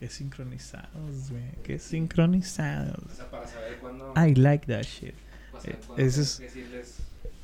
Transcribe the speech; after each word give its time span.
Qué 0.00 0.08
sincronizados, 0.08 1.30
güey. 1.30 1.42
Qué 1.62 1.78
sincronizados. 1.78 3.04
O 3.04 3.14
sea, 3.14 3.30
para 3.30 3.46
saber 3.46 3.76
cuándo. 3.80 4.12
I 4.16 4.34
like 4.34 4.66
that 4.66 4.82
shit. 4.82 5.14
para 5.52 5.62
saber 5.62 5.76
eh, 5.78 5.86
tienes 5.94 6.18
es- 6.18 6.38
decirles. 6.38 6.96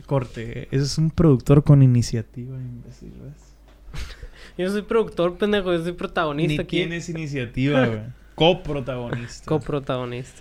Corte. 0.07 0.69
Ese 0.71 0.85
es 0.85 0.99
un 0.99 1.11
productor 1.11 1.65
con 1.65 1.83
iniciativa, 1.83 2.57
imbécil, 2.57 3.13
¿ves? 3.23 4.03
Yo 4.59 4.71
soy 4.71 4.83
productor, 4.83 5.37
pendejo. 5.37 5.73
Yo 5.73 5.83
soy 5.83 5.93
protagonista 5.93 6.55
Ni 6.55 6.59
aquí. 6.61 6.77
tienes 6.79 7.09
iniciativa, 7.11 7.87
güey. 7.87 8.01
Coprotagonista. 8.37 9.45
Coprotagonista. 9.47 10.41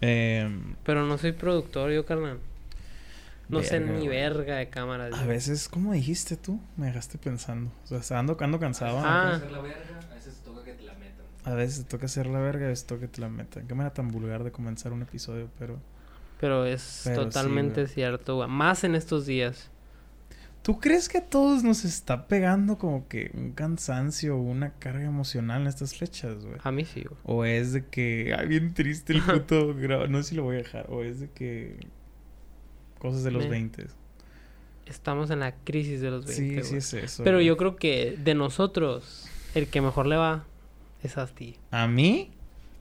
Em, 0.00 0.74
Pero 0.84 1.04
no 1.06 1.18
soy 1.18 1.32
productor, 1.32 1.90
yo, 1.90 2.04
carnal. 2.06 2.38
No 3.48 3.62
sé 3.62 3.80
ni 3.80 4.06
verga 4.06 4.56
de 4.56 4.68
cámaras. 4.68 5.14
a 5.14 5.24
veces, 5.24 5.68
¿cómo 5.68 5.92
dijiste 5.92 6.36
tú? 6.36 6.60
Me 6.76 6.86
dejaste 6.86 7.16
pensando. 7.18 7.72
O 7.90 8.02
sea, 8.02 8.18
ando, 8.18 8.36
ando 8.38 8.60
cansado. 8.60 8.98
Ah. 9.02 9.40
A 11.44 11.54
veces 11.54 11.84
te 11.84 11.90
toca 11.90 12.06
hacer 12.06 12.26
la 12.26 12.40
verga, 12.40 12.66
a 12.66 12.68
veces 12.68 12.86
toca 12.86 13.02
que 13.02 13.08
te 13.08 13.20
la 13.20 13.28
metan. 13.28 13.66
Qué 13.66 13.74
manera 13.74 13.94
tan 13.94 14.08
vulgar 14.08 14.44
de 14.44 14.52
comenzar 14.52 14.92
un 14.92 15.02
episodio, 15.02 15.48
pero... 15.58 15.78
Pero 16.40 16.64
es 16.64 17.02
Pero 17.04 17.24
totalmente 17.24 17.86
cierto, 17.88 18.36
güey. 18.36 18.48
Más 18.48 18.84
en 18.84 18.94
estos 18.94 19.26
días. 19.26 19.70
¿Tú 20.62 20.78
crees 20.80 21.08
que 21.08 21.18
a 21.18 21.24
todos 21.24 21.64
nos 21.64 21.84
está 21.84 22.26
pegando 22.28 22.78
como 22.78 23.08
que 23.08 23.30
un 23.34 23.52
cansancio 23.52 24.36
o 24.36 24.40
una 24.40 24.74
carga 24.74 25.04
emocional 25.04 25.62
en 25.62 25.66
estas 25.68 25.94
fechas, 25.96 26.44
güey? 26.44 26.58
A 26.62 26.70
mí 26.70 26.84
sí, 26.84 27.02
güey. 27.02 27.18
O 27.24 27.44
es 27.44 27.72
de 27.72 27.86
que, 27.86 28.34
ay, 28.38 28.46
bien 28.48 28.74
triste 28.74 29.14
el 29.14 29.22
puto 29.22 29.72
no 29.74 30.22
sé 30.22 30.28
si 30.30 30.34
lo 30.34 30.42
voy 30.42 30.56
a 30.56 30.58
dejar. 30.58 30.86
O 30.90 31.02
es 31.02 31.20
de 31.20 31.30
que 31.30 31.78
cosas 32.98 33.24
de 33.24 33.30
los 33.30 33.48
20. 33.48 33.86
Estamos 34.86 35.30
en 35.30 35.40
la 35.40 35.54
crisis 35.54 36.00
de 36.00 36.10
los 36.10 36.26
20, 36.26 36.42
Sí, 36.42 36.54
güey. 36.54 36.64
sí 36.64 36.76
es 36.76 36.94
eso. 36.94 37.24
Pero 37.24 37.40
yo 37.40 37.56
creo 37.56 37.76
que 37.76 38.16
de 38.22 38.34
nosotros, 38.34 39.26
el 39.54 39.68
que 39.68 39.80
mejor 39.80 40.06
le 40.06 40.16
va 40.16 40.44
es 41.02 41.16
a 41.18 41.26
ti. 41.26 41.56
¿A 41.70 41.86
mí? 41.86 42.30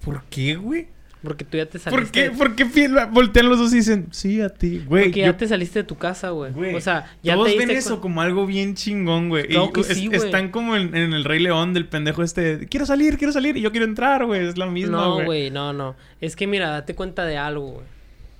¿Por 0.03 0.23
qué, 0.25 0.55
güey? 0.55 0.87
Porque 1.23 1.43
tú 1.43 1.57
ya 1.57 1.65
te 1.65 1.79
saliste. 1.79 1.89
¿Por 2.03 2.11
qué? 2.11 2.29
¿Por 2.31 2.55
qué 2.55 3.07
voltean 3.11 3.49
los 3.49 3.57
dos 3.57 3.73
y 3.73 3.77
dicen, 3.77 4.07
sí, 4.11 4.39
a 4.39 4.49
ti, 4.49 4.83
güey? 4.85 5.05
Porque 5.05 5.19
yo- 5.21 5.25
ya 5.25 5.35
te 5.35 5.47
saliste 5.47 5.79
de 5.79 5.83
tu 5.83 5.97
casa, 5.97 6.29
güey. 6.29 6.75
O 6.75 6.79
sea, 6.79 7.11
ya 7.23 7.33
Todos 7.33 7.47
te 7.49 7.57
ven 7.57 7.71
eso 7.71 7.99
como 7.99 8.21
algo 8.21 8.45
bien 8.45 8.75
chingón, 8.75 9.27
güey. 9.29 9.47
Claro 9.47 9.65
Y 9.69 9.73
que 9.73 9.81
es- 9.81 9.87
sí, 9.87 10.07
güey. 10.07 10.19
están 10.23 10.51
como 10.51 10.75
en, 10.75 10.95
en 10.95 11.13
el 11.13 11.23
Rey 11.25 11.39
León 11.39 11.73
del 11.73 11.87
pendejo 11.87 12.21
este. 12.23 12.67
Quiero 12.67 12.85
salir, 12.85 13.17
quiero 13.17 13.33
salir. 13.33 13.57
Y 13.57 13.61
yo 13.61 13.71
quiero 13.71 13.85
entrar, 13.87 14.25
güey. 14.25 14.45
Es 14.47 14.57
la 14.57 14.67
misma, 14.67 14.97
No, 14.97 15.13
güey. 15.15 15.25
güey, 15.25 15.51
no, 15.51 15.73
no. 15.73 15.95
Es 16.21 16.35
que 16.35 16.45
mira, 16.47 16.69
date 16.69 16.93
cuenta 16.95 17.25
de 17.25 17.37
algo, 17.37 17.71
güey. 17.71 17.85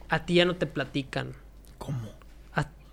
A 0.09 0.25
ti 0.25 0.35
ya 0.35 0.45
no 0.45 0.55
te 0.55 0.67
platican. 0.67 1.33
¿Cómo? 1.79 2.16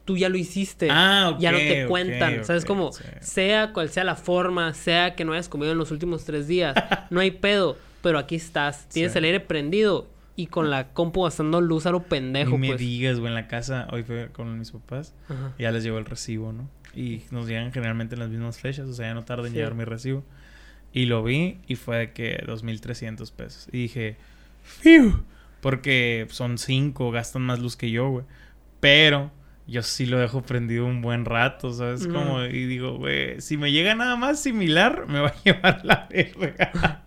Tú 0.05 0.17
ya 0.19 0.29
lo 0.29 0.37
hiciste. 0.37 0.89
Ah, 0.91 1.31
ok, 1.35 1.41
ya 1.41 1.53
no 1.53 1.59
te 1.59 1.87
cuentan. 1.87 2.39
ok, 2.41 2.45
¿Sabes 2.45 2.65
cómo? 2.65 2.93
sí. 2.93 3.03
Sea 3.21 3.73
cual 3.73 3.89
sea 3.89 4.05
la 4.05 4.17
forma, 4.17 4.73
sea 4.75 5.15
que 5.15 5.25
no 5.25 5.33
hayas 5.33 5.49
comido 5.49 5.73
en 5.73 5.79
los 5.79 5.91
últimos 5.91 6.25
tres 6.25 6.47
días, 6.47 6.75
no 7.11 7.21
hay 7.21 7.31
pedo. 7.31 7.77
Pero 8.03 8.19
aquí 8.19 8.35
estás. 8.35 8.87
Tienes 8.91 9.13
Sí. 9.13 9.19
el 9.19 9.25
aire 9.25 9.41
prendido 9.41 10.07
y 10.37 10.49
con 10.49 10.69
la 10.69 10.89
compu 10.89 11.23
gastando 11.25 11.61
luz 11.63 11.87
a 11.87 11.91
lo 11.91 12.03
pendejo, 12.03 12.51
Ni 12.51 12.59
me 12.59 12.67
pues. 12.69 12.81
digas, 12.81 13.19
güey. 13.19 13.29
En 13.29 13.35
la 13.35 13.49
casa, 13.49 13.89
hoy 13.93 14.03
fue 14.03 14.29
con 14.31 14.59
mis 14.59 14.73
papás. 14.73 15.15
Ajá. 15.29 15.55
Ya 15.59 15.71
les 15.73 15.85
llegó 15.85 15.97
el 15.97 16.05
recibo, 16.05 16.53
¿no? 16.53 16.69
Y 16.95 17.23
nos 17.31 17.49
llegan 17.49 17.73
generalmente 17.73 18.15
en 18.15 18.21
las 18.21 18.29
mismas 18.29 18.59
fechas. 18.61 18.89
O 18.89 18.93
sea, 18.93 19.07
ya 19.07 19.15
no 19.15 19.25
tarda 19.25 19.47
en 19.47 19.53
Sí. 19.53 19.57
llegar 19.59 19.75
mi 19.75 19.85
recibo. 19.85 20.23
Y 20.93 21.07
lo 21.07 21.23
vi 21.25 21.59
y 21.67 21.77
fue 21.77 21.97
de 21.97 22.13
que 22.13 22.45
2.300 22.47 23.31
pesos. 23.33 23.69
Y 23.73 23.79
dije, 23.79 24.17
¡Fiu! 24.63 25.25
Porque 25.63 26.27
son 26.31 26.59
cinco, 26.59 27.11
gastan 27.11 27.43
más 27.43 27.59
luz 27.59 27.75
que 27.77 27.91
yo, 27.91 28.09
güey. 28.11 28.25
Pero 28.81 29.31
yo 29.67 29.83
sí 29.83 30.07
lo 30.07 30.19
dejo 30.19 30.43
prendido 30.43 30.84
un 30.87 31.01
buen 31.03 31.25
rato, 31.25 31.73
¿sabes? 31.73 32.07
Mm. 32.07 32.12
Como, 32.12 32.43
y 32.45 32.67
digo, 32.67 32.97
güey, 32.98 33.41
si 33.41 33.57
me 33.57 33.73
llega 33.73 33.95
nada 33.95 34.17
más 34.17 34.41
similar, 34.41 35.07
me 35.09 35.20
va 35.20 35.29
a 35.29 35.34
llevar 35.45 35.84
la 35.84 36.07
verga. 36.11 37.03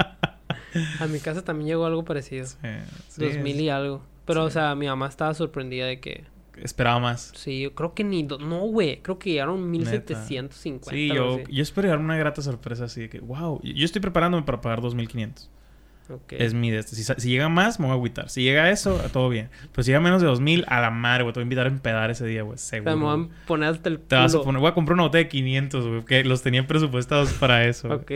A 0.99 1.07
mi 1.07 1.19
casa 1.19 1.43
también 1.43 1.67
llegó 1.67 1.85
algo 1.85 2.03
parecido. 2.03 2.45
Sí, 2.45 2.57
sí, 3.09 3.25
Dos 3.25 3.37
mil 3.37 3.55
es- 3.55 3.61
y 3.63 3.69
algo. 3.69 4.03
Pero, 4.25 4.41
sí. 4.43 4.47
o 4.47 4.49
sea, 4.51 4.75
mi 4.75 4.87
mamá 4.87 5.07
estaba 5.07 5.33
sorprendida 5.33 5.85
de 5.85 5.99
que... 5.99 6.25
Esperaba 6.61 6.99
más. 6.99 7.31
Sí, 7.35 7.61
yo 7.61 7.73
creo 7.75 7.93
que 7.93 8.03
ni... 8.03 8.23
do- 8.23 8.39
No, 8.39 8.59
güey. 8.61 9.01
Creo 9.01 9.17
que 9.19 9.29
llegaron 9.31 9.69
1750. 9.71 10.89
Sí, 10.91 11.07
yo, 11.07 11.39
yo 11.47 11.63
espero 11.63 11.85
llegar 11.87 11.99
una 11.99 12.17
grata 12.17 12.41
sorpresa 12.41 12.85
así 12.85 13.01
de 13.01 13.09
que, 13.09 13.19
wow, 13.19 13.61
yo 13.63 13.85
estoy 13.85 14.01
preparándome 14.01 14.43
para 14.43 14.59
pagar 14.59 14.81
2.500. 14.81 15.47
Es 16.29 16.53
mi 16.53 16.71
de 16.71 16.79
este. 16.79 16.95
Si, 16.95 17.29
llega 17.29 17.49
más, 17.49 17.79
me 17.79 17.85
voy 17.85 17.93
a 17.93 17.95
agüitar. 17.95 18.29
Si 18.29 18.41
llega 18.41 18.69
eso, 18.71 18.95
todo 19.11 19.29
bien. 19.29 19.49
Pero 19.71 19.83
si 19.83 19.91
llega 19.91 19.99
menos 19.99 20.21
de 20.21 20.27
2000, 20.27 20.65
a 20.67 20.81
la 20.81 20.89
madre, 20.89 21.23
güey. 21.23 21.33
Te 21.33 21.39
voy 21.39 21.43
a 21.43 21.45
invitar 21.45 21.65
a 21.65 21.69
empedar 21.69 22.09
ese 22.11 22.25
día, 22.25 22.43
güey. 22.43 22.57
Seguro. 22.57 22.97
güey. 22.97 23.05
van 23.05 23.31
a 23.31 23.47
poner 23.47 23.69
hasta 23.69 23.89
el 23.89 23.99
Te 23.99 24.15
vas 24.15 24.33
a 24.35 24.41
poner. 24.41 24.61
Voy 24.61 24.69
a 24.69 24.73
comprar 24.73 24.93
una 24.93 25.03
botella 25.03 25.25
de 25.25 25.29
500, 25.29 25.87
güey. 25.87 26.05
Que 26.05 26.23
los 26.23 26.41
tenía 26.41 26.65
presupuestados 26.65 27.33
para 27.33 27.65
eso. 27.65 27.89
Ok. 27.93 28.11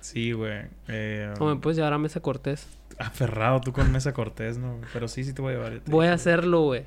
Sí, 0.00 0.32
güey. 0.32 0.62
Eh, 0.88 1.32
O 1.38 1.46
me 1.46 1.56
puedes 1.56 1.76
llevar 1.76 1.92
a 1.92 1.98
Mesa 1.98 2.20
Cortés. 2.20 2.66
Aferrado 2.98 3.60
tú 3.60 3.72
con 3.72 3.90
Mesa 3.92 4.12
Cortés, 4.12 4.58
¿no? 4.58 4.80
Pero 4.92 5.08
sí, 5.08 5.24
sí 5.24 5.32
te 5.32 5.42
voy 5.42 5.54
a 5.54 5.56
llevar. 5.56 5.80
te 5.80 5.90
Voy 5.90 6.06
a 6.06 6.14
hacerlo, 6.14 6.62
güey. 6.62 6.84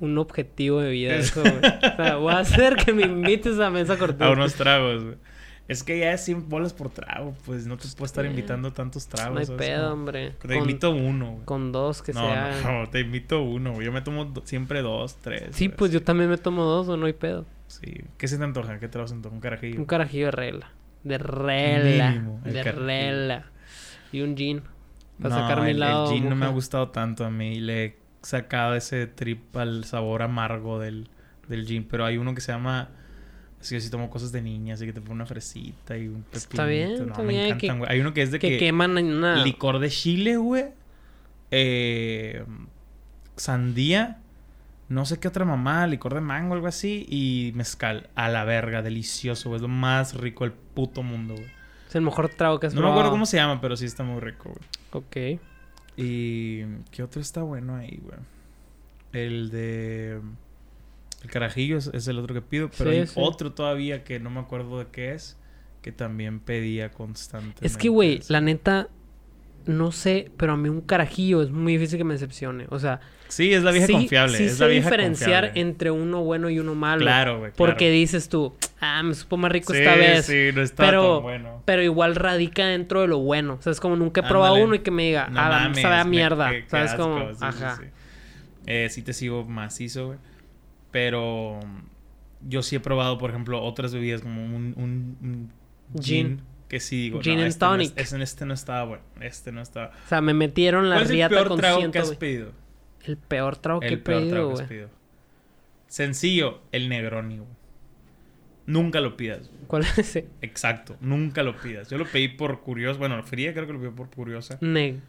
Un 0.00 0.18
objetivo 0.18 0.80
de 0.80 0.90
vida 0.90 1.14
eso, 1.16 1.40
güey. 1.40 1.56
O 1.56 1.96
sea, 1.96 2.16
voy 2.16 2.32
a 2.32 2.38
hacer 2.38 2.76
que 2.76 2.92
me 2.92 3.02
invites 3.02 3.58
a 3.58 3.70
Mesa 3.70 3.98
Cortés. 3.98 4.20
A 4.20 4.30
unos 4.30 4.54
tragos, 4.54 5.02
güey. 5.04 5.16
Es 5.72 5.82
que 5.82 5.98
ya 5.98 6.12
es 6.12 6.24
100 6.24 6.48
bolas 6.48 6.72
por 6.72 6.90
trago, 6.90 7.34
pues 7.44 7.66
no 7.66 7.76
te 7.76 7.88
puedo 7.88 8.04
estar 8.06 8.24
invitando 8.24 8.72
tantos 8.72 9.06
tragos. 9.08 9.32
No 9.34 9.40
hay 9.40 9.46
¿sabes? 9.46 9.68
pedo, 9.68 9.92
hombre. 9.92 10.30
Te 10.40 10.48
Con, 10.48 10.56
invito 10.58 10.90
uno, 10.90 11.32
güey. 11.32 11.44
con 11.44 11.72
dos 11.72 12.02
que 12.02 12.12
no, 12.12 12.20
sea. 12.20 12.60
no, 12.64 12.88
te 12.90 13.00
invito 13.00 13.42
uno. 13.42 13.80
Yo 13.82 13.90
me 13.92 14.02
tomo 14.02 14.24
do- 14.26 14.42
siempre 14.44 14.82
dos, 14.82 15.16
tres. 15.16 15.48
Sí, 15.56 15.68
pues 15.68 15.90
yo 15.92 16.02
también 16.02 16.30
me 16.30 16.38
tomo 16.38 16.64
dos 16.64 16.88
o 16.88 16.96
no 16.96 17.06
hay 17.06 17.12
pedo. 17.12 17.46
Sí. 17.66 18.02
¿Qué 18.18 18.28
se 18.28 18.38
te 18.38 18.44
antoja? 18.44 18.78
¿Qué 18.78 18.88
te 18.88 18.98
vas 18.98 19.10
a 19.12 19.14
antojar? 19.14 19.34
¿Un 19.34 19.40
carajillo? 19.40 19.78
Un 19.80 19.86
carajillo 19.86 20.26
de 20.26 20.30
regla. 20.32 20.70
De 21.04 21.18
regla. 21.18 22.10
Mínimo, 22.10 22.40
de 22.44 22.52
carajillo. 22.52 22.86
regla. 22.86 23.46
Y 24.12 24.20
un 24.20 24.36
gin. 24.36 24.62
Para 25.20 25.34
no, 25.36 25.40
sacar 25.42 25.62
mi 25.64 25.70
el, 25.70 25.80
lado. 25.80 26.06
el 26.08 26.12
gin 26.14 26.24
no 26.28 26.30
me 26.36 26.44
ha 26.44 26.48
mujer. 26.48 26.54
gustado 26.54 26.88
tanto 26.90 27.24
a 27.24 27.30
mí. 27.30 27.60
Le 27.60 27.84
he 27.84 27.98
sacado 28.22 28.74
ese 28.74 29.06
trip 29.06 29.56
al 29.56 29.84
sabor 29.84 30.22
amargo 30.22 30.78
del, 30.78 31.08
del 31.48 31.66
gin. 31.66 31.84
Pero 31.88 32.04
hay 32.04 32.18
uno 32.18 32.34
que 32.34 32.40
se 32.40 32.52
llama... 32.52 32.90
Es 33.62 33.68
que 33.68 33.76
yo 33.76 33.80
sí 33.80 33.90
tomo 33.90 34.10
cosas 34.10 34.32
de 34.32 34.42
niña, 34.42 34.74
así 34.74 34.84
que 34.86 34.92
te 34.92 35.00
pone 35.00 35.14
una 35.14 35.26
fresita 35.26 35.96
y 35.96 36.08
un 36.08 36.24
pepinito. 36.24 36.38
Está 36.38 36.66
bien, 36.66 36.98
no, 36.98 37.12
está 37.12 37.22
me 37.22 37.28
bien, 37.28 37.46
encantan, 37.46 37.78
güey. 37.78 37.92
Hay 37.92 38.00
uno 38.00 38.12
que 38.12 38.22
es 38.22 38.32
de 38.32 38.40
Que, 38.40 38.50
que... 38.50 38.58
queman 38.58 38.98
una. 38.98 39.44
Licor 39.44 39.78
de 39.78 39.88
chile, 39.88 40.36
güey. 40.36 40.64
Eh, 41.52 42.44
sandía. 43.36 44.18
No 44.88 45.06
sé 45.06 45.20
qué 45.20 45.28
otra 45.28 45.44
mamá. 45.44 45.86
Licor 45.86 46.12
de 46.14 46.20
mango, 46.20 46.54
algo 46.54 46.66
así. 46.66 47.06
Y 47.08 47.52
mezcal. 47.54 48.10
A 48.16 48.28
la 48.28 48.42
verga. 48.42 48.82
Delicioso, 48.82 49.50
güey. 49.50 49.58
Es 49.58 49.62
lo 49.62 49.68
más 49.68 50.14
rico 50.14 50.42
del 50.42 50.52
puto 50.52 51.04
mundo, 51.04 51.34
güey. 51.34 51.46
Es 51.88 51.94
el 51.94 52.02
mejor 52.02 52.30
trago 52.30 52.58
que 52.58 52.66
has 52.66 52.74
No 52.74 52.82
me 52.82 52.90
acuerdo 52.90 53.10
cómo 53.12 53.26
se 53.26 53.36
llama, 53.36 53.60
pero 53.60 53.76
sí 53.76 53.84
está 53.84 54.02
muy 54.02 54.20
rico, 54.20 54.50
güey. 54.50 54.64
Ok. 55.04 55.40
Y... 55.96 56.64
¿Qué 56.90 57.04
otro 57.04 57.22
está 57.22 57.42
bueno 57.42 57.76
ahí, 57.76 58.00
güey? 58.02 58.18
El 59.12 59.50
de... 59.50 60.20
El 61.22 61.30
carajillo 61.30 61.78
es, 61.78 61.88
es 61.94 62.08
el 62.08 62.18
otro 62.18 62.34
que 62.34 62.42
pido. 62.42 62.70
Pero 62.76 62.90
Sí, 62.90 62.96
hay 62.98 63.06
sí. 63.06 63.12
otro 63.16 63.52
todavía 63.52 64.04
que 64.04 64.18
no 64.20 64.30
me 64.30 64.40
acuerdo 64.40 64.78
de 64.78 64.86
qué 64.90 65.12
es. 65.12 65.38
Que 65.82 65.90
también 65.92 66.38
pedía 66.40 66.90
constantemente. 66.90 67.66
Es 67.66 67.76
que, 67.76 67.88
güey, 67.88 68.20
la 68.28 68.40
neta. 68.40 68.88
No 69.64 69.92
sé, 69.92 70.28
pero 70.36 70.54
a 70.54 70.56
mí 70.56 70.68
un 70.68 70.80
carajillo 70.80 71.40
es 71.40 71.50
muy 71.52 71.74
difícil 71.74 71.96
que 71.96 72.02
me 72.02 72.14
decepcione. 72.14 72.66
O 72.70 72.80
sea, 72.80 72.98
Sí, 73.28 73.52
es 73.54 73.62
la 73.62 73.70
vieja 73.70 73.86
sí, 73.86 73.92
confiable. 73.92 74.36
sí 74.36 74.44
es 74.44 74.54
sé 74.56 74.64
la 74.64 74.66
vieja 74.66 74.88
diferenciar 74.90 75.44
confiable. 75.44 75.60
entre 75.60 75.90
uno 75.92 76.22
bueno 76.24 76.50
y 76.50 76.58
uno 76.58 76.74
malo. 76.74 77.02
Claro, 77.02 77.38
güey. 77.38 77.52
Porque 77.56 77.88
dices 77.92 78.28
tú, 78.28 78.54
ah, 78.80 79.00
me 79.04 79.14
supo 79.14 79.36
más 79.36 79.52
rico 79.52 79.72
Sí, 79.72 79.78
esta 79.78 79.94
vez. 79.94 80.26
Sí, 80.26 80.50
no 80.52 80.62
está 80.62 80.84
pero, 80.84 81.14
tan 81.14 81.22
bueno. 81.22 81.62
pero 81.64 81.80
igual 81.82 82.16
radica 82.16 82.66
dentro 82.66 83.02
de 83.02 83.06
lo 83.06 83.20
bueno. 83.20 83.54
O 83.54 83.62
sea, 83.62 83.70
es 83.70 83.78
como 83.78 83.94
nunca 83.94 84.22
he 84.22 84.24
probado 84.28 84.54
Ándale. 84.54 84.66
uno 84.66 84.74
y 84.74 84.78
que 84.80 84.90
me 84.90 85.04
diga, 85.04 85.28
No 85.28 85.40
ah, 85.40 85.48
mames, 85.48 85.80
sabe 85.80 85.94
a 85.94 86.04
me- 86.04 86.10
mierda. 86.10 86.50
qué 86.50 86.64
¿Sabes 86.66 86.94
cómo? 86.94 87.28
Ajá. 87.40 87.80
Eh, 88.66 88.88
sí 88.90 89.02
te 89.02 89.12
sigo 89.12 89.44
macizo, 89.44 90.06
güey. 90.08 90.18
Pero 90.92 91.58
mm, 91.64 92.48
yo 92.48 92.62
sí 92.62 92.76
he 92.76 92.80
probado, 92.80 93.18
por 93.18 93.30
ejemplo, 93.30 93.60
otras 93.62 93.92
bebidas 93.92 94.20
como 94.22 94.44
un, 94.44 94.74
un, 94.76 95.16
un 95.20 95.52
Gin. 96.00 96.26
gin. 96.38 96.40
Que 96.68 96.78
sí 96.80 97.02
digo, 97.02 97.20
Gin 97.20 97.34
no, 97.36 97.40
and 97.42 97.48
este 97.48 97.64
no 97.66 97.74
es- 97.74 97.88
tonic. 97.90 97.98
ese- 97.98 98.22
este 98.22 98.46
no 98.46 98.54
estaba 98.54 98.84
bueno. 98.84 99.02
Este 99.20 99.52
no 99.52 99.60
estaba... 99.60 99.88
O 100.04 100.08
sea, 100.08 100.20
me 100.22 100.32
metieron 100.32 100.88
la 100.88 100.96
¿Cuál 100.96 101.04
es 101.04 101.10
el 101.10 101.16
riata 101.16 101.34
peor 101.34 101.48
con 101.48 101.58
trago 101.58 101.90
que 101.90 101.98
has 101.98 102.12
pedido? 102.16 102.52
El 103.04 103.16
peor 103.16 103.56
trago 103.56 103.80
que 103.80 103.88
he 103.88 103.92
el 103.94 104.00
peor 104.00 104.20
pedido, 104.20 104.34
trago 104.36 104.54
que 104.54 104.62
has 104.62 104.68
pedido. 104.68 104.88
Sencillo, 105.88 106.60
el 106.72 106.88
Negroni, 106.88 107.38
güey. 107.38 107.48
Nunca 108.66 109.00
lo 109.00 109.16
pidas. 109.16 109.48
güey. 109.48 109.64
¿Cuál 109.66 109.82
es 109.82 109.98
ese? 109.98 110.28
Exacto, 110.40 110.96
nunca 111.00 111.42
lo 111.42 111.56
pidas. 111.60 111.90
Yo 111.90 111.98
lo 111.98 112.06
pedí 112.06 112.28
por 112.28 112.60
curioso. 112.60 112.98
Bueno, 112.98 113.22
Fría 113.22 113.52
creo 113.52 113.66
que 113.66 113.72
lo 113.72 113.80
pedí 113.80 113.90
por 113.90 114.08
curiosa. 114.10 114.56
Ne- 114.60 115.00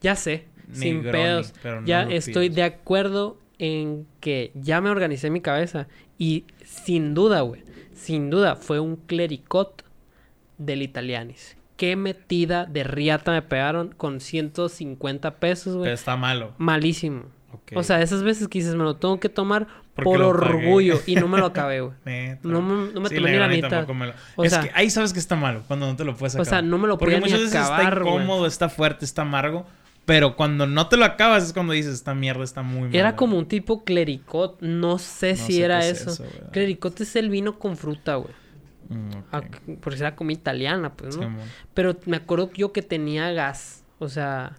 ya 0.00 0.16
sé, 0.16 0.46
sin 0.72 0.96
Negroni, 1.02 1.12
pedos. 1.24 1.54
pero 1.62 1.80
no 1.82 1.86
ya 1.86 2.02
estoy 2.04 2.48
pidas. 2.48 2.56
de 2.56 2.62
acuerdo 2.64 3.38
en 3.58 4.06
que 4.20 4.50
ya 4.54 4.80
me 4.80 4.90
organicé 4.90 5.30
mi 5.30 5.40
cabeza. 5.40 5.86
Y 6.18 6.44
sin 6.64 7.14
duda, 7.14 7.40
güey, 7.42 7.62
sin 7.94 8.30
duda 8.30 8.56
fue 8.56 8.80
un 8.80 8.96
clericot 8.96 9.84
del 10.58 10.82
Italianis. 10.82 11.56
Qué 11.76 11.96
metida 11.96 12.66
de 12.66 12.84
riata 12.84 13.32
me 13.32 13.42
pegaron 13.42 13.88
con 13.96 14.20
150 14.20 15.34
pesos, 15.36 15.76
güey. 15.76 15.90
Está 15.92 16.16
malo. 16.16 16.52
Malísimo. 16.58 17.24
Ok. 17.52 17.72
O 17.76 17.82
sea, 17.82 18.00
esas 18.02 18.22
veces 18.22 18.48
que 18.48 18.58
dices, 18.58 18.74
me 18.74 18.84
lo 18.84 18.96
tengo 18.96 19.18
que 19.20 19.28
tomar 19.28 19.66
Porque 19.94 20.04
por 20.10 20.40
pagué. 20.40 20.56
orgullo 20.66 21.00
y 21.06 21.14
no 21.16 21.28
me 21.28 21.38
lo 21.38 21.46
acabé, 21.46 21.80
güey. 21.80 21.94
No 22.42 22.62
me, 22.62 22.92
no 22.92 23.00
me 23.00 23.08
Sí, 23.08 23.16
tomé 23.16 23.32
ni 23.32 23.38
la 23.38 23.48
mitad. 23.48 23.86
me 23.88 24.06
lo- 24.06 24.12
O 24.36 24.44
es 24.44 24.52
sea- 24.52 24.62
que 24.62 24.70
ahí 24.74 24.90
sabes 24.90 25.12
que 25.12 25.18
está 25.18 25.34
malo, 25.36 25.62
cuando 25.66 25.86
no 25.86 25.96
te 25.96 26.04
lo 26.04 26.14
puedes 26.16 26.34
O 26.34 26.42
acabar. 26.42 26.46
sea, 26.60 26.62
no 26.62 26.78
me 26.78 26.86
lo 26.88 26.98
Porque 26.98 27.16
podía 27.16 27.26
ni 27.26 27.32
muchas 27.32 27.40
veces 27.52 27.56
acabar, 27.56 27.92
está 27.98 28.00
incómodo, 28.00 28.46
está 28.46 28.68
fuerte, 28.68 29.04
está 29.04 29.22
amargo. 29.22 29.66
Pero 30.04 30.36
cuando 30.36 30.66
no 30.66 30.88
te 30.88 30.96
lo 30.96 31.04
acabas 31.04 31.44
es 31.44 31.52
cuando 31.52 31.72
dices, 31.72 31.94
esta 31.94 32.14
mierda 32.14 32.44
está 32.44 32.62
muy 32.62 32.88
mala. 32.88 32.98
Era 32.98 33.16
como 33.16 33.38
un 33.38 33.46
tipo 33.46 33.84
clericot. 33.84 34.60
No 34.60 34.98
sé 34.98 35.30
No 35.30 35.36
si 35.36 35.52
sé 35.54 35.62
era 35.64 35.86
es 35.86 36.06
eso. 36.06 36.22
güey. 36.24 36.50
clericot 36.52 37.00
es 37.00 37.16
el 37.16 37.30
vino 37.30 37.58
con 37.58 37.76
fruta, 37.76 38.16
güey. 38.16 38.34
Mm, 38.90 39.08
ok. 39.08 39.24
Ah, 39.32 39.42
Porque 39.80 39.98
era 39.98 40.14
como 40.14 40.30
italiana, 40.30 40.92
pues, 40.92 41.16
¿no? 41.16 41.34
Pero 41.72 41.96
me 42.04 42.18
acuerdo 42.18 42.50
yo 42.52 42.72
que 42.72 42.82
tenía 42.82 43.32
gas. 43.32 43.82
O 43.98 44.10
sea, 44.10 44.58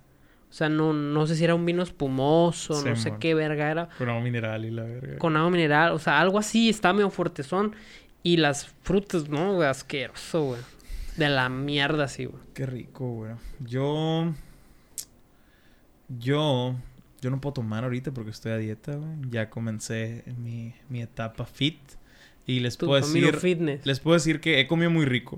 o 0.49 0.53
sea, 0.53 0.69
no, 0.69 0.93
no 0.93 1.27
sé 1.27 1.35
si 1.35 1.43
era 1.43 1.53
un 1.53 1.65
vino 1.65 1.83
espumoso, 1.83 2.83
no 2.83 2.95
sé 2.95 3.13
qué 3.19 3.35
verga 3.35 3.69
era. 3.69 3.89
Con 3.97 4.09
agua 4.09 4.21
mineral 4.23 4.65
y 4.65 4.71
la 4.71 4.83
verga. 4.83 5.17
Con 5.19 5.37
agua 5.37 5.51
mineral, 5.51 5.91
o 5.91 5.99
sea, 5.99 6.19
algo 6.19 6.39
así, 6.39 6.69
estaba 6.69 6.93
medio 6.93 7.09
fuertezón. 7.11 7.75
Y 8.23 8.37
las 8.37 8.65
frutas, 8.81 9.29
no, 9.29 9.61
asqueroso, 9.61 10.43
güey. 10.43 10.61
De 11.17 11.29
la 11.29 11.47
mierda, 11.49 12.05
así, 12.05 12.25
güey. 12.25 12.41
Qué 12.55 12.65
rico, 12.65 13.07
güey. 13.11 13.33
Yo. 13.59 14.33
Yo. 16.09 16.75
Yo 17.21 17.29
no 17.31 17.41
puedo 17.41 17.53
tomar 17.53 17.83
ahorita 17.83 18.11
porque 18.11 18.31
estoy 18.31 18.51
a 18.51 18.57
dieta, 18.57 18.95
güey. 18.95 19.09
Ya 19.31 19.49
comencé 19.49 20.23
mi, 20.37 20.73
mi 20.89 21.01
etapa 21.01 21.45
fit. 21.45 21.79
Y 22.45 22.59
les 22.59 22.77
Tu 22.77 22.85
puedo 22.85 23.01
decir. 23.01 23.35
fitness. 23.37 23.85
Les 23.85 23.99
puedo 23.99 24.13
decir 24.15 24.39
que 24.39 24.59
he 24.59 24.67
comido 24.67 24.91
muy 24.91 25.05
rico. 25.05 25.37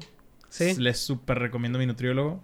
Sí. 0.50 0.76
Les 0.78 0.98
súper 1.00 1.40
recomiendo 1.40 1.78
a 1.78 1.80
mi 1.80 1.86
nutriólogo. 1.86 2.42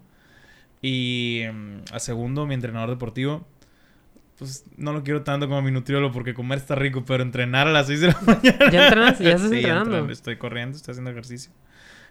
Y 0.81 1.39
em, 1.41 1.81
a 1.91 1.99
segundo, 1.99 2.45
mi 2.45 2.53
entrenador 2.53 2.89
deportivo. 2.89 3.45
Pues 4.37 4.65
no 4.77 4.93
lo 4.93 5.03
quiero 5.03 5.23
tanto 5.23 5.47
como 5.47 5.61
mi 5.61 5.71
nutriólogo 5.71 6.13
porque 6.13 6.33
comer 6.33 6.57
está 6.57 6.75
rico, 6.75 7.03
pero 7.05 7.23
entrenar 7.23 7.67
a 7.67 7.71
las 7.71 7.87
6 7.87 8.01
de 8.01 8.07
la 8.07 8.19
mañana. 8.25 8.57
¿Ya 8.71 8.87
entrenas? 8.87 9.19
¿Ya 9.19 9.31
estás 9.31 9.49
Sí, 9.49 9.57
entrenando? 9.57 10.09
Estoy 10.09 10.37
corriendo, 10.37 10.75
estoy 10.77 10.93
haciendo 10.93 11.11
ejercicio. 11.11 11.51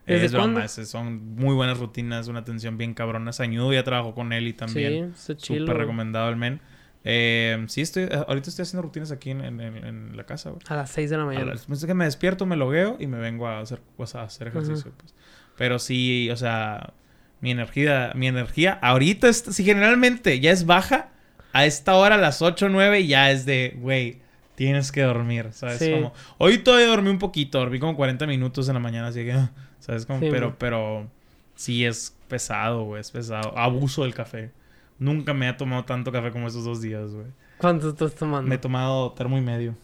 ¿Desde 0.06 0.26
es 0.26 0.32
broma, 0.32 0.64
es- 0.64 0.72
son 0.88 1.36
muy 1.36 1.54
buenas 1.54 1.78
rutinas, 1.78 2.28
una 2.28 2.40
atención 2.40 2.76
bien 2.78 2.94
cabrona. 2.94 3.32
Sañudo 3.32 3.72
ya 3.72 3.84
trabajo 3.84 4.14
con 4.14 4.32
él 4.32 4.48
y 4.48 4.52
también. 4.52 5.12
Sí, 5.14 5.32
está 5.32 5.36
chido. 5.36 5.60
Súper 5.66 5.76
recomendado 5.78 6.28
el 6.28 6.36
men. 6.36 6.60
Eh, 7.04 7.64
sí, 7.68 7.80
estoy, 7.80 8.04
ahorita 8.28 8.48
estoy 8.50 8.62
haciendo 8.62 8.82
rutinas 8.82 9.10
aquí 9.10 9.30
en, 9.30 9.40
en- 9.44 9.60
en- 9.60 10.16
la 10.16 10.24
casa, 10.24 10.50
güey. 10.50 10.62
A 10.68 10.76
las 10.76 10.90
6 10.90 11.10
de 11.10 11.16
la 11.18 11.24
mañana. 11.24 11.52
es 11.52 11.84
que 11.86 11.94
me 11.94 12.04
despierto, 12.04 12.46
me 12.46 12.56
logueo 12.56 12.96
y 13.00 13.06
me 13.06 13.18
vengo 13.18 13.46
a 13.48 13.60
hacer, 13.60 13.80
pues, 13.96 14.14
a 14.14 14.22
hacer 14.22 14.48
ejercicio. 14.48 14.92
pues. 14.96 15.14
Pero 15.56 15.78
sí, 15.78 16.30
o 16.30 16.36
sea, 16.36 16.92
mi 17.40 17.50
energía, 17.50 18.12
mi 18.14 18.28
energía 18.28 18.78
ahorita, 18.82 19.28
es, 19.28 19.38
si 19.38 19.64
generalmente 19.64 20.38
ya 20.40 20.50
es 20.52 20.64
baja, 20.66 21.08
a 21.52 21.66
esta 21.66 21.94
hora, 21.96 22.14
a 22.14 22.18
las 22.18 22.40
8 22.40 22.66
o 22.66 22.68
9, 22.68 23.06
ya 23.06 23.30
es 23.30 23.44
de, 23.46 23.76
güey, 23.78 24.20
tienes 24.54 24.90
que 24.92 25.02
dormir, 25.02 25.48
¿sabes? 25.52 25.78
Sí. 25.78 25.90
Como, 25.92 26.14
hoy 26.38 26.58
todavía 26.58 26.86
dormí 26.86 27.10
un 27.10 27.18
poquito, 27.18 27.58
dormí 27.58 27.78
como 27.80 27.96
40 27.96 28.26
minutos 28.26 28.68
en 28.68 28.74
la 28.74 28.80
mañana, 28.80 29.08
así 29.08 29.24
que, 29.24 29.32
ah, 29.32 29.50
¿sabes? 29.82 30.06
Como, 30.06 30.20
Sí, 30.20 30.28
pero, 30.30 30.56
pero 30.58 31.06
sí 31.54 31.84
es 31.84 32.16
pesado, 32.28 32.84
güey, 32.84 33.00
es 33.00 33.10
pesado. 33.10 33.56
Abuso 33.58 34.02
del 34.04 34.14
café. 34.14 34.50
Nunca 34.98 35.34
me 35.34 35.48
he 35.48 35.52
tomado 35.52 35.84
tanto 35.84 36.10
café 36.12 36.30
como 36.30 36.46
esos 36.48 36.64
dos 36.64 36.80
días, 36.80 37.10
güey. 37.12 37.26
¿Cuánto 37.58 37.90
estás 37.90 38.14
tomando? 38.14 38.48
Me 38.48 38.54
he 38.54 38.58
tomado 38.58 39.12
termo 39.12 39.36
y 39.36 39.40
medio 39.40 39.74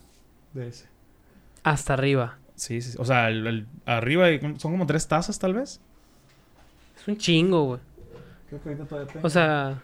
de 0.55 0.69
ese. 0.69 0.87
Hasta 1.63 1.95
arriba. 1.95 2.39
Sí, 2.55 2.81
sí. 2.81 2.97
O 2.99 3.05
sea, 3.05 3.29
el, 3.29 3.47
el- 3.47 3.67
arriba 3.87 4.27
son 4.59 4.73
como 4.73 4.87
tres 4.87 5.07
tazas, 5.07 5.39
tal 5.39 5.55
vez. 5.55 5.81
Es 7.01 7.07
un 7.09 7.17
chingo, 7.19 7.65
güey. 7.65 7.81
Creo 8.49 8.63
que 8.63 8.69
ahorita 8.71 8.87
todavía 8.87 9.13
tengo. 9.13 9.27
O 9.27 9.31
sea, 9.31 9.81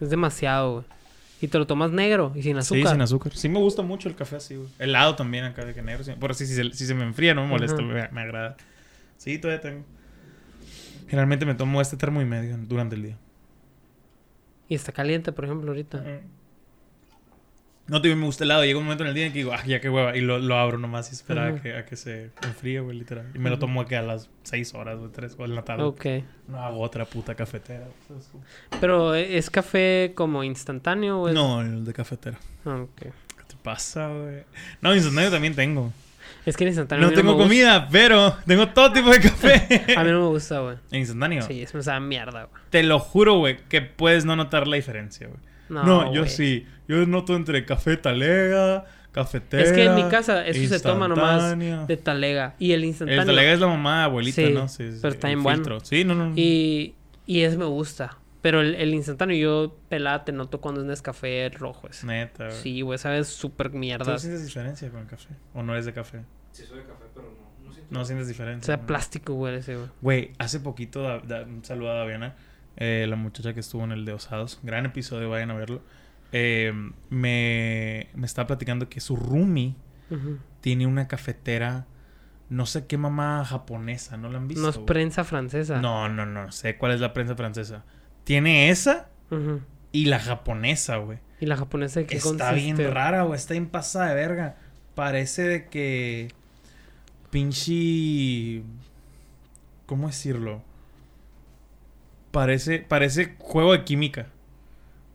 es 0.00 0.10
demasiado, 0.10 0.72
güey. 0.74 0.84
Y 1.40 1.48
te 1.48 1.58
lo 1.58 1.66
tomas 1.66 1.90
negro 1.90 2.32
y 2.34 2.42
sin 2.42 2.56
azúcar. 2.56 2.82
Sí, 2.84 2.88
sin 2.92 3.00
azúcar. 3.02 3.32
Sí 3.34 3.48
me 3.48 3.58
gusta 3.58 3.82
mucho 3.82 4.08
el 4.08 4.14
café 4.14 4.36
así, 4.36 4.56
güey. 4.56 4.68
Helado 4.78 5.14
también 5.16 5.44
acá 5.44 5.64
de 5.64 5.74
que 5.74 5.82
negro. 5.82 6.04
sí. 6.04 6.12
Por 6.18 6.34
si, 6.34 6.46
si, 6.46 6.54
se- 6.54 6.72
si 6.72 6.86
se 6.86 6.94
me 6.94 7.04
enfría 7.04 7.34
no 7.34 7.42
me 7.42 7.48
molesta, 7.48 7.82
me 7.82 8.20
agrada. 8.20 8.56
Sí, 9.16 9.38
todavía 9.38 9.60
tengo. 9.60 9.84
Generalmente 11.08 11.46
me 11.46 11.54
tomo 11.54 11.80
este 11.80 11.96
termo 11.96 12.20
y 12.22 12.24
medio 12.24 12.56
durante 12.58 12.96
el 12.96 13.02
día. 13.02 13.18
Y 14.68 14.74
está 14.74 14.92
caliente, 14.92 15.32
por 15.32 15.44
ejemplo, 15.44 15.70
ahorita. 15.70 16.02
No 17.86 18.00
te 18.00 18.08
digo, 18.08 18.18
me 18.18 18.24
gusta 18.24 18.44
el 18.44 18.48
helado. 18.50 18.64
Llega 18.64 18.78
un 18.78 18.84
momento 18.84 19.04
en 19.04 19.08
el 19.10 19.14
día 19.14 19.26
en 19.26 19.32
que 19.32 19.40
digo, 19.40 19.52
ah, 19.52 19.62
ya 19.66 19.78
qué 19.78 19.90
hueva. 19.90 20.16
Y 20.16 20.22
lo, 20.22 20.38
lo 20.38 20.56
abro 20.56 20.78
nomás 20.78 21.10
y 21.10 21.14
espera 21.14 21.44
a 21.44 21.48
Ajá. 21.48 21.60
que, 21.60 21.76
a 21.76 21.84
que 21.84 21.96
se 21.96 22.30
enfríe, 22.42 22.80
güey, 22.80 22.96
literal. 22.98 23.30
Y 23.34 23.38
me 23.38 23.50
lo 23.50 23.58
tomo 23.58 23.82
aquí 23.82 23.94
a 23.94 24.00
las 24.00 24.30
6 24.44 24.72
horas, 24.74 24.98
güey, 24.98 25.12
3 25.12 25.36
o 25.38 25.44
en 25.44 25.54
la 25.54 25.62
tarde. 25.64 25.82
Ok. 25.82 26.06
No 26.48 26.58
hago 26.64 26.80
otra 26.80 27.04
puta 27.04 27.34
cafetera. 27.34 27.86
Pero 28.80 29.14
¿e- 29.14 29.36
¿es 29.36 29.50
café 29.50 30.12
como 30.14 30.42
instantáneo 30.44 31.20
o 31.20 31.28
es... 31.28 31.34
No, 31.34 31.60
el 31.60 31.84
de 31.84 31.92
cafetera. 31.92 32.38
Ah, 32.64 32.76
ok. 32.80 33.00
¿Qué 33.02 33.44
te 33.48 33.56
pasa, 33.62 34.08
güey? 34.08 34.44
No, 34.80 34.94
instantáneo 34.94 35.30
también 35.30 35.54
tengo. 35.54 35.92
Es 36.46 36.56
que 36.56 36.64
el 36.64 36.68
instantáneo 36.68 37.04
No 37.04 37.10
mí 37.10 37.16
tengo 37.16 37.30
me 37.32 37.36
gusta. 37.36 37.48
comida, 37.48 37.88
pero 37.90 38.36
tengo 38.46 38.68
todo 38.68 38.92
tipo 38.92 39.10
de 39.10 39.20
café. 39.20 39.94
A 39.96 40.04
mí 40.04 40.10
no 40.10 40.20
me 40.20 40.26
gusta, 40.28 40.60
güey. 40.60 40.76
En 40.90 41.00
instantáneo. 41.00 41.42
Sí, 41.42 41.62
eso 41.62 41.76
me 41.78 41.82
sabe 41.82 42.00
mierda, 42.00 42.44
güey. 42.44 42.62
Te 42.70 42.82
lo 42.82 42.98
juro, 42.98 43.38
güey, 43.38 43.56
que 43.68 43.80
puedes 43.82 44.24
no 44.24 44.36
notar 44.36 44.66
la 44.68 44.76
diferencia, 44.76 45.26
güey. 45.26 45.40
No, 45.68 45.82
No, 45.84 46.14
yo 46.14 46.26
sí. 46.26 46.66
Yo 46.86 47.06
noto 47.06 47.34
entre 47.34 47.64
café 47.64 47.96
talega, 47.96 48.84
cafetera. 49.12 49.62
Es 49.62 49.72
que 49.72 49.84
en 49.84 49.94
mi 49.94 50.02
casa 50.04 50.46
eso 50.46 50.68
se 50.68 50.80
toma 50.80 51.08
nomás 51.08 51.56
de 51.88 51.96
talega. 51.96 52.54
Y 52.58 52.72
el 52.72 52.84
instantáneo... 52.84 53.22
El 53.22 53.26
talega 53.26 53.52
es 53.52 53.60
la 53.60 53.68
mamá 53.68 54.04
abuelita, 54.04 54.42
Sí, 54.42 54.52
¿no? 54.52 54.68
Sí, 54.68 54.92
sí, 54.92 54.98
pero 55.00 55.14
está 55.14 55.28
bien 55.28 55.42
bueno. 55.42 55.80
Sí, 55.80 56.04
no, 56.04 56.14
no. 56.14 56.28
no. 56.28 56.32
Y, 56.36 56.94
y 57.26 57.40
ese 57.40 57.56
me 57.56 57.64
gusta. 57.64 58.18
Pero 58.44 58.60
el, 58.60 58.74
el 58.74 58.92
instantáneo 58.92 59.36
yo 59.38 59.78
pelada 59.88 60.22
te 60.26 60.30
noto 60.32 60.60
cuando 60.60 60.82
es 60.82 60.86
Nescafé 60.86 61.48
rojo 61.48 61.88
ese. 61.88 62.06
Neta, 62.06 62.44
güey. 62.48 62.56
Sí, 62.58 62.82
güey, 62.82 62.98
sabes 62.98 63.26
súper 63.28 63.70
¿Tú 63.70 63.78
mierda. 63.78 64.18
sientes 64.18 64.44
diferencia 64.44 64.90
con 64.90 65.00
el 65.00 65.06
café? 65.06 65.30
¿O 65.54 65.62
no 65.62 65.74
es 65.74 65.86
de 65.86 65.94
café? 65.94 66.26
Sí, 66.52 66.64
soy 66.66 66.80
de 66.80 66.84
café, 66.84 67.04
pero 67.14 67.26
no. 67.30 67.66
No 67.66 67.72
siento. 67.72 67.94
No 67.94 68.04
sientes 68.04 68.26
O 68.26 68.28
diferencia. 68.28 68.66
sea, 68.66 68.76
¿no? 68.76 68.86
plástico, 68.86 69.32
güey, 69.32 69.54
ese, 69.56 69.76
güey. 69.76 69.88
Güey, 70.02 70.32
hace 70.38 70.60
poquito, 70.60 71.00
da- 71.02 71.20
da- 71.20 71.44
un 71.44 71.64
saludo 71.64 71.92
a 71.92 71.94
Daviana, 71.94 72.34
eh, 72.76 73.06
la 73.08 73.16
muchacha 73.16 73.54
que 73.54 73.60
estuvo 73.60 73.82
en 73.84 73.92
el 73.92 74.04
de 74.04 74.12
Osados. 74.12 74.60
Gran 74.62 74.84
episodio, 74.84 75.30
vayan 75.30 75.50
a 75.50 75.54
verlo. 75.54 75.80
Eh, 76.32 76.70
me, 77.08 78.08
me 78.14 78.26
estaba 78.26 78.46
platicando 78.46 78.88
que 78.90 79.00
su 79.00 79.16
roomie 79.16 79.74
tiene 80.60 80.86
una 80.86 81.08
cafetera, 81.08 81.86
no 82.50 82.66
sé 82.66 82.86
qué 82.86 82.98
mamá 82.98 83.44
japonesa, 83.44 84.16
¿no 84.18 84.28
la 84.28 84.36
han 84.36 84.48
visto? 84.48 84.62
No 84.62 84.68
es 84.68 84.78
prensa 84.78 85.24
francesa. 85.24 85.80
No, 85.80 86.08
no, 86.08 86.26
no, 86.26 86.52
sé 86.52 86.76
cuál 86.76 86.92
es 86.92 87.00
la 87.00 87.12
prensa 87.14 87.34
francesa. 87.34 87.84
Tiene 88.24 88.70
esa 88.70 89.08
y 89.92 90.06
la 90.06 90.18
japonesa, 90.18 90.96
güey. 90.96 91.18
¿Y 91.40 91.46
la 91.46 91.56
japonesa 91.56 92.00
de 92.00 92.06
qué 92.06 92.16
Está 92.16 92.28
consiste? 92.50 92.54
bien 92.54 92.92
rara, 92.94 93.22
güey. 93.22 93.36
Está 93.36 93.52
bien 93.54 93.66
pasada 93.68 94.08
de 94.08 94.14
verga. 94.14 94.56
Parece 94.94 95.42
de 95.42 95.66
que. 95.68 96.28
Pinche. 97.30 98.62
¿Cómo 99.86 100.06
decirlo? 100.06 100.62
Parece, 102.30 102.78
parece 102.80 103.34
juego 103.38 103.72
de 103.72 103.84
química. 103.84 104.26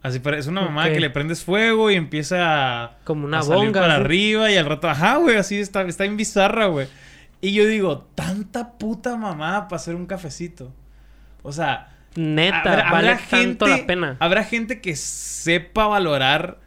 Así 0.02 0.20
parece 0.20 0.50
una 0.50 0.62
mamá 0.62 0.90
que 0.90 1.00
le 1.02 1.10
prendes 1.10 1.44
fuego 1.44 1.92
y 1.92 1.96
empieza 1.96 2.84
a, 2.86 2.98
Como 3.04 3.26
una 3.26 3.40
a 3.40 3.44
salir 3.44 3.66
bonga. 3.66 3.82
para 3.82 3.96
arriba 3.96 4.50
y 4.50 4.56
al 4.56 4.66
rato, 4.66 4.88
ajá, 4.90 5.18
güey, 5.18 5.36
así 5.36 5.60
está, 5.60 5.82
está 5.82 6.06
bien 6.06 6.16
bizarra, 6.16 6.68
güey. 6.68 6.88
Y 7.42 7.52
yo 7.54 7.66
digo, 7.66 8.08
tanta 8.16 8.78
puta 8.78 9.18
mamá 9.18 9.68
para 9.68 9.76
hacer 9.78 9.96
un 9.96 10.06
cafecito. 10.06 10.72
O 11.42 11.52
sea, 11.52 11.90
Neta, 12.16 12.58
Habrá- 12.60 12.92
vale 12.92 13.10
habrá 13.12 13.28
tanto 13.30 13.66
gente- 13.66 13.82
la 13.82 13.88
pena. 13.88 14.18
Habrá 14.20 14.44
gente 14.44 14.82
que 14.82 14.96
sepa 14.96 15.88
valorar 15.88 16.60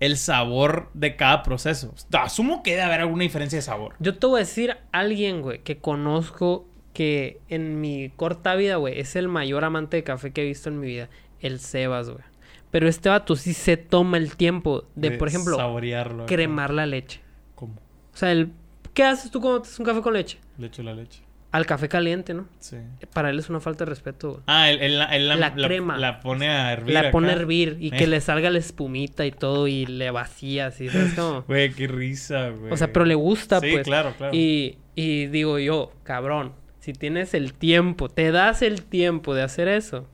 el 0.00 0.16
sabor 0.16 0.90
de 0.94 1.16
cada 1.16 1.42
proceso. 1.42 1.94
Asumo 2.12 2.62
que 2.62 2.72
debe 2.72 2.82
haber 2.82 3.00
alguna 3.00 3.22
diferencia 3.22 3.56
de 3.58 3.62
sabor. 3.62 3.94
Yo 3.98 4.16
te 4.18 4.26
voy 4.26 4.36
a 4.36 4.44
decir 4.44 4.72
a 4.72 4.78
alguien, 4.92 5.42
güey, 5.42 5.60
que 5.62 5.78
conozco 5.78 6.66
que 6.92 7.40
en 7.48 7.80
mi 7.80 8.10
corta 8.16 8.54
vida, 8.54 8.76
güey, 8.76 8.98
es 9.00 9.16
el 9.16 9.28
mayor 9.28 9.64
amante 9.64 9.96
de 9.98 10.04
café 10.04 10.32
que 10.32 10.42
he 10.42 10.46
visto 10.46 10.68
en 10.68 10.80
mi 10.80 10.86
vida. 10.86 11.08
El 11.40 11.60
Sebas, 11.60 12.08
güey. 12.10 12.24
Pero 12.70 12.88
este 12.88 13.08
vato 13.08 13.36
sí 13.36 13.54
se 13.54 13.76
toma 13.76 14.16
el 14.18 14.36
tiempo 14.36 14.84
de, 14.94 15.12
por 15.12 15.28
ejemplo, 15.28 15.56
saborearlo. 15.56 16.26
cremar 16.26 16.72
la 16.72 16.84
leche. 16.86 17.20
¿Cómo? 17.54 17.74
O 18.12 18.16
sea, 18.16 18.32
el... 18.32 18.52
¿qué 18.92 19.04
haces 19.04 19.30
tú 19.30 19.40
cuando 19.40 19.62
te 19.62 19.68
haces 19.68 19.78
un 19.78 19.86
café 19.86 20.00
con 20.02 20.12
leche? 20.14 20.38
Le 20.58 20.66
echo 20.66 20.82
la 20.82 20.94
leche. 20.94 21.22
Al 21.56 21.64
café 21.64 21.88
caliente, 21.88 22.34
¿no? 22.34 22.46
Sí. 22.60 22.76
Para 23.14 23.30
él 23.30 23.38
es 23.38 23.48
una 23.48 23.60
falta 23.60 23.84
de 23.84 23.88
respeto, 23.90 24.28
güey. 24.32 24.42
Ah, 24.46 24.70
él, 24.70 24.78
él- 24.82 25.00
él 25.10 25.28
la, 25.28 25.36
La 25.36 25.52
la- 25.56 25.66
crema. 25.66 25.96
La, 25.96 26.20
pone 26.20 26.48
a 26.50 26.70
hervir. 26.72 26.92
La 26.94 27.10
pone 27.10 27.28
a 27.28 27.30
acá. 27.32 27.40
hervir 27.40 27.76
y 27.80 27.88
Eh. 27.88 27.96
que 27.96 28.06
le 28.06 28.20
salga 28.20 28.50
la 28.50 28.58
espumita 28.58 29.24
y 29.24 29.30
todo 29.30 29.66
y 29.66 29.86
le 29.86 30.10
vacía 30.10 30.66
así, 30.66 30.88
¿sabes 30.90 31.14
cómo? 31.16 31.42
Güey, 31.48 31.70
qué 31.72 31.86
risa, 31.86 32.50
güey. 32.50 32.72
O 32.72 32.76
sea, 32.76 32.92
pero 32.92 33.04
le 33.06 33.14
gusta, 33.14 33.60
Sí, 33.60 33.70
pues. 33.72 33.84
claro, 33.84 34.12
claro. 34.18 34.34
Y, 34.36 34.76
y 34.94 35.26
digo 35.26 35.58
yo, 35.58 35.92
cabrón, 36.02 36.52
si 36.80 36.92
tienes 36.92 37.32
el 37.34 37.54
tiempo, 37.54 38.08
te 38.10 38.30
das 38.32 38.60
el 38.62 38.82
tiempo 38.82 39.34
de 39.34 39.42
hacer 39.42 39.66
eso, 39.68 40.06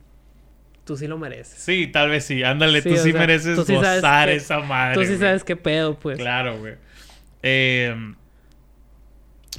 tú 0.85 0.95
sí 0.97 1.07
lo 1.07 1.17
mereces. 1.17 1.59
Sí, 1.61 1.87
tal 1.87 2.09
vez 2.09 2.23
sí. 2.25 2.43
Ándale, 2.43 2.81
Sí, 2.81 2.89
tú 2.89 2.95
sí 2.97 3.11
sea, 3.11 3.19
mereces 3.19 3.55
tú 3.57 3.63
sí 3.65 3.73
sabes 3.75 4.01
gozar 4.01 4.29
que- 4.29 4.35
esa 4.35 4.59
madre. 4.61 4.95
tú 4.95 5.01
sí 5.01 5.07
güey. 5.07 5.19
sabes 5.19 5.43
qué 5.43 5.55
pedo, 5.55 5.99
pues. 5.99 6.17
Claro, 6.17 6.57
güey. 6.59 6.75
Eh, 7.41 7.95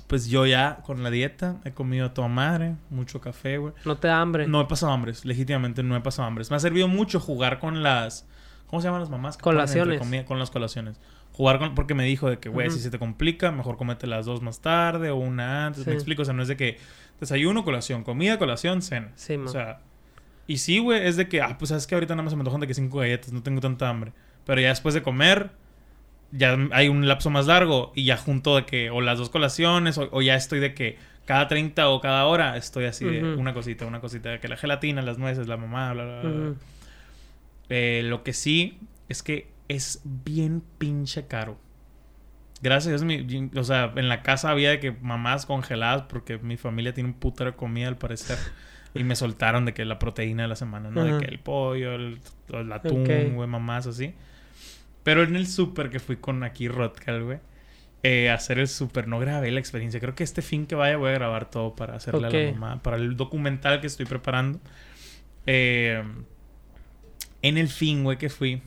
pues 0.06 0.26
yo 0.28 0.46
ya 0.46 0.78
con 0.84 1.02
la 1.02 1.10
dieta 1.10 1.56
he 1.64 1.72
comido 1.72 2.06
a 2.06 2.14
toda 2.14 2.28
madre, 2.28 2.74
mucho 2.90 3.20
café, 3.20 3.58
güey. 3.58 3.72
No 3.84 3.96
te 3.96 4.08
da 4.08 4.20
hambre. 4.20 4.46
No 4.46 4.60
he 4.60 4.66
pasado 4.66 4.92
hambres, 4.92 5.24
legítimamente 5.24 5.82
no 5.82 5.96
he 5.96 6.00
pasado 6.00 6.26
hambres. 6.28 6.50
Me 6.50 6.56
ha 6.56 6.60
servido 6.60 6.88
mucho 6.88 7.20
jugar 7.20 7.58
con 7.58 7.82
las. 7.82 8.26
¿Cómo 8.66 8.80
se 8.80 8.88
llaman 8.88 9.00
las 9.00 9.10
mamás? 9.10 9.36
Colaciones. 9.38 9.98
comida- 10.00 10.24
con 10.24 10.38
las 10.38 10.50
colaciones. 10.50 10.98
jugar 11.32 11.58
con... 11.58 11.74
Porque 11.74 11.94
me 11.94 12.04
dijo 12.04 12.30
de 12.30 12.38
que, 12.38 12.48
güey, 12.48 12.70
si 12.70 12.78
se 12.78 12.90
te 12.90 12.98
complica, 13.00 13.50
mejor 13.50 13.76
comete 13.76 14.06
las 14.06 14.24
dos 14.24 14.40
más 14.40 14.60
tarde 14.60 15.10
o 15.10 15.16
una 15.16 15.66
antes. 15.66 15.84
Me 15.84 15.92
Sí. 15.92 15.96
explico, 15.96 16.22
o 16.22 16.24
sea, 16.24 16.32
no 16.34 16.42
es 16.42 16.48
de 16.48 16.56
que 16.56 16.78
desayuno, 17.20 17.64
colación, 17.64 18.04
comida, 18.04 18.38
colación, 18.38 18.82
cena. 18.82 19.10
Sí, 19.16 19.34
O 19.34 19.38
man. 19.40 19.48
sea, 19.48 19.80
y 20.46 20.58
sí, 20.58 20.78
güey, 20.78 21.06
es 21.06 21.16
de 21.16 21.28
que, 21.28 21.42
ah, 21.42 21.56
pues 21.58 21.70
sabes 21.70 21.86
que 21.88 21.94
ahorita 21.96 22.14
nada 22.14 22.22
más 22.22 22.30
se 22.32 22.36
me 22.36 22.40
antojan 22.42 22.60
de 22.60 22.66
que 22.68 22.74
cinco 22.74 22.98
galletas, 22.98 23.32
no 23.32 23.42
tengo 23.42 23.60
tanta 23.60 23.88
hambre. 23.88 24.12
Pero 24.46 24.60
ya 24.60 24.68
después 24.68 24.94
de 24.94 25.02
comer, 25.02 25.50
ya 26.36 26.56
hay 26.72 26.88
un 26.88 27.06
lapso 27.06 27.30
más 27.30 27.46
largo 27.46 27.92
y 27.94 28.04
ya 28.04 28.16
junto 28.16 28.56
de 28.56 28.64
que, 28.66 28.90
o 28.90 29.00
las 29.00 29.18
dos 29.18 29.30
colaciones, 29.30 29.96
o, 29.98 30.08
o 30.12 30.20
ya 30.22 30.34
estoy 30.34 30.58
de 30.60 30.74
que 30.74 30.98
cada 31.26 31.48
30 31.48 31.88
o 31.88 32.00
cada 32.00 32.26
hora 32.26 32.56
estoy 32.56 32.84
así 32.86 33.04
de 33.04 33.20
una 33.38 33.54
cosita, 33.54 33.86
una 33.86 34.00
cosita, 34.00 34.30
de 34.30 34.40
que 34.40 34.48
la 34.48 34.56
gelatina, 34.56 35.00
las 35.02 35.16
nueces, 35.18 35.46
la 35.48 35.56
mamá, 35.56 35.92
bla, 35.92 36.04
bla, 36.04 36.20
bla. 36.20 36.30
Eh, 37.70 38.02
lo 38.04 38.22
que 38.22 38.32
sí 38.32 38.78
es 39.08 39.22
que 39.22 39.48
es 39.68 40.00
bien 40.04 40.62
pinche 40.78 41.26
caro. 41.26 41.56
Gracias 42.62 42.86
a 43.02 43.04
Dios, 43.04 43.26
mi- 43.26 43.50
o 43.58 43.64
sea, 43.64 43.92
en 43.96 44.08
la 44.08 44.22
casa 44.22 44.50
había 44.50 44.70
de 44.70 44.80
que 44.80 44.92
mamás 44.92 45.46
congeladas 45.46 46.02
porque 46.02 46.38
mi 46.38 46.56
familia 46.56 46.94
tiene 46.94 47.10
un 47.10 47.14
putero 47.14 47.50
de 47.52 47.56
comida 47.56 47.88
al 47.88 47.96
parecer. 47.96 48.38
Y 48.94 49.02
me 49.02 49.16
soltaron 49.16 49.64
de 49.64 49.74
que 49.74 49.84
la 49.84 49.98
proteína 49.98 50.44
de 50.44 50.48
la 50.48 50.56
semana, 50.56 50.88
¿no? 50.90 51.02
De 51.04 51.10
que 51.18 51.24
el 51.26 51.38
pollo, 51.40 51.94
el, 51.94 52.20
el 52.52 52.72
atún, 52.72 53.04
güey, 53.34 53.48
mamás 53.48 53.86
así. 53.88 54.14
Pero 55.04 55.22
en 55.22 55.36
el 55.36 55.46
súper 55.46 55.90
que 55.90 56.00
fui 56.00 56.16
con 56.16 56.42
aquí 56.42 56.66
Rodcal, 56.66 57.22
güey, 57.22 57.38
eh, 58.02 58.30
hacer 58.30 58.58
el 58.58 58.68
súper, 58.68 59.06
no 59.06 59.18
grabé 59.20 59.50
la 59.50 59.60
experiencia. 59.60 60.00
Creo 60.00 60.14
que 60.14 60.24
este 60.24 60.42
fin 60.42 60.66
que 60.66 60.74
vaya 60.74 60.96
voy 60.96 61.10
a 61.10 61.14
grabar 61.14 61.50
todo 61.50 61.76
para 61.76 61.94
hacerle 61.94 62.26
a 62.26 62.30
la 62.30 62.52
mamá, 62.52 62.82
para 62.82 62.96
el 62.96 63.16
documental 63.16 63.80
que 63.80 63.86
estoy 63.86 64.06
preparando. 64.06 64.58
Eh, 65.46 66.02
en 67.42 67.58
el 67.58 67.68
fin, 67.68 68.02
güey, 68.02 68.16
que 68.18 68.30
fui, 68.30 68.62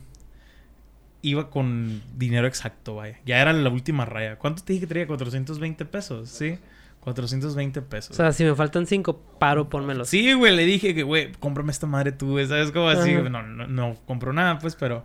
iba 1.22 1.50
con 1.50 2.00
dinero 2.16 2.46
exacto, 2.46 2.94
vaya. 2.94 3.18
Ya 3.26 3.40
era 3.40 3.52
la 3.52 3.68
última 3.68 4.04
raya. 4.04 4.36
¿Cuánto 4.38 4.62
te 4.62 4.72
dije 4.72 4.86
que 4.86 4.88
traía? 4.88 5.06
420 5.06 5.84
pesos, 5.84 6.28
¿sí? 6.28 6.58
420 7.00 7.82
pesos. 7.82 8.10
O 8.12 8.14
sea, 8.14 8.32
si 8.32 8.44
me 8.44 8.54
faltan 8.54 8.86
cinco, 8.86 9.20
paro, 9.38 9.68
pónmelos. 9.68 10.08
Sí, 10.08 10.32
güey, 10.32 10.54
le 10.54 10.64
dije 10.64 10.94
que, 10.94 11.02
güey, 11.02 11.32
cómprame 11.40 11.72
esta 11.72 11.86
madre 11.86 12.12
tú, 12.12 12.38
¿sabes? 12.46 12.70
Como 12.70 12.88
así, 12.88 13.14
no, 13.14 13.42
no, 13.42 13.66
no 13.66 13.96
compro 14.06 14.32
nada, 14.32 14.58
pues, 14.58 14.76
pero 14.76 15.04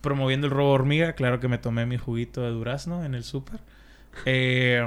promoviendo 0.00 0.46
el 0.46 0.52
robo 0.52 0.70
hormiga, 0.72 1.12
claro 1.14 1.40
que 1.40 1.48
me 1.48 1.58
tomé 1.58 1.86
mi 1.86 1.96
juguito 1.96 2.42
de 2.42 2.50
durazno 2.50 3.04
en 3.04 3.14
el 3.14 3.24
súper. 3.24 3.60
Eh, 4.24 4.86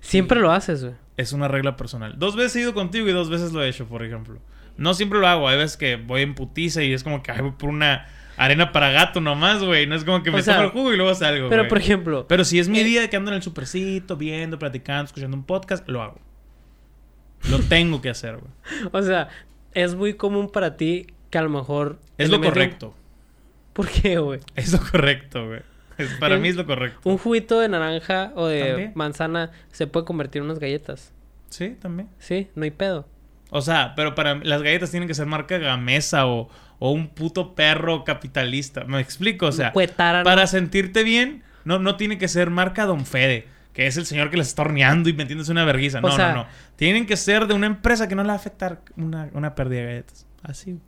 Siempre 0.00 0.40
lo 0.40 0.52
haces, 0.52 0.82
güey. 0.82 0.94
es 1.16 1.32
una 1.32 1.48
regla 1.48 1.76
personal. 1.76 2.18
Dos 2.18 2.36
veces 2.36 2.56
he 2.56 2.60
ido 2.60 2.74
contigo 2.74 3.08
y 3.08 3.12
dos 3.12 3.28
veces 3.28 3.52
lo 3.52 3.62
he 3.62 3.68
hecho, 3.68 3.86
por 3.86 4.02
ejemplo. 4.04 4.38
No 4.76 4.94
siempre 4.94 5.18
lo 5.18 5.26
hago, 5.26 5.48
hay 5.48 5.58
veces 5.58 5.76
que 5.76 5.96
voy 5.96 6.22
en 6.22 6.34
putiza 6.34 6.82
y 6.82 6.92
es 6.92 7.04
como 7.04 7.22
que 7.22 7.32
voy 7.32 7.52
por 7.52 7.68
una 7.68 8.06
arena 8.36 8.72
para 8.72 8.90
gato 8.90 9.20
nomás, 9.20 9.62
güey. 9.62 9.86
No 9.86 9.94
es 9.94 10.04
como 10.04 10.22
que 10.22 10.30
O 10.30 10.32
me 10.32 10.42
sea, 10.42 10.54
tomo 10.54 10.66
el 10.66 10.72
jugo 10.72 10.92
y 10.94 10.96
luego 10.96 11.14
salgo, 11.14 11.48
Pero, 11.50 11.68
por 11.68 11.78
ejemplo, 11.78 12.26
Pero 12.26 12.44
si 12.44 12.58
es 12.58 12.68
mi 12.68 12.80
eh, 12.80 12.84
día 12.84 13.00
de 13.02 13.10
que 13.10 13.16
ando 13.16 13.30
en 13.30 13.36
el 13.36 13.42
supercito, 13.42 14.16
viendo, 14.16 14.58
platicando, 14.58 15.04
escuchando 15.04 15.36
un 15.36 15.44
podcast, 15.44 15.86
lo 15.88 16.02
hago. 16.02 16.18
Lo 17.50 17.58
tengo 17.68 18.00
que 18.00 18.08
hacer, 18.08 18.38
güey. 18.38 18.52
o 18.92 19.02
sea, 19.02 19.28
es 19.74 19.94
muy 19.94 20.14
común 20.14 20.50
para 20.50 20.76
ti 20.76 21.06
que 21.28 21.38
a 21.38 21.42
lo 21.42 21.50
mejor... 21.50 21.98
Es 22.16 22.30
lo 22.30 22.40
correcto. 22.40 22.94
¿Por 23.80 23.88
qué, 23.90 24.18
güey? 24.18 24.40
Es 24.56 24.72
lo 24.72 24.78
correcto, 24.80 25.46
güey. 25.46 25.60
Para 26.18 26.36
mí 26.38 26.48
es 26.48 26.56
lo 26.56 26.66
correcto. 26.66 27.00
Un 27.04 27.18
juguito 27.18 27.60
de 27.60 27.68
naranja 27.68 28.32
o 28.34 28.46
de 28.46 28.64
También. 28.64 28.92
manzana 28.94 29.50
se 29.70 29.86
puede 29.86 30.06
convertir 30.06 30.40
en 30.40 30.46
unas 30.46 30.58
galletas. 30.58 31.12
Sí, 31.50 31.76
también. 31.80 32.08
Sí, 32.18 32.48
no 32.54 32.64
hay 32.64 32.70
pedo. 32.70 33.06
O 33.50 33.60
sea, 33.60 33.94
pero 33.96 34.14
para 34.14 34.36
las 34.36 34.62
galletas 34.62 34.90
tienen 34.90 35.06
que 35.08 35.14
ser 35.14 35.26
marca 35.26 35.58
Gamesa 35.58 36.26
o, 36.26 36.48
o 36.78 36.90
un 36.92 37.08
puto 37.08 37.54
perro 37.54 38.04
capitalista. 38.04 38.84
¿Me 38.84 39.00
explico? 39.00 39.46
O 39.46 39.52
sea, 39.52 39.72
Cuetara, 39.72 40.18
¿no? 40.20 40.24
para 40.24 40.46
sentirte 40.46 41.02
bien, 41.04 41.42
no, 41.64 41.78
no 41.78 41.96
tiene 41.96 42.16
que 42.18 42.28
ser 42.28 42.48
marca 42.50 42.86
Don 42.86 43.04
Fede, 43.04 43.46
que 43.74 43.86
es 43.86 43.96
el 43.96 44.06
señor 44.06 44.30
que 44.30 44.36
les 44.38 44.48
está 44.48 44.62
horneando 44.62 45.08
y 45.08 45.12
metiéndose 45.12 45.52
una 45.52 45.64
verguiza. 45.64 46.00
No, 46.00 46.12
sea- 46.12 46.32
no, 46.32 46.42
no. 46.44 46.46
Tienen 46.76 47.06
que 47.06 47.16
ser 47.16 47.46
de 47.46 47.54
una 47.54 47.66
empresa 47.66 48.08
que 48.08 48.14
no 48.14 48.22
le 48.22 48.28
va 48.28 48.34
a 48.34 48.36
afectar 48.36 48.80
una, 48.96 49.28
una 49.34 49.54
pérdida 49.54 49.80
de 49.80 49.86
galletas. 49.86 50.26
Así. 50.42 50.78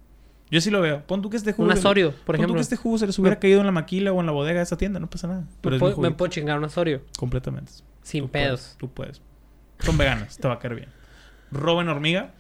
Yo 0.53 0.61
sí 0.61 0.71
lo 0.71 0.81
veo. 0.81 1.03
Pon 1.07 1.21
tú 1.23 1.31
que 1.31 1.37
este 1.37 1.53
jugo. 1.53 1.65
Un 1.67 1.73
Asorio, 1.73 2.11
por 2.13 2.19
pon 2.19 2.27
tú 2.27 2.33
ejemplo. 2.43 2.55
que 2.55 2.61
este 2.61 2.77
jugo 2.77 2.99
se 2.99 3.07
les 3.07 3.19
hubiera 3.19 3.41
caído 3.41 3.59
en 3.61 3.67
la 3.67 3.73
maquila 3.73 4.13
o 4.13 4.21
en 4.21 4.27
la 4.27 4.33
bodega 4.33 4.59
de 4.59 4.63
esa 4.65 4.77
tienda. 4.77 5.01
No 5.01 5.09
pasa 5.11 5.27
nada. 5.27 5.45
Pero 5.63 5.75
me, 5.77 5.81
puedo, 5.81 5.91
me 5.93 5.97
juguito. 5.97 6.17
puedo 6.19 6.31
chingar 6.31 6.59
un 6.59 6.65
Asorio. 6.65 7.03
Completamente. 7.19 7.73
Sin 8.03 8.25
Tú 8.25 8.31
puedes, 8.31 8.47
pedos. 8.47 8.75
tú 8.79 8.89
puedes. 8.93 9.21
Son 9.81 9.97
veganas, 9.99 10.37
te 10.39 10.47
va 10.47 10.55
a 10.55 10.59
caer 10.61 10.75
bien. 10.77 10.89
Roben 11.51 11.89
hormiga. 11.89 12.31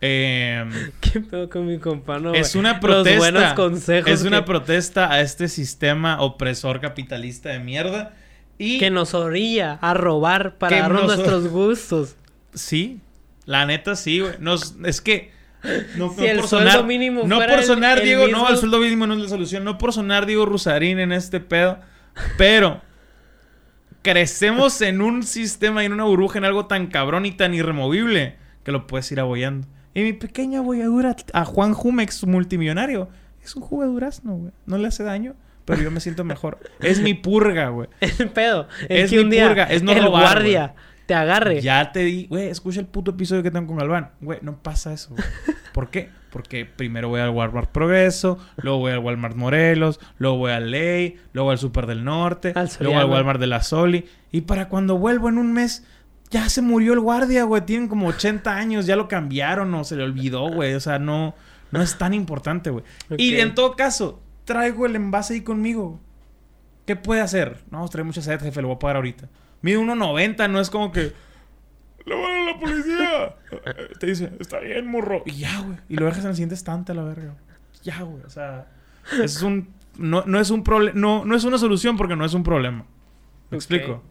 Eh, 0.00 0.64
¿Qué 1.00 1.20
pedo 1.20 1.48
con 1.48 1.66
mi 1.66 1.78
compa? 1.78 2.20
Es 2.34 2.54
una 2.56 2.72
Los 2.72 2.80
protesta. 2.80 3.18
buenos 3.18 3.52
consejos 3.54 4.10
es 4.10 4.22
una 4.24 4.44
protesta 4.44 5.10
a 5.10 5.20
este 5.20 5.48
sistema 5.48 6.20
opresor 6.20 6.80
capitalista 6.80 7.50
de 7.50 7.60
mierda. 7.60 8.14
Y 8.58 8.78
que 8.78 8.90
nos 8.90 9.14
orilla 9.14 9.78
a 9.80 9.94
robar 9.94 10.58
para 10.58 10.78
darnos 10.80 11.02
nos- 11.06 11.16
nuestros 11.16 11.48
gustos. 11.48 12.16
sí, 12.52 13.00
la 13.46 13.66
neta 13.66 13.94
sí, 13.96 14.20
güey. 14.20 14.32
Nos, 14.40 14.74
es 14.84 15.00
que 15.00 15.30
no, 15.96 16.10
Si 16.14 16.20
no 16.20 16.26
el 16.26 16.38
por 16.38 16.48
sueldo 16.48 16.70
sonar, 16.70 16.84
mínimo 16.86 17.22
no 17.24 17.36
fuera 17.36 17.54
por 17.54 17.64
sonar 17.64 17.98
el 17.98 18.04
Diego, 18.04 18.26
mismo- 18.26 18.42
no, 18.42 18.48
el 18.50 18.56
sueldo 18.56 18.78
mínimo 18.80 19.06
no 19.06 19.14
es 19.14 19.20
la 19.20 19.28
solución. 19.28 19.64
No 19.64 19.78
por 19.78 19.92
sonar 19.92 20.26
Diego 20.26 20.46
Rusarín 20.46 20.98
en 20.98 21.12
este 21.12 21.40
pedo, 21.40 21.78
pero 22.38 22.80
crecemos 24.02 24.80
en 24.82 25.00
un 25.00 25.22
sistema 25.22 25.82
y 25.82 25.86
en 25.86 25.92
una 25.92 26.04
burbuja 26.04 26.38
en 26.38 26.44
algo 26.44 26.66
tan 26.66 26.88
cabrón 26.88 27.26
y 27.26 27.32
tan 27.32 27.54
irremovible 27.54 28.36
que 28.62 28.72
lo 28.72 28.86
puedes 28.86 29.10
ir 29.12 29.20
abollando. 29.20 29.66
Y 29.94 30.02
mi 30.02 30.12
pequeña 30.12 30.58
abolladura 30.58 31.16
a 31.32 31.44
Juan 31.44 31.72
Jumex, 31.72 32.24
multimillonario, 32.26 33.08
es 33.42 33.54
un 33.56 33.62
jugo 33.62 33.82
de 33.82 33.88
durazno, 33.88 34.34
güey. 34.34 34.52
No 34.66 34.76
le 34.78 34.88
hace 34.88 35.04
daño, 35.04 35.34
pero 35.64 35.80
yo 35.82 35.90
me 35.90 36.00
siento 36.00 36.24
mejor. 36.24 36.58
Es 36.80 37.00
mi 37.00 37.14
purga, 37.14 37.68
güey. 37.68 37.88
El 38.18 38.28
pedo. 38.30 38.68
Es, 38.88 39.04
Es 39.04 39.10
que 39.10 39.16
mi 39.18 39.24
un 39.24 39.30
día 39.30 39.46
purga, 39.48 39.64
es 39.64 39.82
no 39.82 39.92
el 39.92 40.02
robar, 40.04 40.22
guardia 40.22 40.74
te 41.06 41.14
agarre. 41.14 41.60
Ya 41.60 41.92
te 41.92 42.00
di, 42.00 42.26
güey, 42.26 42.48
escucha 42.48 42.80
el 42.80 42.86
puto 42.86 43.12
episodio 43.12 43.42
que 43.42 43.50
tengo 43.50 43.66
con 43.66 43.76
Galván. 43.76 44.12
Güey, 44.20 44.38
no 44.42 44.62
pasa 44.62 44.92
eso, 44.92 45.10
güey. 45.10 45.24
¿Por 45.72 45.90
qué? 45.90 46.10
Porque 46.30 46.64
primero 46.64 47.08
voy 47.08 47.20
al 47.20 47.30
Walmart 47.30 47.70
Progreso, 47.70 48.38
luego 48.56 48.78
voy 48.78 48.92
al 48.92 48.98
Walmart 48.98 49.36
Morelos, 49.36 50.00
luego 50.18 50.38
voy 50.38 50.52
al 50.52 50.70
Ley, 50.70 51.20
luego 51.32 51.50
al 51.50 51.58
Super 51.58 51.86
del 51.86 52.04
Norte, 52.04 52.52
Al 52.54 52.70
luego 52.80 52.98
al. 52.98 53.10
Walmart 53.10 53.40
de 53.40 53.46
la 53.46 53.62
Soli. 53.62 54.06
Y 54.32 54.42
para 54.42 54.68
cuando 54.68 54.98
vuelvo 54.98 55.28
en 55.28 55.38
un 55.38 55.52
mes, 55.52 55.84
ya 56.30 56.48
se 56.48 56.62
murió 56.62 56.92
el 56.92 57.00
guardia, 57.00 57.44
güey. 57.44 57.62
Tienen 57.62 57.88
como 57.88 58.08
80 58.08 58.56
años, 58.56 58.86
ya 58.86 58.96
lo 58.96 59.06
cambiaron 59.08 59.72
o 59.74 59.84
se 59.84 59.96
le 59.96 60.02
olvidó, 60.02 60.48
güey. 60.48 60.74
O 60.74 60.80
sea, 60.80 60.98
no, 60.98 61.34
no 61.70 61.82
es 61.82 61.98
tan 61.98 62.14
importante, 62.14 62.70
güey. 62.70 62.84
Y 63.16 63.36
en 63.36 63.54
todo 63.54 63.76
caso, 63.76 64.20
traigo 64.44 64.86
el 64.86 64.96
envase 64.96 65.34
ahí 65.34 65.40
conmigo. 65.42 66.00
¿Qué 66.86 66.96
puede 66.96 67.20
hacer? 67.20 67.62
No, 67.70 67.88
trae 67.88 68.04
mucha 68.04 68.22
sed, 68.22 68.40
jefe, 68.40 68.60
lo 68.60 68.68
voy 68.68 68.76
a 68.76 68.78
pagar 68.78 68.96
ahorita. 68.96 69.28
Mide 69.64 69.78
1.90, 69.78 70.50
no 70.50 70.60
es 70.60 70.68
como 70.68 70.92
que. 70.92 71.14
¡Le 72.04 72.14
van 72.14 72.32
a 72.32 72.52
la 72.52 72.58
policía! 72.60 73.34
Te 73.98 74.06
dice, 74.06 74.30
está 74.38 74.58
bien, 74.60 74.86
morro. 74.86 75.22
Y 75.24 75.36
ya, 75.38 75.60
güey. 75.62 75.78
Y 75.88 75.96
lo 75.96 76.04
dejas 76.04 76.22
en 76.24 76.28
el 76.30 76.34
siguiente 76.34 76.54
estante 76.54 76.92
a 76.92 76.94
la 76.94 77.02
verga. 77.02 77.34
Ya, 77.82 78.02
güey. 78.02 78.22
O 78.26 78.28
sea, 78.28 78.66
es 79.22 79.40
un. 79.40 79.70
No, 79.96 80.22
no 80.26 80.38
es 80.38 80.50
un 80.50 80.62
problema. 80.64 80.98
No, 81.00 81.24
no 81.24 81.34
es 81.34 81.44
una 81.44 81.56
solución 81.56 81.96
porque 81.96 82.14
no 82.14 82.26
es 82.26 82.34
un 82.34 82.42
problema. 82.42 82.84
¿Me 83.48 83.56
explico? 83.56 84.02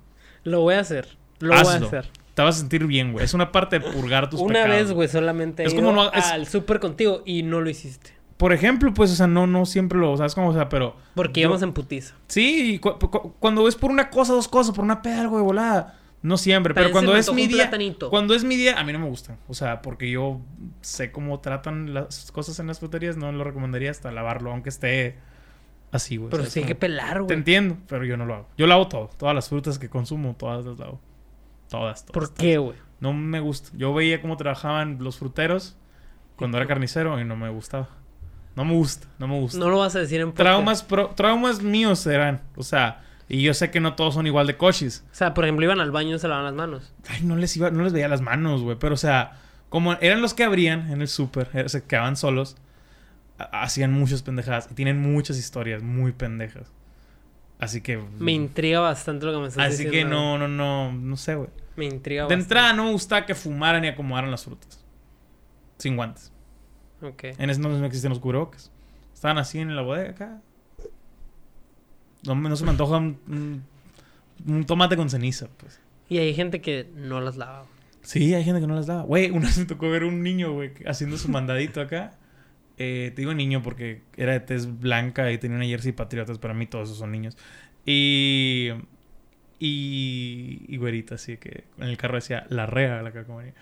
Lo 0.44 0.62
voy 0.62 0.74
a 0.74 0.80
hacer. 0.80 1.08
Lo 1.40 1.50
voy 1.50 1.58
a 1.58 1.62
hacer. 1.86 2.10
Te 2.34 2.42
vas 2.42 2.56
a 2.56 2.60
sentir 2.62 2.88
bien, 2.88 3.12
güey. 3.12 3.24
Es 3.24 3.36
una 3.36 3.52
parte 3.52 3.78
de 3.78 3.92
purgar 3.92 4.32
tus 4.32 4.40
Una 4.42 4.64
pecados. 4.64 4.76
vez, 4.76 4.92
güey, 4.92 5.08
solamente 5.08 5.62
he 5.62 5.68
Es 5.68 5.74
ido 5.74 5.84
como 5.84 5.94
no- 5.94 6.12
es- 6.14 6.26
al 6.32 6.48
súper 6.48 6.80
contigo 6.80 7.22
y 7.28 7.44
no 7.44 7.62
lo 7.62 7.70
hiciste. 7.70 8.13
Por 8.38 8.52
ejemplo, 8.54 8.94
pues, 8.94 9.12
o 9.12 9.16
sea, 9.16 9.28
no, 9.28 9.48
no 9.48 9.66
siempre 9.66 9.98
lo. 10.00 10.18
¿Sabes 10.18 10.36
cómo? 10.36 10.50
O 10.50 10.54
sea, 10.54 10.68
pero. 10.70 10.96
Porque 11.16 11.42
íbamos 11.42 11.62
en 11.62 11.72
putiza. 11.74 12.16
Sí, 12.28 12.74
y 12.76 12.80
cu- 12.80 12.98
cu- 13.00 13.34
cuando 13.40 13.68
es 13.68 13.76
por 13.76 13.92
una 13.92 14.10
cosa, 14.10 14.34
dos 14.34 14.48
cosas, 14.48 14.76
por 14.76 14.84
una 14.84 15.02
peda, 15.02 15.22
algo 15.22 15.38
de 15.38 15.44
volada. 15.44 16.00
No 16.22 16.38
siempre, 16.38 16.74
Pero 16.74 16.92
cuando 16.92 17.16
es 17.18 17.32
mi 17.34 17.48
día. 17.48 17.64
platanito. 17.64 18.10
Cuando 18.10 18.34
es 18.34 18.46
mi 18.46 18.56
día, 18.56 18.80
a 18.80 18.84
mí 18.86 18.94
no 18.94 19.00
me 19.00 19.08
gustan. 19.10 19.38
O 19.50 19.54
sea, 19.54 19.82
porque 19.82 20.10
yo 20.10 20.40
sé 20.82 21.12
cómo 21.12 21.42
tratan 21.42 21.94
las 21.94 22.32
cosas 22.32 22.60
en 22.60 22.68
las 22.68 22.80
fruterías, 22.80 23.18
no 23.18 23.32
lo 23.34 23.44
recomendaría 23.44 23.92
hasta 23.92 24.10
lavarlo, 24.12 24.52
aunque 24.52 24.70
esté 24.70 25.18
así, 25.92 26.16
güey. 26.16 26.30
Pero 26.30 26.44
¿sabes 26.44 26.54
sí 26.54 26.60
hay 26.62 26.66
que 26.66 26.76
pelar, 26.76 27.16
Te 27.16 27.20
güey. 27.24 27.38
entiendo, 27.38 27.76
pero 27.88 28.06
yo 28.06 28.16
no 28.16 28.26
lo 28.26 28.36
hago. 28.36 28.48
Yo 28.58 28.68
lavo 28.68 28.88
todo. 28.88 29.10
Todas 29.18 29.36
las 29.36 29.50
frutas 29.50 29.78
que 29.78 29.90
consumo, 29.90 30.34
todas 30.38 30.64
las 30.66 30.80
lavo. 30.80 31.02
Todas, 31.70 32.06
todas. 32.06 32.14
¿Por 32.30 32.34
qué, 32.34 32.58
güey? 32.58 32.78
No 33.02 33.12
me 33.12 33.42
gusta. 33.42 33.70
Yo 33.76 33.94
veía 33.94 34.22
cómo 34.22 34.38
trabajaban 34.38 35.00
los 35.02 35.18
fruteros 35.20 35.76
cuando 36.38 36.58
era 36.58 36.68
carnicero 36.68 37.20
y 37.20 37.26
no 37.26 37.36
me 37.36 37.50
gustaba. 37.50 37.90
No 38.56 38.66
me 38.66 38.74
gusta, 38.74 39.08
no 39.20 39.28
me 39.28 39.40
gusta. 39.40 39.58
No 39.58 39.70
lo 39.70 39.80
vas 39.80 39.96
a 39.96 40.00
decir 40.00 40.22
en 40.22 40.28
podcast. 40.28 40.44
Traumas, 40.46 40.84
pro- 40.84 41.10
traumas 41.16 41.62
míos 41.62 42.00
serán. 42.00 42.42
O 42.56 42.64
sea, 42.64 43.02
y 43.28 43.42
yo 43.42 43.54
sé 43.54 43.72
que 43.72 43.80
no 43.80 43.96
todos 43.96 44.14
son 44.14 44.28
igual 44.28 44.46
de 44.48 44.58
coches. 44.58 45.04
O 45.12 45.16
sea, 45.16 45.34
por 45.34 45.44
ejemplo, 45.46 45.66
iban 45.66 45.80
al 45.80 45.92
baño 45.92 46.16
y 46.16 46.20
se 46.20 46.28
lavaban 46.28 46.46
las 46.46 46.68
manos. 46.68 46.94
Ay, 47.10 47.22
no 47.24 47.36
les 47.36 47.56
iba, 47.58 47.72
no 47.72 47.84
les 47.84 47.94
veía 47.94 48.08
las 48.08 48.22
manos, 48.22 48.62
güey. 48.62 48.78
Pero, 48.80 48.94
o 48.94 48.98
sea, 48.98 49.40
como 49.70 49.94
eran 49.94 50.22
los 50.22 50.34
que 50.36 50.44
abrían 50.44 50.92
en 50.92 51.02
el 51.02 51.08
súper, 51.08 51.50
eh, 51.54 51.68
se 51.68 51.84
quedaban 51.84 52.16
solos, 52.16 52.56
ha- 53.40 53.64
hacían 53.64 53.92
muchas 53.92 54.22
pendejadas. 54.22 54.68
Y 54.70 54.76
tienen 54.76 55.02
muchas 55.02 55.38
historias 55.38 55.82
muy 55.82 56.12
pendejas. 56.12 56.72
Así 57.60 57.82
que. 57.82 57.98
Me 58.20 58.34
intriga 58.34 58.82
bastante 58.82 59.26
lo 59.26 59.32
que 59.34 59.40
me 59.40 59.48
estás 59.48 59.66
Así 59.74 59.86
diciendo. 59.86 59.92
que 59.92 60.06
no, 60.16 60.38
no, 60.38 60.48
no, 60.48 60.92
no 60.92 61.18
sé, 61.18 61.34
güey. 61.36 61.50
Me 61.76 61.86
intriga 61.86 62.24
De 62.24 62.26
bastante. 62.26 62.44
entrada 62.44 62.74
no 62.74 62.84
me 62.86 62.92
gustaba 62.92 63.26
que 63.26 63.34
fumaran 63.34 63.84
y 63.84 63.88
acomodaran 63.88 64.30
las 64.30 64.44
frutas. 64.44 64.84
Sin 65.80 65.96
guantes. 65.96 66.32
En 67.38 67.50
ese 67.50 67.58
entonces 67.60 67.80
no 67.80 67.86
existen 67.86 68.10
los 68.10 68.20
cubrebocas. 68.20 68.72
Estaban 69.14 69.38
así 69.38 69.60
en 69.60 69.76
la 69.76 69.82
bodega 69.82 70.12
acá. 70.12 70.42
No, 72.26 72.36
no 72.36 72.56
se 72.56 72.64
me 72.64 72.72
antoja 72.72 72.98
un, 72.98 73.18
un- 73.28 73.64
un 74.48 74.66
tomate 74.66 74.96
con 74.96 75.10
ceniza, 75.10 75.48
pues. 75.58 75.80
Y 76.10 76.18
hay 76.18 76.34
gente 76.34 76.62
que 76.62 76.88
no 76.96 77.22
las 77.22 77.38
lava. 77.38 77.66
Sí, 78.02 78.34
hay 78.34 78.44
gente 78.44 78.60
que 78.62 78.68
no 78.68 78.76
las 78.76 78.88
daba. 78.88 79.04
Güey, 79.04 79.30
una 79.32 79.48
vez 79.48 79.58
me 79.58 79.66
tocó 79.66 79.90
ver 79.90 80.04
un 80.04 80.22
niño, 80.24 80.54
güey, 80.54 80.72
haciendo 80.86 81.18
su 81.18 81.30
mandadito 81.30 81.82
acá. 81.82 82.12
Eh, 82.78 83.12
te 83.16 83.22
digo 83.22 83.34
niño 83.34 83.62
porque 83.62 84.02
era 84.18 84.34
de 84.34 84.40
tez 84.40 84.80
blanca 84.80 85.32
y 85.32 85.38
tenía 85.38 85.58
una 85.58 85.66
jersey 85.66 85.92
patriotas. 85.92 86.38
Para 86.40 86.54
mí 86.54 86.66
todos 86.66 86.90
esos 86.90 86.98
son 87.00 87.12
niños. 87.12 87.38
Y... 87.86 88.70
Y... 89.66 90.66
Y 90.68 90.78
güerita, 90.78 91.16
así 91.16 91.38
que 91.38 91.64
en 91.78 91.88
el 91.88 91.96
carro 91.98 92.16
decía 92.16 92.46
la 92.50 92.66
rea, 92.66 93.02
la 93.02 93.12
calcomanía. 93.12 93.54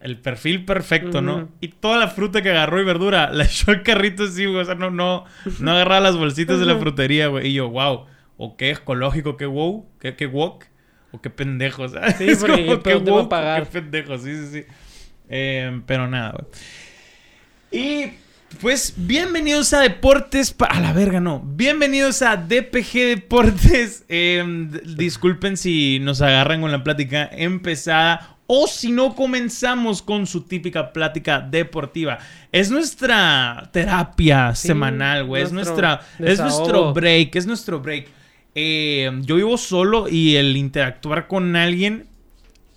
El 0.00 0.18
perfil 0.18 0.66
perfecto, 0.66 1.22
¿no? 1.22 1.48
Y 1.60 1.68
toda 1.68 1.96
la 1.96 2.08
fruta 2.08 2.42
que 2.42 2.50
agarró 2.50 2.78
y 2.80 2.84
verdura 2.84 3.30
la 3.32 3.44
echó 3.44 3.70
al 3.70 3.82
carrito 3.82 4.24
así, 4.24 4.44
güey. 4.44 4.58
O 4.58 4.64
sea, 4.64 4.74
no, 4.74 4.90
no, 4.90 5.24
no 5.58 5.70
agarraba 5.70 6.00
las 6.00 6.16
bolsitas 6.16 6.60
de 6.60 6.66
la 6.66 6.76
frutería, 6.76 7.28
güey. 7.28 7.48
Y 7.48 7.54
yo, 7.54 7.70
wow. 7.70 8.04
O 8.36 8.58
qué 8.58 8.72
ecológico, 8.72 9.38
qué 9.38 9.46
wow, 9.46 9.88
qué, 9.98 10.14
qué 10.14 10.26
wok. 10.26 10.66
O 11.12 11.22
qué 11.22 11.30
pendejo, 11.30 11.82
o 11.84 11.88
sea, 11.88 12.10
Sí, 12.12 12.28
es 12.28 12.38
porque 12.38 12.66
como 12.66 13.22
qué 13.22 13.28
pagar. 13.28 13.64
Qué 13.64 13.80
pendejo, 13.80 14.18
sí, 14.18 14.36
sí, 14.36 14.46
sí. 14.52 14.64
Eh, 15.30 15.80
pero 15.86 16.06
nada, 16.06 16.32
güey. 16.32 16.46
Y 17.72 18.12
pues 18.60 18.94
bienvenidos 18.96 19.72
a 19.72 19.80
Deportes 19.80 20.54
a 20.68 20.80
la 20.80 20.92
verga, 20.92 21.20
no. 21.20 21.42
Bienvenidos 21.44 22.22
a 22.22 22.36
DPG 22.36 22.92
Deportes. 23.06 24.04
Eh, 24.08 24.42
disculpen 24.96 25.56
si 25.56 25.98
nos 25.98 26.22
agarran 26.22 26.60
con 26.60 26.70
la 26.70 26.84
plática 26.84 27.28
empezada 27.32 28.36
o 28.46 28.66
si 28.66 28.92
no 28.92 29.14
comenzamos 29.14 30.00
con 30.00 30.26
su 30.26 30.42
típica 30.42 30.92
plática 30.92 31.40
deportiva. 31.40 32.18
Es 32.52 32.70
nuestra 32.70 33.68
terapia 33.72 34.54
Sí, 34.54 34.68
semanal, 34.68 35.24
güey. 35.24 35.42
Es 35.42 35.52
nuestro 35.52 35.88
nuestra 35.88 36.32
es 36.32 36.38
nuestro 36.38 36.94
break, 36.94 37.34
es 37.36 37.46
nuestro 37.46 37.80
break. 37.80 38.08
Eh, 38.54 39.10
yo 39.22 39.36
vivo 39.36 39.58
solo 39.58 40.08
y 40.08 40.36
el 40.36 40.56
interactuar 40.56 41.26
con 41.26 41.56
alguien, 41.56 42.06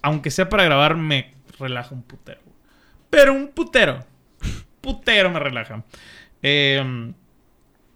aunque 0.02 0.32
sea 0.32 0.50
para 0.50 0.64
grabar, 0.64 0.98
me 0.98 1.34
relaja 1.60 1.94
un 1.94 2.02
putero. 2.02 2.42
Pero 3.10 3.34
un 3.34 3.50
putero. 3.50 4.09
Putero 4.90 5.30
me 5.30 5.40
relaja. 5.40 5.84
Eh, 6.42 7.14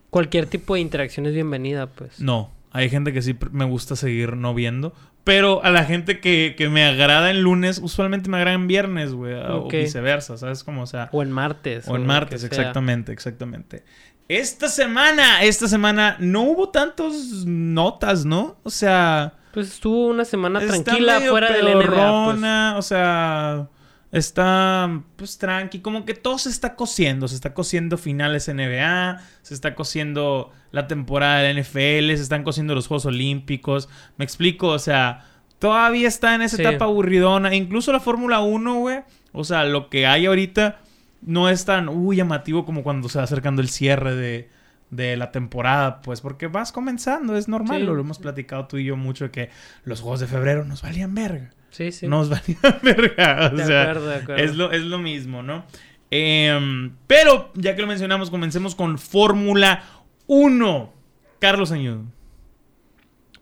Cualquier 0.09 0.45
tipo 0.45 0.75
de 0.75 0.81
interacción 0.81 1.25
es 1.25 1.33
bienvenida, 1.33 1.87
pues. 1.87 2.19
no, 2.19 2.51
hay 2.71 2.89
gente 2.89 3.13
que 3.13 3.23
sí 3.23 3.35
me 3.51 3.65
gusta 3.65 3.95
seguir 3.95 4.37
no 4.37 4.53
viendo. 4.53 4.93
Pero 5.23 5.63
a 5.63 5.71
la 5.71 5.85
gente 5.85 6.19
que, 6.19 6.53
que 6.57 6.67
me 6.69 6.83
agrada 6.83 7.31
en 7.31 7.41
lunes, 7.41 7.79
usualmente 7.81 8.29
me 8.29 8.37
agrada 8.37 8.55
en 8.55 8.67
viernes, 8.67 9.13
güey. 9.13 9.33
O 9.33 9.69
viceversa, 9.69 10.37
¿sabes? 10.37 10.63
Como, 10.63 10.83
o 10.83 10.85
sea... 10.85 11.09
O 11.13 11.23
en 11.23 11.31
martes. 11.31 11.87
O 11.87 11.95
en 11.95 12.05
martes, 12.05 12.41
sea. 12.41 12.49
exactamente, 12.49 13.13
exactamente. 13.13 13.85
Esta 14.27 14.67
semana, 14.67 15.43
esta 15.43 15.67
semana 15.69 16.17
no 16.19 16.41
hubo 16.41 16.69
tantos 16.69 17.45
notas, 17.45 18.25
¿no? 18.25 18.57
O 18.63 18.69
sea... 18.69 19.33
Pues 19.53 19.69
estuvo 19.69 20.07
una 20.07 20.25
semana 20.25 20.59
tranquila 20.59 21.21
fuera 21.21 21.53
del 21.53 21.77
NBA. 21.77 22.25
Pues. 22.25 22.43
o 22.75 22.81
sea, 22.81 23.69
está 24.17 25.01
pues 25.15 25.37
tranqui, 25.37 25.79
como 25.79 26.05
que 26.05 26.13
todo 26.13 26.37
se 26.37 26.49
está 26.49 26.75
cosiendo, 26.75 27.27
se 27.27 27.35
está 27.35 27.53
cosiendo 27.53 27.97
finales 27.97 28.47
NBA, 28.47 29.19
se 29.41 29.53
está 29.53 29.75
cosiendo 29.75 30.51
la 30.71 30.87
temporada 30.87 31.39
de 31.39 31.53
la 31.53 31.59
NFL, 31.59 32.15
se 32.15 32.21
están 32.21 32.43
cosiendo 32.43 32.75
los 32.75 32.87
Juegos 32.87 33.05
Olímpicos, 33.07 33.89
me 34.17 34.23
explico, 34.23 34.67
o 34.67 34.79
sea, 34.79 35.25
todavía 35.59 36.07
está 36.07 36.35
en 36.35 36.43
esa 36.43 36.57
Sí. 36.57 36.61
etapa 36.63 36.85
aburridona, 36.85 37.53
incluso 37.55 37.91
la 37.91 37.99
Fórmula 37.99 38.39
1, 38.41 38.75
güey, 38.79 38.99
o 39.31 39.43
sea, 39.43 39.65
lo 39.65 39.89
que 39.89 40.05
hay 40.05 40.27
ahorita 40.27 40.79
no 41.21 41.49
es 41.49 41.65
tan 41.65 41.89
uy, 41.89 42.17
llamativo 42.17 42.65
como 42.65 42.83
cuando 42.83 43.09
se 43.09 43.17
va 43.17 43.23
acercando 43.23 43.61
el 43.61 43.69
cierre 43.69 44.15
de, 44.15 44.49
de 44.91 45.17
la 45.17 45.31
temporada, 45.31 46.01
pues 46.01 46.21
porque 46.21 46.45
vas 46.47 46.71
comenzando, 46.71 47.35
es 47.35 47.47
normal, 47.47 47.79
Sí. 47.81 47.87
lo 47.87 47.99
hemos 47.99 48.19
platicado 48.19 48.67
tú 48.67 48.77
y 48.77 48.85
yo 48.85 48.95
mucho 48.95 49.31
que 49.31 49.49
los 49.85 50.01
juegos 50.01 50.19
de 50.19 50.27
febrero 50.27 50.65
nos 50.65 50.83
valían 50.83 51.15
verga. 51.15 51.49
Sí, 51.73 51.91
sí. 51.91 52.07
Nos 52.07 52.29
valían 52.31 52.79
verga. 52.81 53.49
O 53.51 53.55
de 53.57 53.65
sea, 53.65 53.81
acuerdo, 53.81 54.07
de 54.07 54.15
acuerdo. 54.15 54.43
es 54.43 54.55
lo, 54.55 54.71
es 54.71 54.81
lo 54.83 54.99
mismo, 54.99 55.43
¿no? 55.43 55.65
Em, 56.11 56.93
pero, 57.07 57.51
ya 57.55 57.75
que 57.75 57.81
lo 57.81 57.87
mencionamos, 57.87 58.29
comencemos 58.29 58.75
con 58.75 58.97
Fórmula 58.99 59.83
1. 60.27 60.93
Carlos 61.39 61.71
Añudo. 61.71 62.03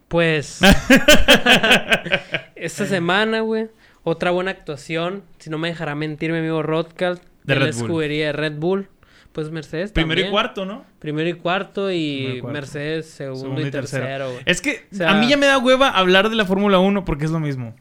Pues. 0.08 0.60
esta 2.56 2.86
semana, 2.86 3.41
güey. 3.41 3.67
Otra 4.03 4.32
buena 4.32 4.51
actuación. 4.51 5.23
Si 5.39 5.49
no 5.49 5.58
me 5.58 5.67
dejará 5.69 5.95
mentir 5.95 6.32
mi 6.32 6.39
amigo 6.39 6.63
Rodcald. 6.63 7.19
De 7.43 7.53
De 7.56 7.60
la 7.60 7.65
Red 7.67 7.73
Bull. 7.75 7.84
escudería 7.86 8.25
de 8.27 8.32
Red 8.34 8.53
Bull. 8.58 8.89
Pues 9.32 9.49
Mercedes 9.49 9.93
Primero 9.93 10.19
y 10.21 10.29
cuarto, 10.29 10.65
¿no? 10.65 10.84
Primero 10.99 11.29
y 11.29 11.34
cuarto 11.34 11.89
y 11.89 11.95
y 11.95 12.39
cuarto. 12.41 12.53
Mercedes 12.53 13.10
segundo, 13.10 13.65
y 13.65 13.71
tercero, 13.71 14.29
güey. 14.32 14.43
Es 14.45 14.60
que 14.62 14.86
O 14.91 14.95
sea- 14.95 15.12
a 15.12 15.15
mí 15.19 15.29
ya 15.29 15.38
me 15.38 15.45
da 15.45 15.58
hueva 15.58 15.89
hablar 15.89 16.29
de 16.29 16.36
la 16.36 16.43
Fórmula 16.43 16.79
1 16.79 17.06
porque 17.06 17.23
es 17.25 17.32
lo 17.32 17.39
mismo. 17.39 17.73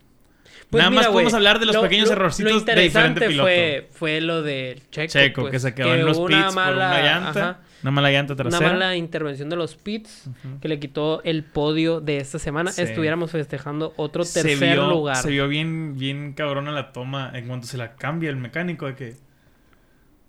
Pues 0.71 0.81
Nada 0.81 0.91
mira, 0.91 1.03
más 1.03 1.11
podemos 1.13 1.33
güey, 1.33 1.41
hablar 1.41 1.59
de 1.59 1.67
los 1.67 1.75
lo- 1.75 1.83
pequeños 1.83 2.07
lo- 2.09 2.13
errorcitos 2.15 2.53
lo 2.53 2.61
de 2.61 2.83
diferente 2.83 2.85
interesante 3.25 3.29
piloto. 3.29 3.43
Fue, 3.49 3.89
fue 3.93 4.21
lo 4.21 4.43
de 4.43 4.81
Checo. 4.91 5.09
Checo, 5.13 5.41
pues, 5.43 5.51
que 5.53 5.59
se 5.59 5.75
quedó 5.75 5.95
en 5.95 6.05
los 6.07 6.17
hubo 6.17 6.27
pits 6.29 6.39
una 6.39 6.47
por 6.47 6.55
mala, 6.55 6.87
una 6.91 7.03
llanta. 7.03 7.31
ajá, 7.51 7.61
Una 7.83 7.91
mala 7.91 8.11
llanta 8.13 8.33
una 8.35 8.43
trasera. 8.45 8.71
mala 8.73 8.97
intervención 8.97 9.49
de 9.51 9.57
los 9.57 9.75
pits 9.75 10.31
que 10.61 10.69
le 10.69 10.79
quitó 10.79 11.23
el 11.25 11.43
podio 11.43 12.01
de 12.01 12.19
esta 12.19 12.39
semana. 12.39 12.71
Sí. 12.71 12.83
Estuviéramos 12.83 13.33
festejando 13.33 13.95
otro 13.97 14.23
se 14.23 14.43
tercer 14.43 14.75
vio, 14.77 14.89
lugar. 14.91 15.17
Se 15.17 15.31
vio 15.31 15.49
bien, 15.49 15.99
bien 15.99 16.35
cabrona 16.35 16.71
la 16.71 16.93
toma 16.93 17.33
en 17.35 17.47
cuanto 17.49 17.67
se 17.67 17.77
la 17.77 17.97
cambia 17.97 18.31
el 18.31 18.37
mecánico 18.37 18.87
de 18.87 18.95
que. 18.95 19.15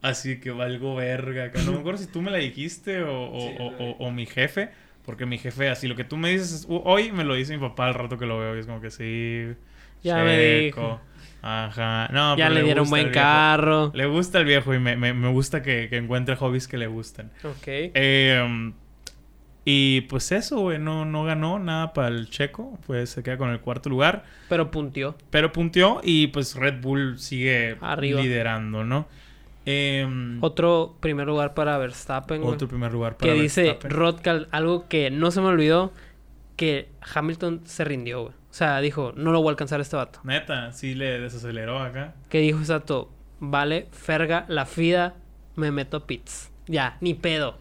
Así 0.01 0.39
que 0.39 0.49
valgo 0.49 0.95
verga. 0.95 1.51
No 1.65 1.73
me 1.73 1.79
acuerdo 1.79 1.99
si 1.99 2.07
tú 2.07 2.21
me 2.23 2.31
la 2.31 2.37
dijiste 2.39 3.03
o, 3.03 3.29
o- 3.31 3.39
Sí, 3.39 3.55
o- 3.59 3.95
o- 3.99 4.11
mi 4.11 4.25
jefe. 4.25 4.69
Porque 5.05 5.25
mi 5.25 5.37
jefe, 5.37 5.69
así 5.69 5.87
lo 5.87 5.95
que 5.95 6.03
tú 6.03 6.17
me 6.17 6.29
dices 6.29 6.51
es- 6.53 6.65
"Uh, 6.67 6.81
hoy 6.85 7.11
me 7.11 7.23
lo 7.23 7.33
dice 7.35 7.55
mi 7.55 7.59
papá 7.61 7.87
al 7.87 7.93
rato 7.95 8.17
que 8.17 8.25
lo 8.25 8.39
veo. 8.39 8.55
Y 8.55 8.59
es 8.59 8.65
como 8.65 8.81
que 8.81 8.89
sí. 8.91 9.47
Ya 10.03 10.23
me 10.23 10.37
dijo. 10.37 10.99
Ajá. 11.43 12.07
No, 12.11 12.37
ya 12.37 12.45
pero 12.49 12.59
le 12.59 12.63
dieron 12.63 12.89
buen 12.89 13.09
carro. 13.11 13.91
Le 13.95 14.05
gusta 14.05 14.39
el 14.39 14.45
viejo 14.45 14.73
y 14.73 14.79
me, 14.79 14.95
me- 14.95 15.13
me 15.13 15.29
gusta 15.31 15.61
que, 15.63 15.87
que 15.89 15.97
encuentre 15.97 16.35
hobbies 16.35 16.67
que 16.67 16.77
le 16.77 16.87
gustan. 16.87 17.31
Ok. 17.43 17.63
Eh, 17.67 18.71
y 19.63 20.01
pues 20.01 20.31
eso, 20.31 20.59
güey, 20.59 20.79
no, 20.79 21.05
no 21.05 21.23
ganó 21.23 21.59
nada 21.59 21.93
para 21.93 22.07
el 22.07 22.29
checo, 22.29 22.79
pues 22.87 23.11
se 23.11 23.21
queda 23.21 23.37
con 23.37 23.49
el 23.51 23.59
cuarto 23.59 23.89
lugar, 23.89 24.23
Pero 24.49 24.71
puntió. 24.71 25.15
pero 25.29 25.51
punteó 25.51 26.01
y 26.03 26.27
pues 26.27 26.55
Red 26.55 26.81
Bull 26.81 27.19
sigue 27.19 27.77
Arriba. 27.79 28.21
liderando, 28.21 28.83
¿no? 28.83 29.07
Eh, 29.67 30.07
Otro 30.41 30.95
primer 30.99 31.27
lugar 31.27 31.53
para 31.53 31.77
Verstappen. 31.77 32.41
otro 32.43 32.67
primer 32.67 32.91
lugar 32.91 33.17
para 33.17 33.31
que 33.33 33.39
dice 33.39 33.61
Verstappen. 33.63 33.91
Rodcal 33.91 34.47
algo 34.51 34.87
que 34.87 35.11
no 35.11 35.29
se 35.29 35.41
me 35.41 35.47
olvidó. 35.47 35.93
Que 36.55 36.89
Hamilton 37.15 37.61
se 37.65 37.83
rindió, 37.83 38.21
güey. 38.23 38.33
O 38.51 38.53
sea, 38.53 38.79
dijo, 38.81 39.13
no 39.15 39.31
lo 39.31 39.39
voy 39.39 39.47
a 39.47 39.51
alcanzar 39.51 39.79
a 39.79 39.83
este 39.83 39.95
vato. 39.95 40.19
Neta, 40.23 40.71
sí 40.73 40.93
le 40.93 41.19
desaceleró 41.21 41.79
acá. 41.79 42.13
Que 42.29 42.39
dijo 42.39 42.59
exacto, 42.59 43.09
vale, 43.39 43.87
ferga, 43.91 44.45
la 44.49 44.65
FIDA, 44.65 45.15
me 45.55 45.71
meto 45.71 45.97
a 45.97 46.05
pits. 46.05 46.51
Ya, 46.67 46.97
ni 47.01 47.13
pedo. 47.13 47.57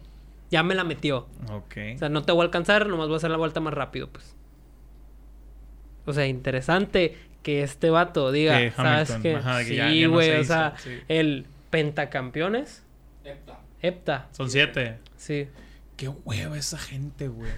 Ya 0.51 0.63
me 0.63 0.75
la 0.75 0.83
metió. 0.83 1.27
Ok. 1.49 1.77
O 1.95 1.97
sea, 1.97 2.09
no 2.09 2.23
te 2.23 2.33
voy 2.33 2.41
a 2.41 2.45
alcanzar, 2.45 2.87
nomás 2.87 3.07
voy 3.07 3.15
a 3.15 3.17
hacer 3.17 3.31
la 3.31 3.37
vuelta 3.37 3.61
más 3.61 3.73
rápido, 3.73 4.09
pues. 4.09 4.35
O 6.05 6.13
sea, 6.13 6.27
interesante 6.27 7.17
que 7.41 7.63
este 7.63 7.89
vato 7.89 8.31
diga, 8.31 8.57
Que 8.57 8.71
¿sabes 8.71 9.11
qué? 9.21 9.35
ajá, 9.35 9.57
de 9.59 9.65
que 9.65 9.89
sí, 9.89 10.03
no 10.03 10.11
güey, 10.11 10.27
se 10.27 10.37
o 10.37 10.41
hizo, 10.41 10.53
sea, 10.53 10.73
sí. 10.77 10.99
el 11.07 11.45
pentacampeones, 11.69 12.83
Epta. 13.23 13.59
hepta, 13.81 14.27
Son 14.31 14.49
siete. 14.49 14.97
sí. 15.15 15.47
Qué 15.97 16.07
hueva 16.09 16.57
esa 16.57 16.79
gente, 16.79 17.27
güey. 17.27 17.51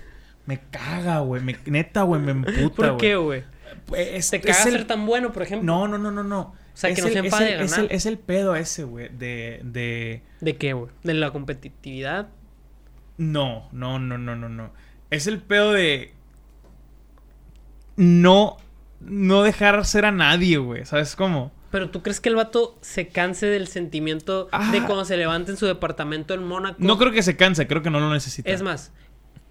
Me 0.46 0.60
caga, 0.60 1.20
güey. 1.20 1.42
Me, 1.42 1.58
neta, 1.66 2.02
güey, 2.04 2.22
me 2.22 2.32
emputa, 2.34 2.76
¿Por 2.76 2.98
qué, 2.98 3.16
güey? 3.16 3.44
Pues, 3.86 4.30
¿Te 4.30 4.38
es 4.38 4.44
caga 4.46 4.64
el- 4.64 4.72
ser 4.72 4.88
tan 4.88 5.06
bueno, 5.06 5.32
por 5.32 5.44
ejemplo? 5.44 5.66
No, 5.66 5.88
no, 5.88 5.98
no, 5.98 6.12
no, 6.12 6.24
no. 6.24 6.40
O 6.42 6.56
sea, 6.76 6.90
que 6.94 7.00
Es 7.02 7.06
no 7.06 7.12
se 7.12 7.20
el- 7.20 7.26
es 7.62 7.72
es 7.72 7.78
el, 7.78 7.88
es 7.92 8.06
el 8.06 8.18
pedo 8.18 8.56
ese, 8.56 8.84
güey, 8.84 9.10
de, 9.10 9.62
de... 9.64 10.24
¿De 10.42 10.58
qué, 10.58 10.74
güey? 10.74 10.92
¿De 11.04 11.14
la 11.14 11.32
competitividad? 11.32 12.30
No, 13.18 13.70
no, 13.72 14.00
no, 14.00 14.18
no, 14.18 14.36
no, 14.36 14.50
no. 14.50 14.72
Es 15.12 15.28
el 15.28 15.40
pedo 15.40 15.72
de... 15.72 16.14
No... 17.96 18.58
No 19.00 19.44
dejar 19.44 19.84
ser 19.86 20.06
a 20.06 20.12
nadie, 20.12 20.58
güey. 20.58 20.86
¿Sabes 20.86 21.18
cómo? 21.18 21.52
Pero 21.72 21.90
¿tú 21.90 22.02
crees 22.02 22.22
que 22.22 22.30
el 22.30 22.36
vato 22.36 22.78
se 22.80 23.10
canse 23.10 23.48
del 23.48 23.68
sentimiento 23.68 24.46
de 24.46 24.50
Ah. 24.54 24.84
cuando 24.86 25.04
se 25.04 25.18
levanta 25.18 25.52
en 25.52 25.58
su 25.58 25.66
departamento 25.66 26.34
en 26.34 26.44
Mónaco? 26.46 26.78
No 26.80 26.98
creo 26.98 27.12
que 27.12 27.22
se 27.22 27.36
canse, 27.36 27.68
creo 27.68 27.82
que 27.82 27.90
no 27.90 28.00
lo 28.00 28.14
necesita. 28.14 28.50
Es 28.50 28.62
más, 28.62 28.94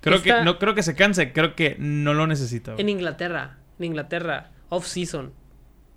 creo 0.02 0.22
que 0.22 0.44
no 0.44 0.58
creo 0.58 0.74
que 0.74 0.82
se 0.82 0.94
canse, 0.94 1.32
creo 1.32 1.54
que 1.54 1.76
no 1.78 2.12
lo 2.12 2.26
necesita. 2.26 2.72
güey. 2.72 2.82
en 2.82 2.88
Inglaterra, 2.88 3.58
en 3.78 3.84
Inglaterra, 3.86 4.50
off-season, 4.68 5.32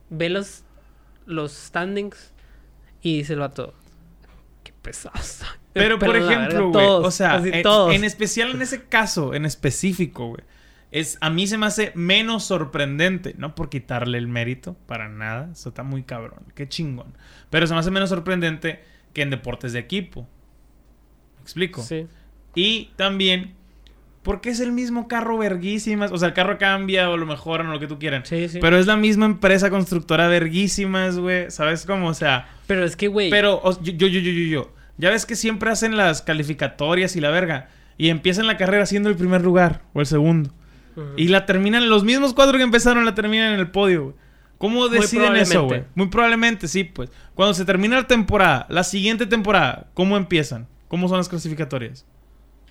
ve 0.10 0.30
los, 0.30 0.64
los 1.26 1.52
standings 1.52 2.34
y 3.02 3.18
dice 3.18 3.34
el 3.34 3.40
vato, 3.40 3.74
qué 4.64 4.72
pesado. 4.82 5.22
soy". 5.22 5.48
Pero 5.74 6.00
por 6.00 6.14
Perdón, 6.14 6.32
ejemplo, 6.32 6.70
güey, 6.70 6.86
o 6.86 7.12
sea, 7.12 7.36
en, 7.38 7.62
todos. 7.62 7.94
en 7.94 8.06
especial 8.06 8.52
en 8.52 8.62
ese 8.62 8.86
caso, 8.86 9.34
en 9.34 9.46
específico, 9.46 10.28
güey, 10.28 10.44
es 10.92 11.18
a 11.20 11.30
mí 11.30 11.48
se 11.48 11.58
me 11.58 11.66
hace 11.66 11.92
menos 11.96 12.46
sorprendente, 12.46 13.36
no 13.38 13.56
por 13.56 13.70
quitarle 13.70 14.18
el 14.18 14.30
mérito 14.30 14.78
para 14.86 15.10
nada, 15.10 15.50
eso 15.52 15.70
está 15.70 15.84
muy 15.84 16.04
cabrón, 16.04 16.46
qué 16.54 16.70
chingón, 16.70 17.18
pero 17.50 17.68
se 17.68 17.74
me 17.74 17.82
hace 17.82 17.92
menos 17.92 18.08
sorprendente 18.08 18.86
que 19.12 19.24
en 19.24 19.32
deportes 19.32 19.74
de 19.74 19.80
equipo. 19.80 20.30
¿Me 21.36 21.42
explico? 21.42 21.84
Sí. 21.84 22.08
Y 22.56 22.92
también 22.96 23.56
Porque 24.26 24.50
es 24.50 24.60
el 24.60 24.74
mismo 24.74 25.08
carro 25.08 25.38
verguísimas. 25.38 26.12
O 26.12 26.18
sea, 26.18 26.28
el 26.30 26.34
carro 26.34 26.58
cambia 26.58 27.10
o 27.10 27.16
lo 27.16 27.26
mejoran 27.26 27.68
o 27.68 27.72
lo 27.72 27.80
que 27.80 27.88
tú 27.88 27.98
quieran. 28.00 28.26
Sí, 28.26 28.50
sí. 28.50 28.58
Pero 28.60 28.78
es 28.78 28.88
la 28.88 28.98
misma 28.98 29.26
empresa 29.26 29.70
constructora 29.70 30.28
verguísimas, 30.28 31.18
güey. 31.18 31.50
¿Sabes 31.52 31.86
cómo? 31.86 32.08
O 32.10 32.14
sea, 32.14 32.50
Pero 32.68 32.84
es 32.84 32.98
que, 32.98 33.08
güey. 33.08 33.30
pero 33.30 33.62
o- 33.64 33.82
yo, 33.82 33.94
yo, 33.94 34.08
yo, 34.08 34.20
yo, 34.20 34.32
yo. 34.32 34.74
Ya 34.98 35.10
ves 35.12 35.26
que 35.26 35.36
siempre 35.38 35.70
hacen 35.70 35.96
las 35.96 36.22
calificatorias 36.22 37.16
y 37.16 37.22
la 37.22 37.30
verga. 37.30 37.70
Y 37.98 38.10
empiezan 38.10 38.48
la 38.48 38.58
carrera 38.58 38.86
siendo 38.86 39.08
el 39.10 39.16
primer 39.16 39.42
lugar 39.42 39.84
o 39.94 40.02
el 40.02 40.06
segundo. 40.06 40.52
Y 41.18 41.28
la 41.28 41.46
terminan, 41.46 41.90
los 41.90 42.04
mismos 42.04 42.34
cuatro 42.34 42.58
que 42.58 42.64
empezaron 42.64 43.06
la 43.06 43.14
terminan 43.16 43.54
en 43.54 43.60
el 43.60 43.70
podio, 43.70 44.04
güey. 44.04 44.16
¿Cómo 44.58 44.88
deciden 44.88 45.36
eso, 45.36 45.66
güey? 45.66 45.84
Muy 45.94 46.08
probablemente, 46.08 46.68
sí, 46.70 46.86
pues. 46.86 47.10
Cuando 47.36 47.54
se 47.54 47.66
termina 47.66 47.98
la 47.98 48.08
temporada, 48.08 48.66
la 48.70 48.84
siguiente 48.86 49.26
temporada, 49.26 49.88
¿cómo 49.94 50.16
empiezan? 50.18 50.68
¿Cómo 50.88 51.10
son 51.10 51.18
las 51.18 51.28
clasificatorias? 51.28 52.06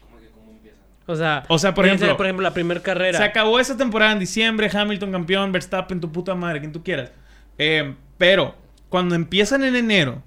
¿Cómo 0.01 0.19
que 0.19 0.29
cómo 0.31 0.51
empiezan? 0.53 0.81
O 1.07 1.17
sea, 1.17 1.45
O 1.49 1.59
sea, 1.59 1.75
por 1.75 1.85
ejemplo- 1.87 2.17
por 2.17 2.27
ejemplo, 2.27 2.43
la 2.43 2.55
primera 2.55 2.81
carrera. 2.81 3.19
Se 3.19 3.25
acabó 3.25 3.61
esa 3.61 3.77
temporada 3.77 4.13
en 4.13 4.19
diciembre, 4.19 4.71
Hamilton 4.73 5.13
campeón, 5.13 5.53
Verstappen, 5.53 6.01
tu 6.01 6.11
puta 6.11 6.35
madre, 6.35 6.61
quien 6.61 6.73
tú 6.73 6.83
quieras. 6.83 7.13
Eh, 7.59 7.95
pero, 8.17 8.55
cuando 8.89 9.15
empiezan 9.15 9.65
en 9.65 9.77
enero, 9.77 10.23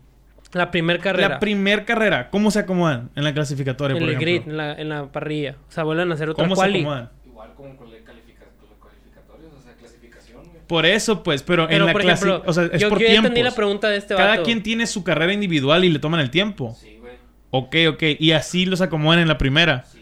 La 0.54 0.70
primera 0.72 1.00
carrera. 1.00 1.30
la 1.30 1.40
primer 1.40 1.84
carrera, 1.84 2.30
¿cómo 2.30 2.52
se 2.52 2.60
acomodan 2.60 3.10
en 3.16 3.24
la 3.24 3.34
clasificatoria, 3.34 3.94
en 3.98 4.00
por 4.04 4.10
el 4.10 4.16
ejemplo? 4.16 4.44
grid, 4.44 4.52
en 4.52 4.58
la, 4.58 4.74
en 4.74 4.90
la 4.90 5.12
parrilla. 5.12 5.56
O 5.68 5.72
sea, 5.72 5.84
vuelven 5.84 6.12
a 6.12 6.14
hacer 6.14 6.30
otra 6.30 6.44
¿Cómo 6.44 6.56
se 6.56 6.62
quali. 6.62 6.80
acomodan? 6.82 7.10
Igual 7.26 7.54
como 7.56 7.76
con 7.76 7.90
la 7.92 7.98
los 7.98 8.06
calificatorios, 8.06 9.54
o 9.58 9.62
sea, 9.62 9.74
clasificación, 9.74 10.44
güey. 10.44 10.62
Por 10.68 10.86
eso, 10.86 11.24
pues, 11.24 11.42
pero, 11.44 11.64
en 11.64 11.70
Pero, 11.70 11.86
la 11.88 11.92
por 11.92 12.02
clase, 12.04 12.26
ejemplo, 12.28 12.50
o 12.50 12.54
sea, 12.54 12.66
es 12.72 12.80
yo, 12.82 12.90
por 12.90 13.00
yo 13.00 13.08
entendí 13.08 13.42
la 13.42 13.52
pregunta 13.52 13.90
de 13.90 13.98
este 13.98 14.16
Cada 14.16 14.30
vato. 14.30 14.44
quien 14.44 14.62
tiene 14.64 14.86
su 14.86 15.04
carrera 15.04 15.34
individual 15.34 15.84
y 15.86 15.90
le 15.90 15.98
toman 16.00 16.20
el 16.20 16.30
tiempo. 16.30 16.76
Sí, 16.80 16.98
güey. 17.00 17.14
Ok, 17.50 17.76
ok. 17.96 18.04
Y 18.20 18.32
así 18.34 18.66
los 18.68 18.82
acomodan 18.82 19.20
en 19.20 19.28
la 19.28 19.38
primera. 19.38 19.84
Sí, 19.86 19.97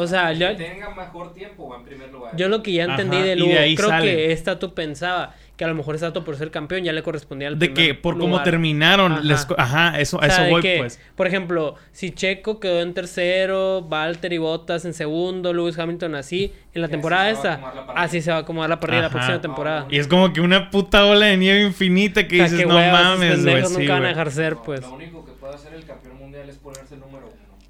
O 0.00 0.06
sea, 0.06 0.28
que 0.32 0.38
yo- 0.38 0.56
tenga 0.56 0.90
mejor 0.94 1.34
tiempo 1.34 1.68
va 1.68 1.76
en 1.78 1.84
primer 1.84 2.10
lugar. 2.12 2.36
Yo 2.36 2.48
lo 2.48 2.62
que 2.62 2.72
ya 2.72 2.84
entendí 2.84 3.16
Ajá, 3.16 3.26
de 3.26 3.32
y 3.32 3.36
Lugo, 3.36 3.52
de 3.54 3.74
creo 3.74 3.88
sale. 3.88 4.04
que 4.14 4.32
Estato 4.32 4.72
pensaba 4.74 5.34
que 5.56 5.64
a 5.64 5.66
lo 5.68 5.74
mejor 5.74 5.96
Estato 5.96 6.22
por 6.24 6.36
ser 6.36 6.52
campeón 6.52 6.84
ya 6.84 6.92
le 6.92 7.02
correspondía 7.02 7.48
al 7.48 7.58
De 7.58 7.66
primer 7.68 7.86
que 7.88 7.94
por 8.00 8.14
cómo 8.14 8.28
lugar. 8.28 8.44
terminaron, 8.44 9.10
Ajá. 9.14 9.22
les 9.22 9.46
ajá, 9.58 9.98
eso, 10.00 10.18
O 10.18 10.20
sea, 10.20 10.28
eso 10.28 10.50
voy, 10.50 10.62
que, 10.62 10.76
pues. 10.78 11.00
Por 11.16 11.26
ejemplo, 11.26 11.74
si 11.90 12.12
Checo 12.12 12.60
quedó 12.60 12.80
en 12.80 12.94
tercero, 12.94 13.82
Valtteri 13.82 14.38
Bottas 14.38 14.84
en 14.84 14.94
segundo, 14.94 15.52
Lewis 15.52 15.76
Hamilton 15.76 16.14
así, 16.14 16.52
en 16.74 16.82
la 16.82 16.86
Y 16.86 16.90
temporada 16.92 17.28
esta, 17.30 17.54
así 17.96 18.20
se 18.22 18.30
va 18.30 18.36
a 18.36 18.40
acomodar 18.40 18.70
la 18.70 18.78
parrilla 18.78 19.02
la 19.02 19.10
próxima 19.10 19.40
temporada. 19.40 19.88
Y 19.90 19.98
es 19.98 20.06
como 20.06 20.32
que 20.32 20.40
una 20.40 20.70
puta 20.70 21.04
ola 21.06 21.26
de 21.26 21.36
nieve 21.36 21.62
infinita 21.64 22.28
que 22.28 22.36
O 22.36 22.38
sea, 22.38 22.44
dices, 22.44 22.60
que 22.60 22.66
no 22.66 22.74
mames, 22.74 23.44
güey. 23.44 23.64
sí, 23.66 23.72
nunca 23.78 23.92
van 23.94 23.96
a 23.96 23.98
güey". 23.98 24.08
dejar 24.10 24.30
ser, 24.30 24.52
No, 24.54 24.62
pues. 24.62 24.80
Lo 24.82 24.92
único 24.94 25.24
que 25.26 25.32
puede 25.32 25.54
hacer 25.54 25.74
el 25.74 25.84
campeón 25.84 26.18
mundial 26.18 26.48
es 26.48 26.56
ponerse 26.58 26.94
el 26.94 27.00
número 27.00 27.26
uno. 27.26 27.27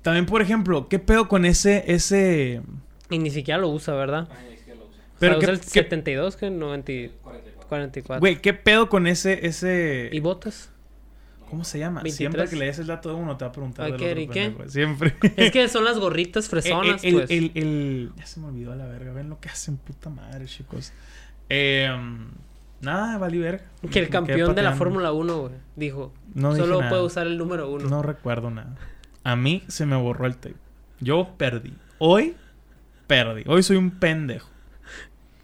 También, 0.08 0.26
por 0.26 0.40
ejemplo, 0.40 0.88
¿qué 0.88 0.98
pedo 0.98 1.28
con 1.28 1.44
ese, 1.44 1.84
ese... 1.92 2.62
Y 3.10 3.18
ni 3.18 3.30
siquiera 3.30 3.60
lo 3.60 3.68
usa, 3.68 3.92
¿verdad? 3.94 4.26
Ay, 4.30 4.54
es 4.54 4.62
que 4.62 4.74
lo 4.74 4.86
usa. 4.86 5.02
Pero 5.18 5.36
o 5.36 5.40
sea, 5.40 5.46
qué- 5.48 5.52
usa 5.52 5.52
el 5.52 5.60
qué- 5.60 5.80
72, 5.82 6.36
que 6.36 6.50
90, 6.50 6.92
y 6.92 7.08
44. 7.22 7.68
44. 7.68 8.20
Güey, 8.20 8.40
¿qué 8.40 8.54
pedo 8.54 8.88
con 8.88 9.06
ese, 9.06 9.46
ese... 9.46 10.08
¿Y 10.12 10.20
Bottas? 10.20 10.70
¿Cómo 11.50 11.64
se 11.64 11.78
llama? 11.78 12.02
23. 12.02 12.16
Siempre 12.16 12.48
que 12.48 12.56
le 12.56 12.64
des 12.66 12.78
el 12.78 12.86
dato 12.86 13.10
de 13.10 13.14
uno 13.16 13.36
te 13.36 13.44
va 13.44 13.50
a 13.50 13.52
preguntar 13.52 13.84
del 13.86 13.94
Ok, 13.96 14.00
otro 14.02 14.20
¿y 14.20 14.28
qué? 14.28 14.54
Siempre. 14.68 15.14
Es 15.36 15.50
que 15.50 15.68
son 15.68 15.84
las 15.84 15.98
gorritas 16.00 16.48
fresonas, 16.48 17.04
el, 17.04 17.14
pues. 17.14 17.30
el, 17.30 17.50
el- 17.54 18.12
Ya 18.16 18.24
se 18.26 18.40
me 18.40 18.46
olvidó 18.46 18.72
a 18.72 18.76
la 18.76 18.86
verga. 18.86 19.12
Ven 19.12 19.28
lo 19.28 19.38
que 19.40 19.48
hacen, 19.50 19.76
puta 19.76 20.08
madre, 20.10 20.46
chicos. 20.46 20.92
Eh, 21.50 21.88
nada, 22.80 23.18
valí 23.18 23.38
verga. 23.38 23.64
Que 23.90 23.98
el 23.98 24.08
campeón 24.08 24.54
de 24.54 24.62
la. 24.62 24.72
Fórmula 24.74 25.12
1, 25.12 25.38
güey, 25.38 25.52
dijo, 25.76 26.12
No 26.34 26.54
solo 26.56 26.80
puede 26.88 27.02
usar 27.02 27.26
el 27.26 27.38
número 27.38 27.70
1. 27.70 27.88
No 27.88 28.02
recuerdo 28.02 28.50
nada. 28.50 28.76
A 29.24 29.36
mí 29.36 29.62
se 29.68 29.86
me 29.86 29.96
borró 29.96 30.26
el 30.26 30.36
tape. 30.36 30.56
Yo 31.00 31.34
perdí. 31.36 31.74
Hoy 31.98 32.36
perdí. 33.06 33.44
Hoy 33.46 33.62
soy 33.62 33.76
un 33.76 33.90
pendejo. 33.90 34.48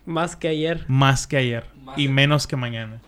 Más 0.06 0.36
que 0.36 0.48
ayer. 0.48 0.84
Más 0.88 1.26
que 1.26 1.36
ayer. 1.36 1.64
Más 1.76 1.98
y 1.98 2.08
menos 2.08 2.46
que 2.46 2.56
mañana. 2.56 3.00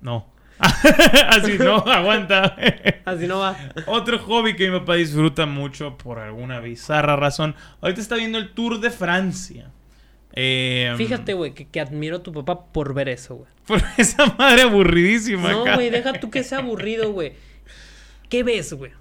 No. 0.00 0.26
Así 0.58 1.58
no, 1.58 1.76
aguanta. 1.86 2.56
Así 3.04 3.26
no 3.26 3.40
va. 3.40 3.56
Otro 3.86 4.18
hobby 4.18 4.54
que 4.54 4.70
mi 4.70 4.78
papá 4.78 4.94
disfruta 4.94 5.46
mucho 5.46 5.96
por 5.98 6.18
alguna 6.18 6.60
bizarra 6.60 7.16
razón. 7.16 7.54
Ahorita 7.80 8.00
está 8.00 8.16
viendo 8.16 8.38
el 8.38 8.52
Tour 8.52 8.80
de 8.80 8.90
Francia. 8.90 9.70
Eh, 10.36 10.92
Fíjate, 10.96 11.34
güey, 11.34 11.54
que, 11.54 11.66
que 11.68 11.80
admiro 11.80 12.16
a 12.16 12.22
tu 12.22 12.32
papá 12.32 12.66
por 12.72 12.92
ver 12.92 13.08
eso, 13.08 13.36
güey. 13.36 13.50
Por 13.66 13.82
esa 13.96 14.26
madre 14.36 14.62
aburridísima 14.62 15.52
No, 15.52 15.74
güey, 15.74 15.90
deja 15.90 16.12
tú 16.14 16.30
que 16.30 16.42
sea 16.42 16.58
aburrido, 16.58 17.12
güey. 17.12 17.34
¿Qué 18.28 18.42
ves, 18.42 18.72
güey? 18.72 18.92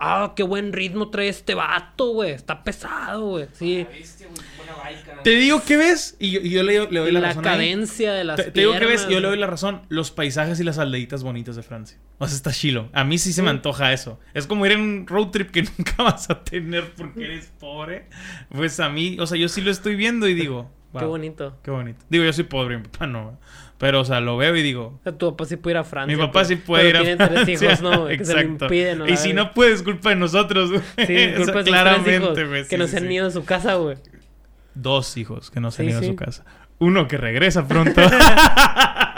Ah, 0.00 0.32
qué 0.34 0.42
buen 0.42 0.72
ritmo 0.72 1.10
trae 1.10 1.28
este 1.28 1.54
vato, 1.54 2.12
güey. 2.14 2.32
Está 2.32 2.64
pesado, 2.64 3.26
güey. 3.28 3.46
Sí. 3.52 3.84
La 3.84 3.90
bestia, 3.90 4.26
baica. 4.82 5.22
Te 5.22 5.30
digo 5.30 5.62
que 5.62 5.76
ves 5.76 6.16
y 6.18 6.30
yo, 6.30 6.40
y 6.40 6.50
yo 6.50 6.62
le, 6.62 6.90
le 6.90 7.00
doy 7.00 7.12
la, 7.12 7.20
la 7.20 7.28
razón. 7.28 7.46
ahí. 7.46 7.52
cadencia 7.52 8.12
de 8.14 8.24
las 8.24 8.36
Te, 8.36 8.44
te 8.50 8.60
digo 8.60 8.72
que 8.78 8.86
ves 8.86 9.06
y 9.08 9.12
yo 9.12 9.20
le 9.20 9.28
doy 9.28 9.36
la 9.38 9.46
razón. 9.46 9.82
Los 9.90 10.10
paisajes 10.10 10.58
y 10.58 10.64
las 10.64 10.78
aldeitas 10.78 11.22
bonitas 11.22 11.54
de 11.56 11.62
Francia. 11.62 11.98
O 12.18 12.26
sea, 12.26 12.34
está 12.34 12.50
chilo. 12.50 12.88
A 12.94 13.04
mí 13.04 13.18
sí 13.18 13.32
se 13.34 13.42
me 13.42 13.50
antoja 13.50 13.92
eso. 13.92 14.18
Es 14.32 14.46
como 14.46 14.64
ir 14.64 14.72
en 14.72 14.80
un 14.80 15.06
road 15.06 15.28
trip 15.28 15.50
que 15.50 15.62
nunca 15.78 16.02
vas 16.02 16.30
a 16.30 16.42
tener 16.44 16.92
porque 16.94 17.24
eres 17.24 17.52
pobre. 17.60 18.08
Pues 18.50 18.80
a 18.80 18.88
mí, 18.88 19.18
o 19.20 19.26
sea, 19.26 19.36
yo 19.36 19.48
sí 19.48 19.60
lo 19.60 19.70
estoy 19.70 19.96
viendo 19.96 20.26
y 20.28 20.34
digo. 20.34 20.70
Qué 20.92 21.00
"Wow, 21.00 21.08
bonito. 21.08 21.58
Qué 21.62 21.70
bonito. 21.70 22.00
Digo, 22.08 22.24
yo 22.24 22.32
soy 22.32 22.44
pobre, 22.44 22.78
mi 22.78 22.84
papá 22.84 23.06
no. 23.06 23.38
Pero, 23.80 24.02
o 24.02 24.04
sea, 24.04 24.20
lo 24.20 24.36
veo 24.36 24.54
y 24.56 24.62
digo. 24.62 24.98
O 25.00 25.02
sea, 25.02 25.16
tu 25.16 25.30
papá 25.30 25.46
sí 25.46 25.56
puede 25.56 25.72
ir 25.72 25.78
a 25.78 25.84
Francia. 25.84 26.14
Mi 26.14 26.20
papá 26.22 26.32
pues, 26.34 26.48
sí 26.48 26.56
puede 26.56 26.84
ir 26.90 26.92
pero 26.92 26.98
a 26.98 27.02
tiene 27.02 27.16
tres 27.16 27.30
Francia. 27.30 27.68
hijos, 27.72 27.80
¿no? 27.82 28.02
güey? 28.02 28.18
Que 28.18 28.24
se 28.26 28.34
lo 28.34 28.40
Exacto. 28.40 28.64
impiden. 28.66 29.02
a 29.02 29.08
Y 29.10 29.16
si 29.16 29.32
no 29.32 29.52
puedes, 29.52 29.82
culpa 29.82 30.10
de 30.10 30.16
nosotros, 30.16 30.70
güey. 30.70 30.82
Sí, 30.98 31.32
culpa 31.36 31.46
de 31.46 31.52
tres 31.52 31.64
claramente, 31.64 32.44
güey. 32.44 32.62
que 32.64 32.68
sí, 32.68 32.76
no 32.76 32.84
sí, 32.84 32.90
se 32.90 32.96
han 32.98 33.06
sí. 33.08 33.14
ido 33.14 33.24
de 33.24 33.30
su 33.32 33.44
casa, 33.46 33.74
güey. 33.76 33.96
Dos 34.74 35.16
hijos 35.16 35.50
que 35.50 35.60
no 35.60 35.70
se 35.70 35.80
han 35.82 35.88
ido 35.88 36.00
a 36.00 36.02
su 36.02 36.14
casa. 36.14 36.44
Uno 36.78 37.08
que 37.08 37.16
regresa 37.16 37.66
pronto. 37.66 38.02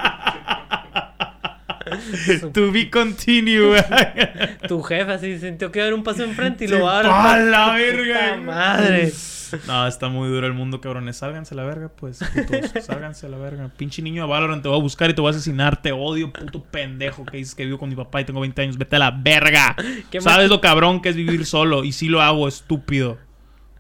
to 2.53 2.73
be 2.73 2.91
continue. 2.91 3.77
Tu 4.69 4.83
jefe 4.83 5.13
así 5.13 5.39
sintió 5.39 5.71
que 5.73 5.79
iba 5.81 5.85
a 5.85 5.87
haber 5.89 5.99
un 5.99 6.05
paso 6.05 6.23
enfrente 6.25 6.65
y 6.65 6.69
Sí, 6.69 6.75
lo 6.75 6.85
va 6.85 7.01
a 7.01 7.03
¡pa' 7.03 7.37
dar. 7.39 7.41
la 7.47 7.75
verga! 7.75 8.37
Madre. 8.37 9.13
No, 9.67 9.87
está 9.87 10.09
muy 10.09 10.31
duro 10.31 10.47
el 10.47 10.55
mundo, 10.55 10.81
cabrones. 10.81 11.19
Sálganse 11.19 11.53
a 11.53 11.59
la 11.59 11.65
verga, 11.65 11.91
pues, 11.95 12.21
putos. 12.35 12.85
Sálganse 12.87 13.27
a 13.27 13.29
la 13.29 13.37
verga. 13.37 13.69
Pinche 13.77 14.01
niño 14.01 14.23
de 14.23 14.29
Valorant 14.31 14.63
te 14.63 14.69
voy 14.71 14.79
a 14.79 14.81
buscar 14.81 15.11
y 15.11 15.15
te 15.15 15.21
voy 15.21 15.29
a 15.29 15.37
asesinar. 15.37 15.83
Te 15.83 15.93
odio, 15.93 16.33
puto 16.33 16.63
pendejo 16.63 17.27
que 17.27 17.37
dices 17.37 17.55
que 17.55 17.67
vivo 17.67 17.77
con 17.79 17.91
mi 17.91 17.95
papá 17.95 18.23
y 18.23 18.25
tengo 18.25 18.41
20 18.41 18.63
años. 18.63 18.79
Vete 18.79 18.97
a 18.97 18.99
la 18.99 19.11
verga. 19.11 19.77
¿Qué 20.11 20.23
¿Sabes 20.23 20.49
lo 20.49 20.63
cabrón 20.63 21.03
que 21.03 21.11
es 21.11 21.17
vivir 21.17 21.45
solo? 21.45 21.85
Y 21.85 21.93
sí 21.93 22.09
lo 22.09 22.23
hago, 22.23 22.49
estúpido. 22.49 23.19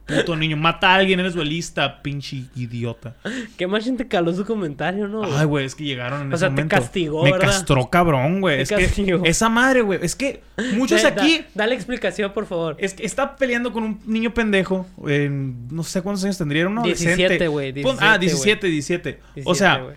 Puto 0.06 0.36
niño. 0.36 0.56
Mata 0.56 0.90
a 0.90 0.94
alguien, 0.96 1.20
eres 1.20 1.34
duelista, 1.34 2.02
pinche 2.02 2.44
idiota. 2.56 3.14
Qué 3.56 3.66
más 3.66 3.84
te 3.96 4.08
caló 4.08 4.32
su 4.34 4.44
comentario, 4.44 5.06
¿no? 5.08 5.22
Ay, 5.24 5.46
güey, 5.46 5.64
es 5.64 5.74
que 5.74 5.84
llegaron 5.84 6.22
en 6.22 6.32
O 6.32 6.34
ese 6.34 6.40
sea, 6.40 6.48
te 6.48 6.52
momento. 6.54 6.76
castigó, 6.76 7.22
Me 7.24 7.32
¿verdad? 7.32 7.46
castró 7.48 7.88
cabrón, 7.88 8.40
güey. 8.40 8.56
Te 8.56 8.62
Es 8.62 8.68
que 8.70 8.84
castigó. 8.86 9.24
esa 9.24 9.48
madre, 9.48 9.82
güey. 9.82 10.00
Es 10.02 10.16
que 10.16 10.42
muchos 10.74 11.02
Da- 11.02 11.12
da- 11.12 11.22
aquí... 11.22 11.44
dale 11.54 11.74
explicación, 11.74 12.32
por 12.32 12.46
favor. 12.46 12.76
Es 12.78 12.94
que 12.94 13.06
está 13.06 13.36
peleando 13.36 13.72
con 13.72 13.84
un 13.84 14.00
niño 14.06 14.34
pendejo. 14.34 14.86
en- 15.06 15.68
no 15.68 15.82
sé 15.84 16.02
cuántos 16.02 16.24
años 16.24 16.36
tendría. 16.38 16.66
Un 16.66 16.78
adolescente. 16.78 17.16
17, 17.16 17.48
güey, 17.48 17.68
ah, 18.00 18.18
17, 18.18 18.66
17, 18.66 18.66
17. 18.68 19.10
O 19.10 19.54
17, 19.54 19.54
sea, 19.58 19.76
güey. 19.82 19.96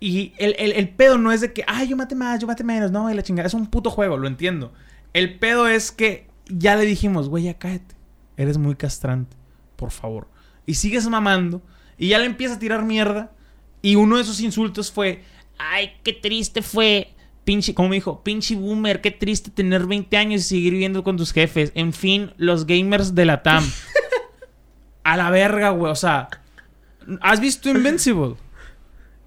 y 0.00 0.32
el, 0.38 0.54
el- 0.58 0.72
el 0.72 0.88
pedo 0.90 1.16
no 1.18 1.32
es 1.32 1.40
de 1.40 1.52
que, 1.52 1.64
ay, 1.66 1.88
yo 1.88 1.96
mate 1.96 2.14
más, 2.14 2.38
yo 2.40 2.46
mate 2.46 2.64
menos. 2.64 2.90
No, 2.90 3.10
y 3.10 3.14
la 3.14 3.22
chingada. 3.22 3.46
Es 3.46 3.54
un 3.54 3.66
puto 3.66 3.90
juego, 3.90 4.16
lo 4.18 4.28
entiendo. 4.28 4.72
El 5.14 5.38
pedo 5.38 5.66
es 5.68 5.90
que 5.90 6.26
ya 6.48 6.76
le 6.76 6.84
dijimos, 6.84 7.28
güey, 7.28 7.44
ya 7.44 7.54
cállate. 7.54 7.94
Eres 8.38 8.56
muy 8.56 8.74
castrante. 8.76 9.36
Por 9.76 9.90
favor. 9.90 10.26
Y 10.64 10.74
sigues 10.74 11.06
mamando. 11.08 11.60
Y 11.98 12.08
ya 12.08 12.18
le 12.18 12.24
empieza 12.24 12.54
a 12.54 12.58
tirar 12.58 12.82
mierda. 12.84 13.32
Y 13.82 13.96
uno 13.96 14.16
de 14.16 14.22
esos 14.22 14.40
insultos 14.40 14.90
fue, 14.90 15.22
ay, 15.58 15.92
qué 16.02 16.14
triste 16.14 16.62
fue. 16.62 17.12
Pinche, 17.44 17.74
como 17.74 17.88
me 17.90 17.96
dijo, 17.96 18.22
pinche 18.22 18.54
boomer, 18.54 19.00
qué 19.00 19.10
triste 19.10 19.50
tener 19.50 19.86
20 19.86 20.16
años 20.16 20.40
y 20.42 20.44
seguir 20.44 20.72
viviendo 20.72 21.02
con 21.04 21.16
tus 21.16 21.32
jefes. 21.32 21.72
En 21.74 21.92
fin, 21.92 22.32
los 22.38 22.66
gamers 22.66 23.14
de 23.14 23.24
la 23.26 23.42
TAM. 23.42 23.64
a 25.04 25.16
la 25.16 25.30
verga, 25.30 25.70
güey. 25.70 25.90
O 25.90 25.96
sea, 25.96 26.28
¿has 27.20 27.40
visto 27.40 27.68
Invincible? 27.70 28.34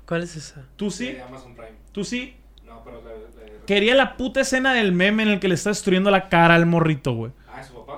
¿Cuál 0.06 0.24
es 0.24 0.36
esa? 0.36 0.66
¿Tú 0.76 0.92
sí? 0.92 1.06
De 1.14 1.22
Amazon 1.22 1.56
Prime. 1.56 1.72
¿Tú 1.92 2.04
sí? 2.04 2.36
No, 2.66 2.84
pero 2.84 3.02
la, 3.04 3.10
la- 3.12 3.66
Quería 3.66 3.96
la 3.96 4.18
puta 4.18 4.42
escena 4.42 4.74
del 4.74 4.92
meme 4.92 5.24
en 5.24 5.30
el 5.30 5.40
que 5.40 5.48
le 5.48 5.56
está 5.56 5.70
destruyendo 5.70 6.12
la 6.12 6.30
cara 6.30 6.56
al 6.56 6.66
morrito, 6.66 7.14
güey. 7.14 7.32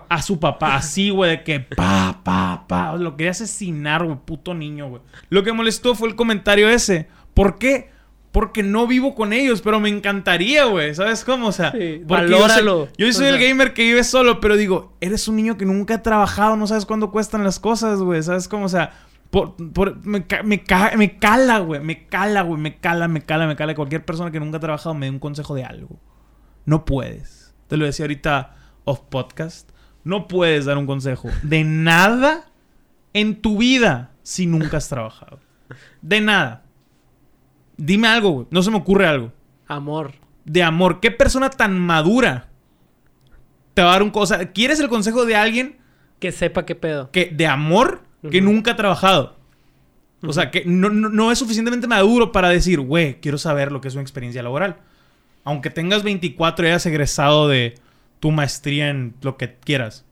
A 0.10 0.21
su 0.21 0.39
papá, 0.39 0.75
así, 0.75 1.10
güey, 1.10 1.32
de 1.32 1.43
que 1.43 1.60
pa, 1.60 2.19
pa, 2.23 2.65
pa. 2.67 2.95
Lo 2.97 3.15
quería 3.17 3.32
asesinar, 3.32 4.03
güey, 4.06 4.17
puto 4.25 4.53
niño, 4.53 4.89
güey. 4.89 5.01
Lo 5.29 5.43
que 5.43 5.53
molestó 5.53 5.95
fue 5.95 6.10
el 6.10 6.15
comentario 6.15 6.69
ese. 6.69 7.08
¿Por 7.34 7.58
qué? 7.58 7.91
Porque 8.32 8.63
no 8.63 8.88
vivo 8.88 9.13
con 9.13 9.32
ellos, 9.32 9.62
pero 9.62 9.79
me 9.79 9.89
encantaría, 9.89 10.65
güey. 10.65 10.95
¿Sabes 10.95 11.23
cómo? 11.23 11.47
O 11.47 11.51
sea, 11.51 11.71
Sí, 11.71 12.01
valóralo. 12.06 12.86
Yo 12.86 12.88
soy, 12.88 13.06
yo 13.08 13.13
soy 13.13 13.25
O 13.27 13.29
el 13.29 13.39
gamer 13.39 13.73
que 13.73 13.84
vive 13.84 14.03
solo, 14.03 14.39
pero 14.39 14.56
digo, 14.58 14.93
eres 15.01 15.27
un 15.27 15.36
niño 15.36 15.56
que 15.58 15.65
nunca 15.65 15.95
ha 15.95 16.01
trabajado, 16.01 16.56
no 16.58 16.65
sabes 16.65 16.86
cuándo 16.88 17.12
cuestan 17.12 17.43
las 17.43 17.60
cosas, 17.60 17.99
güey. 17.99 18.23
¿Sabes 18.23 18.47
cómo? 18.47 18.65
O 18.65 18.69
sea, 18.69 18.91
por, 19.29 19.56
por- 19.71 20.03
me, 20.06 20.25
me, 20.43 20.63
me 20.97 21.17
cala, 21.19 21.60
güey. 21.60 21.79
Me 21.82 22.08
cala, 22.08 22.41
güey. 22.41 22.60
Me 22.60 22.77
cala, 22.79 23.08
me 23.08 23.21
cala, 23.21 23.45
me 23.45 23.56
cala. 23.56 23.75
Cualquier 23.75 24.03
persona 24.03 24.32
que 24.32 24.39
nunca 24.39 24.58
ha 24.58 24.62
trabajado 24.62 24.95
me 24.95 25.06
dé 25.06 25.12
un 25.12 25.19
consejo 25.19 25.53
de 25.53 25.63
algo. 25.65 25.99
No 26.65 26.86
puedes. 26.86 27.53
Te 27.67 27.77
lo 27.77 27.86
decía 27.86 28.06
ahorita 28.06 28.56
off 28.86 29.01
podcast. 29.10 29.69
No 30.03 30.27
puedes 30.27 30.65
dar 30.65 30.77
un 30.77 30.85
consejo 30.85 31.29
de 31.43 31.63
nada 31.63 32.45
en 33.13 33.41
tu 33.41 33.57
vida 33.57 34.11
si 34.23 34.45
nunca 34.45 34.77
has 34.77 34.89
trabajado? 34.89 35.39
De 36.01 36.19
nada. 36.21 36.63
Dime 37.77 38.07
algo, 38.07 38.31
güey. 38.31 38.47
No 38.51 38.61
se 38.63 38.71
me 38.71 38.77
ocurre 38.77 39.07
algo. 39.07 39.31
Amor. 39.67 40.13
De 40.45 40.61
amor. 40.63 40.99
¿Qué 40.99 41.11
persona 41.11 41.49
tan 41.49 41.79
madura 41.79 42.49
te 43.73 43.81
va 43.81 43.89
a 43.89 43.93
dar 43.93 44.03
un 44.03 44.11
cosa? 44.11 44.45
¿Quieres 44.51 44.79
el 44.79 44.89
consejo 44.89 45.25
de 45.25 45.35
alguien 45.35 45.77
Que 46.19 46.31
sepa 46.31 46.65
qué 46.65 46.75
pedo. 46.75 47.09
que 47.11 47.27
de 47.33 47.47
amor 47.47 48.01
que 48.29 48.41
nunca 48.41 48.71
ha 48.71 48.75
trabajado? 48.75 49.37
O 50.25 50.31
sea, 50.31 50.51
que 50.51 50.63
no, 50.65 50.89
no- 50.89 51.09
no 51.09 51.31
es 51.31 51.39
suficientemente 51.39 51.87
maduro 51.87 52.31
para 52.31 52.47
decir, 52.49 52.79
güey, 52.79 53.19
quiero 53.19 53.37
saber 53.37 53.71
lo 53.73 53.81
que 53.81 53.89
es 53.89 53.93
una 53.95 54.01
experiencia 54.03 54.41
laboral. 54.43 54.77
Aunque 55.43 55.69
tengas 55.69 56.03
24 56.03 56.65
y 56.65 56.69
hayas 56.69 56.85
egresado 56.85 57.49
de 57.49 57.75
tu 58.23 58.31
maestría 58.31 58.88
en 58.89 59.15
lo 59.21 59.36
que 59.36 59.55
quieras. 59.55 60.05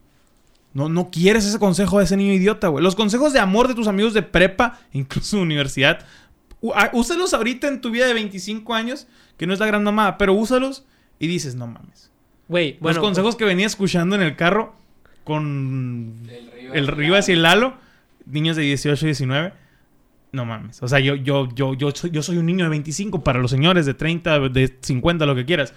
No, 0.74 0.90
no 0.90 1.10
quieres 1.10 1.46
ese 1.46 1.58
consejo 1.58 1.96
de 1.96 2.04
ese 2.04 2.18
niño 2.18 2.34
idiota, 2.34 2.68
güey. 2.68 2.84
Los 2.84 2.94
consejos 2.94 3.32
de 3.32 3.38
amor 3.38 3.68
de 3.68 3.74
tus 3.74 3.86
amigos 3.86 4.12
de 4.12 4.20
prepa, 4.20 4.80
incluso 4.92 5.38
de 5.38 5.44
universidad, 5.44 6.04
úsalos 6.92 7.32
ahorita 7.32 7.68
en 7.68 7.80
tu 7.80 7.90
vida 7.90 8.06
de 8.06 8.12
25 8.12 8.74
años, 8.74 9.06
que 9.38 9.46
no 9.46 9.54
es 9.54 9.60
la 9.60 9.66
gran 9.66 9.82
mamada, 9.82 10.18
pero 10.18 10.34
úsalos 10.34 10.84
y 11.18 11.26
dices, 11.26 11.54
no 11.54 11.66
mames. 11.66 12.10
Güey, 12.48 12.76
bueno. 12.80 12.98
Los 12.98 13.02
consejos 13.02 13.34
que 13.34 13.46
venía 13.46 13.64
escuchando 13.64 14.14
en 14.14 14.20
el 14.20 14.36
carro 14.36 14.76
con 15.24 16.20
El 16.74 16.88
Rivas 16.88 17.30
el 17.30 17.32
y 17.32 17.36
el 17.38 17.42
Lalo, 17.44 17.78
niños 18.26 18.56
de 18.56 18.62
18 18.64 19.06
y 19.06 19.08
19. 19.08 19.54
No 20.32 20.44
mames. 20.44 20.82
O 20.82 20.88
sea, 20.88 20.98
yo, 20.98 21.14
yo, 21.14 21.48
yo, 21.54 21.72
yo, 21.72 21.92
soy, 21.92 22.10
yo 22.10 22.22
soy 22.22 22.36
un 22.36 22.44
niño 22.44 22.66
de 22.66 22.68
25 22.72 23.24
para 23.24 23.38
los 23.38 23.50
señores 23.50 23.86
de 23.86 23.94
30, 23.94 24.50
de 24.50 24.76
50, 24.82 25.24
lo 25.24 25.34
que 25.34 25.46
quieras. 25.46 25.72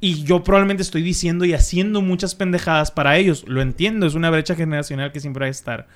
Y 0.00 0.22
yo 0.24 0.44
probablemente 0.44 0.82
estoy 0.82 1.02
diciendo 1.02 1.44
y 1.44 1.54
haciendo 1.54 2.00
muchas 2.02 2.34
pendejadas 2.34 2.90
para 2.90 3.16
ellos. 3.18 3.44
Lo 3.48 3.60
entiendo, 3.62 4.06
es 4.06 4.14
una 4.14 4.30
brecha 4.30 4.54
generacional 4.54 5.10
que 5.12 5.20
siempre 5.20 5.40
va 5.42 5.46
a 5.48 5.50
estar. 5.50 5.88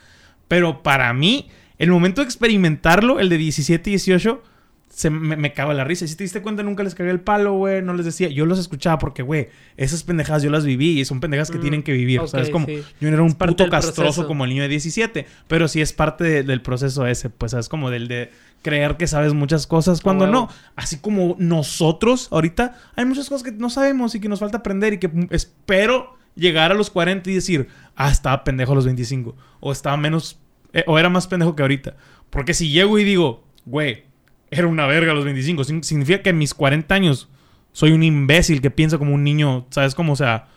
Pero 0.48 0.82
para 0.82 1.12
mí, 1.14 1.48
el 1.78 1.90
momento 1.90 2.20
de 2.20 2.24
experimentarlo, 2.26 3.20
el 3.20 3.28
de 3.28 3.38
17 3.38 3.88
y 3.90 3.92
18, 3.92 4.42
se 4.88 5.08
me, 5.08 5.36
me 5.36 5.52
cago 5.52 5.70
en 5.70 5.76
la 5.78 5.84
risa. 5.84 6.04
Y 6.04 6.08
si 6.08 6.16
te 6.16 6.24
diste 6.24 6.42
cuenta, 6.42 6.62
nunca 6.64 6.82
les 6.82 6.94
cagué 6.96 7.10
el 7.10 7.20
palo, 7.20 7.54
güey. 7.54 7.80
No 7.80 7.94
les 7.94 8.04
decía. 8.04 8.28
Yo 8.28 8.44
los 8.44 8.58
escuchaba 8.58 8.98
porque, 8.98 9.22
güey, 9.22 9.48
esas 9.76 10.02
pendejadas 10.02 10.42
yo 10.42 10.50
las 10.50 10.64
viví 10.64 11.00
y 11.00 11.04
son 11.04 11.20
pendejadas 11.20 11.50
que 11.50 11.58
Mm, 11.58 11.62
tienen 11.62 11.82
que 11.84 11.92
vivir. 11.92 12.20
ok, 12.20 12.26
¿Sabes? 12.28 12.50
Como 12.50 12.66
sí. 12.66 12.82
yo 13.00 13.08
no 13.08 13.14
era 13.14 13.22
un 13.22 13.34
puto 13.34 13.68
castroso 13.70 14.02
proceso. 14.02 14.26
como 14.26 14.44
el 14.44 14.50
niño 14.50 14.62
de 14.64 14.68
17. 14.68 15.26
Pero 15.48 15.68
sí 15.68 15.80
es 15.80 15.92
parte 15.92 16.24
de- 16.24 16.42
del 16.42 16.60
proceso 16.60 17.06
ese. 17.06 17.30
Pues, 17.30 17.52
¿sabes? 17.52 17.68
Como 17.68 17.88
del 17.88 18.08
de 18.08 18.30
creer 18.62 18.96
que 18.96 19.06
sabes 19.06 19.34
muchas 19.34 19.66
cosas 19.66 20.00
cuando 20.00 20.26
no. 20.32 20.48
Así 20.76 20.98
como 20.98 21.36
nosotros 21.38 22.28
ahorita 22.30 22.76
hay 22.96 23.04
muchas 23.04 23.28
cosas 23.28 23.42
que 23.42 23.52
no 23.52 23.68
sabemos 23.70 24.14
y 24.14 24.20
que 24.20 24.28
nos 24.28 24.40
falta 24.40 24.58
aprender 24.58 24.94
y 24.94 24.98
que 24.98 25.10
espero 25.30 26.16
llegar 26.34 26.72
a 26.72 26.74
los 26.74 26.88
40 26.90 27.30
y 27.30 27.34
decir, 27.34 27.68
ah, 27.96 28.10
estaba 28.10 28.44
pendejo 28.44 28.72
a 28.72 28.74
los 28.76 28.84
25 28.86 29.36
o 29.60 29.72
estaba 29.72 29.96
menos 29.96 30.38
eh, 30.72 30.84
o 30.86 30.98
era 30.98 31.08
más 31.08 31.26
pendejo 31.26 31.54
que 31.54 31.62
ahorita. 31.62 31.96
Porque 32.30 32.54
si 32.54 32.70
llego 32.70 32.98
y 32.98 33.04
digo, 33.04 33.44
güey, 33.66 34.04
era 34.50 34.66
una 34.66 34.86
verga 34.86 35.12
a 35.12 35.14
los 35.14 35.24
25, 35.24 35.64
sin- 35.64 35.84
significa 35.84 36.22
que 36.22 36.30
en 36.30 36.38
mis 36.38 36.54
40 36.54 36.94
años 36.94 37.28
soy 37.72 37.92
un 37.92 38.02
imbécil 38.02 38.60
que 38.60 38.70
piensa 38.70 38.98
como 38.98 39.14
un 39.14 39.24
niño, 39.24 39.66
¿sabes? 39.70 39.94
Como, 39.94 40.12
o 40.14 40.16
sea, 40.16 40.48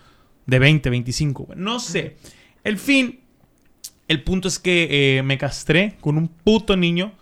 de 0.45 0.59
20, 0.59 0.89
25, 0.89 1.43
güey. 1.45 1.59
No 1.59 1.79
sé. 1.79 2.17
El 2.63 2.77
fin, 2.77 3.19
el 4.07 4.23
punto 4.23 4.47
es 4.47 4.59
que 4.59 5.17
eh, 5.17 5.23
me 5.23 5.37
castré 5.37 5.97
con 6.01 6.17
un 6.17 6.27
puto 6.27 6.75
niño 6.77 7.13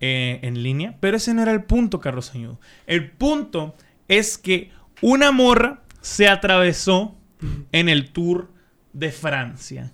eh, 0.00 0.40
en 0.42 0.62
línea. 0.62 0.96
Pero 1.00 1.16
ese 1.16 1.34
no 1.34 1.42
era 1.42 1.52
el 1.52 1.64
punto, 1.64 2.00
Carlos 2.00 2.34
Añudo. 2.34 2.58
El 2.86 3.10
punto 3.10 3.74
es 4.08 4.38
que 4.38 4.70
una 5.02 5.30
morra 5.30 5.82
se 6.00 6.28
atravesó 6.28 7.16
en 7.72 7.88
el 7.88 8.10
tour 8.10 8.50
de 8.92 9.12
Francia. 9.12 9.92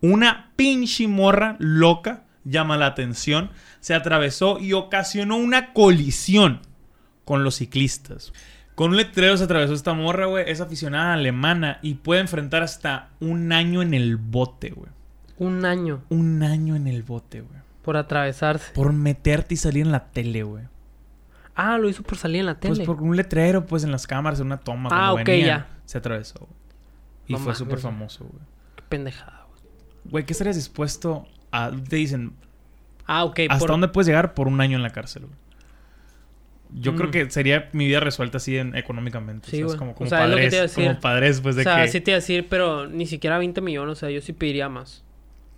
Una 0.00 0.52
pinche 0.56 1.08
morra 1.08 1.56
loca 1.58 2.24
llama 2.44 2.76
la 2.76 2.86
atención. 2.86 3.50
Se 3.80 3.94
atravesó 3.94 4.58
y 4.58 4.72
ocasionó 4.72 5.36
una 5.36 5.72
colisión 5.72 6.60
con 7.24 7.44
los 7.44 7.56
ciclistas. 7.56 8.32
Con 8.74 8.90
un 8.90 8.96
letrero 8.96 9.36
se 9.36 9.44
atravesó 9.44 9.72
esta 9.72 9.94
morra, 9.94 10.26
güey. 10.26 10.50
Es 10.50 10.60
aficionada 10.60 11.14
alemana 11.14 11.78
y 11.80 11.94
puede 11.94 12.20
enfrentar 12.20 12.62
hasta 12.62 13.10
un 13.20 13.52
año 13.52 13.82
en 13.82 13.94
el 13.94 14.16
bote, 14.16 14.70
güey. 14.70 14.90
Un 15.36 15.64
año 15.64 16.02
Un 16.10 16.42
año 16.42 16.76
en 16.76 16.86
el 16.86 17.02
bote, 17.02 17.40
güey. 17.40 17.63
Por 17.84 17.96
atravesarse. 17.96 18.72
Por 18.72 18.92
meterte 18.92 19.54
y 19.54 19.56
salir 19.56 19.84
en 19.86 19.92
la 19.92 20.06
tele, 20.10 20.42
güey. 20.42 20.64
Ah, 21.54 21.78
lo 21.78 21.88
hizo 21.88 22.02
por 22.02 22.16
salir 22.18 22.40
en 22.40 22.46
la 22.46 22.58
tele. 22.58 22.74
Pues 22.74 22.86
por 22.86 23.00
un 23.02 23.16
letrero, 23.16 23.64
pues 23.66 23.84
en 23.84 23.92
las 23.92 24.06
cámaras, 24.06 24.40
en 24.40 24.46
una 24.46 24.58
toma. 24.58 24.88
Ah, 24.92 25.12
ok, 25.12 25.24
venía, 25.24 25.46
ya. 25.46 25.68
Se 25.84 25.98
atravesó. 25.98 26.38
güey. 26.40 26.50
Y 27.28 27.32
No 27.34 27.38
fue 27.38 27.54
súper 27.54 27.78
famoso, 27.78 28.24
güey. 28.24 28.42
Qué 28.76 28.82
pendejada, 28.88 29.46
güey. 29.48 29.62
Güey, 30.10 30.26
¿qué 30.26 30.32
estarías 30.32 30.56
dispuesto 30.56 31.26
a...? 31.52 31.70
Te 31.88 31.96
dicen, 31.96 32.32
Ah, 33.06 33.24
ok. 33.24 33.40
¿hasta 33.48 33.58
por- 33.58 33.70
dónde 33.70 33.88
puedes 33.88 34.06
llegar 34.08 34.34
por 34.34 34.48
un 34.48 34.60
año 34.60 34.76
en 34.76 34.82
la 34.82 34.90
cárcel, 34.90 35.26
güey? 35.26 35.34
Yo 36.76 36.92
Mm. 36.92 36.96
creo 36.96 37.10
que 37.12 37.30
sería 37.30 37.68
mi 37.72 37.86
vida 37.86 38.00
resuelta 38.00 38.38
así 38.38 38.56
en- 38.58 38.74
económicamente. 38.74 39.48
Sí, 39.50 39.62
o 39.62 39.68
sea, 39.68 39.76
güey. 39.76 39.78
como, 39.78 39.90
O 39.92 39.94
como 39.94 40.10
sea, 40.10 40.18
padres, 40.20 40.72
como 40.74 40.98
padres, 41.00 41.40
pues 41.40 41.54
de 41.54 41.62
O 41.62 41.64
sea, 41.64 41.82
que... 41.82 41.88
sí 41.88 42.00
te 42.00 42.10
iba 42.10 42.16
a 42.16 42.20
decir, 42.20 42.48
pero 42.48 42.88
ni 42.88 43.06
siquiera 43.06 43.38
20 43.38 43.60
millones. 43.60 43.92
O 43.92 44.00
sea, 44.00 44.10
yo 44.10 44.20
sí 44.20 44.32
pediría 44.32 44.68
más. 44.68 45.03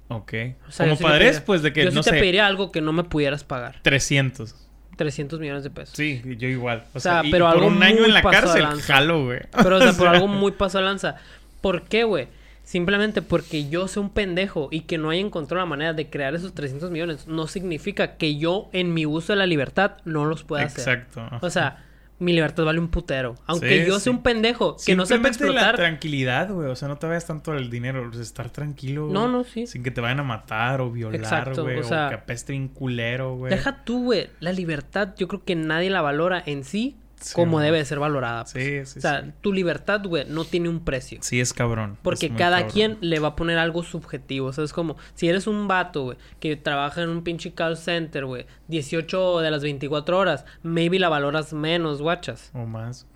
Ok. 0.08 0.32
O 0.68 0.70
sea, 0.70 0.86
como 0.86 0.96
sí 0.96 1.02
padres, 1.02 1.28
pediría- 1.38 1.44
pues 1.44 1.62
de 1.62 1.72
que, 1.72 1.84
yo 1.84 1.90
no 1.90 2.02
sí 2.02 2.10
te 2.10 2.16
sé, 2.16 2.20
pediría 2.20 2.46
algo 2.46 2.70
que 2.72 2.80
no 2.80 2.92
me 2.92 3.04
pudieras 3.04 3.44
pagar. 3.44 3.80
300. 3.82 4.54
300 4.96 5.38
millones 5.40 5.62
de 5.62 5.70
pesos. 5.70 5.94
Sí, 5.96 6.22
yo 6.38 6.48
igual. 6.48 6.84
O, 6.94 6.98
O 6.98 7.00
sea, 7.00 7.20
sea, 7.20 7.24
y 7.26 7.30
pero 7.30 7.46
por 7.46 7.54
algo 7.56 7.66
un 7.66 7.82
año 7.82 7.96
muy 7.96 8.04
en 8.06 8.14
la 8.14 8.22
cárcel, 8.22 8.62
lanza. 8.62 8.94
jalo, 8.94 9.24
güey. 9.26 9.40
Pero, 9.62 9.76
o 9.76 9.80
sea, 9.80 9.92
por 9.98 10.08
algo 10.08 10.26
muy 10.28 10.52
paso 10.52 10.78
de 10.78 10.84
lanza. 10.84 11.16
¿Por 11.60 11.82
qué, 11.82 12.04
güey? 12.04 12.28
Simplemente 12.64 13.20
porque 13.22 13.68
yo 13.68 13.86
soy 13.88 14.02
un 14.04 14.10
pendejo 14.10 14.68
y 14.72 14.80
que 14.82 14.98
no 14.98 15.10
haya 15.10 15.20
encontrado 15.20 15.60
la 15.60 15.66
manera 15.68 15.92
de 15.92 16.08
crear 16.10 16.34
esos 16.34 16.52
300 16.54 16.90
millones 16.90 17.26
no 17.28 17.46
significa 17.46 18.16
que 18.16 18.38
yo, 18.38 18.68
en 18.72 18.92
mi 18.94 19.06
uso 19.06 19.32
de 19.34 19.36
la 19.38 19.46
libertad, 19.46 19.98
no 20.04 20.24
los 20.24 20.42
pueda 20.44 20.64
hacer. 20.64 20.80
Exacto. 20.96 21.28
O 21.42 21.50
sea, 21.50 21.84
mi 22.18 22.32
libertad 22.32 22.64
vale 22.64 22.78
un 22.78 22.88
putero. 22.88 23.34
Aunque 23.46 23.82
Sí, 23.82 23.86
yo 23.88 23.96
sí. 23.96 24.04
sea 24.04 24.12
un 24.12 24.22
pendejo 24.22 24.76
que 24.84 24.96
no 24.96 25.04
sepa 25.04 25.16
Simplemente 25.32 25.44
la 25.44 25.50
explotar. 25.50 25.76
tranquilidad, 25.76 26.50
güey. 26.50 26.68
O 26.70 26.76
sea, 26.76 26.88
no 26.88 26.96
te 26.96 27.06
vayas 27.06 27.26
tanto 27.26 27.52
al 27.52 27.68
dinero. 27.70 28.10
estar 28.20 28.50
tranquilo. 28.50 29.08
No, 29.10 29.28
no, 29.28 29.44
sí. 29.44 29.66
Sin 29.66 29.82
que 29.82 29.90
te 29.90 30.00
vayan 30.00 30.20
a 30.20 30.24
matar 30.24 30.80
o 30.80 30.90
violar, 30.90 31.54
güey. 31.54 31.76
o 31.78 31.80
O, 31.80 31.84
sea, 31.84 32.08
que 32.08 32.14
apeste 32.14 32.52
bien 32.52 32.68
culero, 32.68 33.36
güey. 33.36 33.50
Deja 33.50 33.84
tú, 33.84 34.04
güey. 34.04 34.30
La 34.40 34.52
libertad, 34.52 35.14
yo 35.16 35.28
creo 35.28 35.44
que 35.44 35.54
nadie 35.54 35.90
la 35.90 36.00
valora 36.02 36.42
en 36.44 36.64
sí 36.64 36.96
Sí, 37.20 37.34
como 37.34 37.60
debe 37.60 37.78
de 37.78 37.84
ser 37.84 37.98
valorada. 37.98 38.44
pues. 38.44 38.52
Sí, 38.52 38.84
sí, 38.84 38.98
o 38.98 39.02
sea, 39.02 39.22
sí. 39.22 39.32
tu 39.40 39.52
libertad, 39.52 40.02
güey, 40.04 40.24
no 40.28 40.44
tiene 40.44 40.68
un 40.68 40.80
precio. 40.84 41.18
Sí, 41.22 41.40
es 41.40 41.52
cabrón. 41.52 41.96
Porque 42.02 42.26
es 42.26 42.32
cada 42.32 42.58
cabrón. 42.58 42.72
quien 42.72 42.98
le 43.00 43.18
va 43.18 43.28
a 43.28 43.36
poner 43.36 43.58
algo 43.58 43.82
subjetivo. 43.82 44.48
O 44.48 44.52
sea, 44.52 44.64
es 44.64 44.72
como, 44.72 44.96
si 45.14 45.28
eres 45.28 45.46
un 45.46 45.66
vato, 45.66 46.04
güey, 46.04 46.18
que 46.40 46.56
trabaja 46.56 47.02
en 47.02 47.08
un 47.08 47.22
pinche 47.22 47.52
call 47.52 47.76
center, 47.76 48.26
güey, 48.26 48.46
18 48.68 49.40
de 49.40 49.50
las 49.50 49.62
24 49.62 50.18
horas, 50.18 50.44
maybe 50.62 50.98
la 50.98 51.08
valoras 51.08 51.52
menos, 51.52 52.02
guachas. 52.02 52.50
O 52.52 52.66
más. 52.66 53.06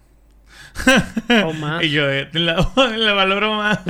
O 1.45 1.53
más. 1.53 1.83
y 1.85 1.91
yo, 1.91 2.11
eh, 2.11 2.29
la, 2.33 2.71
la 2.97 3.13
valoro 3.13 3.55
más. 3.55 3.79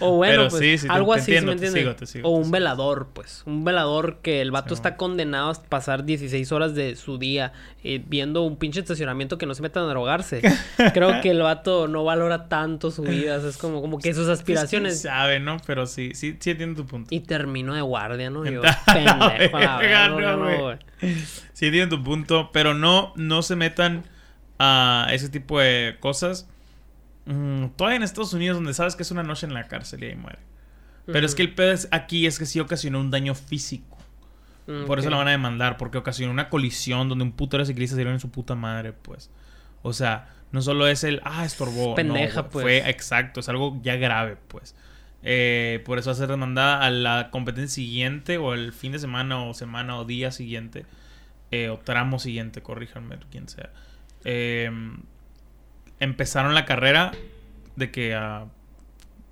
O 0.00 0.16
bueno, 0.16 0.32
Pero 0.36 0.48
pues, 0.48 0.62
sí, 0.62 0.78
sí, 0.78 0.86
te- 0.86 0.92
algo 0.92 1.14
te 1.14 1.20
así, 1.20 1.32
¿sí 1.32 1.36
entiendo, 1.36 1.52
me 1.52 1.58
te 1.60 1.66
entiendes? 1.66 1.82
sigo, 1.82 1.96
te 1.96 2.06
sigo, 2.06 2.28
o 2.28 2.32
un 2.32 2.50
velador, 2.50 3.10
pues. 3.14 3.42
Un 3.46 3.64
velador 3.64 4.18
que 4.20 4.40
el 4.40 4.50
vato 4.50 4.74
está 4.74 4.96
condenado 4.96 5.50
a 5.50 5.54
pasar 5.54 6.04
16 6.04 6.50
horas 6.52 6.74
de 6.74 6.96
su 6.96 7.18
día 7.18 7.52
eh, 7.84 8.02
viendo 8.06 8.42
un 8.42 8.56
pinche 8.56 8.80
estacionamiento 8.80 9.38
que 9.38 9.46
no 9.46 9.54
se 9.54 9.62
metan 9.62 9.84
a 9.84 9.86
drogarse. 9.86 10.42
Creo 10.92 11.20
que 11.20 11.30
el 11.30 11.40
vato 11.40 11.88
no 11.88 12.04
valora 12.04 12.48
tanto 12.48 12.90
su 12.90 13.02
vida. 13.02 13.36
o 13.36 13.40
sea, 13.40 13.50
es 13.50 13.56
como, 13.56 13.80
como 13.80 13.98
que 13.98 14.12
sus 14.12 14.28
aspiraciones... 14.28 15.00
quién 15.00 15.12
sabe, 15.12 15.40
¿no? 15.40 15.58
Pero 15.66 15.86
sí, 15.86 16.12
sí, 16.14 16.36
sí 16.40 16.50
entiendo 16.50 16.82
tu 16.82 16.88
punto. 16.88 17.14
Y 17.14 17.20
terminó 17.20 17.74
de 17.74 17.82
guardia, 17.82 18.30
¿no? 18.30 18.44
Yo, 18.44 18.62
pendejo, 18.86 19.58
la 19.58 20.08
no, 20.08 20.36
no. 20.36 20.78
Sí 21.52 21.66
entiendo 21.66 21.96
tu 21.96 22.02
punto, 22.02 22.50
pero 22.52 22.74
no, 22.74 23.12
no 23.16 23.42
se 23.42 23.56
metan 23.56 24.04
a 24.64 25.06
ese 25.12 25.28
tipo 25.28 25.60
de 25.60 25.96
cosas. 26.00 26.48
Mm, 27.26 27.66
todavía 27.76 27.96
en 27.96 28.02
Estados 28.02 28.32
Unidos, 28.34 28.56
donde 28.56 28.74
sabes 28.74 28.96
que 28.96 29.02
es 29.02 29.10
una 29.10 29.22
noche 29.22 29.46
en 29.46 29.54
la 29.54 29.66
cárcel 29.68 30.02
y 30.02 30.06
ahí 30.06 30.14
muere. 30.16 30.38
Pero 31.06 31.26
es 31.26 31.34
que 31.34 31.42
el 31.42 31.54
pedo 31.54 31.72
es- 31.72 31.88
aquí 31.90 32.26
es 32.26 32.38
que 32.38 32.46
sí 32.46 32.60
ocasionó 32.60 32.98
un 33.00 33.10
daño 33.10 33.34
físico. 33.34 33.98
Por 34.86 34.98
eso 34.98 35.10
la 35.10 35.18
van 35.18 35.28
a 35.28 35.32
demandar, 35.32 35.76
porque 35.76 35.98
ocasionó 35.98 36.32
una 36.32 36.48
colisión 36.48 37.08
donde 37.10 37.24
un 37.24 37.32
puto 37.32 37.58
de 37.58 37.66
ciclistas 37.66 37.96
se 37.96 37.98
dieron 37.98 38.14
en 38.14 38.20
su 38.20 38.30
puta 38.30 38.54
madre, 38.54 38.94
pues. 38.94 39.30
O 39.82 39.92
sea, 39.92 40.28
no 40.52 40.62
solo 40.62 40.86
es 40.86 41.04
el, 41.04 41.20
ah, 41.24 41.44
estorbó. 41.44 41.94
Pendeja, 41.94 42.48
pues. 42.48 42.62
Fue 42.62 42.90
exacto, 42.90 43.40
es 43.40 43.48
algo 43.50 43.78
ya 43.82 43.96
grave, 43.96 44.36
pues. 44.48 44.74
Eh, 45.22 45.82
por 45.84 45.98
eso 45.98 46.08
va 46.08 46.12
a 46.14 46.16
ser 46.16 46.28
demandada 46.28 46.82
a 46.82 46.90
la 46.90 47.28
competencia 47.30 47.74
siguiente, 47.74 48.38
o 48.38 48.54
el 48.54 48.72
fin 48.72 48.92
de 48.92 48.98
semana, 48.98 49.42
o 49.44 49.52
semana, 49.52 49.98
o 49.98 50.06
día 50.06 50.30
siguiente, 50.32 50.86
eh, 51.50 51.68
o 51.68 51.78
tramo 51.78 52.18
siguiente, 52.18 52.62
corríjanme, 52.62 53.18
quien 53.30 53.48
sea. 53.50 53.70
Eh, 54.24 54.70
empezaron 56.00 56.54
la 56.54 56.64
carrera 56.64 57.12
de 57.76 57.90
que 57.90 58.14
a 58.14 58.46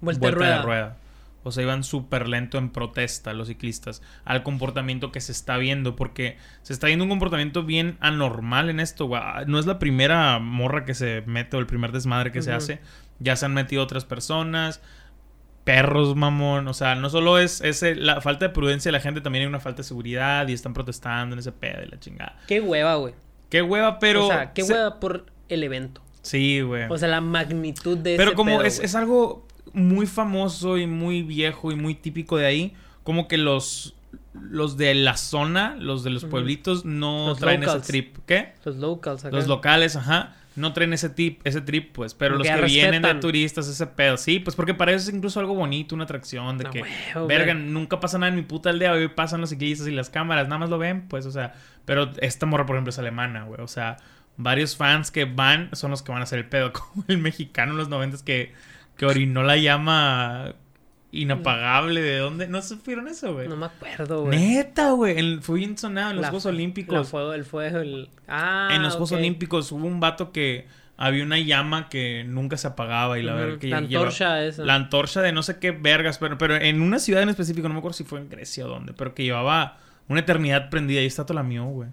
Vuelta, 0.01 0.29
de 0.29 0.63
rueda. 0.63 0.97
O 1.45 1.51
sea, 1.51 1.63
iban 1.65 1.83
súper 1.83 2.29
lento 2.29 2.59
en 2.59 2.71
protesta 2.71 3.33
los 3.33 3.49
ciclistas 3.49 4.01
al 4.25 4.43
comportamiento 4.43 5.11
que 5.11 5.21
se 5.21 5.33
está 5.33 5.57
viendo, 5.57 5.97
porque 5.97 6.37
se 6.63 6.73
está 6.73 6.87
viendo 6.87 7.05
un 7.05 7.11
comportamiento 7.11 7.65
bien 7.65 7.97
anormal 8.01 8.71
en 8.71 8.79
esto. 8.81 9.07
güey. 9.07 9.21
No 9.47 9.59
es 9.59 9.67
la 9.67 9.79
primera 9.79 10.39
morra 10.39 10.85
que 10.85 10.95
se 10.95 11.23
mete 11.27 11.57
o 11.57 11.61
el 11.61 11.67
primer 11.67 11.91
desmadre 11.93 12.31
que 12.31 12.43
se 12.43 12.53
hace. 12.53 12.81
Ya 13.19 13.37
se 13.37 13.47
han 13.47 13.55
metido 13.55 13.83
otras 13.83 14.05
personas. 14.05 14.81
perros, 15.65 16.17
mamón. 16.17 16.67
O 16.69 16.75
sea, 16.75 16.95
no 16.95 17.09
solo 17.11 17.39
es, 17.39 17.61
ese 17.61 17.95
la 17.95 18.21
falta 18.21 18.47
de 18.47 18.51
prudencia 18.51 18.89
de 18.89 18.93
la 18.99 19.01
gente, 19.01 19.21
también 19.21 19.43
hay 19.43 19.49
una 19.49 19.61
falta 19.61 19.79
de 19.79 19.85
seguridad 19.85 20.47
y 20.49 20.53
están 20.53 20.75
protestando 20.75 21.35
en 21.35 21.41
ese 21.41 21.53
pedo 21.53 21.83
y 21.85 21.89
la 21.89 21.99
chingada. 22.01 22.39
Qué 22.49 22.61
hueva, 22.61 22.97
güey. 22.97 23.15
Qué 23.53 23.61
hueva, 23.61 23.99
pero... 23.99 24.25
o 24.25 24.29
sea, 24.29 24.55
qué 24.55 24.63
se- 24.63 24.73
hueva 24.73 24.99
por 24.99 25.27
el 25.51 25.63
evento. 25.63 26.01
Sí, 26.23 26.63
güey. 26.63 26.85
O 26.89 26.97
sea, 26.97 27.09
la 27.09 27.21
magnitud 27.21 27.99
de 27.99 28.17
Pero 28.17 28.31
ese 28.31 28.35
como 28.37 28.57
pedo, 28.57 28.63
es, 28.67 28.79
es 28.81 28.95
algo 28.95 29.47
muy 29.75 30.07
famoso 30.07 30.79
y 30.79 30.87
muy 30.87 31.23
viejo 31.23 31.71
y 31.71 31.75
muy 31.77 31.95
típico 31.95 32.39
de 32.39 32.47
ahí, 32.47 32.75
como 33.05 33.29
que 33.29 33.37
los 33.37 33.95
los 34.33 34.79
de 34.79 34.95
la 34.95 35.19
zona, 35.19 35.77
los 35.79 36.03
de 36.03 36.09
los 36.09 36.25
pueblitos, 36.25 36.87
no 36.87 37.27
Los 37.29 37.39
traen 37.39 37.61
locals. 37.61 37.83
ese 37.83 37.93
trip. 37.93 38.17
¿Qué? 38.25 38.55
Los 38.65 38.77
locals 38.77 39.27
acá. 39.27 39.37
Los 39.37 39.47
locales, 39.47 39.97
ajá. 39.97 40.35
No 40.55 40.73
traen 40.73 40.93
ese 40.93 41.09
tip, 41.09 41.41
ese 41.45 41.61
trip, 41.61 41.93
pues. 41.93 42.15
Pero 42.15 42.37
los 42.37 42.47
que 42.47 42.61
vienen 42.63 43.03
de 43.03 43.15
turistas, 43.15 43.69
ese 43.69 43.87
pedo. 43.87 44.17
Sí, 44.17 44.39
pues 44.39 44.55
porque 44.57 44.75
para 44.75 44.93
eso 44.93 45.09
es 45.09 45.15
incluso 45.15 45.41
algo 45.41 45.55
bonito, 45.55 45.95
una 45.95 46.05
atracción. 46.05 46.59
De 46.59 46.65
No, 46.65 46.71
que, 46.71 46.83
huevo, 46.83 47.27
verga, 47.27 47.55
nunca 47.55 48.01
pasa 48.01 48.19
nada 48.19 48.31
en 48.31 48.37
mi 48.37 48.43
puta 48.43 48.71
aldea. 48.71 48.93
Hoy 48.93 49.09
pasan 49.09 49.41
los 49.41 49.51
ciclistas 49.51 49.89
y 49.89 49.91
las 49.91 50.11
cámaras, 50.11 50.49
nada 50.49 50.59
más 50.59 50.71
lo 50.71 50.79
ven, 50.79 51.09
pues, 51.09 51.27
o 51.27 51.31
sea. 51.31 51.55
Pero 51.85 52.13
esta 52.21 52.47
morra, 52.47 52.67
por 52.67 52.77
ejemplo, 52.77 52.91
es 52.91 52.99
alemana, 52.99 53.45
güey. 53.45 53.61
O 53.61 53.69
sea, 53.69 53.97
varios 54.37 54.77
fans 54.77 55.11
que 55.11 55.25
van 55.25 55.71
son 55.73 55.91
los 55.91 56.03
que 56.03 56.13
van 56.13 56.21
a 56.21 56.25
hacer 56.25 56.39
el 56.39 56.47
pedo. 56.47 56.73
Como 56.73 57.05
el 57.09 57.19
mexicano 57.19 57.73
en 57.73 57.79
los 57.79 57.89
noventas 57.89 58.23
que, 58.23 58.53
que 58.97 59.07
orinó 59.07 59.43
la 59.43 59.57
llama 59.57 60.55
inapagable. 61.13 62.01
¿De 62.01 62.19
dónde? 62.19 62.49
¿No 62.49 62.61
supieron 62.63 63.07
eso, 63.07 63.35
güey? 63.35 63.47
No 63.49 63.57
me 63.57 63.67
acuerdo, 63.67 64.23
güey. 64.25 64.39
Neta, 64.39 64.91
güey. 64.93 65.39
Fue 65.41 65.59
bien 65.61 65.79
sonado 65.79 66.11
en 66.11 66.17
los 66.17 66.23
La- 66.23 66.29
Juegos 66.31 66.47
Olímpicos. 66.47 67.09
fuego, 67.09 67.33
el 67.35 67.45
fuego, 67.45 67.79
el... 67.79 68.09
Ah, 68.27 68.71
en 68.73 68.83
los 68.83 68.95
Juegos. 68.95 69.13
Olímpicos 69.13 69.71
hubo 69.73 69.87
un 69.87 70.01
vato 70.01 70.33
que 70.33 70.67
había 70.97 71.25
una 71.25 71.39
llama 71.39 71.89
que 71.89 72.25
nunca 72.27 72.57
se 72.57 72.67
apagaba 72.69 73.19
y 73.19 73.23
la 73.23 73.35
verga 73.35 73.59
que 73.59 73.67
La 73.69 73.79
antorcha 73.79 74.45
esa. 74.45 74.65
la 74.65 74.75
antorcha 74.75 75.21
de 75.23 75.33
no 75.33 75.43
sé 75.43 75.59
qué 75.59 75.71
vergas, 75.73 76.19
pero, 76.19 76.39
pero 76.39 76.55
en 76.57 76.81
una 76.81 76.99
ciudad 76.99 77.23
en 77.23 77.29
específico, 77.29 77.67
no 77.69 77.75
me 77.75 77.79
acuerdo 77.79 77.95
si 77.97 78.05
fue 78.05 78.21
en 78.21 78.29
Grecia 78.29 78.67
o 78.67 78.69
dónde, 78.69 78.93
pero 78.93 79.15
que 79.15 79.25
llevaba 79.25 79.79
una 80.09 80.21
eternidad 80.21 80.71
prendida 80.71 81.01
y 81.01 81.07
está 81.07 81.25
todo 81.27 81.35
la 81.35 81.43
mío, 81.43 81.65
güey. 81.65 81.89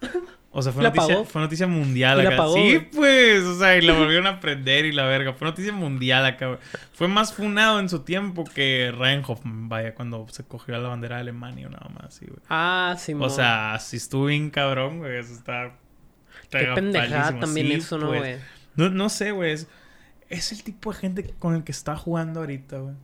O 0.52 0.62
sea, 0.62 0.72
fue 0.72 0.82
¿La 0.82 0.88
noticia, 0.88 1.14
apagó? 1.14 1.24
fue 1.26 1.40
noticia 1.42 1.66
mundial 1.68 2.18
¿Y 2.18 2.22
la 2.24 2.28
acá. 2.30 2.34
apagó, 2.36 2.54
sí, 2.54 2.60
güey? 2.74 2.90
pues, 2.90 3.44
o 3.44 3.56
sea, 3.58 3.76
y 3.76 3.82
la 3.82 3.92
volvieron 3.92 4.26
a 4.26 4.40
prender 4.40 4.84
y 4.84 4.90
la 4.92 5.04
verga. 5.04 5.32
Fue 5.32 5.46
noticia 5.46 5.72
mundial 5.72 6.26
acá, 6.26 6.46
güey. 6.48 6.58
Fue 6.92 7.06
más 7.06 7.32
funado 7.32 7.78
en 7.78 7.88
su 7.88 8.00
tiempo 8.00 8.42
que 8.44 8.92
Ryan 8.96 9.22
Hoffman, 9.26 9.68
vaya, 9.68 9.94
cuando 9.94 10.26
se 10.30 10.42
cogió 10.42 10.76
la 10.76 10.88
bandera 10.88 11.16
de 11.16 11.20
Alemania 11.22 11.68
o 11.68 11.70
nada 11.70 11.88
más, 12.00 12.14
sí, 12.14 12.26
güey. 12.26 12.40
Ah, 12.48 12.96
sí, 12.98 13.14
O 13.16 13.30
sea, 13.30 13.78
si 13.80 13.96
estuvo 13.98 14.24
bien 14.26 14.50
cabrón, 14.50 14.98
güey. 14.98 15.18
Eso 15.18 15.34
está. 15.34 15.72
Qué 16.50 16.66
pendejada 16.74 17.38
también 17.38 17.66
Sí, 17.68 17.72
eso, 17.74 17.98
¿no, 17.98 18.08
pues. 18.08 18.20
güey? 18.20 18.36
No, 18.74 18.90
no 18.90 19.08
sé, 19.08 19.30
güey. 19.30 19.52
Es, 19.52 19.68
es 20.30 20.50
el 20.50 20.64
tipo 20.64 20.92
de 20.92 20.98
gente 20.98 21.34
con 21.38 21.54
el 21.54 21.62
que 21.62 21.70
está 21.70 21.96
jugando 21.96 22.40
ahorita, 22.40 22.78
güey. 22.78 22.94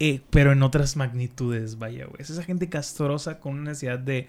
Eh, 0.00 0.20
pero 0.30 0.50
en 0.50 0.62
otras 0.64 0.96
magnitudes, 0.96 1.78
vaya, 1.78 2.06
güey. 2.06 2.20
Es 2.20 2.30
esa 2.30 2.42
gente 2.42 2.68
castrosa 2.68 3.38
con 3.38 3.52
una 3.52 3.70
necesidad 3.70 3.98
de 4.00 4.26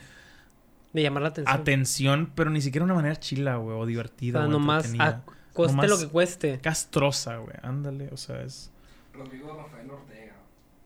De 0.94 1.02
llamar 1.02 1.24
la 1.24 1.30
atención. 1.30 1.56
atención, 1.62 2.32
pero 2.36 2.50
ni 2.50 2.62
siquiera 2.62 2.86
de 2.86 2.92
una 2.92 2.96
manera 3.02 3.16
chila, 3.16 3.56
güey, 3.58 3.76
o 3.78 3.80
o 3.82 3.86
divertida. 3.86 4.40
sea, 4.40 4.48
o 4.48 4.52
nomás 4.52 4.86
entretenida. 4.86 5.24
a- 5.26 5.54
cueste 5.54 5.76
Nomás- 5.78 5.90
lo 5.90 6.00
que 6.00 6.08
cueste. 6.08 6.60
Castrosa, 6.62 7.38
güey. 7.38 7.56
Ándale, 7.62 8.10
o 8.12 8.18
sea, 8.18 8.42
es 8.42 8.72
Rodrigo 9.14 9.56
Rafael 9.56 9.90
Ortega 9.90 10.34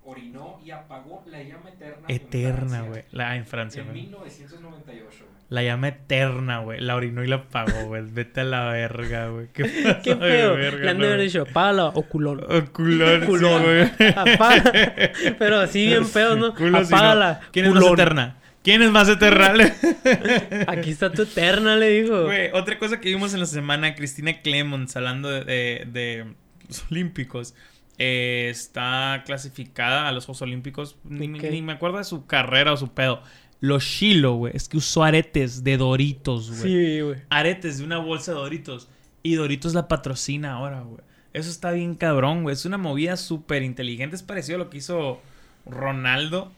orinó 0.04 0.60
y 0.64 0.72
apagó 0.72 1.24
la 1.28 1.42
llama 1.42 1.70
eterna. 1.70 2.06
eterna, 2.08 2.78
en 2.80 2.88
güey. 2.88 3.04
La 3.12 3.36
en 3.36 3.46
Francia, 3.46 3.82
En 3.82 3.88
güey. 3.90 4.02
1998, 4.04 5.18
güey. 5.20 5.36
La 5.50 5.62
llama 5.64 5.88
eterna, 5.90 6.60
güey. 6.60 6.80
La 6.82 6.96
orinó 6.96 7.24
y 7.24 7.28
la 7.28 7.36
apagó, 7.38 7.86
güey. 7.86 8.04
Vete 8.12 8.42
a 8.42 8.44
la 8.46 8.66
verga, 8.66 9.30
güey. 9.30 9.48
Qué, 9.54 9.64
Qué 10.04 10.16
verga, 10.16 10.78
Le 10.84 10.90
han 10.90 10.98
de 10.98 11.02
no, 11.02 11.06
haber 11.06 11.16
güey. 11.18 11.28
dicho, 11.28 11.42
apágala 11.44 11.86
o 11.88 12.02
culón. 12.04 12.42
Oh, 12.48 12.72
culón, 12.74 13.22
sí, 13.26 13.28
güey. 13.38 14.10
Apaga. 14.16 14.72
Pero 15.40 15.60
así 15.60 15.86
bien 15.86 16.06
feo, 16.08 16.36
¿no? 16.36 16.54
Culo 16.56 16.84
sí, 16.84 16.92
no. 16.92 16.98
Apágala. 16.98 17.42
¿Quién 17.52 17.66
es 17.68 17.74
más 17.74 17.84
eterna? 17.86 18.38
¿Quién 18.66 18.82
es 18.82 18.92
más 18.92 19.08
eterna? 19.08 19.54
Aquí 20.68 20.90
está 20.90 21.12
tu 21.12 21.22
eterna, 21.22 21.76
le 21.78 22.02
dijo. 22.02 22.24
Güey, 22.24 22.50
otra 22.52 22.78
cosa 22.78 23.00
que 23.00 23.10
vimos 23.10 23.34
en 23.34 23.40
la 23.40 23.46
semana, 23.46 23.96
Cristina 23.96 24.42
Clemons, 24.42 24.96
hablando 24.98 25.30
de, 25.30 25.46
de- 25.46 25.86
de 25.94 26.26
los 26.68 26.84
Olímpicos, 26.92 27.54
eh, 27.98 28.48
está 28.50 29.24
clasificada 29.26 30.08
a 30.10 30.12
los 30.12 30.26
Juegos 30.26 30.42
Olímpicos. 30.42 30.98
Ni, 31.04 31.28
me 31.30 31.74
acuerdo 31.74 32.00
de 32.00 32.04
su 32.04 32.26
carrera 32.26 32.74
o 32.74 32.78
su 32.78 32.92
pedo. 32.94 33.22
Los 33.62 33.84
Shilo, 33.84 34.34
güey, 34.34 34.54
es 34.56 34.68
que 34.68 34.78
usó 34.78 35.04
aretes 35.04 35.64
de 35.64 35.78
Doritos, 35.78 36.50
güey. 36.50 36.62
Sí, 36.62 37.02
güey. 37.02 37.20
Aretes 37.30 37.78
de 37.78 37.84
una 37.86 38.00
bolsa 38.00 38.32
de 38.34 38.38
Doritos. 38.40 38.90
Y 39.24 39.36
Doritos 39.36 39.74
la 39.74 39.88
patrocina 39.88 40.54
ahora, 40.54 40.82
güey. 40.82 41.02
Eso 41.34 41.50
está 41.50 41.72
bien 41.72 41.96
cabrón, 41.96 42.44
güey. 42.44 42.54
Es 42.54 42.66
una 42.66 42.78
movida 42.78 43.16
súper 43.16 43.62
inteligente. 43.64 44.16
Es 44.16 44.24
parecido 44.24 44.56
a 44.56 44.60
lo 44.60 44.70
que 44.70 44.78
hizo 44.80 45.22
Ronaldo. 45.66 46.52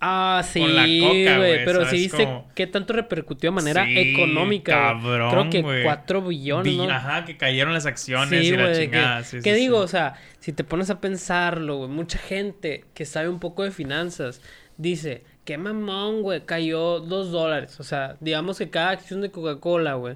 Ah, 0.00 0.42
sí, 0.48 0.60
Con 0.60 0.76
la 0.76 0.82
coca, 0.82 1.38
güey, 1.38 1.64
Pero 1.64 1.72
¿sabes 1.84 1.90
sí 1.90 1.96
viste 1.96 2.24
cómo? 2.24 2.48
qué 2.54 2.66
tanto 2.68 2.92
repercutió 2.92 3.50
de 3.50 3.54
manera 3.56 3.84
Sí, 3.84 3.98
económica. 3.98 4.72
cabrón, 4.72 5.30
Creo 5.30 5.50
que 5.50 5.62
güey. 5.62 5.82
4 5.82 6.22
billones. 6.22 6.88
Ajá, 6.90 7.24
que 7.24 7.36
cayeron 7.36 7.72
las 7.74 7.84
acciones 7.86 8.40
Sí, 8.40 8.52
y 8.52 8.56
la 8.56 8.72
chingada. 8.72 9.18
que, 9.18 9.24
sí, 9.24 9.38
¿qué 9.42 9.54
digo? 9.54 9.78
O 9.78 9.88
sea, 9.88 10.14
si 10.38 10.52
te 10.52 10.62
pones 10.62 10.90
a 10.90 11.00
pensarlo, 11.00 11.78
güey, 11.78 11.90
mucha 11.90 12.18
gente 12.18 12.84
que 12.94 13.04
sabe 13.06 13.28
un 13.28 13.40
poco 13.40 13.64
de 13.64 13.72
finanzas 13.72 14.40
dice, 14.76 15.24
qué 15.44 15.58
mamón, 15.58 16.22
güey, 16.22 16.42
cayó 16.46 17.00
2 17.00 17.32
dólares. 17.32 17.80
O 17.80 17.82
sea, 17.82 18.16
digamos 18.20 18.58
que 18.58 18.70
cada 18.70 18.90
acción 18.90 19.20
de 19.20 19.32
Coca-Cola, 19.32 19.94
güey, 19.94 20.14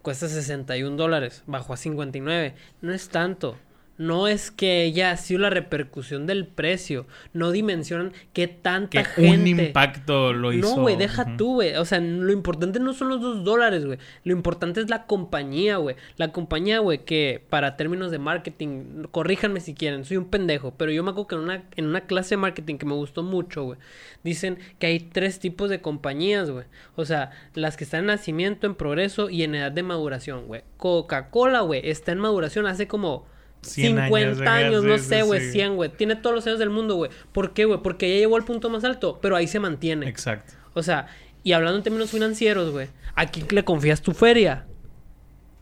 cuesta 0.00 0.28
61 0.28 0.96
dólares, 0.96 1.42
bajó 1.46 1.74
a 1.74 1.76
59. 1.76 2.54
No 2.80 2.94
es 2.94 3.10
tanto. 3.10 3.58
No 4.00 4.28
es 4.28 4.50
que 4.50 4.84
ella 4.84 5.10
ha 5.10 5.16
sido 5.18 5.40
la 5.40 5.50
repercusión 5.50 6.26
del 6.26 6.46
precio. 6.46 7.06
No 7.34 7.50
dimensionan 7.50 8.14
qué 8.32 8.48
tanta 8.48 9.02
que 9.04 9.20
un 9.20 9.44
gente. 9.44 9.66
impacto 9.66 10.32
lo 10.32 10.54
hizo. 10.54 10.74
No, 10.74 10.80
güey, 10.80 10.96
deja 10.96 11.36
tú, 11.36 11.56
güey. 11.56 11.76
O 11.76 11.84
sea, 11.84 12.00
lo 12.00 12.32
importante 12.32 12.80
no 12.80 12.94
son 12.94 13.10
los 13.10 13.20
dos 13.20 13.44
dólares, 13.44 13.84
güey. 13.84 13.98
Lo 14.24 14.32
importante 14.32 14.80
es 14.80 14.88
la 14.88 15.04
compañía, 15.04 15.76
güey. 15.76 15.96
La 16.16 16.32
compañía, 16.32 16.78
güey, 16.78 17.04
que 17.04 17.44
para 17.50 17.76
términos 17.76 18.10
de 18.10 18.18
marketing, 18.18 19.02
corríjanme 19.10 19.60
si 19.60 19.74
quieren, 19.74 20.06
soy 20.06 20.16
un 20.16 20.30
pendejo, 20.30 20.72
pero 20.78 20.90
yo 20.92 21.04
me 21.04 21.10
acuerdo 21.10 21.28
que 21.28 21.34
en 21.34 21.40
una, 21.42 21.64
en 21.76 21.84
una 21.84 22.00
clase 22.06 22.30
de 22.30 22.36
marketing 22.38 22.78
que 22.78 22.86
me 22.86 22.94
gustó 22.94 23.22
mucho, 23.22 23.64
güey, 23.64 23.78
dicen 24.24 24.60
que 24.78 24.86
hay 24.86 25.00
tres 25.00 25.40
tipos 25.40 25.68
de 25.68 25.82
compañías, 25.82 26.50
güey. 26.50 26.64
O 26.96 27.04
sea, 27.04 27.32
las 27.52 27.76
que 27.76 27.84
están 27.84 28.00
en 28.00 28.06
nacimiento, 28.06 28.66
en 28.66 28.76
progreso 28.76 29.28
y 29.28 29.42
en 29.42 29.56
edad 29.56 29.72
de 29.72 29.82
maduración, 29.82 30.46
güey. 30.46 30.62
Coca-Cola, 30.78 31.60
güey, 31.60 31.82
está 31.84 32.12
en 32.12 32.20
maduración 32.20 32.64
hace 32.64 32.88
como... 32.88 33.26
100 33.62 33.98
años, 33.98 34.06
50 34.06 34.38
güey, 34.38 34.64
años, 34.64 34.84
no 34.84 34.98
sé, 34.98 35.22
güey, 35.22 35.40
sí. 35.40 35.52
100, 35.52 35.76
güey. 35.76 35.90
Tiene 35.90 36.16
todos 36.16 36.34
los 36.34 36.46
años 36.46 36.58
del 36.58 36.70
mundo, 36.70 36.96
güey. 36.96 37.10
¿Por 37.32 37.52
qué, 37.52 37.64
güey? 37.64 37.80
Porque 37.82 38.08
ya 38.08 38.20
llegó 38.20 38.36
al 38.36 38.44
punto 38.44 38.70
más 38.70 38.84
alto, 38.84 39.18
pero 39.20 39.36
ahí 39.36 39.46
se 39.46 39.60
mantiene. 39.60 40.08
Exacto. 40.08 40.54
O 40.74 40.82
sea, 40.82 41.08
y 41.42 41.52
hablando 41.52 41.78
en 41.78 41.82
términos 41.82 42.10
financieros, 42.10 42.70
güey, 42.70 42.88
¿a 43.14 43.26
quién 43.26 43.46
le 43.50 43.64
confías 43.64 44.02
tu 44.02 44.12
feria? 44.12 44.66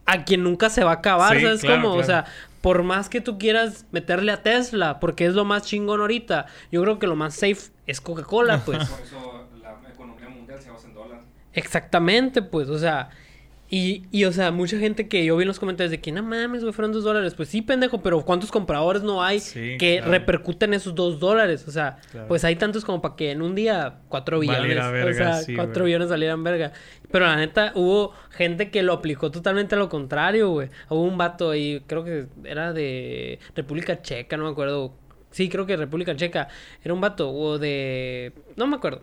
A 0.06 0.24
quien 0.24 0.42
nunca 0.42 0.70
se 0.70 0.84
va 0.84 0.92
a 0.92 0.94
acabar, 0.94 1.36
Sí, 1.36 1.42
¿sabes 1.42 1.60
claro, 1.60 1.82
cómo? 1.82 1.94
O 1.94 2.02
sea, 2.02 2.24
por 2.60 2.82
más 2.82 3.08
que 3.08 3.20
tú 3.20 3.38
quieras 3.38 3.84
meterle 3.92 4.32
a 4.32 4.42
Tesla, 4.42 5.00
porque 5.00 5.26
es 5.26 5.34
lo 5.34 5.44
más 5.44 5.64
chingón 5.64 6.00
ahorita, 6.00 6.46
yo 6.72 6.82
creo 6.82 6.98
que 6.98 7.06
lo 7.06 7.16
más 7.16 7.34
safe 7.34 7.70
es 7.86 8.00
Coca-Cola, 8.00 8.62
pues. 8.64 8.78
Por 8.88 9.00
eso 9.00 9.48
la 9.62 9.88
economía 9.90 10.28
mundial 10.28 10.60
se 10.60 10.70
basa 10.70 10.88
en 10.88 10.94
dólar. 10.94 11.20
Exactamente, 11.52 12.42
pues, 12.42 12.68
o 12.68 12.78
sea. 12.78 13.10
Y, 13.70 14.04
y, 14.10 14.24
o 14.24 14.32
sea, 14.32 14.50
mucha 14.50 14.78
gente 14.78 15.08
que 15.08 15.22
yo 15.26 15.36
vi 15.36 15.42
en 15.42 15.48
los 15.48 15.58
comentarios 15.60 15.90
de 15.90 16.00
que 16.00 16.10
no 16.10 16.22
mames, 16.22 16.62
güey, 16.62 16.72
fueron 16.72 16.90
dos 16.90 17.04
dólares. 17.04 17.34
Pues 17.34 17.50
sí, 17.50 17.60
pendejo, 17.60 18.00
pero 18.02 18.22
¿cuántos 18.24 18.50
compradores 18.50 19.02
no 19.02 19.22
hay 19.22 19.40
Sí, 19.40 19.76
que 19.78 19.96
claro. 19.98 20.12
repercuten 20.12 20.72
esos 20.72 20.94
dos 20.94 21.20
dólares? 21.20 21.68
O 21.68 21.70
sea, 21.70 21.98
Claro. 22.10 22.28
pues 22.28 22.44
hay 22.44 22.56
tantos 22.56 22.82
como 22.86 23.02
para 23.02 23.14
que 23.14 23.30
en 23.30 23.42
un 23.42 23.54
día 23.54 23.98
cuatro 24.08 24.38
billones. 24.38 24.78
O 24.78 25.12
sea, 25.12 25.34
sí, 25.34 25.54
cuatro 25.54 25.84
billones 25.84 26.08
salieran 26.08 26.42
verga. 26.42 26.72
Pero 27.12 27.26
la 27.26 27.36
neta, 27.36 27.72
hubo 27.74 28.12
gente 28.30 28.70
que 28.70 28.82
lo 28.82 28.94
aplicó 28.94 29.30
totalmente 29.30 29.74
a 29.74 29.78
lo 29.78 29.90
contrario, 29.90 30.48
güey. 30.48 30.70
Hubo 30.88 31.02
un 31.02 31.18
vato 31.18 31.50
ahí, 31.50 31.82
creo 31.86 32.04
que 32.04 32.26
era 32.44 32.72
de 32.72 33.38
República 33.54 34.00
Checa, 34.00 34.38
no 34.38 34.44
me 34.44 34.50
acuerdo. 34.50 34.94
Sí, 35.30 35.50
creo 35.50 35.66
que 35.66 35.76
República 35.76 36.16
Checa. 36.16 36.48
Era 36.82 36.94
un 36.94 37.02
vato, 37.02 37.30
o 37.30 37.58
de. 37.58 38.32
No 38.56 38.66
me 38.66 38.76
acuerdo. 38.76 39.02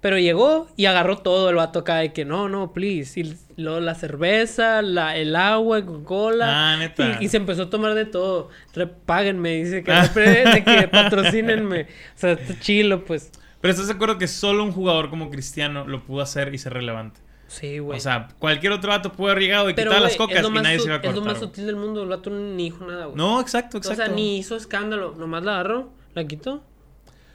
Pero 0.00 0.18
llegó 0.18 0.66
y 0.76 0.86
agarró 0.86 1.18
todo 1.18 1.50
el 1.50 1.56
vato 1.56 1.80
acá 1.80 1.96
de 1.96 2.12
que 2.14 2.24
no, 2.24 2.48
no, 2.48 2.72
please. 2.72 3.20
Y 3.20 3.36
luego 3.58 3.80
la 3.80 3.94
cerveza, 3.94 4.80
la, 4.80 5.16
el 5.18 5.36
agua, 5.36 5.84
Coca-Cola. 5.84 6.72
Ah, 6.72 6.76
neta. 6.78 7.18
Y, 7.20 7.26
y 7.26 7.28
se 7.28 7.36
empezó 7.36 7.64
a 7.64 7.70
tomar 7.70 7.92
de 7.94 8.06
todo. 8.06 8.48
Re- 8.74 8.86
páguenme, 8.86 9.56
dice 9.62 9.82
que, 9.84 9.92
repre- 9.92 10.54
de 10.54 10.64
que 10.64 10.88
patrocínenme. 10.88 11.82
O 11.82 11.86
sea, 12.18 12.32
está 12.32 12.58
chilo, 12.58 13.04
pues. 13.04 13.30
Pero 13.60 13.72
estás 13.72 13.88
de 13.88 13.92
acuerdo 13.92 14.16
que 14.16 14.26
solo 14.26 14.64
un 14.64 14.72
jugador 14.72 15.10
como 15.10 15.28
Cristiano 15.30 15.86
lo 15.86 16.02
pudo 16.02 16.22
hacer 16.22 16.54
y 16.54 16.58
ser 16.58 16.72
relevante. 16.72 17.20
Sí, 17.46 17.78
güey. 17.80 17.98
O 17.98 18.00
sea, 18.00 18.28
cualquier 18.38 18.72
otro 18.72 18.88
vato 18.90 19.12
pudo 19.12 19.32
haber 19.32 19.42
llegado 19.42 19.68
y 19.68 19.74
Pero, 19.74 19.90
quitar 19.90 20.02
las 20.02 20.16
cocas 20.16 20.42
y 20.46 20.50
nadie 20.50 20.78
se 20.78 20.86
iba 20.86 20.94
a 20.94 20.98
Es 20.98 21.04
lo 21.04 21.12
cortar. 21.12 21.32
más 21.32 21.38
sutil 21.40 21.66
del 21.66 21.76
mundo. 21.76 22.02
El 22.04 22.08
vato 22.08 22.30
ni 22.30 22.62
dijo 22.64 22.86
nada, 22.86 23.04
güey. 23.06 23.16
No, 23.18 23.38
exacto, 23.38 23.76
O 23.76 23.80
exacto. 23.80 24.02
sea, 24.02 24.08
ni 24.14 24.38
hizo 24.38 24.56
escándalo. 24.56 25.14
Nomás 25.18 25.42
la 25.42 25.54
agarró, 25.60 25.90
la 26.14 26.24
quitó. 26.26 26.62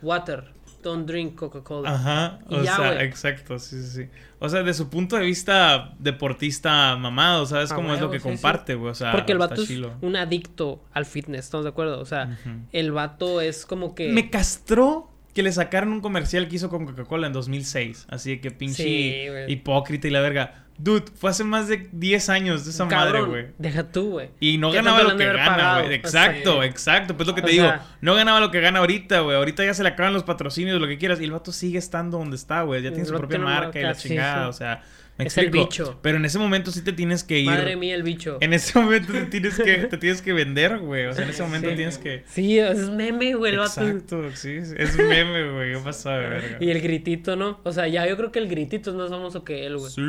Water. 0.01 0.54
Don't 0.85 1.07
drink 1.07 1.35
Coca-Cola. 1.35 1.93
Ajá, 1.93 2.39
o 2.47 2.61
ya, 2.63 2.75
sea, 2.75 3.03
exacto, 3.03 3.59
sí, 3.59 3.81
sí, 3.81 4.03
sí. 4.03 4.09
O 4.39 4.47
sea, 4.47 4.63
de 4.63 4.73
su 4.73 4.89
punto 4.89 5.15
de 5.17 5.25
vista 5.25 5.93
deportista 5.99 6.95
mamado, 6.95 7.45
¿sabes 7.45 7.71
A 7.71 7.75
cómo 7.75 7.93
es 7.93 7.99
lo 7.99 8.09
que 8.11 8.19
sí, 8.19 8.23
comparte, 8.23 8.75
güey? 8.75 8.91
O 8.91 8.95
sea, 8.95 9.11
Porque 9.11 9.31
el 9.31 9.37
vato 9.37 9.61
es 9.61 9.67
chilo. 9.67 9.93
un 10.01 10.15
adicto 10.15 10.83
al 10.93 11.05
fitness, 11.05 11.45
¿estamos 11.45 11.63
de 11.65 11.69
acuerdo? 11.71 11.99
O 11.99 12.05
sea, 12.05 12.37
el 12.71 12.91
vato 12.91 13.41
es 13.41 13.65
como 13.65 13.95
que... 13.95 14.09
Me 14.09 14.29
castró 14.29 15.11
que 15.33 15.43
le 15.43 15.51
sacaron 15.51 15.91
un 15.91 16.01
comercial 16.01 16.47
que 16.47 16.55
hizo 16.55 16.69
con 16.69 16.85
Coca-Cola 16.85 17.27
en 17.27 17.33
2006. 17.33 18.05
Así 18.09 18.39
que 18.39 18.51
pinche 18.51 18.83
Sí, 18.83 19.51
hipócrita 19.51 20.07
y 20.07 20.11
la 20.11 20.21
verga. 20.21 20.64
Dude, 20.77 21.05
fue 21.15 21.29
hace 21.29 21.45
más 21.45 21.69
de 21.69 21.87
10 21.93 22.27
años 22.29 22.65
de 22.65 22.71
esa 22.71 22.83
madre, 22.83 23.21
güey. 23.21 23.45
Deja 23.57 23.83
tú, 23.91 24.11
güey. 24.11 24.29
Y 24.41 24.57
no 24.57 24.71
¿Qué 24.71 24.77
ganaba 24.77 25.03
lo 25.03 25.15
que 25.15 25.25
gana, 25.25 25.79
güey. 25.81 25.93
Exacto, 25.93 26.61
Sí. 26.61 26.67
exacto. 26.67 27.15
Pues 27.15 27.27
lo 27.27 27.33
que 27.33 27.41
te 27.41 27.51
digo. 27.51 27.63
sea- 27.63 27.85
no 28.01 28.13
ganaba 28.13 28.41
lo 28.41 28.51
que 28.51 28.59
gana 28.59 28.79
ahorita, 28.79 29.21
güey. 29.21 29.37
Ahorita 29.37 29.63
ya 29.63 29.73
se 29.73 29.83
le 29.83 29.89
acaban 29.89 30.11
los 30.13 30.23
patrocinios, 30.23 30.81
lo 30.81 30.87
que 30.87 30.97
quieras. 30.97 31.21
Y 31.21 31.23
el 31.23 31.31
vato 31.31 31.53
sigue 31.53 31.77
estando 31.77 32.17
donde 32.17 32.35
está, 32.35 32.63
güey. 32.63 32.81
Ya 32.81 32.89
tiene 32.89 33.05
su 33.05 33.13
propia 33.15 33.39
marca 33.39 33.79
y 33.79 33.83
la 33.83 33.93
sí, 33.95 34.09
chingada. 34.09 34.43
sí. 34.45 34.49
O 34.49 34.53
sea, 34.53 34.83
me 35.17 35.25
Es 35.25 35.37
el 35.37 35.49
bicho. 35.49 35.97
Pero 36.01 36.17
en 36.17 36.25
ese 36.25 36.37
momento 36.39 36.71
sí 36.71 36.81
te 36.81 36.91
tienes 36.91 37.23
que 37.23 37.39
ir. 37.39 37.49
Madre 37.49 37.77
mía, 37.77 37.95
el 37.95 38.03
bicho. 38.03 38.37
En 38.41 38.51
ese 38.53 38.77
momento 38.77 39.13
te 39.13 39.25
tienes 39.27 39.55
que, 39.57 39.75
te 39.85 39.97
tienes 39.97 40.21
que 40.21 40.33
vender, 40.33 40.79
güey. 40.79 41.05
O 41.05 41.13
sea, 41.13 41.23
en 41.23 41.29
ese 41.29 41.41
momento 41.43 41.69
Sí. 41.69 41.75
tienes 41.75 41.97
que. 41.97 42.23
Sí, 42.27 42.59
es 42.59 42.89
meme, 42.89 43.33
güey, 43.35 43.53
el 43.53 43.59
vato. 43.59 43.81
Exacto, 43.87 44.35
sí. 44.35 44.57
Es 44.77 44.97
meme, 44.97 45.51
güey. 45.53 45.73
¿Qué 45.73 45.79
pasó 45.79 46.09
de 46.09 46.19
verga? 46.27 46.57
Y 46.59 46.69
el 46.69 46.81
gritito, 46.81 47.35
¿no? 47.37 47.61
O 47.63 47.71
sea, 47.71 47.87
ya 47.87 48.05
yo 48.07 48.17
creo 48.17 48.31
que 48.33 48.39
el 48.39 48.49
gritito 48.49 48.89
es 48.89 48.95
más 48.97 49.09
famoso 49.09 49.43
que 49.45 49.65
él, 49.65 49.77
güey. 49.77 49.89
Sí, 49.91 50.01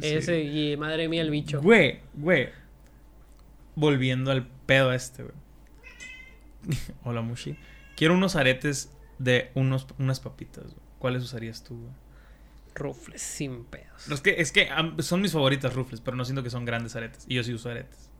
sí. 0.00 0.14
Ese, 0.14 0.42
y 0.42 0.76
madre 0.78 1.08
mía, 1.08 1.20
el 1.20 1.30
bicho. 1.30 1.60
Güey, 1.60 2.00
güey. 2.14 2.48
Volviendo 3.74 4.30
al 4.30 4.46
pedo 4.66 4.92
este, 4.92 5.24
güey. 5.24 5.34
Hola, 7.04 7.20
Mushi. 7.20 7.56
Quiero 7.96 8.14
unos 8.14 8.34
aretes 8.36 8.90
de 9.18 9.50
unos, 9.54 9.86
unas 9.98 10.20
papitas, 10.20 10.64
güey. 10.64 10.76
¿Cuáles 10.98 11.22
usarías 11.22 11.62
tú, 11.62 11.76
güey? 11.78 11.92
Rufles 12.74 13.22
sin 13.22 13.64
pedos. 13.64 14.08
Es 14.10 14.20
que, 14.20 14.34
es 14.38 14.50
que 14.52 14.68
am, 14.68 14.98
son 15.00 15.20
mis 15.20 15.32
favoritas 15.32 15.74
rufles, 15.74 16.00
pero 16.00 16.16
no 16.16 16.24
siento 16.24 16.42
que 16.42 16.50
son 16.50 16.64
grandes 16.64 16.96
aretes. 16.96 17.24
Y 17.28 17.34
yo 17.36 17.44
sí 17.44 17.54
uso 17.54 17.70
aretes. 17.70 18.10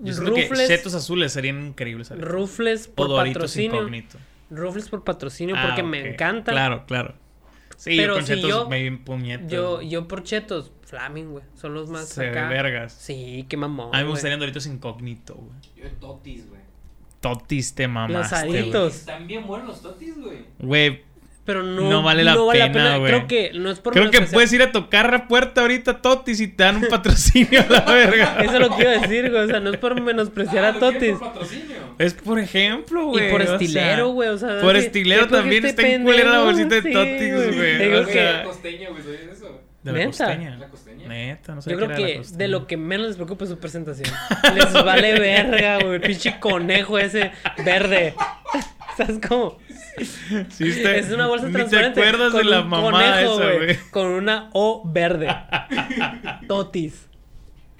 Yo 0.00 0.12
siento 0.12 0.34
que 0.34 0.42
Rufles, 0.48 0.68
chetos 0.68 0.94
azules 0.94 1.32
serían 1.32 1.66
increíbles 1.66 2.10
aretes. 2.10 2.28
rufles 2.30 2.88
por 2.88 3.08
patrocinio. 3.14 3.76
incógnito. 3.78 4.18
Rufles 4.50 4.88
por 4.88 5.04
patrocinio 5.04 5.54
Ah, 5.56 5.64
porque 5.66 5.82
me 5.82 6.10
encantan. 6.12 6.54
Claro, 6.54 6.84
claro. 6.86 7.14
Sí, 7.76 7.96
Pero 7.96 8.14
yo 8.14 8.18
con 8.20 8.26
si 8.26 8.34
chetos 8.34 8.48
yo- 8.50 8.68
me 8.68 8.92
puñetas. 8.98 9.50
Yo, 9.50 9.82
yo 9.82 10.06
por 10.06 10.22
chetos, 10.22 10.72
Flaming, 10.82 11.30
güey. 11.32 11.44
Son 11.54 11.74
los 11.74 11.88
más 11.88 12.08
Se 12.08 12.28
acá. 12.28 12.48
vergas. 12.48 12.92
Sí, 12.92 13.46
qué 13.48 13.56
mamón. 13.56 13.94
A 13.94 13.98
mí 13.98 14.04
me 14.04 14.10
gustarían 14.10 14.38
Doritos 14.38 14.66
incógnito, 14.66 15.34
güey. 15.34 15.56
Yo 15.76 15.84
en 15.86 15.96
totis, 15.98 16.48
güey. 16.48 16.60
Totis 17.20 17.74
te 17.74 17.88
mamaste, 17.88 18.36
Los 18.36 18.44
güey. 18.46 18.62
aritos. 18.62 18.94
Están 18.96 19.26
bien 19.26 19.46
buenos 19.46 19.68
los 19.68 19.82
totis, 19.82 20.16
güey. 20.18 20.44
Güey, 20.58 21.02
Pero 21.44 21.64
no, 21.64 21.90
No 21.90 22.02
vale 22.04 22.22
la 22.22 22.36
pena, 22.72 22.98
güey. 22.98 23.10
Creo 23.10 23.26
que 23.26 23.50
no 23.58 23.68
es 23.70 23.80
por 23.80 23.92
Creo 23.94 24.10
que 24.12 24.20
puedes 24.20 24.52
ir 24.52 24.62
a 24.62 24.70
tocar 24.70 25.10
la 25.10 25.26
puerta 25.26 25.62
ahorita, 25.62 26.00
Totis, 26.00 26.40
y 26.40 26.46
te 26.46 26.62
dan 26.62 26.76
un 26.76 26.86
patrocinio 26.86 27.60
a 27.62 27.66
la 27.68 27.80
verga. 27.92 28.36
Eso 28.44 28.54
es 28.54 28.60
lo 28.60 28.76
que 28.76 28.82
iba 28.82 28.92
a 28.92 28.98
decir, 29.00 29.28
güey. 29.28 29.42
O 29.42 29.46
sea, 29.48 29.58
no 29.58 29.70
es 29.70 29.76
por 29.76 30.00
menospreciar 30.00 30.64
Ah, 30.64 30.68
a 30.68 30.72
¿lo 30.72 30.78
quieres 30.78 30.98
Totis. 31.00 31.18
por 31.18 31.28
patrocinio? 31.32 31.76
Es 31.98 32.14
por 32.14 32.38
ejemplo, 32.38 33.06
güey. 33.06 33.26
Y 33.26 33.30
por 33.32 33.40
o 33.42 33.44
sea, 33.44 33.54
estilero, 33.54 34.08
güey. 34.10 34.28
O 34.28 34.38
sea, 34.38 34.60
por 34.60 34.76
así, 34.76 34.86
estilero 34.86 35.22
¿qué 35.22 35.28
por 35.28 35.36
qué 35.38 35.42
también 35.42 35.66
este 35.66 35.82
está 35.82 35.94
en 35.96 36.02
culera 36.04 36.30
la 36.30 36.42
bolsita 36.44 36.74
de 36.76 36.82
Sí, 36.82 36.92
Totis, 36.92 37.56
güey. 37.56 37.94
O 37.96 38.06
que- 38.06 38.12
sea, 38.12 38.44
La. 38.44 39.61
De 39.82 39.92
la 39.92 39.98
¿Neta? 39.98 40.06
costeña. 40.26 40.56
La 40.56 40.68
costeña. 40.68 41.08
Neta, 41.08 41.54
no 41.54 41.62
sé 41.62 41.70
Yo 41.70 41.76
creo 41.76 41.88
que 41.96 42.16
este 42.18 42.36
de 42.36 42.48
lo 42.48 42.66
que 42.66 42.76
menos 42.76 43.06
les 43.08 43.16
preocupa 43.16 43.44
es 43.44 43.50
su 43.50 43.58
presentación. 43.58 44.08
Les 44.54 44.72
vale 44.72 45.18
verga, 45.18 45.78
güey. 45.82 45.94
El 45.96 46.00
pinche 46.02 46.38
conejo 46.38 46.98
ese 46.98 47.32
verde. 47.64 48.14
¿Sabes 48.96 49.18
cómo? 49.26 49.58
Sí, 50.50 50.68
está- 50.68 50.94
Es 50.96 51.10
una 51.10 51.26
bolsa 51.26 51.50
transparente. 51.50 52.00
te 52.00 52.06
acuerdas 52.08 52.32
de 52.34 52.38
con 52.40 52.50
la 52.50 52.60
un 52.60 52.68
mamá 52.68 52.90
conejo, 52.90 53.40
esa, 53.42 53.52
güey. 53.58 53.76
Con 53.90 54.06
una 54.08 54.50
O 54.52 54.82
verde. 54.84 55.28
Totis. 56.48 57.08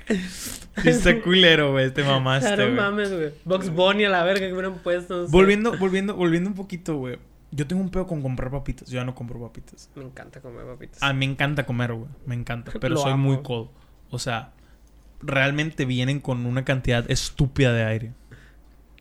Sí 0.09 0.89
está 0.89 1.21
culero, 1.21 1.73
güey. 1.73 1.91
Te 1.93 2.03
mamaste, 2.03 2.51
no 2.51 2.57
güey. 2.57 2.71
mames, 2.73 3.13
güey. 3.13 3.31
Box 3.45 3.71
Bunny 3.71 4.05
a 4.07 4.09
la 4.11 4.25
verga 4.25 4.47
que 4.47 4.53
hubieran 4.53 4.75
puesto. 4.79 5.17
no 5.19 5.27
sé. 5.27 5.33
Volviendo, 5.33 5.77
volviendo, 5.77 6.15
volviendo 6.17 6.51
un 6.51 6.57
poquito, 6.57 6.97
güey. 6.97 7.19
Yo 7.55 7.67
tengo 7.67 7.83
un 7.83 7.91
pedo 7.91 8.07
con 8.07 8.23
comprar 8.23 8.51
papitas. 8.51 8.89
Yo 8.89 8.97
ya 8.97 9.05
no 9.05 9.15
compro 9.15 9.39
papitas. 9.41 9.91
Me 9.95 10.03
encanta 10.05 10.41
comer 10.41 10.65
papitas. 10.65 11.03
A 11.03 11.13
mí 11.13 11.19
me 11.27 11.33
encanta 11.33 11.65
comer, 11.67 11.93
güey. 11.93 12.09
Me 12.27 12.35
encanta. 12.35 12.73
Pero 12.81 12.97
soy 12.97 13.13
amo. 13.13 13.29
muy 13.29 13.43
cold. 13.43 13.69
O 14.11 14.19
sea, 14.19 14.53
realmente 15.21 15.85
vienen 15.85 16.21
con 16.21 16.47
una 16.47 16.65
cantidad 16.65 17.09
estúpida 17.11 17.73
de 17.73 17.85
aire. 17.85 18.13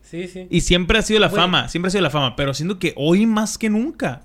Sí, 0.01 0.27
sí. 0.27 0.47
Y 0.49 0.61
siempre 0.61 0.97
ha 0.99 1.01
sido 1.01 1.19
la 1.19 1.29
fama. 1.29 1.69
Siempre 1.69 1.87
ha 1.87 1.91
sido 1.91 2.01
la 2.03 2.09
fama. 2.09 2.35
Pero 2.35 2.53
siento 2.53 2.77
que 2.79 2.93
hoy 2.97 3.25
más 3.25 3.57
que 3.57 3.69
nunca 3.69 4.23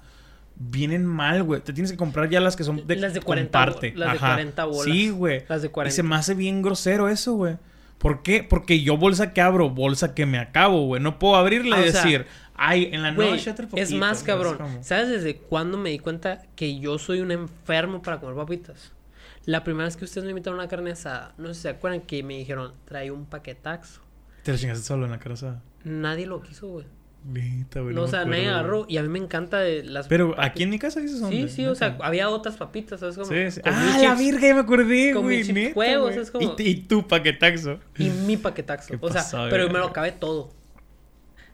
vienen 0.57 1.05
mal, 1.07 1.43
güey. 1.45 1.61
Te 1.61 1.72
tienes 1.72 1.93
que 1.93 1.97
comprar 1.99 2.29
ya 2.29 2.41
las 2.41 2.57
que 2.57 2.64
son 2.64 2.87
de, 2.87 2.97
Las 2.97 3.14
de 3.14 3.20
40 3.20 3.59
comparte. 3.59 3.91
bo- 3.93 3.99
las 3.99 4.12
de 4.12 4.16
Ajá. 4.18 4.29
40 4.35 4.64
bolas. 4.64 4.85
Sí, 4.85 5.11
güey. 5.11 5.45
Las 5.49 5.62
de 5.62 5.68
Y 5.68 5.70
40. 5.70 5.95
se 5.95 6.03
me 6.03 6.16
hace 6.16 6.35
bien 6.35 6.62
grosero 6.62 7.09
eso, 7.09 7.35
güey. 7.35 7.57
¿Por 7.99 8.22
qué? 8.22 8.43
Porque 8.43 8.83
yo 8.83 8.97
bolsa 8.99 9.33
que 9.33 9.41
abro, 9.41 9.70
bolsa 9.70 10.14
que 10.14 10.27
me 10.27 10.39
acabo, 10.39 10.85
güey. 10.87 11.01
No 11.03 11.18
puedo 11.18 11.37
abrirle 11.37 11.77
Ah, 11.77 11.87
y 11.87 11.91
sea, 11.91 12.03
decir, 12.03 12.27
ay, 12.57 12.91
en 12.93 13.03
la 13.03 13.13
Güey, 13.13 13.31
noche 13.33 13.51
otro 13.51 13.65
es 13.67 13.71
poquito", 13.71 13.97
más, 13.99 14.19
¿sabes 14.21 14.25
cabrón. 14.25 14.59
¿Sabes 14.83 15.09
desde 15.09 15.37
cuándo 15.37 15.79
me 15.79 15.91
di 15.91 15.99
cuenta 15.99 16.43
que 16.57 16.79
yo 16.79 16.99
soy 16.99 17.21
un 17.21 17.31
enfermo 17.31 18.03
para 18.03 18.19
comer 18.21 18.37
papitas? 18.37 18.93
La 19.45 19.63
primera 19.63 19.85
vez 19.85 19.97
que 19.97 20.05
ustedes 20.05 20.25
me 20.25 20.31
invitaron 20.31 20.59
a 20.59 20.63
una 20.65 20.69
carne 20.69 20.91
asada, 20.91 21.33
no 21.39 21.49
sé 21.49 21.55
si 21.55 21.61
se 21.63 21.69
acuerdan 21.69 22.01
que 22.01 22.23
me 22.23 22.37
dijeron, 22.39 22.73
trae 22.85 23.11
un 23.11 23.27
paquetaxo. 23.27 24.01
Te 24.43 24.53
lo 24.53 24.59
chingaste 24.59 24.85
solo 24.85 25.05
en 25.05 25.13
la 25.13 25.19
cara 25.19 25.35
asada. 25.35 25.63
Nadie 25.85 26.27
lo 26.27 26.41
quiso, 26.43 26.69
güey. 26.69 26.87
Neta, 27.25 27.81
güey. 27.81 27.93
No, 27.95 28.03
o 28.03 28.07
sea, 28.09 28.25
nadie 28.25 28.49
agarró. 28.49 28.87
Y 28.89 28.99
a 28.99 29.03
mí 29.03 29.09
me 29.09 29.19
encanta 29.19 29.59
de 29.59 29.83
las 29.83 30.07
Pero 30.07 30.31
papitas. 30.31 30.51
aquí 30.51 30.63
en 30.63 30.71
mi 30.71 30.79
casa 30.79 31.01
dices. 31.01 31.21
Sí, 31.29 31.49
sí, 31.49 31.67
o 31.67 31.75
sea, 31.75 31.97
había 32.03 32.29
otras 32.29 32.57
papitas, 32.57 33.01
¿sabes 33.01 33.17
cómo? 33.17 33.27
Sí, 33.29 33.51
sí. 33.51 33.61
Con 33.61 33.73
Ah, 33.73 33.95
la 33.97 34.01
ya 34.03 34.15
me 34.55 34.61
acordé, 34.61 35.13
con 35.13 35.25
güey. 35.25 35.53
mis 35.53 35.75
huevos, 35.77 36.31
como- 36.31 36.55
Y, 36.59 36.63
y 36.63 36.75
tu 36.83 37.07
paquetaxo. 37.09 37.81
Y 37.99 38.11
mi 38.11 38.37
paquetaxo. 38.37 38.91
¿Qué 38.91 38.99
O 39.01 39.09
sea, 39.11 39.23
pasó, 39.23 39.47
pero 39.51 39.65
güey? 39.65 39.73
me 39.73 39.79
lo 39.81 39.87
acabé 39.87 40.13
todo. 40.13 40.53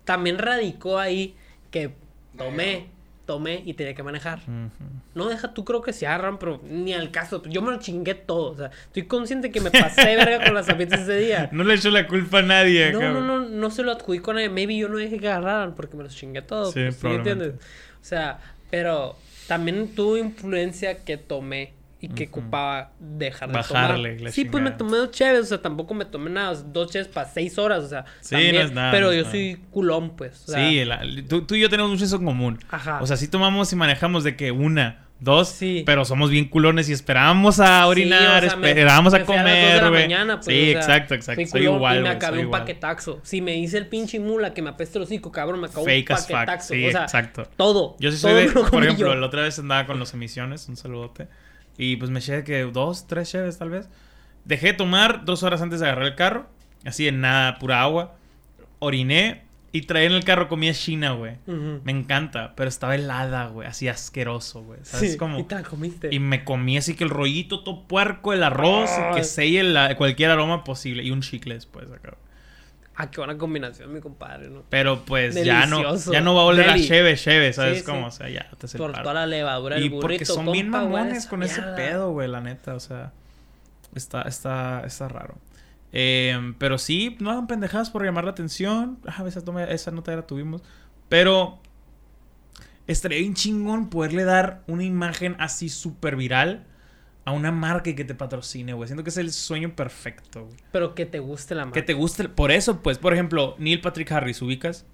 También 0.04 0.38
radicó 0.38 0.98
ahí 0.98 1.34
que 1.70 1.92
tomé, 2.36 2.86
tomé 3.26 3.62
y 3.64 3.74
tenía 3.74 3.94
que 3.94 4.02
manejar. 4.02 4.40
No, 5.14 5.28
deja, 5.28 5.54
tú 5.54 5.64
creo 5.64 5.82
que 5.82 5.92
se 5.92 6.06
agarran, 6.06 6.38
pero 6.38 6.60
ni 6.68 6.92
al 6.92 7.10
caso. 7.10 7.42
Yo 7.44 7.62
me 7.62 7.70
lo 7.70 7.78
chingué 7.78 8.14
todo. 8.14 8.52
O 8.52 8.56
sea, 8.56 8.70
estoy 8.86 9.04
consciente 9.06 9.50
que 9.50 9.60
me 9.60 9.70
pasé 9.70 10.08
de 10.08 10.16
verga 10.16 10.44
con 10.44 10.54
las 10.54 10.66
papitas 10.66 11.00
ese 11.00 11.16
día. 11.18 11.48
No 11.52 11.64
le 11.64 11.74
echo 11.74 11.90
la 11.90 12.06
culpa 12.08 12.38
a 12.38 12.42
nadie, 12.42 12.90
No, 12.92 12.98
no, 13.00 13.04
cabrón. 13.04 13.26
no, 13.26 13.38
no 13.48 13.70
se 13.70 13.82
lo 13.82 13.92
adjudico 13.92 14.30
a 14.32 14.34
nadie. 14.34 14.48
Maybe 14.48 14.76
yo 14.76 14.88
no 14.88 14.96
dejé 14.98 15.18
que 15.18 15.28
agarraran 15.28 15.74
porque 15.74 15.96
me 15.96 16.02
los 16.02 16.16
chingué 16.16 16.42
todos. 16.42 16.74
Sí, 16.74 16.80
pues. 17.00 17.28
O 17.28 18.04
sea, 18.04 18.40
pero 18.70 19.16
también 19.46 19.94
tuvo 19.94 20.16
influencia 20.16 21.04
que 21.04 21.16
tomé 21.16 21.72
y 22.02 22.08
que 22.08 22.24
Ujú. 22.24 22.40
ocupaba 22.40 22.92
dejar 22.98 23.48
de 23.48 23.54
Bajarle 23.54 24.08
tomar. 24.10 24.20
la 24.24 24.30
Sí, 24.32 24.44
pues 24.44 24.62
me 24.62 24.70
chingada. 24.70 24.76
tomé 24.76 24.96
dos 24.98 25.10
cheves, 25.12 25.40
o 25.40 25.44
sea, 25.46 25.62
tampoco 25.62 25.94
me 25.94 26.04
tomé 26.04 26.28
nada, 26.30 26.52
dos 26.66 26.90
cheves 26.90 27.08
para 27.08 27.28
seis 27.28 27.56
horas, 27.58 27.84
o 27.84 27.88
sea, 27.88 28.04
Sí, 28.20 28.30
también, 28.34 28.54
no 28.56 28.60
es 28.60 28.72
nada, 28.72 28.90
pero 28.90 29.06
no 29.06 29.12
es 29.12 29.16
yo 29.18 29.22
nada. 29.22 29.30
soy 29.32 29.60
culón, 29.70 30.16
pues. 30.16 30.42
o 30.48 30.52
sea, 30.52 30.68
Sí, 30.68 30.78
el- 30.80 31.26
tú, 31.28 31.42
tú 31.46 31.54
y 31.54 31.60
yo 31.60 31.70
tenemos 31.70 31.90
mucho 31.92 32.04
eso 32.04 32.16
en 32.16 32.24
común. 32.26 32.58
Ajá. 32.70 32.98
O 33.00 33.06
sea, 33.06 33.16
sí 33.16 33.28
tomamos 33.28 33.72
y 33.72 33.76
manejamos 33.76 34.24
de 34.24 34.34
que 34.36 34.50
una, 34.50 35.06
dos, 35.20 35.50
Sí. 35.50 35.84
pero 35.86 36.04
somos 36.04 36.30
bien 36.30 36.46
culones 36.48 36.88
y 36.88 36.92
esperábamos 36.92 37.60
a 37.60 37.86
orinar, 37.86 38.40
Sí, 38.40 38.46
o 38.46 38.50
sea, 38.50 38.58
me 38.58 38.72
a 38.72 38.84
las 38.84 39.04
dos 39.04 39.12
de 39.12 39.24
comer, 39.24 39.80
la 39.84 39.90
mañana, 39.92 40.34
pues, 40.40 40.46
sí, 40.46 40.70
o 40.70 40.72
sea, 40.72 40.80
exacto, 40.80 41.14
exacto. 41.14 41.36
fui 41.40 41.46
Soy 41.46 41.60
culón 41.60 41.76
igual, 41.76 41.98
y 41.98 42.02
me 42.02 42.08
acabé 42.08 42.32
soy 42.32 42.38
un 42.40 42.46
igual. 42.48 42.60
paquetaxo. 42.62 43.20
Si 43.22 43.40
me 43.40 43.52
dice 43.52 43.78
el 43.78 43.86
pinche 43.86 44.18
mula 44.18 44.52
que 44.52 44.62
me 44.62 44.70
apeste 44.70 44.98
el 44.98 45.04
hocico, 45.04 45.30
cabrón, 45.30 45.60
me 45.60 45.68
acabó 45.68 45.84
Fake 45.84 46.10
un 46.10 46.16
as 46.16 46.22
fuck. 46.26 46.32
paquetaxo. 46.32 46.74
Sí, 46.74 46.86
o 46.88 46.90
sea, 46.90 47.02
exacto. 47.04 47.44
todo. 47.56 47.96
Yo 48.00 48.10
sí 48.10 48.20
todo 48.20 48.32
soy 48.32 48.46
de, 48.48 48.52
por 48.70 48.82
ejemplo, 48.82 49.12
yo. 49.12 49.14
la 49.14 49.26
otra 49.26 49.42
vez 49.42 49.56
andaba 49.60 49.86
con 49.86 50.00
los 50.00 50.12
emisiones, 50.12 50.68
un 50.68 50.76
saludote. 50.76 51.28
Y 51.78 51.96
pues 51.96 52.10
me 52.10 52.18
eché 52.18 52.44
que 52.44 52.62
dos, 52.62 53.06
tres 53.06 53.30
cheves 53.30 53.58
tal 53.58 53.70
vez. 53.70 53.88
Dejé 54.44 54.68
de 54.68 54.72
tomar 54.74 55.24
dos 55.24 55.42
horas 55.42 55.62
antes 55.62 55.80
de 55.80 55.86
agarrar 55.86 56.06
el 56.06 56.14
carro. 56.14 56.46
Así 56.84 57.04
de 57.04 57.12
nada, 57.12 57.58
pura 57.58 57.82
agua. 57.82 58.16
Oriné 58.78 59.42
y 59.70 59.82
traía 59.82 60.06
en 60.08 60.12
el 60.12 60.24
carro 60.24 60.48
comida 60.48 60.72
china, 60.74 61.12
güey. 61.12 61.36
Ujú. 61.46 61.80
Me 61.84 61.92
encanta, 61.92 62.54
pero 62.56 62.68
estaba 62.68 62.94
helada, 62.94 63.46
güey. 63.46 63.66
Así 63.68 63.88
asqueroso, 63.88 64.62
güey. 64.62 64.80
¿Sabes 64.82 65.12
Sí, 65.12 65.16
cómo? 65.16 65.38
Y 65.38 65.44
te 65.44 65.54
la 65.54 65.62
comiste. 65.62 66.08
Y 66.12 66.18
me 66.18 66.44
comí 66.44 66.76
así 66.76 66.94
que 66.94 67.04
el 67.04 67.10
rollito 67.10 67.62
todo 67.62 67.84
puerco, 67.86 68.32
el 68.32 68.42
arroz, 68.42 68.90
y 68.98 69.00
Ay. 69.00 69.14
que 69.14 69.24
selle 69.24 69.62
la- 69.62 69.96
cualquier 69.96 70.30
aroma 70.30 70.64
posible. 70.64 71.02
Y 71.04 71.10
un 71.10 71.22
chicle 71.22 71.54
después 71.54 71.86
acá. 71.90 72.16
Ah, 72.94 73.10
qué 73.10 73.18
buena 73.20 73.38
combinación, 73.38 73.92
mi 73.92 74.00
compadre, 74.00 74.50
¿no? 74.50 74.64
Pero 74.68 75.04
pues 75.04 75.34
ya 75.44 75.66
no, 75.66 75.96
ya 75.96 76.20
no 76.20 76.34
va 76.34 76.42
a 76.42 76.44
oler 76.44 76.68
a 76.68 76.72
Deli. 76.74 76.86
cheve, 76.86 77.16
cheve, 77.16 77.52
¿sabes 77.52 77.78
Sí, 77.78 77.84
cómo? 77.84 78.10
sí. 78.10 78.16
O 78.16 78.18
sea, 78.18 78.28
ya 78.28 78.50
te 78.58 78.66
el 78.66 78.72
Por 78.76 78.92
toda 78.92 79.14
la 79.14 79.26
levadura 79.26 79.76
del 79.76 79.84
Y 79.86 79.88
burrito. 79.88 80.00
porque 80.02 80.24
son 80.26 80.52
bien 80.52 80.66
compa, 80.66 80.82
güey, 80.82 81.02
mamones 81.02 81.26
con 81.26 81.42
ese 81.42 81.62
pedo, 81.74 82.10
güey, 82.12 82.28
la 82.28 82.40
neta, 82.42 82.74
o 82.74 82.80
sea, 82.80 83.12
está, 83.94 84.22
está, 84.22 84.82
está 84.84 85.08
raro. 85.08 85.36
Eh, 85.94 86.54
pero 86.58 86.76
sí, 86.78 87.16
no 87.20 87.30
hagan 87.30 87.46
pendejadas 87.46 87.90
por 87.90 88.04
llamar 88.04 88.24
la 88.24 88.30
atención. 88.32 88.98
Ah, 89.06 89.24
esa, 89.26 89.42
toma, 89.42 89.64
esa 89.64 89.90
nota 89.90 90.12
ya 90.12 90.16
la 90.16 90.26
tuvimos. 90.26 90.62
Pero 91.08 91.58
estaría 92.86 93.18
bien 93.18 93.34
chingón 93.34 93.88
poderle 93.90 94.24
dar 94.24 94.62
una 94.66 94.84
imagen 94.84 95.36
así 95.38 95.68
súper 95.68 96.16
viral 96.16 96.66
a 97.24 97.32
una 97.32 97.52
marca 97.52 97.90
y 97.90 97.94
que 97.94 98.04
te 98.04 98.14
patrocine, 98.14 98.72
güey. 98.72 98.88
Siento 98.88 99.04
que 99.04 99.10
es 99.10 99.16
el 99.16 99.32
sueño 99.32 99.74
perfecto, 99.76 100.44
güey. 100.46 100.56
Pero 100.72 100.94
que 100.94 101.06
te 101.06 101.18
guste 101.20 101.54
la 101.54 101.64
marca. 101.66 101.74
Que 101.80 101.82
te 101.86 101.92
guste. 101.94 102.28
Por 102.28 102.50
eso, 102.50 102.80
pues, 102.82 102.98
por 102.98 103.12
ejemplo, 103.12 103.54
Neil 103.58 103.80
Patrick 103.80 104.10
Harris, 104.12 104.42
¿ubicas? 104.42 104.86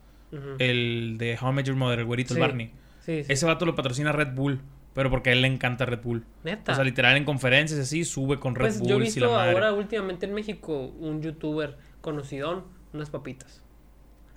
El 0.58 1.16
de 1.18 1.38
How 1.40 1.50
I 1.50 1.54
Met 1.54 1.66
Your 1.66 1.76
Mother, 1.76 2.00
el 2.00 2.04
güerito, 2.04 2.34
Sí. 2.34 2.40
el 2.40 2.46
Barney. 2.46 2.70
Sí, 3.00 3.24
sí. 3.24 3.32
Ese 3.32 3.46
vato 3.46 3.64
lo 3.64 3.74
patrocina 3.74 4.12
Red 4.12 4.34
Bull, 4.34 4.60
pero 4.92 5.08
porque 5.10 5.30
a 5.30 5.32
él 5.32 5.40
le 5.40 5.48
encanta 5.48 5.86
Red 5.86 6.02
Bull. 6.02 6.24
Neta. 6.44 6.72
O 6.72 6.74
sea, 6.74 6.84
literal 6.84 7.16
en 7.16 7.24
conferencias 7.24 7.80
así, 7.80 8.04
sube 8.04 8.38
con 8.38 8.54
Red 8.54 8.66
pues 8.66 8.78
Bull 8.80 8.88
yo 8.88 8.96
he 8.96 9.00
visto 9.00 9.20
la 9.20 9.28
madre. 9.32 9.52
ahora 9.52 9.72
últimamente 9.72 10.26
en 10.26 10.34
México 10.34 10.92
un 10.98 11.22
youtuber 11.22 11.78
conocidón, 12.02 12.64
unas 12.92 13.08
papitas. 13.08 13.62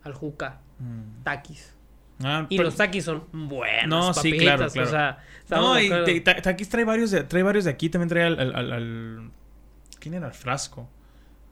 Al 0.03 0.13
juca, 0.13 0.61
Mm. 0.79 1.23
taquis. 1.23 1.75
Ah, 2.23 2.45
Y 2.49 2.57
pero- 2.57 2.67
los 2.69 2.75
taquis 2.75 3.03
son 3.05 3.23
buenas 3.31 3.87
No, 3.87 4.13
sí, 4.13 4.31
claro, 4.37 4.67
claro. 4.69 4.87
O 4.87 4.91
sea, 4.91 5.23
No, 5.49 5.79
y 5.79 6.21
ta- 6.21 6.41
Takis 6.41 6.69
trae 6.69 6.83
varios 6.85 7.11
de, 7.11 7.23
trae 7.23 7.43
varios 7.43 7.65
de 7.65 7.71
aquí, 7.71 7.89
también 7.89 8.09
trae 8.09 8.23
al, 8.23 8.39
al, 8.39 8.55
al- 8.55 8.71
al- 8.73 9.31
¿Quién 9.99 10.13
era? 10.15 10.27
El 10.27 10.33
Frasco. 10.33 10.89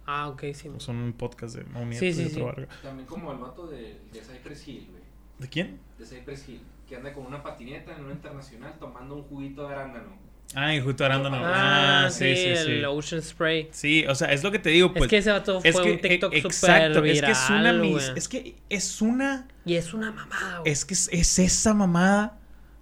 Ah, 0.06 0.28
ok, 0.30 0.44
sí. 0.54 0.72
Son 0.78 0.96
un 0.98 1.14
podcast 1.14 1.56
de 1.56 1.64
Nieto 1.66 2.00
Sí, 2.00 2.08
y 2.08 2.14
sí, 2.14 2.42
otro 2.42 2.64
sí. 2.64 2.68
También 2.82 3.06
como 3.08 3.32
el 3.32 3.38
vato 3.38 3.68
de, 3.68 4.00
de 4.12 4.22
Cypress 4.22 4.68
Hill, 4.68 4.88
güey. 4.90 5.04
¿De 5.38 5.48
quién? 5.48 5.80
De 6.00 6.06
Cypress 6.06 6.50
Hill. 6.50 6.62
Que 6.88 6.96
anda 6.96 7.14
con 7.14 7.28
una 7.28 7.44
patineta 7.44 7.96
en 7.96 8.06
una 8.06 8.14
internacional 8.14 8.74
tomando 8.80 9.16
un 9.18 9.24
juguito 9.24 9.68
de 9.68 9.76
arándano. 9.76 10.18
Ah, 10.56 10.74
y 10.74 10.82
justo 10.82 11.06
Arándano. 11.06 11.38
Ah, 11.44 12.06
Ah, 12.06 12.10
sí, 12.10 12.36
sí, 12.36 12.56
sí, 12.56 12.56
sí. 12.66 12.72
el 12.72 12.86
Ocean 12.86 13.22
Spray. 13.22 13.68
Sí, 13.72 14.06
o 14.08 14.16
sea, 14.16 14.32
es 14.34 14.44
lo 14.44 14.52
que 14.52 14.58
te 14.60 14.70
digo, 14.70 14.92
pues. 14.92 15.04
es 15.04 15.10
que 15.10 15.18
ese 15.18 15.32
vato 15.32 15.62
fue 15.62 15.70
es 15.70 15.80
que, 15.80 15.92
un 15.92 16.00
TikTok 16.02 16.34
eh, 16.34 16.38
exacto, 16.40 17.02
viral, 17.02 17.16
es 17.18 17.22
que 17.22 17.32
es 17.32 17.50
una 17.52 17.74
mis- 17.74 18.12
es 18.16 18.28
que 18.28 18.56
es 18.70 19.02
una 19.02 19.48
Y 19.66 19.76
es 19.76 19.94
una 19.94 20.12
mamada, 20.12 20.60
güey. 20.60 20.72
es 20.72 20.86
que 20.86 20.94
es, 20.96 21.08
es 21.12 21.38
esa 21.40 21.74
mamada 21.76 22.38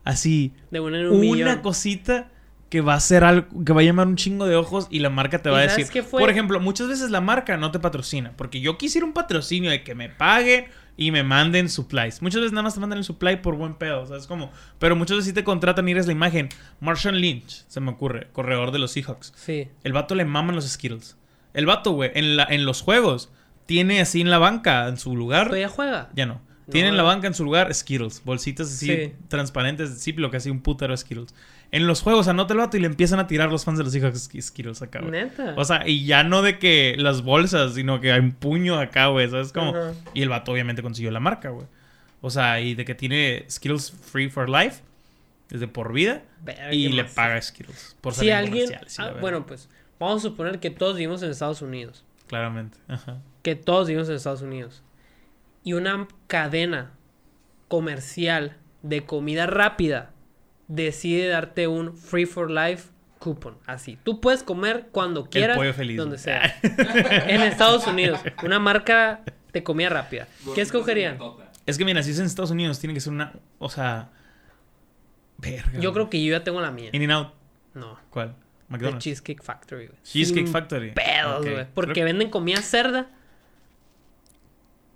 así 0.06 0.54
De 0.72 0.80
una 0.80 0.98
en 1.00 1.08
un 1.08 1.12
una 1.18 1.20
millón. 1.22 1.60
cosita 1.62 2.30
que 2.70 2.80
va 2.82 2.94
a 2.96 3.00
ser 3.02 3.24
algo 3.26 3.48
que 3.66 3.74
va 3.74 3.82
a 3.82 3.84
llamar 3.84 4.08
un 4.08 4.16
chingo 4.16 4.46
de 4.46 4.56
ojos 4.56 4.88
y 4.90 5.00
la 5.00 5.10
marca 5.10 5.42
te 5.42 5.50
¿Y 5.50 5.52
va 5.52 5.60
a 5.60 5.62
decir. 5.64 5.88
qué 5.92 6.04
fue? 6.04 6.22
Por 6.22 6.30
ejemplo, 6.30 6.60
muchas 6.62 6.88
veces 6.88 7.10
la 7.12 7.20
marca 7.22 7.58
no 7.58 7.72
te 7.72 7.80
patrocina, 7.80 8.32
porque 8.38 8.62
yo 8.62 8.78
quisiera 8.78 9.06
un 9.06 9.14
patrocinio 9.14 9.70
de 9.72 9.84
que 9.84 9.94
me 9.96 10.08
paguen 10.10 10.68
y 10.98 11.12
me 11.12 11.24
manden 11.24 11.70
supplies. 11.70 12.22
Muchas 12.22 12.42
veces 12.42 12.52
nada 12.52 12.64
más 12.64 12.74
te 12.74 12.80
mandan 12.80 12.98
el 12.98 13.06
supply 13.06 13.38
por 13.38 13.56
buen 13.56 13.76
pedo, 13.76 14.06
¿sabes 14.08 14.26
cómo? 14.28 14.52
Pero 14.80 14.96
muchas 14.96 15.18
veces 15.18 15.30
sí 15.30 15.34
te 15.34 15.44
contratan 15.44 15.88
y 15.88 15.92
eres 15.92 16.08
la 16.08 16.12
imagen. 16.12 16.50
Marshall 16.82 17.22
Lynch, 17.22 17.64
se 17.68 17.80
me 17.80 17.92
ocurre, 17.92 18.28
corredor 18.34 18.72
de 18.72 18.80
los 18.80 18.92
Seahawks. 18.92 19.32
Sí. 19.36 19.68
El 19.84 19.94
vato 19.94 20.16
le 20.16 20.26
maman 20.26 20.56
los 20.56 20.68
Skittles. 20.68 21.16
El 21.54 21.66
vato, 21.68 21.92
güey, 21.92 22.12
en, 22.16 22.36
la, 22.36 22.46
en 22.50 22.66
los 22.66 22.82
juegos, 22.82 23.30
tiene 23.68 24.02
así 24.02 24.22
en 24.22 24.30
la 24.30 24.40
banca, 24.40 24.88
en 24.88 24.98
su 24.98 25.16
lugar. 25.16 25.46
¿Todavía 25.48 25.70
juega? 25.70 26.10
Ya 26.16 26.26
no. 26.26 26.42
Tiene 26.70 26.90
No, 26.90 26.94
en 26.96 26.98
la 26.98 27.04
banca 27.04 27.28
en 27.28 27.34
su 27.34 27.46
lugar 27.46 27.74
Skittles, 27.74 28.22
bolsitas 28.26 28.68
así 28.68 28.88
Sí. 28.88 29.14
transparentes, 29.30 30.00
sí, 30.02 30.12
lo 30.14 30.30
que 30.32 30.38
así 30.38 30.50
un 30.50 30.62
putero 30.62 30.96
Skittles. 30.98 31.34
En 31.72 31.86
los 31.86 32.02
juegos 32.02 32.28
anota 32.28 32.54
el 32.54 32.60
vato 32.60 32.78
y 32.78 32.80
le 32.80 32.88
empiezan 32.88 33.20
a 33.20 33.28
tirar 33.28 33.52
los 33.52 33.66
fans 33.66 33.78
de 33.78 33.84
los 33.84 33.94
hijos 33.94 34.30
Skittles 34.40 34.82
acá, 34.82 35.00
güey. 35.00 35.12
Neta. 35.12 35.54
O 35.58 35.66
sea, 35.66 35.88
y 35.88 36.06
ya 36.06 36.24
no 36.24 36.42
de 36.42 36.60
que 36.60 36.96
las 36.98 37.24
bolsas, 37.24 37.74
sino 37.74 38.00
que 38.00 38.12
hay 38.12 38.20
un 38.20 38.32
puño 38.32 38.80
acá, 38.80 39.08
güey, 39.08 39.30
¿sabes 39.30 39.52
cómo? 39.52 39.74
Y 40.14 40.22
el 40.22 40.30
vato 40.30 40.52
obviamente 40.52 40.82
consiguió 40.82 41.12
la 41.12 41.20
marca, 41.20 41.50
güey. 41.50 41.68
O 42.22 42.30
sea, 42.30 42.62
y 42.62 42.74
de 42.74 42.86
que 42.86 42.96
tiene 42.96 43.46
Skittles 43.50 43.92
free 43.92 44.30
for 44.30 44.50
life, 44.50 44.82
desde 45.50 45.68
por 45.68 45.94
vida, 45.94 46.24
y 46.72 46.88
le 46.90 47.04
más. 47.04 47.14
paga 47.14 47.42
Skittles. 47.42 47.98
Por 48.02 48.14
si 48.14 48.32
alguien. 48.32 48.72
la 48.72 48.82
ah, 49.00 49.14
bueno, 49.20 49.46
pues 49.46 49.70
vamos 50.00 50.20
a 50.26 50.30
suponer 50.30 50.60
que 50.60 50.70
todos 50.70 50.96
vivimos 50.96 51.22
en 51.22 51.32
Estados 51.32 51.62
Unidos. 51.62 52.06
Claramente. 52.28 52.78
Ajá. 52.88 53.18
Que 53.44 53.56
todos 53.56 53.88
vivimos 53.88 54.10
en 54.10 54.16
Estados 54.16 54.42
Unidos. 54.42 54.84
Y 55.64 55.74
una 55.74 56.08
cadena 56.28 56.92
comercial 57.68 58.56
de 58.84 59.06
comida 59.06 59.48
rápida 59.48 60.12
decide 60.68 61.28
darte 61.28 61.68
un 61.68 61.96
free 61.96 62.26
for 62.26 62.50
life 62.52 62.90
coupon. 63.20 63.58
Así. 63.66 63.98
Tú 64.04 64.22
puedes 64.22 64.44
comer 64.44 64.90
cuando 64.92 65.30
quieras. 65.30 65.58
pollo 65.58 65.74
feliz, 65.74 65.98
Donde 65.98 66.18
sea. 66.18 66.56
en 66.62 67.42
Estados 67.42 67.88
Unidos. 67.88 68.20
Una 68.44 68.60
marca 68.60 69.22
de 69.54 69.64
comida 69.64 69.90
rápida. 69.90 70.28
¿Qué 70.56 70.62
escogerían? 70.62 71.18
Es 71.66 71.78
que 71.78 71.86
mira, 71.86 72.04
si 72.04 72.12
es 72.12 72.20
en 72.20 72.26
Estados 72.26 72.52
Unidos, 72.52 72.80
tiene 72.80 72.94
que 72.94 73.00
ser 73.02 73.14
una. 73.14 73.34
O 73.60 73.70
sea. 73.70 74.12
Verga. 75.38 75.80
Yo 75.80 75.94
creo 75.94 76.10
que 76.10 76.24
yo 76.24 76.32
ya 76.32 76.44
tengo 76.44 76.62
la 76.62 76.72
mía. 76.72 76.90
In 76.94 77.04
and 77.04 77.12
out. 77.12 77.34
No. 77.74 78.00
¿Cuál? 78.10 78.30
The 78.36 78.74
McDonald's. 78.74 79.04
Cheesecake 79.04 79.44
Factory, 79.44 79.88
güey. 79.88 80.00
Cheesecake 80.04 80.46
Sin 80.46 80.54
Factory. 80.54 80.92
Pedos, 80.92 81.46
güey. 81.46 81.68
Porque 81.74 81.94
Creo- 81.94 82.06
venden 82.06 82.30
comida 82.30 82.62
cerda. 82.62 83.10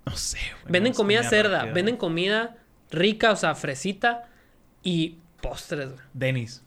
No 0.04 0.16
sé, 0.16 0.38
güey. 0.62 0.72
Venden 0.72 0.92
comida 0.94 1.22
cerda. 1.22 1.58
rápida. 1.58 1.74
Venden 1.74 1.96
comida 1.96 2.56
rica, 2.90 3.30
o 3.32 3.36
sea, 3.36 3.54
fresita. 3.54 4.28
Y 4.82 5.18
postres, 5.42 5.90
güey. 5.90 6.00
Denny's. 6.14 6.62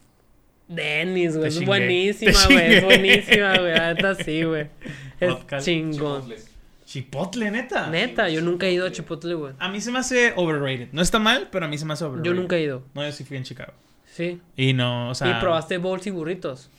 Dennis, 0.68 1.36
güey. 1.36 1.48
Es 1.48 1.64
buenísima, 1.64 2.32
güey. 2.48 2.74
Es 2.74 2.84
buenísima, 2.84 3.58
güey. 3.58 3.72
Neta 3.72 4.14
sí, 4.14 4.42
güey. 4.44 4.68
Es 5.20 5.30
Vodka. 5.30 5.58
chingón. 5.60 6.22
Chipotles. 6.22 6.50
Chipotle, 6.84 7.50
neta. 7.50 7.88
Neta, 7.88 8.28
yo 8.28 8.42
nunca 8.42 8.66
he 8.66 8.72
ido 8.72 8.86
a 8.86 8.92
Chipotle, 8.92 9.34
güey. 9.34 9.54
A 9.58 9.68
mí 9.68 9.80
se 9.80 9.90
me 9.90 9.98
hace 9.98 10.32
overrated. 10.36 10.88
No 10.92 11.02
está 11.02 11.18
mal, 11.18 11.48
pero 11.50 11.64
a 11.66 11.68
mí 11.68 11.78
se 11.78 11.84
me 11.84 11.94
hace 11.94 12.04
overrated. 12.04 12.30
Yo 12.30 12.34
nunca 12.34 12.56
he 12.56 12.62
ido. 12.62 12.84
No, 12.94 13.02
yo 13.02 13.10
sí 13.12 13.24
fui 13.24 13.36
en 13.36 13.42
Chicago. 13.42 13.72
Sí. 14.04 14.40
Y 14.56 14.72
no, 14.72 15.10
o 15.10 15.14
sea. 15.14 15.36
y 15.36 15.40
probaste 15.40 15.78
bowls 15.78 16.06
y 16.06 16.10
burritos. 16.10 16.70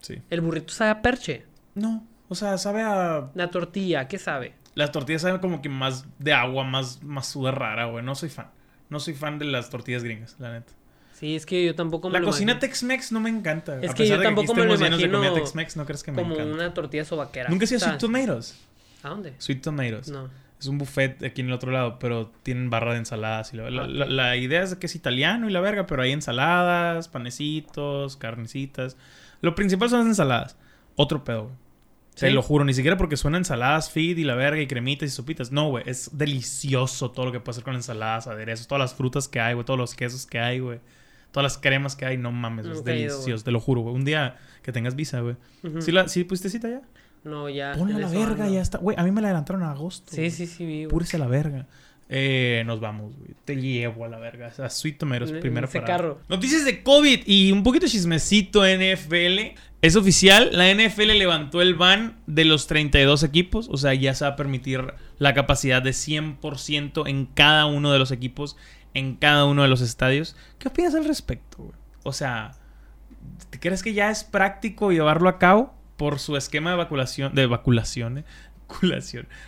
Sí. 0.00 0.22
El 0.30 0.40
burrito 0.40 0.72
sabe 0.72 0.90
a 0.90 1.02
perche. 1.02 1.44
No, 1.74 2.06
o 2.28 2.34
sea, 2.34 2.56
sabe 2.56 2.82
a. 2.82 3.30
La 3.34 3.50
tortilla, 3.50 4.08
¿qué 4.08 4.18
sabe? 4.18 4.54
Las 4.74 4.92
tortillas 4.92 5.22
saben 5.22 5.40
como 5.40 5.62
que 5.62 5.68
más 5.68 6.06
de 6.18 6.32
agua, 6.32 6.64
más, 6.64 7.02
más 7.02 7.28
suda 7.28 7.50
rara, 7.50 7.86
güey. 7.86 8.04
No 8.04 8.14
soy 8.14 8.28
fan. 8.28 8.50
No 8.88 9.00
soy 9.00 9.14
fan 9.14 9.38
de 9.38 9.46
las 9.46 9.70
tortillas 9.70 10.04
gringas, 10.04 10.36
la 10.38 10.52
neta. 10.52 10.72
Sí, 11.18 11.34
es 11.34 11.46
que 11.46 11.64
yo 11.64 11.74
tampoco 11.74 12.08
me 12.08 12.14
La 12.14 12.20
lo 12.20 12.26
cocina 12.26 12.52
imagino. 12.52 12.60
Tex-Mex 12.68 13.12
no 13.12 13.20
me 13.20 13.30
encanta. 13.30 13.80
Es 13.80 13.90
A 13.90 13.94
que 13.94 14.06
yo 14.06 14.20
tampoco 14.20 14.54
me 14.54 14.64
lo 14.66 14.76
llenos 14.76 14.98
de 14.98 15.06
imagino 15.06 15.32
Tex-Mex, 15.34 15.76
no 15.76 15.86
crees 15.86 16.02
que 16.02 16.12
me 16.12 16.20
Como 16.22 16.34
encanta. 16.34 16.54
una 16.54 16.74
tortilla 16.74 17.04
sobaquera. 17.06 17.48
Nunca 17.48 17.64
he 17.64 17.68
sido 17.68 17.80
Sweet 17.80 17.98
Tomatoes. 17.98 18.54
¿A 19.02 19.08
dónde? 19.08 19.32
Sweet 19.38 19.62
Tomatoes. 19.62 20.08
No. 20.08 20.28
Es 20.60 20.66
un 20.66 20.78
buffet 20.78 21.22
aquí 21.24 21.40
en 21.42 21.48
el 21.48 21.52
otro 21.54 21.70
lado, 21.70 21.98
pero 21.98 22.30
tienen 22.42 22.68
barra 22.70 22.92
de 22.92 22.98
ensaladas. 22.98 23.52
Y 23.54 23.56
la, 23.56 23.70
la- 23.70 23.86
la 24.06 24.36
idea 24.36 24.62
es 24.62 24.74
que 24.76 24.86
es 24.86 24.94
italiano 24.94 25.48
y 25.48 25.52
la 25.52 25.60
verga, 25.60 25.86
pero 25.86 26.02
hay 26.02 26.12
ensaladas, 26.12 27.08
panecitos, 27.08 28.16
carnecitas. 28.16 28.96
Lo 29.40 29.54
principal 29.54 29.88
son 29.90 30.00
las 30.00 30.08
ensaladas. 30.08 30.56
Otro 30.96 31.24
pedo, 31.24 31.44
güey. 31.44 31.54
Te 32.14 32.28
¿Sí? 32.28 32.32
lo 32.32 32.40
juro, 32.40 32.64
ni 32.64 32.72
siquiera 32.72 32.96
porque 32.96 33.18
suena 33.18 33.36
ensaladas, 33.36 33.90
feed 33.90 34.16
y 34.16 34.24
la 34.24 34.34
verga 34.34 34.60
y 34.62 34.66
cremitas 34.66 35.06
y 35.10 35.12
sopitas. 35.12 35.52
No, 35.52 35.68
güey, 35.68 35.84
es 35.86 36.16
delicioso 36.16 37.10
todo 37.10 37.26
lo 37.26 37.32
que 37.32 37.40
puede 37.40 37.50
hacer 37.56 37.64
con 37.64 37.74
ensaladas, 37.74 38.26
aderezos, 38.26 38.66
todas 38.66 38.80
las 38.80 38.94
frutas 38.94 39.28
que 39.28 39.38
hay, 39.40 39.52
güey, 39.52 39.66
todos 39.66 39.78
los 39.78 39.94
quesos 39.94 40.24
que 40.26 40.38
hay, 40.38 40.58
güey. 40.60 40.80
Todas 41.36 41.52
las 41.52 41.58
cremas 41.58 41.96
que 41.96 42.06
hay, 42.06 42.16
no 42.16 42.32
mames, 42.32 42.64
es 42.64 42.82
delicioso, 42.82 43.44
te 43.44 43.50
lo 43.50 43.60
juro, 43.60 43.82
güey. 43.82 43.94
Un 43.94 44.06
día 44.06 44.38
que 44.62 44.72
tengas 44.72 44.96
visa, 44.96 45.20
güey. 45.20 45.36
Ujú. 45.62 45.82
¿Sí, 45.82 45.92
la, 45.92 46.08
¿Sí 46.08 46.24
pusiste 46.24 46.48
cita 46.48 46.66
ya? 46.70 46.80
No, 47.24 47.50
ya. 47.50 47.74
Ponla 47.76 47.96
a 47.96 47.98
en 47.98 48.02
la 48.02 48.08
verga, 48.08 48.44
ando. 48.44 48.54
ya 48.54 48.62
está. 48.62 48.78
Güey, 48.78 48.96
a 48.98 49.02
mí 49.02 49.10
me 49.10 49.20
la 49.20 49.28
adelantaron 49.28 49.62
a 49.62 49.70
agosto. 49.72 50.12
Sí, 50.14 50.30
sí, 50.30 50.46
sí, 50.46 50.64
vi. 50.64 50.86
Púrese 50.86 51.16
a 51.16 51.20
la 51.20 51.26
verga. 51.26 51.66
Eh, 52.08 52.62
nos 52.64 52.80
vamos, 52.80 53.14
güey. 53.18 53.32
Te 53.44 53.56
llevo 53.56 54.06
a 54.06 54.08
la 54.08 54.18
verga. 54.18 54.50
A 54.58 54.70
Sweet 54.70 54.96
Tomeros, 54.96 55.30
En- 55.30 55.40
primero 55.40 55.66
en 55.66 55.68
ese 55.68 55.80
parada. 55.80 55.98
carro. 55.98 56.20
Noticias 56.30 56.64
de 56.64 56.82
COVID 56.82 57.20
y 57.26 57.52
un 57.52 57.62
poquito 57.62 57.86
chismecito 57.86 58.64
NFL. 58.64 59.54
Es 59.82 59.94
oficial, 59.94 60.48
la 60.52 60.70
NFL 60.70 61.18
levantó 61.18 61.60
el 61.60 61.74
ban 61.74 62.16
de 62.26 62.46
los 62.46 62.66
32 62.66 63.22
equipos. 63.24 63.68
O 63.70 63.76
sea, 63.76 63.92
ya 63.92 64.14
se 64.14 64.24
va 64.24 64.30
a 64.30 64.36
permitir 64.36 64.82
la 65.18 65.34
capacidad 65.34 65.82
de 65.82 65.90
100% 65.90 67.08
en 67.08 67.26
cada 67.26 67.66
uno 67.66 67.92
de 67.92 67.98
los 67.98 68.10
equipos, 68.10 68.56
en 68.94 69.16
cada 69.16 69.44
uno 69.44 69.62
de 69.62 69.68
los 69.68 69.80
estadios. 69.80 70.36
¿Qué 70.58 70.68
opinas 70.68 70.94
al 70.94 71.04
respecto, 71.04 71.58
güey? 71.58 71.78
O 72.04 72.12
sea, 72.12 72.52
¿te 73.50 73.58
crees 73.58 73.82
que 73.82 73.94
ya 73.94 74.10
es 74.10 74.24
práctico 74.24 74.92
llevarlo 74.92 75.28
a 75.28 75.38
cabo 75.38 75.74
por 75.96 76.18
su 76.18 76.36
esquema 76.36 76.70
de 76.70 76.76
vacunación? 76.76 77.34
De 77.34 77.46
vacunación, 77.46 78.18
¿eh? 78.18 78.24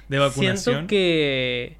De 0.09 0.19
vacunación. 0.19 0.57
Siento 0.57 0.87
que 0.87 1.77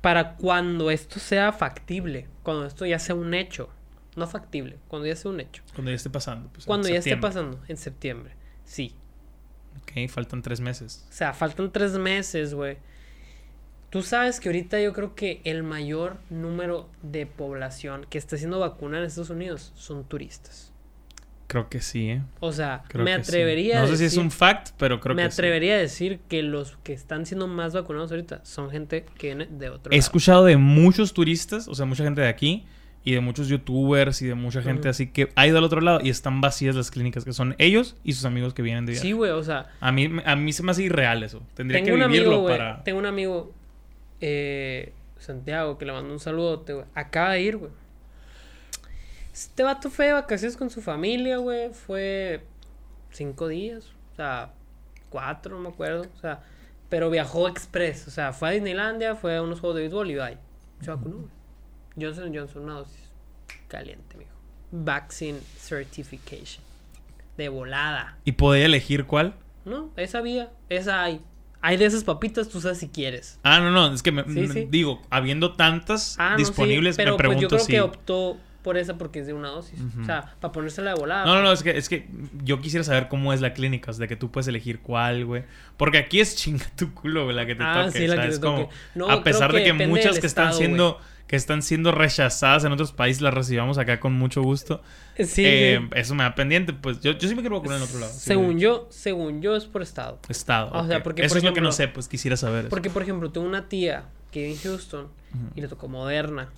para 0.00 0.34
cuando 0.36 0.90
esto 0.90 1.18
sea 1.18 1.52
factible, 1.52 2.28
cuando 2.42 2.66
esto 2.66 2.86
ya 2.86 2.98
sea 2.98 3.14
un 3.14 3.34
hecho, 3.34 3.70
no 4.14 4.26
factible, 4.26 4.78
cuando 4.88 5.08
ya 5.08 5.16
sea 5.16 5.30
un 5.30 5.40
hecho, 5.40 5.62
Cuando 5.74 5.90
ya 5.90 5.96
esté 5.96 6.10
pasando. 6.10 6.48
pues, 6.52 6.64
cuando 6.64 6.88
ya 6.88 6.98
esté 6.98 7.16
pasando, 7.16 7.60
en 7.68 7.76
septiembre, 7.76 8.34
sí. 8.64 8.94
Ok, 9.88 10.08
faltan 10.10 10.42
tres 10.42 10.60
meses. 10.60 11.06
O 11.08 11.12
sea, 11.12 11.32
faltan 11.32 11.70
tres 11.72 11.92
meses, 11.98 12.54
güey. 12.54 12.76
Tú 13.90 14.02
sabes 14.02 14.40
que 14.40 14.48
ahorita 14.48 14.80
yo 14.80 14.92
creo 14.92 15.14
que 15.14 15.40
el 15.44 15.62
mayor 15.62 16.16
número 16.28 16.88
de 17.02 17.24
población 17.26 18.04
que 18.10 18.18
está 18.18 18.36
siendo 18.36 18.58
vacunada 18.58 19.02
en 19.04 19.06
Estados 19.08 19.30
Unidos 19.30 19.72
son 19.76 20.04
turistas. 20.04 20.72
Creo 21.46 21.68
que 21.68 21.80
sí, 21.80 22.10
¿eh? 22.10 22.22
O 22.40 22.50
sea, 22.52 22.82
Creo 22.88 23.04
me 23.04 23.14
sí. 23.14 23.20
atrevería 23.20 23.78
No 23.78 23.84
a 23.84 23.86
sé 23.86 23.96
si 23.96 24.04
es 24.06 24.12
decir- 24.12 24.20
un 24.20 24.32
fact, 24.32 24.70
pero 24.76 24.98
creo 24.98 25.14
me 25.14 25.22
que 25.22 25.30
sí. 25.30 25.34
atrevería 25.34 25.74
a 25.74 25.78
decir 25.78 26.18
que 26.28 26.42
los 26.42 26.76
que 26.82 26.92
están 26.92 27.24
siendo 27.24 27.46
más 27.46 27.72
vacunados 27.72 28.10
ahorita 28.10 28.40
son 28.44 28.68
gente 28.70 29.06
que 29.16 29.28
viene 29.28 29.46
de 29.46 29.68
otro 29.70 29.92
He 29.92 29.94
lado. 29.94 30.00
escuchado 30.00 30.44
de 30.44 30.56
muchos 30.56 31.14
turistas, 31.14 31.68
o 31.68 31.74
sea, 31.76 31.86
mucha 31.86 32.02
gente 32.02 32.20
de 32.20 32.26
aquí, 32.28 32.66
y 33.06 33.14
de 33.14 33.20
muchos 33.20 33.46
youtubers, 33.46 34.20
y 34.20 34.26
de 34.26 34.34
mucha 34.34 34.62
gente 34.62 34.88
así 34.88 35.06
que 35.06 35.30
ha 35.36 35.46
ido 35.46 35.58
al 35.58 35.64
otro 35.64 35.80
lado 35.80 36.00
y 36.02 36.10
están 36.10 36.40
vacías 36.40 36.74
las 36.74 36.90
clínicas, 36.90 37.24
que 37.24 37.32
son 37.32 37.54
ellos 37.58 37.94
y 38.02 38.14
sus 38.14 38.24
amigos 38.24 38.52
que 38.52 38.62
vienen 38.62 38.84
de 38.84 38.92
viaje. 38.92 39.06
Sí, 39.06 39.12
güey, 39.12 39.30
o 39.30 39.44
sea, 39.44 39.68
A 39.78 39.92
mí, 39.92 40.10
a 40.24 40.34
mí 40.34 40.52
se 40.52 40.64
me 40.64 40.72
hace 40.72 40.82
irreal 40.82 41.22
eso. 41.22 41.40
Tendría 41.54 41.84
tengo 41.84 41.96
que 41.96 42.06
vivirlo 42.08 42.34
amigo, 42.34 42.48
para... 42.48 42.82
tengo 42.82 42.98
un 42.98 43.06
amigo, 43.06 43.54
eh, 44.20 44.92
Santiago, 45.20 45.78
que 45.78 45.84
le 45.84 45.92
mando 45.92 46.12
un 46.12 46.18
saludote, 46.18 46.72
güey. 46.72 46.86
Acaba 46.96 47.34
de 47.34 47.42
ir, 47.42 47.56
güey. 47.58 47.70
Este 49.32 49.62
vato 49.62 49.88
fue 49.88 50.06
de 50.06 50.14
vacaciones 50.14 50.56
con 50.56 50.68
su 50.68 50.82
familia, 50.82 51.36
güey. 51.36 51.70
Fue 51.72 52.42
cinco 53.12 53.46
días, 53.46 53.84
o 54.14 54.16
sea, 54.16 54.50
cuatro, 55.10 55.54
no 55.54 55.62
me 55.62 55.68
acuerdo. 55.68 56.08
O 56.16 56.20
sea, 56.20 56.42
pero 56.88 57.08
viajó 57.08 57.46
express. 57.46 58.08
O 58.08 58.10
sea, 58.10 58.32
fue 58.32 58.48
a 58.48 58.50
Disneylandia, 58.50 59.14
fue 59.14 59.36
a 59.36 59.42
unos 59.42 59.60
juegos 59.60 59.76
de 59.76 59.82
béisbol 59.82 60.10
y 60.10 60.14
bye. 60.16 60.38
Se 60.80 60.90
vacunó, 60.90 61.18
güey. 61.18 61.35
Johnson 62.00 62.34
Johnson, 62.34 62.62
una 62.64 62.74
dosis 62.74 62.98
caliente, 63.68 64.16
mijo. 64.16 64.30
Vaccine 64.72 65.38
Certification. 65.58 66.64
De 67.36 67.48
volada. 67.48 68.16
¿Y 68.24 68.32
podía 68.32 68.64
elegir 68.66 69.04
cuál? 69.04 69.34
No, 69.64 69.90
esa 69.96 70.20
vía, 70.20 70.50
esa 70.68 71.02
hay. 71.02 71.20
Hay 71.60 71.76
de 71.76 71.86
esas 71.86 72.04
papitas, 72.04 72.48
tú 72.48 72.60
sabes 72.60 72.78
si 72.78 72.88
quieres. 72.88 73.38
Ah, 73.42 73.58
no, 73.60 73.70
no, 73.70 73.92
es 73.92 74.02
que 74.02 74.12
me, 74.12 74.22
Sí, 74.24 74.30
me- 74.40 74.48
sí. 74.54 74.68
digo, 74.70 75.02
habiendo 75.10 75.54
tantas 75.54 76.16
Ah, 76.18 76.30
no, 76.32 76.38
sí, 76.38 76.44
disponibles, 76.44 76.96
pero 76.96 77.12
me 77.12 77.16
pues 77.16 77.26
pregunto 77.26 77.42
yo 77.42 77.48
creo 77.48 77.60
si... 77.60 77.72
que 77.72 77.80
optó 77.80 78.38
por 78.62 78.76
esa 78.76 78.96
porque 78.98 79.20
es 79.20 79.26
de 79.26 79.32
una 79.32 79.48
dosis. 79.48 79.78
O 80.00 80.04
sea, 80.04 80.34
para 80.40 80.52
ponérsela 80.52 80.92
de 80.94 80.98
volada. 81.00 81.24
No, 81.24 81.34
no, 81.36 81.42
no, 81.42 81.52
es 81.52 81.62
que, 81.62 81.76
es 81.76 81.88
que 81.88 82.08
yo 82.44 82.60
quisiera 82.60 82.84
saber 82.84 83.08
cómo 83.08 83.32
es 83.32 83.40
la 83.40 83.52
clínica, 83.54 83.90
o 83.90 83.94
sea, 83.94 84.02
de 84.02 84.08
que 84.08 84.16
tú 84.16 84.30
puedes 84.30 84.48
elegir 84.48 84.80
cuál, 84.80 85.24
güey. 85.24 85.44
Porque 85.76 85.98
aquí 85.98 86.20
es 86.20 86.36
chinga 86.36 86.66
tu 86.76 86.92
culo, 86.92 87.24
güey, 87.24 87.36
la 87.36 87.46
que 87.46 87.54
te 87.54 87.62
Ah, 87.64 87.84
toque, 87.86 87.98
sí, 87.98 88.06
la 88.06 88.40
Como. 88.40 88.68
No, 88.94 89.08
a 89.10 89.22
pesar 89.22 89.52
de 89.52 89.62
que 89.64 89.72
muchas 89.72 90.18
que 90.20 90.26
están 90.26 90.52
siendo 90.54 91.00
que 91.26 91.34
están 91.36 91.62
siendo 91.62 91.90
rechazadas 91.92 92.64
en 92.64 92.72
otros 92.72 92.92
países 92.92 93.20
las 93.20 93.34
recibamos 93.34 93.78
acá 93.78 93.98
con 93.98 94.12
mucho 94.12 94.42
gusto. 94.42 94.80
Sí, 95.18 95.42
Eh, 95.44 95.78
sí. 95.80 95.88
eso 95.98 96.14
me 96.14 96.22
da 96.22 96.34
pendiente, 96.34 96.72
pues 96.72 97.00
yo, 97.00 97.12
yo 97.12 97.28
sí 97.28 97.34
me 97.34 97.40
quiero 97.40 97.56
vacunar 97.56 97.78
en 97.78 97.84
otro 97.84 97.98
lado. 97.98 98.12
Según 98.12 98.58
yo, 98.60 98.86
según 98.90 99.42
yo 99.42 99.56
es 99.56 99.64
por 99.64 99.82
estado. 99.82 100.20
Estado. 100.28 100.70
O 100.72 100.86
sea, 100.86 101.02
porque, 101.02 101.22
eso 101.22 101.32
por 101.32 101.38
es 101.38 101.44
lo 101.44 101.52
que 101.54 101.60
no 101.60 101.72
sé, 101.72 101.88
pues 101.88 102.06
quisiera 102.08 102.36
saber. 102.36 102.60
eso. 102.66 102.68
Porque, 102.70 102.90
por 102.90 103.02
ejemplo, 103.02 103.32
tengo 103.32 103.46
una 103.46 103.68
tía 103.68 104.04
que 104.30 104.40
vive 104.42 104.52
en 104.52 104.58
Houston 104.60 105.08
y 105.56 105.60
le 105.60 105.68
tocó 105.68 105.88
Moderna. 105.88 106.50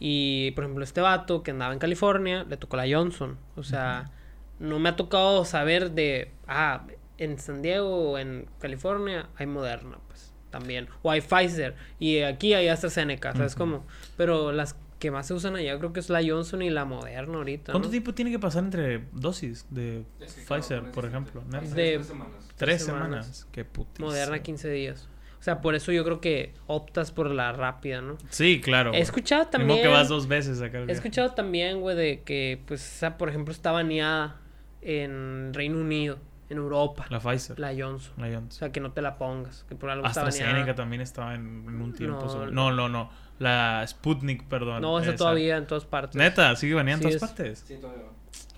Y, 0.00 0.50
por 0.50 0.64
ejemplo, 0.64 0.84
este 0.84 1.00
vato 1.00 1.42
que 1.42 1.52
andaba 1.52 1.72
en 1.72 1.78
California 1.78 2.44
le 2.48 2.56
tocó 2.58 2.76
la 2.76 2.84
Johnson. 2.86 3.38
O 3.56 3.62
sea, 3.62 4.10
no 4.58 4.78
me 4.80 4.90
ha 4.90 4.96
tocado 4.96 5.44
saber 5.46 5.92
de, 5.92 6.30
ah, 6.46 6.84
en 7.16 7.38
San 7.38 7.62
Diego 7.62 8.10
o 8.10 8.18
en 8.18 8.46
California 8.58 9.28
hay 9.36 9.46
Moderna, 9.46 9.98
pues, 10.08 10.33
también. 10.58 10.88
O 11.02 11.10
hay 11.10 11.20
Pfizer. 11.20 11.74
Y 11.98 12.20
aquí 12.20 12.54
hay 12.54 12.68
AstraZeneca, 12.68 13.32
¿sabes 13.32 13.52
Ujú. 13.54 13.58
cómo? 13.64 13.86
Pero 14.16 14.52
las 14.52 14.76
que 15.00 15.10
más 15.10 15.26
se 15.26 15.34
usan 15.34 15.56
allá 15.56 15.76
creo 15.78 15.92
que 15.92 16.00
es 16.00 16.08
la 16.08 16.22
Johnson 16.26 16.62
y 16.62 16.70
la 16.70 16.84
Moderna 16.84 17.34
ahorita, 17.38 17.72
¿Cuánto 17.72 17.88
¿no? 17.88 17.90
tiempo 17.90 18.14
tiene 18.14 18.30
que 18.30 18.38
pasar 18.38 18.64
entre 18.64 19.04
dosis 19.12 19.66
de 19.70 20.04
Es 20.20 20.32
que, 20.34 20.44
claro, 20.44 20.62
Pfizer, 20.62 20.82
por 20.92 21.04
ejemplo? 21.04 21.42
¿no? 21.50 21.58
Tres- 21.58 21.74
De- 21.74 21.92
tres 21.96 22.06
semanas. 22.06 22.52
Tres 22.56 22.84
semanas. 22.84 23.06
semanas. 23.26 23.48
Qué 23.52 23.64
putis. 23.64 24.00
Moderna 24.00 24.38
15 24.42 24.70
días. 24.70 25.08
O 25.40 25.42
sea, 25.44 25.60
por 25.60 25.74
eso 25.74 25.92
yo 25.92 26.04
creo 26.04 26.22
que 26.22 26.54
optas 26.68 27.10
por 27.12 27.28
la 27.30 27.52
rápida, 27.52 28.00
¿no? 28.00 28.16
Sí, 28.30 28.62
claro. 28.62 28.94
He 28.94 29.00
escuchado 29.00 29.46
también... 29.48 29.68
modo 29.78 29.82
que 29.82 29.88
vas 29.88 30.08
dos 30.08 30.26
veces 30.26 30.62
acá. 30.62 30.78
He 30.78 30.92
escuchado 30.92 31.32
también, 31.32 31.80
güey, 31.82 31.94
de 31.96 32.22
que, 32.22 32.62
pues, 32.66 32.80
esa, 32.80 33.18
por 33.18 33.28
ejemplo, 33.28 33.52
está 33.52 33.72
baneada 33.72 34.40
en 34.80 35.52
Reino 35.52 35.78
Unido, 35.80 36.18
en 36.54 36.62
Europa, 36.62 37.06
la, 37.10 37.18
La 37.18 37.20
Pfizer. 37.22 37.56
Johnson. 37.56 38.14
La 38.16 38.26
O 38.28 38.32
Johnson. 38.32 38.50
sea, 38.50 38.72
que 38.72 38.80
no 38.80 38.92
te 38.92 39.02
la 39.02 39.16
pongas, 39.18 39.64
que 39.68 39.74
por 39.74 39.90
algo 39.90 40.06
está 40.06 40.26
AstraZeneca 40.26 40.74
también 40.74 41.02
estaba 41.02 41.34
en, 41.34 41.64
en 41.68 41.80
un 41.82 41.92
tiempo. 41.92 42.20
No, 42.22 42.28
sobre- 42.28 42.50
no. 42.52 42.72
No, 42.72 42.88
no. 42.88 43.10
La 43.38 43.84
Sputnik, 43.86 44.44
perdón. 44.44 44.80
No, 44.82 44.98
esa, 45.00 45.10
esa. 45.10 45.16
todavía 45.18 45.56
en 45.56 45.66
todas 45.66 45.84
partes. 45.84 46.16
Neta, 46.16 46.54
sigue 46.56 46.74
baneada 46.74 47.02
en 47.02 47.02
Sí, 47.12 47.16
todas 47.18 47.30
es- 47.30 47.36
partes. 47.36 47.64
Sí, 47.66 47.76
todavía. 47.80 48.04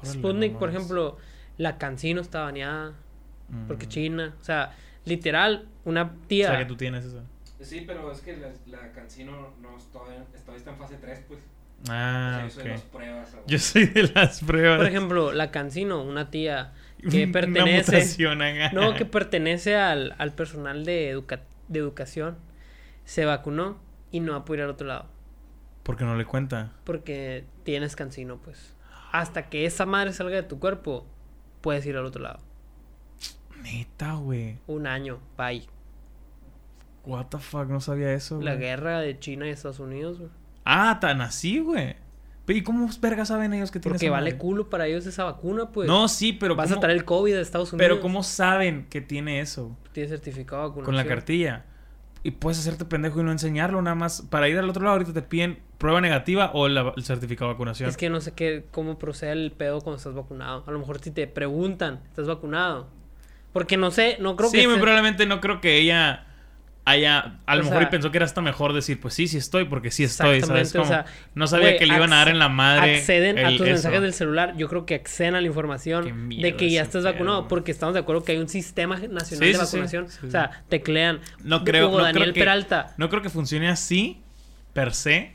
Órale, 0.01 0.13
Sputnik, 0.19 0.53
no 0.53 0.59
por 0.59 0.69
ejemplo, 0.71 1.17
la 1.57 1.79
Cancino 1.79 2.21
está 2.21 2.43
baneada, 2.43 2.93
porque 3.67 3.87
Mm. 3.87 3.89
China. 3.89 4.35
O 4.41 4.45
sea, 4.45 4.73
literal, 5.07 5.67
una 5.85 6.03
O 6.03 6.11
tía... 6.29 6.49
sea, 6.49 6.59
que 6.59 6.65
tú 6.67 6.77
tienes 6.77 7.05
eso. 7.07 7.23
Sí, 7.61 7.85
pero 7.87 8.13
es 8.13 8.21
que 8.21 8.37
la, 8.37 8.49
la 8.67 8.93
Cancino 8.93 9.55
no 9.63 9.77
está, 9.79 9.93
todavía 10.01 10.25
está 10.57 10.71
en 10.73 10.77
fase 10.77 10.97
3, 11.01 11.25
pues. 11.27 11.41
Ah, 11.89 12.45
o 12.47 12.51
sea, 12.51 12.65
yo 12.65 12.65
soy 12.65 12.65
de 12.65 12.71
las 12.73 12.83
pruebas. 12.83 13.37
Yo 13.47 13.59
soy 13.59 13.87
de 13.87 14.03
las 14.15 14.41
pruebas. 14.45 14.77
Por 14.79 14.87
ejemplo, 14.87 15.33
la 15.33 15.51
Cancino, 15.51 16.03
una 16.03 16.31
tía 16.31 16.73
que 17.03 17.29
pertenece... 17.29 18.03
No, 18.73 18.95
que 18.95 19.05
pertenece 19.05 19.77
al, 19.77 20.15
al 20.19 20.33
personal 20.35 20.85
de, 20.85 21.11
educa- 21.11 21.43
de 21.69 21.79
educación. 21.79 22.37
Se 23.05 23.25
vacunó 23.25 23.79
y 24.11 24.21
no 24.21 24.33
va 24.33 24.39
a 24.39 24.45
poder 24.45 24.61
ir 24.61 24.65
al 24.65 24.71
otro 24.71 24.87
lado. 24.87 25.07
Porque 25.83 26.05
no 26.05 26.17
le 26.17 26.25
cuenta. 26.25 26.73
Porque 26.85 27.45
tienes 27.63 27.95
cancino, 27.97 28.39
pues. 28.39 28.75
Hasta 29.13 29.49
que 29.49 29.67
esa 29.67 29.87
madre 29.87 30.13
salga 30.13 30.37
de 30.37 30.43
tu 30.43 30.59
cuerpo, 30.59 31.07
puedes 31.61 31.87
ir 31.87 31.97
al 31.97 32.05
otro 32.07 32.23
lado. 32.23 32.41
Neta, 33.63 34.15
güey. 34.15 34.59
Un 34.67 34.87
año, 34.87 35.21
bye. 35.39 35.67
What 37.05 37.27
the 37.27 37.39
fuck, 37.39 37.69
no 37.69 37.81
sabía 37.81 38.13
eso. 38.13 38.41
La 38.43 38.57
guerra 38.57 39.01
de 39.01 39.19
China 39.19 39.47
y 39.47 39.51
Estados 39.51 39.79
Unidos, 39.79 40.19
güey. 40.19 40.31
Ah, 40.65 40.99
tan 41.01 41.21
así, 41.21 41.61
güey. 41.61 41.95
¿Y 42.49 42.63
cómo 42.63 42.89
vergas 43.01 43.29
saben 43.29 43.53
ellos 43.55 43.71
que 43.71 43.81
tienen 43.81 43.95
Porque 43.99 44.09
vale 44.11 44.31
madre? 44.31 44.39
culo 44.39 44.71
para 44.71 44.87
ellos 44.87 45.05
esa 45.07 45.25
vacuna, 45.25 45.71
pues. 45.73 45.89
No, 45.89 46.07
sí, 46.09 46.33
pero 46.33 46.55
Vas 46.55 46.71
a 46.71 46.75
¿cómo- 46.75 46.81
traer 46.83 46.97
el 46.99 47.05
COVID 47.05 47.35
de 47.35 47.41
Estados 47.41 47.73
Unidos. 47.73 47.89
Pero 47.89 48.01
¿cómo 48.01 48.23
saben 48.23 48.87
que 48.89 49.01
tiene 49.01 49.41
eso? 49.41 49.77
Tienes 49.93 50.11
certificado 50.11 50.63
de 50.63 50.69
vacunación. 50.69 50.85
Con 50.85 50.97
la 50.97 51.05
cartilla. 51.07 51.65
Y 52.23 52.33
puedes 52.33 52.59
hacerte 52.59 52.85
pendejo 52.85 53.21
y 53.21 53.25
no 53.25 53.31
enseñarlo 53.33 53.81
nada 53.83 53.95
más. 53.95 54.23
Para 54.23 54.49
ir 54.49 54.59
al 54.59 54.69
otro 54.69 54.83
lado 54.83 54.95
ahorita 54.95 55.13
te 55.13 55.23
piden 55.23 55.59
prueba 55.79 56.01
negativa 56.01 56.51
o 56.55 56.69
la- 56.69 56.93
el 56.97 57.05
certificado 57.05 57.49
de 57.51 57.55
vacunación. 57.55 57.89
Es 57.89 57.97
que 57.97 58.11
no 58.11 58.21
sé 58.21 58.33
qué, 58.33 58.65
cómo 58.71 58.99
procede 58.99 59.33
el 59.33 59.53
pedo 59.53 59.81
cuando 59.81 59.99
estás 59.99 60.15
vacunado. 60.15 60.65
A 60.67 60.71
lo 60.73 60.79
mejor 60.79 60.99
si 61.01 61.11
te 61.13 61.27
preguntan, 61.27 62.01
¿estás 62.09 62.27
vacunado? 62.27 62.89
Porque 63.53 63.77
no 63.77 63.91
sé, 63.91 64.17
no 64.21 64.37
creo 64.37 64.51
sí, 64.51 64.59
que... 64.59 64.67
muy 64.67 64.75
se- 64.77 64.81
probablemente 64.83 65.27
no 65.27 65.41
creo 65.41 65.61
que 65.61 65.79
ella 65.79 66.27
haya... 66.87 67.41
A 67.47 67.57
lo 67.57 67.63
O 67.63 67.65
mejor 67.65 67.83
y 67.83 67.87
pensó 67.87 68.11
que 68.11 68.17
era 68.19 68.25
hasta 68.25 68.41
mejor 68.41 68.73
decir, 68.73 68.99
pues 69.01 69.13
sí, 69.13 69.29
sí 69.29 69.37
estoy, 69.37 69.65
porque 69.67 69.91
sí 69.91 70.05
estoy, 70.05 70.41
¿sabes? 70.41 70.71
O 70.75 70.79
Como, 70.79 70.89
sea, 70.89 71.05
no 71.35 71.47
sabía 71.47 71.77
que 71.77 71.85
le 71.85 71.95
iban 71.97 72.13
a 72.13 72.17
dar 72.19 72.29
en 72.29 72.39
la 72.39 72.49
madre 72.49 72.97
acceden 72.97 73.39
a 73.39 73.49
tus 73.49 73.57
eso. 73.57 73.65
mensajes 73.65 74.01
del 74.01 74.15
celular. 74.15 74.55
Yo 74.57 74.69
creo 74.69 74.87
que 74.87 74.95
acceden 74.95 75.35
a 75.35 75.41
la 75.41 75.47
información 75.49 76.31
de 76.31 76.57
que 76.57 76.71
ya 76.71 76.83
estás 76.83 77.05
vacunado. 77.05 77.49
Porque 77.49 77.73
estamos 77.73 77.93
de 77.93 78.01
acuerdo 78.01 78.25
que 78.25 78.33
hay 78.33 78.39
un 78.39 78.49
sistema 78.49 78.97
nacional 78.97 79.27
Sí, 79.27 79.35
de 79.47 79.53
sí, 79.55 79.59
vacunación. 79.59 80.09
Sí, 80.09 80.27
O 80.27 80.31
sea, 80.31 80.63
teclean. 80.69 81.21
No 81.43 81.65
creo, 81.65 81.89
Hugo 81.89 81.99
no 81.99 82.05
Daniel 82.05 82.23
creo 82.23 82.35
que, 82.35 82.41
Peralta. 82.41 82.95
No 82.97 83.09
creo 83.11 83.21
que 83.21 83.31
funcione 83.31 83.69
así, 83.69 84.23
per 84.73 84.95
se. 84.95 85.33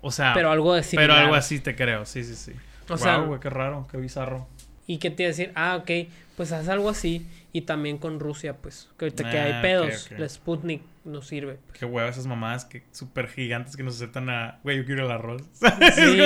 O 0.00 0.10
sea... 0.10 0.32
Pero 0.32 0.50
algo 0.50 0.74
de 0.74 0.82
pero 0.92 1.12
algo 1.12 1.34
así 1.34 1.60
te 1.60 1.76
creo, 1.76 2.06
sí, 2.06 2.24
sí, 2.24 2.34
sí. 2.34 2.52
O 2.88 2.96
sea- 2.96 3.18
güey, 3.18 3.38
qué 3.40 3.50
raro, 3.50 3.86
qué 3.90 3.98
bizarro. 3.98 4.48
Y 4.88 4.98
que 4.98 5.10
te 5.10 5.22
iba 5.22 5.28
a 5.28 5.32
decir, 5.32 5.52
ah, 5.54 5.76
ok, 5.76 6.08
pues 6.36 6.50
haz 6.50 6.68
algo 6.68 6.88
así. 6.88 7.24
Y 7.52 7.60
también 7.62 7.98
con 7.98 8.18
Rusia, 8.20 8.54
pues. 8.56 8.88
Que 8.98 9.04
ahorita 9.04 9.30
que 9.30 9.38
Ah, 9.38 9.44
hay 9.44 9.52
ok, 9.52 9.60
pedos. 9.62 10.08
ok. 10.12 10.18
La 10.18 10.28
Sputnik 10.28 10.82
no 11.04 11.22
sirve. 11.22 11.58
Qué 11.78 11.84
hueva 11.84 12.08
esas 12.08 12.26
mamadas 12.26 12.64
que 12.64 12.82
súper 12.92 13.28
gigantes 13.28 13.76
que 13.76 13.82
nos 13.82 13.96
aceptan 13.96 14.28
a... 14.30 14.58
Güey, 14.64 14.78
yo 14.78 14.84
quiero 14.86 15.04
el 15.06 15.10
arroz. 15.12 15.42
Sí, 15.60 16.02
sí, 16.02 16.16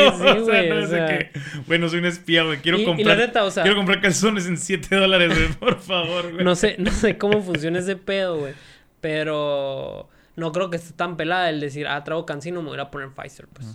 güey, 0.45 0.69
no 0.71 0.77
o 0.77 0.87
sea. 0.87 1.07
que... 1.07 1.31
Güey, 1.67 1.79
no 1.79 1.89
soy 1.89 1.99
un 2.01 2.07
espía, 2.07 2.43
güey. 2.45 2.59
Quiero 2.59 2.79
Y- 2.79 2.83
y 2.83 2.85
comprar... 2.85 3.19
la 3.19 3.27
neta, 3.27 3.45
o 3.45 3.51
sea- 3.51 3.63
Quiero 3.63 3.77
comprar 3.77 4.01
calzones 4.01 4.47
en 4.47 4.57
7 4.59 4.95
dólares, 4.97 5.29
güey. 5.37 5.53
Por 5.55 5.81
favor, 5.81 6.33
güey. 6.33 6.45
No 6.45 6.55
sé, 6.57 6.77
no 6.79 6.91
sé 6.93 7.19
cómo 7.19 7.43
funciona 7.43 7.79
ese 7.81 7.97
pedo, 7.97 8.39
güey. 8.41 8.55
Pero 9.01 10.09
no 10.37 10.53
creo 10.53 10.71
que 10.71 10.77
esté 10.77 10.93
tan 10.95 11.17
pelada 11.17 11.51
el 11.51 11.61
decir, 11.61 11.87
ah, 11.87 12.03
trago 12.05 12.25
cancino, 12.27 12.63
me 12.63 12.69
voy 12.71 12.79
a 12.81 12.91
poner 12.91 13.11
Pfizer, 13.11 13.47
pues. 13.49 13.67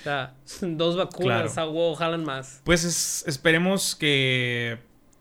O 0.00 0.02
sea, 0.02 0.34
dos 0.62 0.96
vacunas, 0.96 1.52
Claro. 1.52 1.70
a 1.70 1.72
huevo, 1.72 1.94
jalan 1.94 2.24
más. 2.24 2.60
Pues 2.64 2.84
es- 2.84 3.24
esperemos 3.26 3.94
que... 3.94 4.78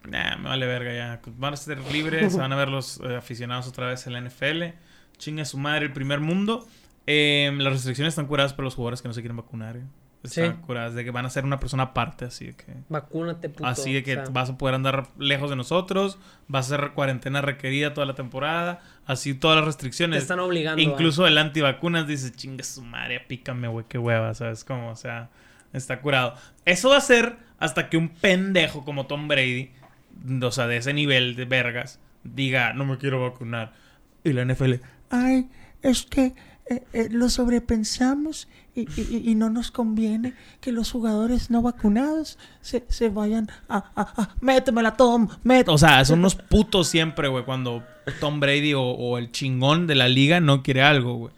Nah, 0.08 0.38
me 0.38 0.50
vale 0.50 0.66
verga 0.68 0.94
ya. 0.94 1.22
Van 1.38 1.54
a 1.54 1.58
ser 1.58 1.80
libres, 1.92 2.34
se 2.34 2.40
van 2.40 2.54
a 2.54 2.56
ver 2.56 2.70
los 2.70 3.00
eh, 3.00 3.16
aficionados 3.16 3.68
otra 3.68 3.88
vez 3.88 4.06
en 4.06 4.14
la 4.14 4.22
NFL. 4.22 4.64
Chinga 5.18 5.46
su 5.46 5.58
madre 5.58 5.86
el 5.88 5.94
primer 5.94 6.20
mundo. 6.20 6.68
Eh, 7.08 7.52
las 7.58 7.74
restricciones 7.74 8.12
están 8.12 8.28
curadas 8.28 8.54
para 8.54 8.66
los 8.66 8.76
jugadores 8.76 9.02
que 9.02 9.08
no 9.08 9.14
se 9.16 9.22
quieren 9.22 9.38
vacunar. 9.38 9.78
eh. 9.78 9.84
Están 10.26 10.56
Sí. 10.58 10.62
curadas 10.66 10.94
de 10.94 11.04
que 11.04 11.12
van 11.12 11.26
a 11.26 11.30
ser 11.30 11.44
una 11.46 11.60
persona 11.60 11.84
aparte, 11.84 12.26
así 12.26 12.48
de 12.48 12.54
que... 12.56 12.66
Vacúnate, 12.90 13.50
puto. 13.50 13.66
Así 13.66 13.94
de 13.94 14.04
que 14.04 14.14
o 14.18 14.24
sea, 14.26 14.34
vas 14.34 14.50
a 14.50 14.58
poder 14.58 14.76
andar 14.76 15.08
lejos 15.18 15.50
de 15.50 15.56
nosotros, 15.56 16.18
va 16.54 16.60
a 16.60 16.64
ser 16.64 16.92
cuarentena 16.94 17.42
requerida 17.42 17.94
toda 17.94 18.06
la 18.08 18.16
temporada, 18.16 18.82
así 19.06 19.34
todas 19.34 19.56
las 19.58 19.64
te 19.66 19.68
restricciones. 19.68 20.22
están 20.24 20.40
obligando. 20.40 20.82
Incluso 20.82 21.26
el 21.28 21.38
antivacunas 21.38 22.08
dice, 22.08 22.32
chinga 22.32 22.64
su 22.64 22.84
madre, 22.84 23.20
pícame, 23.22 23.68
güey, 23.68 23.86
qué 23.88 23.98
hueva, 23.98 24.34
¿sabes? 24.34 24.64
Como, 24.64 24.90
o 24.90 24.96
sea, 24.96 25.30
está 25.74 26.02
curado. 26.02 26.36
Eso 26.66 26.90
va 26.90 26.98
a 26.98 27.02
ser 27.02 27.38
hasta 27.60 27.90
que 27.90 27.98
un 27.98 28.10
pendejo 28.10 28.84
como 28.86 29.08
Tom 29.08 29.28
Brady, 29.28 29.72
o 30.42 30.52
sea, 30.52 30.68
de 30.68 30.78
ese 30.78 30.94
nivel 30.94 31.36
de 31.36 31.46
vergas, 31.46 32.00
diga, 32.24 32.74
no 32.74 32.86
me 32.86 32.98
quiero 32.98 33.22
vacunar. 33.22 33.74
Y 34.24 34.34
la 34.34 34.44
NFL, 34.44 34.76
Ay, 35.12 35.48
es 35.84 36.04
que 36.06 36.34
eh, 36.68 36.84
eh, 36.94 37.08
lo 37.12 37.30
sobrepensamos 37.30 38.48
y, 38.74 38.82
y- 39.00 39.30
y 39.32 39.36
no 39.36 39.50
nos 39.50 39.70
conviene 39.72 40.34
que 40.62 40.72
los 40.72 40.92
jugadores 40.92 41.50
no 41.52 41.62
vacunados 41.62 42.38
se, 42.62 42.84
se 42.90 43.10
vayan 43.10 43.50
a, 43.70 43.78
a, 43.96 44.22
a- 44.24 44.36
Métemela, 44.42 44.98
Tom, 44.98 45.28
métemela. 45.44 45.74
O 45.74 45.78
sea, 45.78 46.04
son 46.06 46.20
unos 46.20 46.36
putos 46.36 46.88
siempre, 46.88 47.28
güey, 47.28 47.46
cuando 47.46 47.84
Tom 48.20 48.40
Brady 48.40 48.74
o, 48.74 48.82
o 48.82 49.18
el 49.18 49.32
chingón 49.32 49.86
de 49.88 49.96
la 49.96 50.08
liga 50.10 50.40
no 50.40 50.64
quiere 50.64 50.82
algo, 50.82 51.16
güey. 51.16 51.34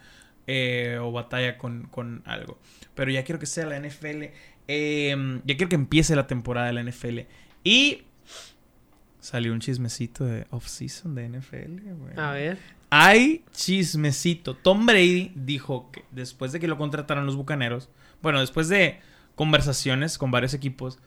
Eh, 0.48 0.98
o 1.02 1.12
batalla 1.12 1.58
con, 1.58 1.88
con 1.92 2.22
algo. 2.26 2.58
Pero 2.96 3.12
ya 3.12 3.24
quiero 3.26 3.38
que 3.38 3.46
sea 3.46 3.66
la 3.66 3.78
NFL. 3.80 4.24
eh, 4.70 5.40
ya 5.46 5.58
quiero 5.58 5.68
que 5.70 5.76
empiece 5.76 6.16
la 6.16 6.26
temporada 6.26 6.68
de 6.68 6.74
la 6.74 6.84
NFL. 6.84 7.20
Y 7.66 8.04
salió 9.20 9.52
un 9.52 9.60
chismecito 9.60 10.24
de 10.26 10.48
off-season 10.52 11.16
de 11.16 11.28
NFL, 11.30 11.82
güey. 12.00 12.14
A 12.18 12.32
ver. 12.32 12.58
Hay 12.90 13.44
chismecito. 13.52 14.56
Tom 14.56 14.86
Brady 14.86 15.32
dijo 15.36 15.92
que 15.92 16.06
después 16.12 16.52
de 16.52 16.60
que 16.60 16.68
lo 16.68 16.78
contrataron 16.78 17.26
los 17.26 17.36
Bucaneros, 17.36 17.90
bueno, 18.22 18.40
después 18.40 18.70
de 18.70 19.00
conversaciones 19.36 20.18
con 20.18 20.32
varios 20.32 20.54
equipos, 20.54 21.00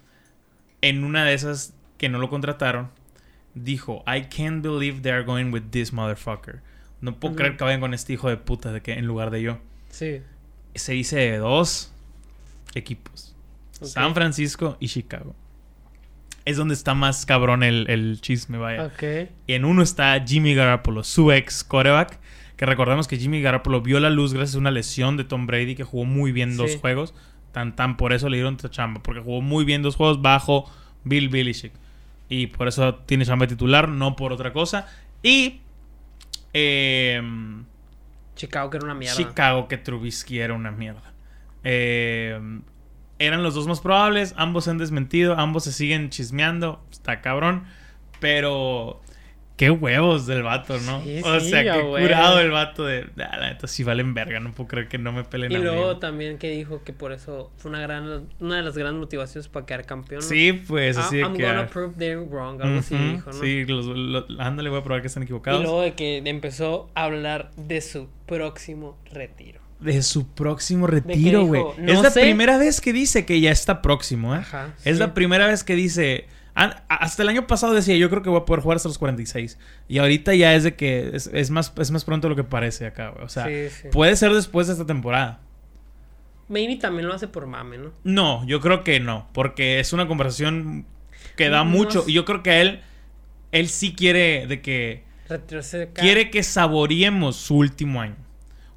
en 0.82 1.04
una 1.04 1.24
de 1.24 1.34
esas 1.34 1.74
que 1.98 2.08
no 2.08 2.18
lo 2.18 2.30
contrataron, 2.30 2.90
dijo, 3.54 4.04
I 4.06 4.22
can't 4.22 4.62
believe 4.62 5.00
they're 5.00 5.24
going 5.24 5.52
with 5.52 5.64
this 5.70 5.92
motherfucker. 5.92 6.62
No 7.00 7.18
puedo 7.18 7.34
creer 7.34 7.56
que 7.56 7.64
vayan 7.64 7.80
con 7.80 7.94
este 7.94 8.12
hijo 8.12 8.28
de 8.28 8.36
puta 8.36 8.72
de 8.72 8.82
que 8.82 8.92
en 8.92 9.06
lugar 9.06 9.30
de 9.30 9.42
yo. 9.42 9.58
Sí. 9.90 10.20
Se 10.74 10.92
dice 10.92 11.16
de 11.16 11.38
dos, 11.38 11.92
equipos. 12.74 13.34
San 13.80 14.14
Francisco 14.14 14.76
y 14.80 14.88
Chicago. 14.88 15.34
Es 16.44 16.56
donde 16.56 16.74
está 16.74 16.94
más 16.94 17.26
cabrón 17.26 17.62
el, 17.62 17.86
el 17.90 18.20
chisme, 18.20 18.58
vaya. 18.58 18.90
Y 19.46 19.52
en 19.52 19.64
uno 19.64 19.82
está 19.82 20.22
Jimmy 20.26 20.54
Garoppolo, 20.54 21.04
su 21.04 21.32
ex 21.32 21.62
coreback. 21.64 22.18
Que 22.56 22.66
recordemos 22.66 23.08
que 23.08 23.16
Jimmy 23.16 23.40
Garoppolo 23.40 23.80
vio 23.80 24.00
la 24.00 24.10
luz 24.10 24.34
gracias 24.34 24.56
a 24.56 24.58
una 24.58 24.70
lesión 24.70 25.16
de 25.16 25.24
Tom 25.24 25.46
Brady 25.46 25.74
que 25.74 25.84
jugó 25.84 26.04
muy 26.04 26.32
bien 26.32 26.56
dos 26.56 26.72
Sí. 26.72 26.78
juegos. 26.78 27.14
Tan, 27.52 27.74
tan 27.74 27.96
por 27.96 28.12
eso 28.12 28.28
le 28.28 28.36
dieron 28.36 28.54
esta 28.56 28.70
chamba. 28.70 29.02
Porque 29.02 29.20
jugó 29.20 29.40
muy 29.40 29.64
bien 29.64 29.82
dos 29.82 29.96
juegos 29.96 30.20
bajo 30.22 30.70
Bill 31.04 31.28
Belichick. 31.30 31.72
Y 32.28 32.48
por 32.48 32.68
eso 32.68 32.94
tiene 33.06 33.24
chamba 33.24 33.46
titular, 33.46 33.88
no 33.88 34.14
por 34.16 34.32
otra 34.32 34.52
cosa. 34.52 34.86
Y 35.22 35.60
em, 36.52 37.64
Chicago 38.36 38.70
que 38.70 38.76
era 38.78 38.84
una 38.86 38.94
mierda. 38.94 39.16
Chicago, 39.16 39.68
que 39.68 39.76
Trubisky 39.78 40.38
era 40.38 40.54
una 40.54 40.70
mierda. 40.70 41.12
Em, 41.64 42.62
eran 43.20 43.44
los 43.44 43.54
dos 43.54 43.68
más 43.68 43.80
probables. 43.80 44.34
Ambos 44.36 44.64
se 44.64 44.70
han 44.70 44.78
desmentido. 44.78 45.38
Ambos 45.38 45.62
se 45.64 45.72
siguen 45.72 46.10
chismeando. 46.10 46.82
Está 46.90 47.20
cabrón. 47.20 47.64
Pero... 48.18 49.00
Qué 49.56 49.68
huevos 49.70 50.26
del 50.26 50.42
vato, 50.42 50.78
¿no? 50.86 51.02
Sí, 51.02 51.20
o 51.22 51.38
sea, 51.38 51.62
qué 51.62 51.82
curado 51.82 52.40
el 52.40 52.50
vato 52.50 52.82
de... 52.86 53.10
Ah, 53.18 53.36
la 53.38 53.50
neta, 53.50 53.66
sí 53.66 53.84
valen 53.84 54.14
verga. 54.14 54.40
No 54.40 54.54
puedo 54.54 54.68
creer 54.68 54.88
que 54.88 54.96
no 54.96 55.12
me 55.12 55.22
peleen 55.22 55.52
Y 55.52 55.58
luego 55.58 55.98
también 55.98 56.38
que 56.38 56.50
dijo 56.50 56.82
que 56.82 56.94
por 56.94 57.12
eso 57.12 57.52
fue 57.58 57.68
una 57.70 57.82
gran 57.82 58.26
una 58.40 58.56
de 58.56 58.62
las 58.62 58.78
grandes 58.78 58.98
motivaciones 59.00 59.48
para 59.48 59.66
quedar 59.66 59.84
campeón. 59.84 60.22
¿no? 60.22 60.26
Sí, 60.26 60.54
pues 60.66 60.96
Ah, 60.96 61.00
así 61.00 61.16
de 61.16 61.22
I'm 61.24 61.36
que... 61.36 61.42
gonna 61.42 61.60
ah, 61.60 61.66
prove 61.66 61.92
they're 61.98 62.22
wrong, 62.24 62.58
algo 62.62 62.78
así 62.78 62.94
ujú, 62.94 63.04
dijo, 63.04 63.32
¿no? 63.32 63.38
Sí, 63.38 63.64
los, 63.66 63.84
los- 63.84 64.24
ándale, 64.38 64.70
voy 64.70 64.78
a 64.78 64.82
probar 64.82 65.02
que 65.02 65.08
están 65.08 65.24
Y 65.24 65.24
equivocados. 65.24 65.60
luego 65.62 65.82
de 65.82 65.92
que 65.92 66.22
empezó 66.24 66.88
a 66.94 67.04
hablar 67.04 67.50
de 67.58 67.82
su 67.82 68.08
próximo 68.24 68.96
retiro. 69.12 69.60
De 69.80 70.02
su 70.02 70.26
próximo 70.28 70.86
retiro, 70.86 71.44
güey. 71.46 71.62
"No 71.78 71.92
es 71.92 72.02
la 72.02 72.10
sé". 72.10 72.20
primera 72.20 72.58
vez 72.58 72.80
que 72.80 72.92
dice 72.92 73.24
que 73.24 73.40
ya 73.40 73.50
está 73.50 73.80
próximo, 73.82 74.34
¿eh? 74.34 74.38
Ajá. 74.38 74.74
Es 74.84 74.96
sí. 74.96 75.00
la 75.00 75.14
primera 75.14 75.46
vez 75.46 75.64
que 75.64 75.74
dice. 75.74 76.26
ah, 76.54 76.82
hasta 76.88 77.22
el 77.22 77.28
año 77.30 77.46
pasado 77.46 77.72
decía, 77.72 77.96
yo 77.96 78.10
creo 78.10 78.22
que 78.22 78.28
voy 78.28 78.40
a 78.40 78.44
poder 78.44 78.60
jugar 78.62 78.76
hasta 78.76 78.88
los 78.88 78.98
46. 78.98 79.56
Y 79.88 79.98
ahorita 79.98 80.34
ya 80.34 80.54
es 80.54 80.64
de 80.64 80.74
que 80.74 81.10
es, 81.14 81.30
es 81.32 81.50
más, 81.50 81.72
es 81.78 81.90
más 81.90 82.04
pronto 82.04 82.26
de 82.28 82.30
lo 82.30 82.36
que 82.36 82.44
parece 82.44 82.84
acá, 82.86 83.08
güey. 83.10 83.24
O 83.24 83.28
sea, 83.28 83.46
Sí, 83.46 83.70
sí. 83.70 83.88
puede 83.90 84.16
ser 84.16 84.32
después 84.34 84.66
de 84.66 84.74
esta 84.74 84.84
temporada. 84.84 85.40
Maybe 86.48 86.76
también 86.76 87.06
lo 87.06 87.14
hace 87.14 87.28
por 87.28 87.46
mame, 87.46 87.78
¿no? 87.78 87.92
No, 88.04 88.44
yo 88.46 88.60
creo 88.60 88.82
que 88.84 88.98
no. 89.00 89.28
Porque 89.32 89.78
es 89.80 89.92
una 89.92 90.08
conversación 90.08 90.84
que 91.36 91.48
da 91.48 91.64
No 91.64 91.70
mucho. 91.70 92.04
Y 92.06 92.12
yo 92.14 92.24
creo 92.24 92.42
que 92.42 92.60
él. 92.60 92.80
Él 93.52 93.68
sí 93.68 93.94
quiere 93.94 94.46
de 94.46 94.60
que. 94.60 95.04
Quiere 95.94 96.30
que 96.30 96.42
saboreemos 96.42 97.36
su 97.36 97.56
último 97.56 98.00
año. 98.00 98.16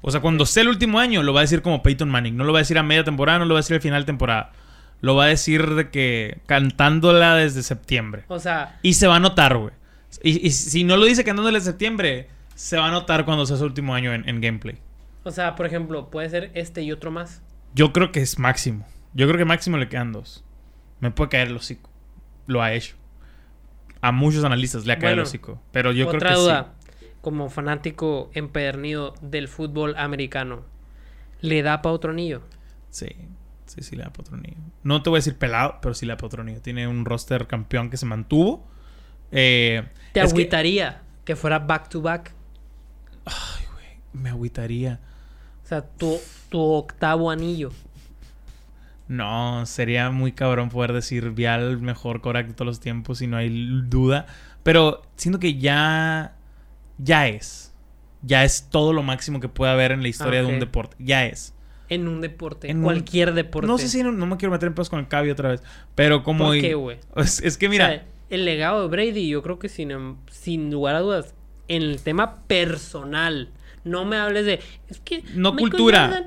O 0.06 0.10
sea, 0.10 0.20
cuando 0.20 0.44
sea 0.44 0.62
el 0.62 0.68
último 0.68 0.98
año, 0.98 1.22
lo 1.22 1.32
va 1.32 1.40
a 1.40 1.42
decir 1.42 1.62
como 1.62 1.82
Peyton 1.82 2.10
Manning. 2.10 2.36
No 2.36 2.44
lo 2.44 2.52
va 2.52 2.58
a 2.58 2.62
decir 2.62 2.76
a 2.76 2.82
media 2.82 3.04
temporada, 3.04 3.38
no 3.38 3.46
lo 3.46 3.54
va 3.54 3.60
a 3.60 3.62
decir 3.62 3.74
al 3.76 3.80
final 3.80 4.02
de 4.02 4.06
temporada. 4.06 4.52
Lo 5.00 5.14
va 5.16 5.24
a 5.24 5.28
decir 5.28 5.74
de 5.74 5.88
que 5.90 6.38
cantándola 6.46 7.36
desde 7.36 7.62
septiembre. 7.62 8.24
O 8.28 8.38
sea, 8.38 8.78
Y 8.82 8.94
se 8.94 9.06
va 9.06 9.16
a 9.16 9.20
notar, 9.20 9.56
güey. 9.56 9.72
Y, 10.22 10.46
y 10.46 10.50
si 10.50 10.84
no 10.84 10.98
lo 10.98 11.06
dice 11.06 11.24
cantándola 11.24 11.56
desde 11.58 11.70
septiembre, 11.70 12.28
se 12.54 12.76
va 12.76 12.88
a 12.88 12.90
notar 12.90 13.24
cuando 13.24 13.46
sea 13.46 13.56
su 13.56 13.64
último 13.64 13.94
año 13.94 14.12
en, 14.12 14.28
en 14.28 14.40
gameplay. 14.42 14.76
o 15.22 15.30
sea, 15.30 15.56
por 15.56 15.64
ejemplo, 15.64 16.10
puede 16.10 16.28
ser 16.28 16.50
este 16.54 16.82
y 16.82 16.92
otro 16.92 17.10
más. 17.10 17.40
Yo 17.74 17.92
creo 17.94 18.12
que 18.12 18.20
es 18.20 18.38
máximo. 18.38 18.86
Yo 19.14 19.26
creo 19.26 19.38
que 19.38 19.44
máximo 19.46 19.78
le 19.78 19.88
quedan 19.88 20.12
dos. 20.12 20.44
Me 21.00 21.10
puede 21.10 21.30
caer 21.30 21.48
el 21.48 21.56
hocico. 21.56 21.88
Lo 22.46 22.62
ha 22.62 22.72
hecho. 22.74 22.94
A 24.02 24.12
muchos 24.12 24.44
analistas 24.44 24.84
le 24.84 24.92
ha 24.92 24.98
caído 24.98 25.14
el 25.14 25.20
hocico. 25.20 25.60
Pero 25.72 25.92
yo 25.92 26.06
Otra 26.08 26.18
creo 26.20 26.32
que 26.34 26.40
duda, 26.40 26.72
como 27.24 27.50
fanático 27.50 28.30
empedernido 28.34 29.14
del 29.20 29.48
fútbol 29.48 29.96
americano, 29.98 30.62
¿le 31.40 31.62
da 31.64 31.82
para 31.82 31.94
otro 31.94 32.12
anillo? 32.12 32.42
sí. 32.90 33.08
Sí. 33.66 33.82
Sí, 33.82 33.96
le 33.96 34.04
da 34.04 34.10
para 34.10 34.20
otro 34.28 34.36
nido. 34.36 34.58
No 34.84 35.02
te 35.02 35.08
voy 35.10 35.16
a 35.16 35.18
decir 35.20 35.36
pelado, 35.36 35.78
pero 35.82 35.94
sí 35.94 36.04
le 36.06 36.12
da 36.12 36.16
para 36.18 36.26
otro 36.26 36.44
nido. 36.44 36.60
Tiene 36.60 36.86
un 36.86 37.04
roster 37.04 37.46
campeón 37.48 37.88
que 37.90 37.96
se 37.96 38.04
mantuvo. 38.06 38.64
Eh, 39.32 39.82
¿Te 40.12 40.20
que- 40.20 40.26
agüitaría 40.26 41.02
que... 41.24 41.34
fuera 41.34 41.58
back 41.58 41.88
to 41.88 42.00
back? 42.02 42.32
Ay, 43.24 43.64
güey. 43.72 43.86
Me 44.12 44.28
agüitaría. 44.28 45.00
O 45.64 45.66
sea, 45.66 45.80
tu, 45.82 46.18
tu 46.50 46.60
octavo 46.60 47.30
anillo. 47.30 47.72
No, 49.08 49.66
sería 49.66 50.10
muy 50.10 50.32
cabrón 50.32 50.68
poder 50.70 50.92
decir 50.92 51.30
Vial 51.30 51.78
mejor 51.80 52.20
Korak 52.20 52.46
de 52.48 52.52
todos 52.54 52.66
los 52.66 52.80
tiempos 52.80 53.20
y 53.22 53.26
no 53.26 53.36
hay 53.38 53.48
duda. 53.88 54.26
Pero 54.62 55.02
siento 55.16 55.38
que 55.40 55.58
ya. 55.58 56.34
Ya 56.98 57.28
es. 57.28 57.72
Ya 58.22 58.44
es 58.44 58.68
todo 58.70 58.92
lo 58.92 59.02
máximo 59.02 59.40
que 59.40 59.48
puede 59.48 59.72
haber 59.72 59.92
en 59.92 60.02
la 60.02 60.08
historia 60.08 60.42
de 60.42 60.46
un 60.46 60.60
deporte. 60.60 60.96
Ya 60.98 61.26
es. 61.26 61.54
En 61.88 62.08
un 62.08 62.20
deporte. 62.22 62.70
En 62.70 62.78
un- 62.78 62.84
cualquier 62.84 63.34
deporte. 63.34 63.66
No 63.66 63.76
sé 63.78 63.88
si 63.88 64.02
no, 64.02 64.10
no 64.12 64.26
me 64.26 64.36
quiero 64.38 64.52
meter 64.52 64.68
en 64.68 64.74
pedos 64.74 64.88
con 64.88 64.98
el 65.00 65.08
cabio 65.08 65.32
otra 65.32 65.50
vez. 65.50 65.62
Pero 65.94 66.22
como. 66.22 66.46
¿Por 66.46 66.60
qué, 66.60 66.74
güey? 66.74 66.98
es, 67.16 67.40
es 67.42 67.58
que 67.58 67.68
mira. 67.68 67.84
O 67.84 67.88
sea, 67.88 68.04
el 68.30 68.44
legado 68.46 68.82
de 68.82 68.88
Brady, 68.88 69.28
yo 69.28 69.42
creo 69.42 69.58
que 69.58 69.68
sin, 69.68 69.90
em, 69.90 70.16
sin 70.30 70.70
lugar 70.70 70.94
a 70.96 71.00
dudas, 71.00 71.34
en 71.68 71.82
el 71.82 72.00
tema 72.00 72.42
personal, 72.46 73.50
no 73.84 74.06
me 74.06 74.16
hables 74.16 74.46
de. 74.46 74.60
Es 74.88 75.00
que. 75.00 75.22
No 75.34 75.54
cultura. 75.56 76.26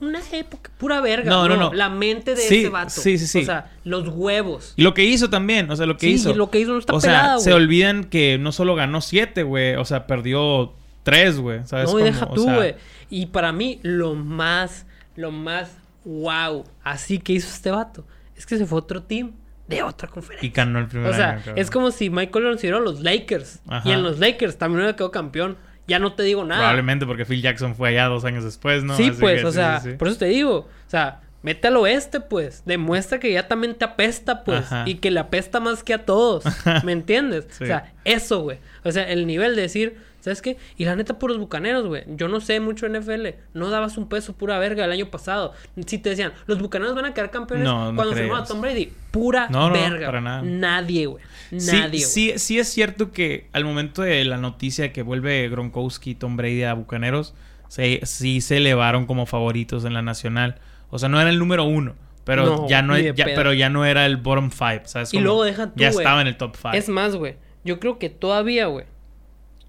Una 0.00 0.20
época, 0.32 0.70
pura 0.78 1.00
verga. 1.00 1.30
No, 1.30 1.48
no, 1.48 1.56
no. 1.56 1.72
La 1.72 1.88
mente 1.88 2.34
de 2.34 2.42
Sí, 2.42 2.58
ese 2.60 2.68
vato. 2.68 2.90
sí, 2.90 3.18
sí, 3.18 3.26
sí. 3.26 3.38
O 3.40 3.44
sea, 3.44 3.70
los 3.84 4.08
huevos. 4.08 4.74
Y 4.76 4.82
lo 4.82 4.94
que 4.94 5.04
hizo 5.04 5.30
también, 5.30 5.70
o 5.70 5.76
sea, 5.76 5.86
lo 5.86 5.96
que 5.96 6.06
Sí, 6.06 6.12
hizo. 6.14 6.30
y 6.30 6.34
lo 6.34 6.50
que 6.50 6.60
hizo 6.60 6.72
no 6.72 6.78
está 6.78 6.92
o 6.94 7.00
sea, 7.00 7.38
se 7.38 7.52
olvidan 7.52 8.04
que 8.04 8.38
no 8.38 8.52
solo 8.52 8.74
ganó 8.74 9.00
siete, 9.00 9.42
güey. 9.42 9.74
O 9.76 9.84
sea, 9.84 10.06
perdió 10.06 10.72
tres, 11.02 11.38
güey. 11.38 11.60
¿Sabes 11.66 11.86
No, 11.92 11.98
y 11.98 12.02
cómo? 12.02 12.04
deja 12.04 12.26
O 12.26 12.34
tú, 12.34 12.44
sea, 12.44 12.56
güey. 12.56 12.74
Y 13.10 13.26
para 13.26 13.52
mí, 13.52 13.80
lo 13.82 14.14
más, 14.14 14.86
lo 15.16 15.30
más 15.30 15.72
wow, 16.04 16.64
así 16.82 17.18
que 17.18 17.34
hizo 17.34 17.48
este 17.48 17.70
vato, 17.70 18.06
es 18.36 18.46
que 18.46 18.56
se 18.56 18.66
fue 18.66 18.78
a 18.78 18.82
otro 18.82 19.02
team 19.02 19.32
de 19.68 19.82
otra 19.82 20.08
conferencia. 20.08 20.46
Y 20.46 20.50
ganó 20.50 20.78
el 20.80 20.86
primer 20.88 21.10
O 21.10 21.14
sea, 21.14 21.30
año, 21.44 21.52
es 21.56 21.70
como 21.70 21.90
si 21.90 22.10
Michael 22.10 22.44
lo 22.44 22.50
consideró 22.50 22.78
a 22.78 22.80
los 22.80 23.00
Lakers. 23.02 23.60
Ajá. 23.68 23.88
Y 23.88 23.92
en 23.92 24.02
los 24.02 24.18
Lakers 24.18 24.56
también 24.58 24.80
hubiera 24.80 24.96
quedado 24.96 25.10
campeón. 25.12 25.56
Ya 25.90 25.98
no 25.98 26.12
te 26.12 26.22
digo 26.22 26.44
nada. 26.44 26.60
Probablemente 26.60 27.04
porque 27.04 27.24
Phil 27.24 27.42
Jackson 27.42 27.74
fue 27.74 27.88
allá 27.88 28.06
dos 28.06 28.24
años 28.24 28.44
después, 28.44 28.84
¿no? 28.84 28.96
sí, 28.96 29.08
Así 29.08 29.20
pues, 29.20 29.40
que 29.40 29.46
o 29.46 29.50
sí, 29.50 29.56
sea, 29.56 29.80
sí, 29.80 29.90
sí. 29.90 29.96
por 29.96 30.06
eso 30.06 30.18
te 30.18 30.26
digo. 30.26 30.58
O 30.58 30.90
sea, 30.90 31.20
vete 31.42 31.66
al 31.66 31.76
oeste, 31.78 32.20
pues. 32.20 32.62
Demuestra 32.64 33.18
que 33.18 33.32
ya 33.32 33.48
también 33.48 33.74
te 33.74 33.84
apesta, 33.84 34.44
pues. 34.44 34.60
Ajá. 34.60 34.84
Y 34.86 34.94
que 34.94 35.10
le 35.10 35.18
apesta 35.18 35.58
más 35.58 35.82
que 35.82 35.92
a 35.92 36.04
todos. 36.06 36.44
¿Me 36.84 36.92
entiendes? 36.92 37.48
Sí. 37.50 37.64
O 37.64 37.66
sea, 37.66 37.92
eso, 38.04 38.40
güey. 38.42 38.58
O 38.84 38.92
sea, 38.92 39.02
el 39.10 39.26
nivel 39.26 39.56
de 39.56 39.62
decir, 39.62 39.98
¿sabes 40.20 40.42
qué? 40.42 40.58
Y 40.76 40.84
la 40.84 40.94
neta, 40.94 41.18
puros 41.18 41.38
bucaneros, 41.38 41.88
güey. 41.88 42.04
Yo 42.06 42.28
no 42.28 42.40
sé 42.40 42.60
mucho 42.60 42.88
NFL. 42.88 43.26
No 43.54 43.68
dabas 43.70 43.96
un 43.96 44.08
peso 44.08 44.34
pura 44.34 44.60
verga 44.60 44.84
el 44.84 44.92
año 44.92 45.06
pasado. 45.10 45.54
Si 45.86 45.98
te 45.98 46.10
decían, 46.10 46.32
los 46.46 46.60
bucaneros 46.60 46.94
van 46.94 47.06
a 47.06 47.14
quedar 47.14 47.32
campeones 47.32 47.64
No, 47.64 47.90
no 47.90 47.96
cuando 47.96 48.14
firmó 48.14 48.36
a 48.36 48.44
Tom 48.44 48.60
Brady. 48.60 48.92
Pura 49.10 49.48
no, 49.50 49.72
verga. 49.72 50.06
para 50.06 50.20
nada. 50.20 50.42
Nadie, 50.42 51.06
güey. 51.06 51.24
Sí, 51.50 51.66
Nadie, 51.72 51.88
güey. 51.88 52.00
sí, 52.00 52.32
sí 52.36 52.58
es 52.58 52.68
cierto 52.68 53.10
que 53.12 53.48
al 53.52 53.64
momento 53.64 54.02
de 54.02 54.24
la 54.24 54.36
noticia 54.36 54.92
que 54.92 55.02
vuelve 55.02 55.48
Gronkowski 55.48 56.10
y 56.10 56.14
Tom 56.14 56.36
Brady 56.36 56.62
a 56.62 56.74
Bucaneros, 56.74 57.34
se, 57.68 58.00
sí 58.04 58.40
se 58.40 58.58
elevaron 58.58 59.06
como 59.06 59.26
favoritos 59.26 59.84
en 59.84 59.94
la 59.94 60.02
nacional. 60.02 60.60
O 60.90 60.98
sea, 60.98 61.08
no 61.08 61.20
era 61.20 61.30
el 61.30 61.38
número 61.38 61.64
uno, 61.64 61.94
pero, 62.24 62.44
No, 62.44 62.68
ya, 62.68 62.82
no, 62.82 62.98
ya- 62.98 63.14
pedo. 63.14 63.34
pero 63.36 63.52
ya 63.52 63.68
no 63.68 63.84
era 63.84 64.06
el 64.06 64.16
bottom 64.16 64.50
five, 64.50 64.82
¿sabes? 64.84 65.12
Y 65.14 65.18
luego 65.20 65.44
deja 65.44 65.66
tú, 65.68 65.72
Ya 65.76 65.88
estaba 65.88 66.20
en 66.20 66.26
el 66.28 66.36
top 66.36 66.56
five. 66.56 66.76
Es 66.78 66.88
más, 66.88 67.16
güey. 67.16 67.36
Yo 67.64 67.78
creo 67.80 67.98
que 67.98 68.10
todavía, 68.10 68.66
güey. 68.66 68.86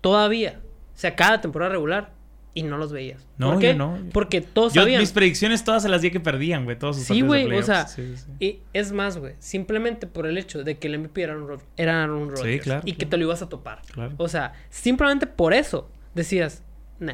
Todavía. 0.01 0.59
Se 0.93 1.07
acaba 1.07 1.31
la 1.31 1.41
temporada 1.41 1.71
regular 1.71 2.11
y 2.53 2.63
no 2.63 2.77
los 2.77 2.91
veías. 2.91 3.25
No, 3.37 3.51
¿Por 3.51 3.59
qué? 3.59 3.67
yo 3.69 3.75
no. 3.75 3.97
Porque 4.11 4.41
todos 4.41 4.73
Yo, 4.73 4.81
sabían. 4.81 4.99
mis 4.99 5.11
predicciones 5.11 5.63
todas 5.63 5.83
se 5.83 5.89
las 5.89 6.01
di 6.01 6.11
que 6.11 6.19
perdían, 6.19 6.65
güey. 6.65 6.77
Todos 6.77 6.97
sus 6.97 7.05
Sí, 7.05 7.21
güey. 7.21 7.51
O 7.57 7.63
sea. 7.63 7.87
Sí, 7.87 8.15
sí, 8.15 8.23
sí. 8.25 8.31
y 8.45 8.59
es 8.73 8.91
más, 8.91 9.17
güey. 9.17 9.35
Simplemente 9.39 10.05
por 10.07 10.25
el 10.27 10.37
hecho 10.37 10.63
de 10.63 10.77
que 10.77 10.87
el 10.87 10.99
MVP 10.99 11.21
era 11.21 11.35
Rod- 11.35 11.61
era 11.77 12.03
Aaron 12.03 12.29
Rodgers. 12.29 12.63
claro, 12.63 12.81
y 12.85 12.93
que 12.93 13.05
te 13.05 13.17
lo 13.17 13.23
ibas 13.23 13.41
a 13.41 13.47
topar. 13.49 13.81
Claro. 13.93 14.13
O 14.17 14.27
sea, 14.27 14.53
simplemente 14.69 15.27
por 15.27 15.53
eso 15.53 15.89
decías, 16.13 16.63
nah. 16.99 17.13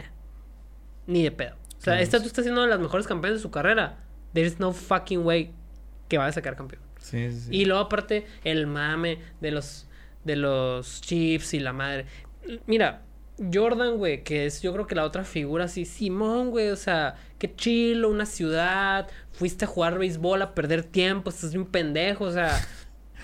Ni 1.05 1.23
de 1.23 1.31
pedo. 1.31 1.55
O 1.77 1.81
sea, 1.81 2.01
esta 2.01 2.19
tú 2.19 2.25
estás 2.27 2.43
siendo 2.43 2.61
de 2.63 2.67
las 2.67 2.79
mejores 2.79 3.07
campeones 3.07 3.39
de 3.39 3.41
su 3.43 3.51
carrera. 3.51 3.99
There 4.33 4.45
is 4.47 4.59
no 4.59 4.73
fucking 4.73 5.25
way 5.25 5.53
que 6.09 6.17
vaya 6.17 6.29
a 6.29 6.33
sacar 6.33 6.55
campeón. 6.55 6.81
Sí, 6.99 7.29
sí, 7.31 7.39
sí. 7.41 7.49
Y 7.51 7.65
luego 7.65 7.81
aparte 7.83 8.25
el 8.43 8.67
mame 8.67 9.19
de 9.39 9.51
los 9.51 9.87
de 10.25 10.35
los 10.35 10.99
Chiefs 11.01 11.53
y 11.53 11.59
la 11.59 11.71
madre. 11.71 12.05
Mira, 12.65 13.03
Jordan, 13.53 13.97
güey, 13.97 14.23
que 14.23 14.45
es 14.47 14.61
yo 14.61 14.73
creo 14.73 14.87
que 14.87 14.95
la 14.95 15.03
otra 15.03 15.23
figura 15.23 15.65
así, 15.65 15.85
Simón, 15.85 16.49
güey, 16.49 16.69
o 16.69 16.75
sea, 16.75 17.15
qué 17.37 17.53
chilo, 17.53 18.09
una 18.09 18.25
ciudad, 18.25 19.07
fuiste 19.31 19.65
a 19.65 19.67
jugar 19.67 19.99
béisbol 19.99 20.41
a 20.41 20.55
perder 20.55 20.83
tiempo, 20.83 21.29
estás 21.29 21.51
bien 21.53 21.65
pendejo, 21.65 22.23
o 22.25 22.31
sea, 22.31 22.59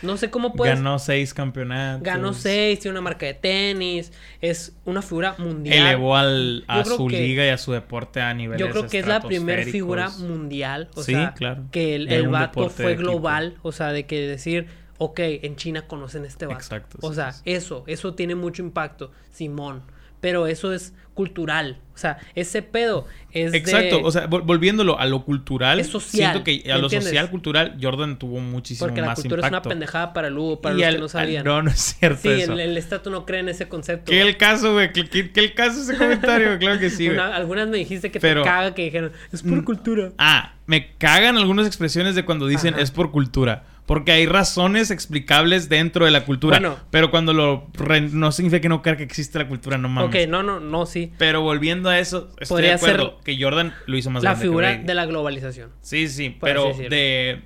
no 0.04 0.18
sé 0.18 0.30
cómo 0.30 0.54
puedes 0.54 0.76
Ganó 0.76 1.00
seis 1.00 1.34
campeonatos. 1.34 2.04
ganó 2.04 2.34
seis, 2.34 2.80
tiene 2.80 2.92
una 2.94 3.02
marca 3.02 3.26
de 3.26 3.34
tenis, 3.34 4.12
es 4.42 4.76
una 4.86 5.02
figura 5.02 5.34
mundial. 5.40 5.78
Elevó 5.88 6.16
al, 6.16 6.64
a 6.68 6.84
su 6.86 7.08
que- 7.08 7.20
liga 7.20 7.46
y 7.46 7.50
a 7.50 7.58
su 7.58 7.72
deporte 7.72 8.22
a 8.22 8.34
niveles 8.36 8.60
Yo 8.60 8.70
creo 8.72 8.88
que 8.88 9.00
es 9.00 9.08
la 9.08 9.20
primera 9.22 9.64
figura 9.64 10.10
mundial, 10.10 10.90
o 10.96 11.02
Sí, 11.02 11.14
sea, 11.14 11.34
claro. 11.34 11.64
que 11.72 11.96
el, 11.96 12.12
el 12.12 12.28
vato 12.28 12.70
fue 12.70 12.92
equipo. 12.94 13.10
global, 13.10 13.56
o 13.64 13.72
sea, 13.72 13.92
de 13.94 14.06
que 14.06 14.28
decir, 14.28 14.68
ok, 15.00 15.20
en 15.22 15.56
China 15.56 15.88
conocen 15.88 16.24
este 16.26 16.46
vato. 16.46 16.60
Exacto, 16.60 16.98
O 17.02 17.10
sí, 17.10 17.16
sea, 17.16 17.32
sí. 17.32 17.42
eso, 17.46 17.84
eso 17.88 18.14
tiene 18.14 18.36
mucho 18.36 18.62
impacto, 18.62 19.12
Simón. 19.32 19.82
Pero 20.24 20.48
eso 20.48 20.74
es 20.74 20.94
cultural. 21.14 21.78
O 21.94 21.98
sea, 21.98 22.18
ese 22.34 22.64
pedo 22.64 23.06
es 23.32 23.54
Exacto, 23.54 23.98
de... 23.98 24.04
o 24.04 24.10
sea, 24.10 24.28
vol- 24.28 24.42
volviéndolo 24.44 24.98
a 24.98 25.06
lo 25.06 25.24
cultural, 25.24 25.80
Es 25.80 25.88
social, 25.88 26.32
siento 26.32 26.44
que 26.44 26.64
a 26.72 26.78
lo 26.80 26.86
¿entiendes? 26.86 27.10
social 27.10 27.30
cultural 27.30 27.78
Jordan 27.80 28.18
tuvo 28.18 28.40
muchísimo 28.40 28.88
porque 28.88 29.02
la 29.02 29.08
más 29.08 29.20
cultura 29.20 29.42
es 29.42 29.44
una 29.44 29.50
impacto. 29.58 29.70
pendejada 29.70 30.14
para 30.14 30.30
el 30.30 30.38
Hugo, 30.38 30.60
para 30.62 30.74
Y 30.74 30.78
los 30.80 30.88
al- 30.88 30.94
que 30.94 30.98
no 31.00 31.04
al- 31.04 31.10
sabían. 31.12 31.46
no, 31.46 31.62
no 31.62 31.70
es 31.70 31.80
cierto 32.00 32.20
sí, 32.24 32.30
eso. 32.42 32.54
el, 32.54 32.62
el 32.62 32.78
estatus 32.78 33.12
no 33.12 33.26
cree 33.28 33.42
en 33.42 33.50
ese 33.50 33.68
concepto. 33.68 34.12
¿Qué 34.12 34.22
el 34.22 34.38
caso, 34.38 34.74
güey? 34.74 34.92
¿Qué, 34.92 35.30
el 35.36 35.54
caso 35.54 35.82
ese 35.82 35.96
comentario? 35.98 36.58
Claro 36.58 36.80
que 36.80 36.90
sí, 36.90 37.06
güey. 37.06 37.18
Una- 37.18 37.36
algunas 37.36 37.68
me 37.68 37.78
dijiste 37.78 38.10
que 38.10 38.20
Pero- 38.20 38.42
te 38.42 38.48
caga 38.50 38.74
que 38.74 38.86
dijeron, 38.86 39.12
es 39.32 39.44
por 39.44 39.64
cultura. 39.64 40.14
Ah, 40.18 40.54
me 40.66 40.94
cagan 40.98 41.38
algunas 41.38 41.68
expresiones 41.68 42.16
de 42.16 42.26
cuando 42.26 42.48
dicen 42.48 42.74
Ajá. 42.74 42.82
es 42.82 42.90
por 42.90 43.12
cultura. 43.12 43.66
Porque 43.86 44.14
hay 44.14 44.26
razones 44.26 44.92
explicables 44.92 45.68
dentro 45.68 46.06
de 46.06 46.12
la 46.12 46.24
cultura. 46.24 46.58
Bueno. 46.58 46.78
pero 46.90 47.12
cuando 47.12 47.34
lo... 47.34 47.68
re- 47.74 48.00
no 48.00 48.32
significa 48.32 48.62
que 48.62 48.70
no 48.70 48.82
crea 48.82 48.96
que 48.96 49.04
existe 49.04 49.38
la 49.38 49.48
cultura, 49.48 49.78
no 49.78 49.90
mames. 49.90 50.10
Ok, 50.10 50.30
no, 50.30 50.42
no, 50.42 50.60
no, 50.62 50.86
sí. 50.86 51.12
Pero 51.18 51.42
volviendo 51.42 51.90
a 51.90 52.00
eso, 52.00 52.30
estoy 52.40 52.48
Podría 52.56 52.70
de 52.70 52.76
acuerdo 52.76 53.16
ser 53.18 53.24
que 53.26 53.44
Jordan 53.44 53.74
lo 53.86 53.98
hizo 53.98 54.10
más 54.10 54.24
La 54.24 54.32
grande 54.32 54.46
figura 54.46 54.78
de 54.78 54.94
la 54.94 55.06
globalización. 55.06 55.72
Sí, 55.82 56.08
sí, 56.08 56.38
pero 56.40 56.74
de... 56.74 57.42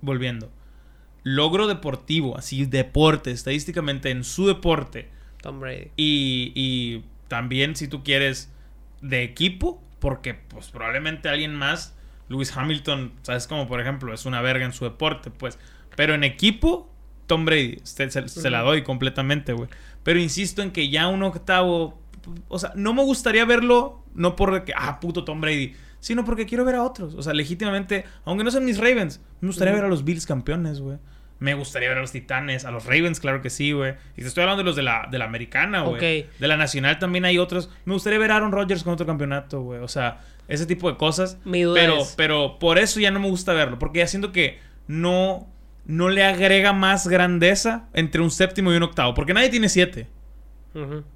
Volviendo. 0.00 0.50
Logro 1.22 1.66
deportivo, 1.66 2.36
así 2.36 2.66
deporte, 2.66 3.30
estadísticamente 3.30 4.10
en 4.10 4.24
su 4.24 4.46
deporte. 4.46 5.08
Tom 5.42 5.60
Brady. 5.60 5.90
Y, 5.96 6.52
y 6.54 7.04
también 7.28 7.74
si 7.76 7.88
tú 7.88 8.02
quieres 8.04 8.52
de 9.00 9.22
equipo, 9.22 9.82
porque 9.98 10.34
pues 10.34 10.68
probablemente 10.68 11.28
alguien 11.28 11.54
más, 11.54 11.95
Lewis 12.28 12.56
Hamilton, 12.56 13.12
sabes 13.22 13.46
como 13.46 13.66
por 13.68 13.80
ejemplo, 13.80 14.12
es 14.12 14.26
una 14.26 14.40
verga 14.40 14.64
en 14.64 14.72
su 14.72 14.84
deporte, 14.84 15.30
pues. 15.30 15.58
Pero 15.96 16.14
en 16.14 16.24
equipo, 16.24 16.92
Tom 17.26 17.44
Brady, 17.44 17.80
se, 17.84 18.10
se- 18.10 18.28
se 18.28 18.50
la 18.50 18.60
doy 18.62 18.82
completamente, 18.82 19.52
güey. 19.52 19.68
Pero 20.02 20.18
insisto 20.18 20.62
en 20.62 20.70
que 20.70 20.88
ya 20.88 21.08
un 21.08 21.22
octavo, 21.22 22.00
o 22.48 22.58
sea, 22.58 22.72
no 22.76 22.92
me 22.94 23.02
gustaría 23.02 23.44
verlo, 23.44 24.02
no 24.14 24.36
por 24.36 24.64
que, 24.64 24.72
ah, 24.76 25.00
puto 25.00 25.24
Tom 25.24 25.40
Brady, 25.40 25.74
sino 26.00 26.24
porque 26.24 26.46
quiero 26.46 26.64
ver 26.64 26.74
a 26.76 26.82
otros. 26.82 27.14
O 27.14 27.22
sea, 27.22 27.32
legítimamente, 27.32 28.04
aunque 28.24 28.44
no 28.44 28.50
sean 28.50 28.64
mis 28.64 28.78
Ravens, 28.78 29.20
me 29.40 29.48
gustaría 29.48 29.74
ver 29.74 29.84
a 29.84 29.88
los 29.88 30.04
Bills 30.04 30.26
campeones, 30.26 30.80
güey. 30.80 30.98
Me 31.38 31.52
gustaría 31.54 31.88
ver 31.90 31.98
a 31.98 32.00
los 32.00 32.12
Titanes, 32.12 32.64
a 32.64 32.70
los 32.70 32.86
Ravens, 32.86 33.20
claro 33.20 33.42
que 33.42 33.50
sí, 33.50 33.72
güey. 33.72 33.94
Y 34.16 34.22
te 34.22 34.28
estoy 34.28 34.42
hablando 34.42 34.62
de 34.62 34.66
los 34.66 34.74
de 34.76 34.82
la, 34.82 35.06
de 35.10 35.18
la 35.18 35.26
americana, 35.26 35.82
güey. 35.82 36.22
Ok. 36.24 36.38
De 36.38 36.48
la 36.48 36.56
nacional 36.56 36.98
también 36.98 37.24
hay 37.26 37.36
otros. 37.38 37.68
Me 37.84 37.92
gustaría 37.92 38.18
ver 38.18 38.30
a 38.32 38.36
Aaron 38.36 38.52
Rodgers 38.52 38.82
con 38.84 38.94
otro 38.94 39.04
campeonato, 39.04 39.60
güey. 39.60 39.80
O 39.80 39.88
sea, 39.88 40.20
ese 40.48 40.66
tipo 40.66 40.90
de 40.90 40.96
cosas. 40.96 41.38
Mi 41.44 41.62
duda 41.62 41.80
Pero, 41.80 41.98
es- 42.02 42.14
pero 42.16 42.58
por 42.58 42.78
eso 42.78 43.00
ya 43.00 43.10
no 43.10 43.20
me 43.20 43.28
gusta 43.28 43.52
verlo. 43.52 43.78
Porque 43.78 43.98
ya 44.00 44.06
siento 44.06 44.32
que 44.32 44.58
no, 44.86 45.48
no 45.84 46.08
le 46.08 46.24
agrega 46.24 46.72
más 46.72 47.08
grandeza 47.08 47.88
entre 47.94 48.20
un 48.20 48.30
séptimo 48.30 48.72
y 48.72 48.76
un 48.76 48.82
octavo. 48.84 49.14
Porque 49.14 49.34
nadie 49.34 49.48
tiene 49.50 49.68
siete. 49.68 50.08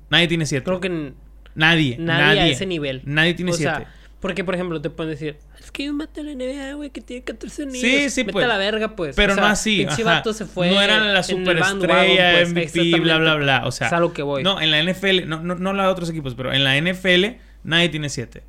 Nadie 0.08 0.28
tiene 0.28 0.46
siete. 0.46 0.64
Creo 0.64 0.80
que 0.80 1.12
nadie, 1.54 1.96
nadie, 1.98 2.40
a 2.40 2.46
ese 2.48 2.66
nivel. 2.66 3.02
Nadie 3.04 3.34
tiene 3.34 3.50
o 3.52 3.54
siete. 3.54 3.76
sea, 3.76 3.94
porque 4.20 4.42
por 4.44 4.54
ejemplo 4.54 4.80
te 4.80 4.88
pueden 4.90 5.12
decir, 5.12 5.36
es 5.58 5.70
que 5.70 5.84
yo 5.84 5.92
maté 5.94 6.20
a 6.20 6.24
la 6.24 6.32
NBA, 6.32 6.74
güey, 6.74 6.90
que 6.90 7.00
tiene 7.00 7.22
14 7.24 7.66
niños. 7.66 7.80
Sí, 7.80 8.10
sí, 8.10 8.22
Vete 8.22 8.32
pues. 8.32 8.44
a 8.44 8.48
la 8.48 8.56
verga, 8.58 8.96
pues. 8.96 9.16
Pero 9.16 9.32
O 9.32 9.34
sea, 9.34 9.44
no 9.44 9.50
así. 9.50 9.86
vato 10.04 10.32
se 10.32 10.46
fue. 10.46 10.70
no 10.70 10.80
era 10.80 11.00
la 11.00 11.22
superestrella, 11.22 12.32
pues, 12.32 12.48
MVP, 12.52 13.00
bla, 13.00 13.18
bla, 13.18 13.34
bla. 13.36 13.62
O 13.66 13.70
sea, 13.72 13.88
Es 13.88 13.92
a 13.92 14.00
lo 14.00 14.12
que 14.12 14.22
voy. 14.22 14.42
no, 14.42 14.60
en 14.60 14.70
la 14.70 14.78
NFL, 14.82 15.26
no, 15.26 15.42
no, 15.42 15.54
no 15.56 15.72
la 15.72 15.84
de 15.84 15.88
otros 15.90 16.08
equipos, 16.10 16.34
pero 16.34 16.52
en 16.52 16.64
la 16.64 16.76
NFL 16.80 17.36
nadie 17.64 17.88
tiene 17.90 18.08
siete. 18.08 18.42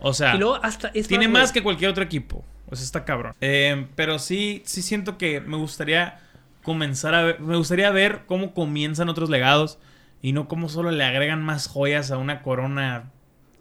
O 0.00 0.12
sea, 0.14 0.34
y 0.34 0.38
luego 0.38 0.58
hasta. 0.62 0.88
es 0.94 1.08
tiene 1.08 1.28
más 1.28 1.52
que 1.52 1.62
cualquier 1.62 1.90
otro 1.90 2.02
equipo. 2.04 2.44
O 2.68 2.76
sea, 2.76 2.84
está 2.84 3.04
cabrón. 3.04 3.34
Eh, 3.40 3.86
pero 3.96 4.18
sí, 4.18 4.62
sí 4.64 4.82
siento 4.82 5.18
que 5.18 5.40
me 5.40 5.56
gustaría 5.56 6.20
comenzar 6.62 7.14
a 7.14 7.22
ver, 7.22 7.40
me 7.40 7.56
gustaría 7.56 7.90
ver 7.90 8.22
cómo 8.26 8.54
comienzan 8.54 9.08
otros 9.08 9.30
legados 9.30 9.78
y 10.22 10.32
no 10.32 10.46
cómo 10.48 10.68
solo 10.68 10.90
le 10.90 11.02
agregan 11.04 11.42
más 11.42 11.66
joyas 11.66 12.10
a 12.10 12.18
una 12.18 12.42
corona 12.42 13.10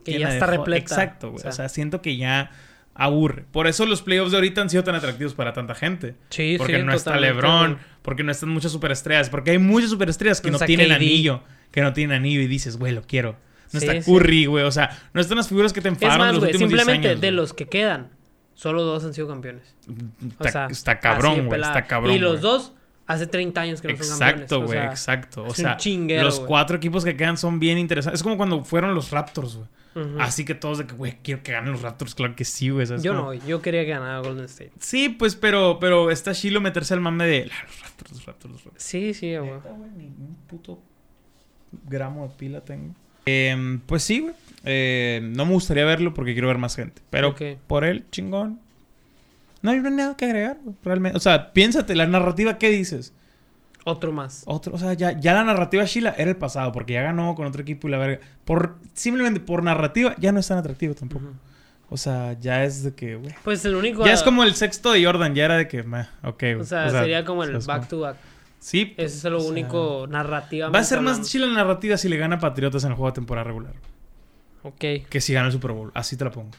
Que 0.06 0.20
ya 0.20 0.34
está 0.34 0.46
repleta. 0.46 0.82
Exacto, 0.84 1.32
güey. 1.32 1.40
O 1.40 1.42
sea. 1.42 1.50
O 1.50 1.54
sea, 1.54 1.70
siento 1.70 2.02
que 2.02 2.18
ya 2.18 2.52
aburre. 2.94 3.46
Por 3.52 3.68
eso 3.68 3.86
los 3.86 4.02
playoffs 4.02 4.32
de 4.32 4.38
ahorita 4.38 4.62
han 4.62 4.70
sido 4.70 4.84
tan 4.84 4.94
atractivos 4.94 5.34
para 5.34 5.54
tanta 5.54 5.74
gente. 5.74 6.16
Sí, 6.30 6.56
Porque 6.58 6.78
sí, 6.78 6.84
no 6.84 6.94
está 6.94 7.18
LeBron, 7.18 7.78
porque 8.02 8.24
no 8.24 8.32
están 8.32 8.50
muchas 8.50 8.74
superestrellas, 8.74 9.30
porque 9.30 9.52
hay 9.52 9.58
muchas 9.58 9.90
superestrellas 9.90 10.42
que 10.42 10.52
No 10.52 10.60
no 10.60 10.66
tienen 10.66 10.90
KD. 10.90 10.94
anillo, 10.96 11.44
que 11.72 11.82
no 11.82 11.94
tienen 11.94 12.18
anillo 12.18 12.42
y 12.42 12.48
dices, 12.48 12.78
güey, 12.78 12.94
lo 12.94 13.04
quiero. 13.04 13.38
No 13.72 13.80
Sí, 13.80 13.88
está. 13.88 14.12
Curry, 14.12 14.46
güey, 14.48 14.64
o 14.66 14.72
sea, 14.72 14.90
no 15.14 15.22
están 15.22 15.38
las 15.38 15.48
figuras 15.48 15.74
que 15.74 15.82
te 15.82 15.90
Es 15.90 15.94
enfadaron 15.94 16.20
más, 16.20 16.30
en 16.30 16.36
los 16.36 16.44
güey, 16.44 16.52
últimos 16.54 16.70
10 16.70 16.80
simplemente 16.82 17.10
años, 17.10 17.22
de 17.22 17.32
los 17.32 17.54
que 17.54 17.68
quedan, 17.68 18.10
solo 18.56 18.84
dos 18.84 19.04
han 19.06 19.14
sido 19.14 19.28
campeones. 19.28 19.76
O 20.40 20.44
Está, 20.44 20.70
sea, 20.74 21.00
cabrón, 21.00 21.46
güey, 21.48 21.62
está 21.62 21.86
cabrón. 21.86 22.14
Y 22.14 22.20
los 22.20 22.42
dos 22.42 22.74
hace 23.06 23.26
30 23.28 23.62
años 23.62 23.82
que 23.82 23.90
no 23.94 23.98
son 24.04 24.20
campeones. 24.20 24.42
Exacto, 24.42 24.60
o 24.60 24.66
güey, 24.66 24.80
sea, 24.80 24.86
exacto. 24.90 25.44
O 25.46 25.54
sea, 25.54 25.78
los 26.24 26.40
cuatro 26.42 26.78
equipos 26.78 27.04
que 27.04 27.16
quedan 27.16 27.38
son 27.38 27.60
bien 27.60 27.78
interesantes. 27.78 28.20
Es 28.20 28.24
como 28.24 28.38
cuando 28.38 28.64
fueron 28.66 28.94
los 28.96 29.12
Raptors, 29.12 29.56
güey. 29.58 29.68
Así 30.20 30.46
que 30.46 30.56
todos 30.56 30.78
de 30.78 30.86
que, 30.88 30.94
güey, 30.96 31.18
quiero 31.24 31.44
que 31.44 31.52
ganen 31.52 31.72
los 31.72 31.82
Raptors. 31.82 32.16
Claro 32.16 32.36
que 32.36 32.46
sí, 32.46 32.70
güey. 32.70 32.86
¿sabes 32.86 33.04
Yo 33.04 33.14
cómo? 33.16 33.26
no, 33.26 33.34
yo 33.34 33.62
quería 33.62 33.84
que 33.84 33.90
ganara 33.92 34.20
Golden 34.20 34.46
State. 34.46 34.72
Sí, 34.80 35.10
pues, 35.10 35.36
pero, 35.36 35.78
pero 35.80 36.10
está 36.12 36.34
chilo 36.34 36.62
meterse 36.62 36.94
al 36.94 37.02
mame 37.02 37.26
de 37.26 37.50
"Ah, 37.52 37.64
los 37.66 37.82
Raptors, 37.82 38.12
los 38.12 38.26
Raptors, 38.26 38.52
los 38.54 38.64
Raptors. 38.64 38.84
Sí, 38.84 39.14
sí, 39.14 39.36
güey, 39.36 39.52
ni 39.98 40.06
un 40.06 40.38
puto 40.48 40.80
gramo 41.88 42.28
de 42.28 42.34
pila 42.36 42.62
tengo. 42.62 42.94
Em, 43.26 43.80
pues 43.82 44.04
sí, 44.04 44.20
güey. 44.22 44.34
Eh, 44.66 45.22
no 45.24 45.46
me 45.46 45.54
gustaría 45.54 45.86
verlo 45.86 46.14
porque 46.14 46.34
quiero 46.34 46.48
ver 46.48 46.58
más 46.58 46.76
gente. 46.76 47.02
Pero 47.10 47.36
por 47.68 47.86
él, 47.86 48.06
chingón. 48.12 48.60
No 49.62 49.72
hay 49.72 49.80
nada 49.80 50.16
que 50.16 50.26
agregar, 50.26 50.58
güey, 50.64 50.76
realmente. 50.84 51.18
O 51.18 51.20
sea, 51.20 51.52
piénsate, 51.52 51.96
la 51.96 52.08
narrativa, 52.08 52.58
¿qué 52.58 52.70
dices? 52.70 53.14
Otro 53.86 54.12
más. 54.12 54.44
Otro, 54.46 54.74
o 54.74 54.78
sea, 54.78 54.94
ya, 54.94 55.20
ya 55.20 55.34
la 55.34 55.44
narrativa 55.44 55.84
Sheila 55.86 56.14
era 56.18 56.30
el 56.30 56.38
pasado, 56.38 56.72
porque 56.72 56.94
ya 56.94 57.02
ganó 57.02 57.36
con 57.36 57.46
otro 57.46 57.62
equipo 57.62 57.88
y 57.88 57.92
la 57.92 57.98
verga. 57.98 58.20
Por, 58.46 58.76
simplemente 58.94 59.40
por 59.40 59.64
narrativa, 59.64 60.16
ya 60.18 60.32
no 60.32 60.40
es 60.40 60.48
tan 60.48 60.58
atractivo 60.58 60.94
tampoco. 60.94 61.34
O 61.90 61.98
sea, 61.98 62.38
ya 62.40 62.64
es 62.64 62.84
de 62.84 62.94
que, 62.94 63.16
güey. 63.16 63.34
Pues 63.44 63.66
el 63.66 63.76
único. 63.76 64.06
Ya 64.06 64.14
es 64.14 64.22
como 64.22 64.44
el 64.44 64.54
sexto 64.54 64.92
de 64.92 65.04
Jordan, 65.04 65.34
ya 65.34 65.46
era 65.46 65.58
de 65.58 65.68
que, 65.68 65.84
meh, 65.84 66.06
ok, 66.24 66.40
güey. 66.40 66.56
O 66.56 66.66
sea, 66.66 66.90
sería 66.90 67.26
como 67.26 67.44
el 67.44 67.50
¿sabes 67.50 67.66
back 67.66 67.88
to 67.88 68.00
back. 68.02 68.18
Sí. 68.60 68.94
Ese 68.98 69.18
es 69.18 69.24
lo 69.24 69.38
o 69.38 69.42
sea, 69.42 69.50
único 69.50 70.06
narrativamente. 70.10 70.78
Va 70.78 70.82
a 70.82 70.84
ser 70.84 71.02
más 71.02 71.22
chila 71.30 71.48
la 71.48 71.54
narrativa 71.54 71.98
si 71.98 72.10
le 72.10 72.18
gana 72.18 72.40
Patriotas 72.40 72.84
en 72.84 72.92
el 72.92 72.96
juego 72.96 73.12
de 73.12 73.16
temporada 73.16 73.46
regular. 73.46 73.74
Ok. 74.64 75.08
Que 75.10 75.22
si 75.22 75.34
gana 75.34 75.48
el 75.48 75.54
Super 75.54 75.72
Bowl. 75.72 75.92
Así 75.94 76.18
te 76.18 76.26
la 76.26 76.32
pongo. 76.32 76.52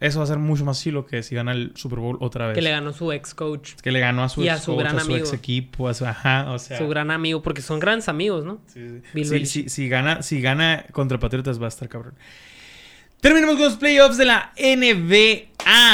Eso 0.00 0.18
va 0.18 0.24
a 0.24 0.26
ser 0.26 0.38
mucho 0.38 0.64
más 0.64 0.80
chilo 0.80 1.06
que 1.06 1.22
si 1.22 1.34
gana 1.34 1.52
el 1.52 1.72
Super 1.76 1.98
Bowl 1.98 2.18
otra 2.20 2.48
vez. 2.48 2.54
Que 2.54 2.62
le 2.62 2.70
ganó 2.70 2.92
su 2.92 3.10
ex 3.12 3.34
coach. 3.34 3.74
que 3.76 3.90
le 3.90 4.00
ganó 4.00 4.24
a 4.24 4.28
su 4.28 4.42
Y 4.42 4.48
a 4.48 4.54
ex 4.54 4.64
su 4.64 4.72
coach, 4.72 4.80
gran 4.80 4.96
a 4.96 5.00
su 5.00 5.06
amigo. 5.06 5.20
ex 5.20 5.32
equipo, 5.32 5.88
a 5.88 5.94
su 5.94 6.04
ajá, 6.04 6.50
o 6.52 6.58
sea. 6.58 6.78
Su 6.78 6.88
gran 6.88 7.10
amigo, 7.10 7.42
porque 7.42 7.62
son 7.62 7.80
grandes 7.80 8.08
amigos, 8.08 8.44
¿no? 8.44 8.60
Sí, 8.66 9.00
sí, 9.46 9.68
si 9.68 9.88
gana, 9.88 10.22
si 10.22 10.40
gana 10.40 10.84
contra 10.92 11.18
Patriotas 11.18 11.60
va 11.60 11.66
a 11.66 11.68
estar 11.68 11.88
cabrón. 11.88 12.14
Terminamos 13.24 13.56
con 13.56 13.64
los 13.64 13.76
playoffs 13.78 14.18
de 14.18 14.26
la 14.26 14.52
NBA. 14.58 15.48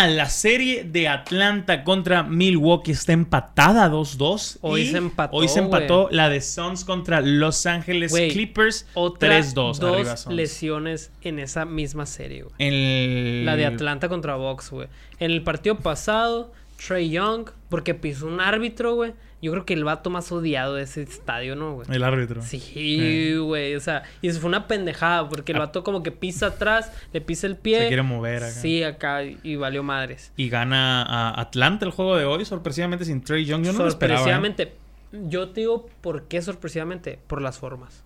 La 0.08 0.28
serie 0.28 0.82
de 0.82 1.06
Atlanta 1.06 1.84
contra 1.84 2.24
Milwaukee 2.24 2.90
está 2.90 3.12
empatada 3.12 3.88
2-2. 3.88 4.58
Hoy 4.62 4.86
se 4.86 4.96
empató, 4.96 5.36
Hoy 5.36 5.46
se 5.46 5.60
empató 5.60 6.08
la 6.10 6.28
de 6.28 6.40
Suns 6.40 6.84
contra 6.84 7.20
Los 7.20 7.66
Ángeles 7.66 8.10
Clippers. 8.32 8.84
Otras 8.94 9.54
3-2 9.54 9.80
arriba 9.80 10.10
dos 10.10 10.26
lesiones 10.34 11.12
en 11.22 11.38
esa 11.38 11.64
misma 11.66 12.04
serie, 12.04 12.42
güey. 12.42 12.54
El- 12.58 13.46
La 13.46 13.54
de 13.54 13.64
Atlanta 13.66 14.08
contra 14.08 14.34
Bucks, 14.34 14.72
güey. 14.72 14.88
En 15.20 15.30
el 15.30 15.44
partido 15.44 15.78
pasado, 15.78 16.50
Trey 16.84 17.10
Young, 17.10 17.48
porque 17.68 17.94
pisó 17.94 18.26
un 18.26 18.40
árbitro, 18.40 18.96
güey. 18.96 19.12
Yo 19.43 19.51
creo 19.53 19.64
que 19.64 19.72
el 19.72 19.84
vato 19.84 20.11
más 20.11 20.30
odiado 20.32 20.74
de 20.74 20.82
ese 20.82 21.01
estadio, 21.03 21.57
¿no, 21.57 21.74
güey? 21.76 21.88
El 21.91 22.05
árbitro. 22.05 22.43
Sí, 22.43 23.34
güey. 23.38 23.74
O 23.74 23.80
sea, 23.80 24.03
y 24.20 24.28
eso 24.28 24.38
fue 24.41 24.49
una 24.49 24.66
pendejada, 24.66 25.28
porque 25.30 25.53
el 25.53 25.57
Ah. 25.57 25.61
vato 25.61 25.82
como 25.82 26.03
que 26.03 26.12
pisa 26.12 26.49
atrás, 26.49 26.93
le 27.14 27.22
pisa 27.22 27.47
el 27.47 27.57
pie. 27.57 27.78
Se 27.80 27.88
quiere 27.88 28.03
mover 28.03 28.43
acá. 28.45 28.53
Sí, 28.53 28.82
acá, 28.82 29.22
y 29.24 29.57
valió 29.57 29.82
madres. 29.82 30.32
Y 30.36 30.51
gana 30.51 31.03
a 31.03 31.41
Atlanta 31.41 31.86
el 31.86 31.91
juego 31.93 32.16
de 32.16 32.26
hoy, 32.26 32.45
sorpresivamente 32.45 33.07
sin 33.07 33.22
Trey 33.22 33.47
Young. 33.47 33.64
Yo 33.64 33.72
no 33.72 33.78
lo 33.78 33.88
esperaba. 33.88 34.20
¿eh? 34.20 34.24
sorpresivamente. 34.24 34.74
Yo 35.12 35.49
te 35.49 35.61
digo 35.62 35.88
por 36.03 36.28
qué 36.28 36.43
sorpresivamente. 36.43 37.18
Por 37.26 37.41
las 37.41 37.59
formas. 37.59 38.05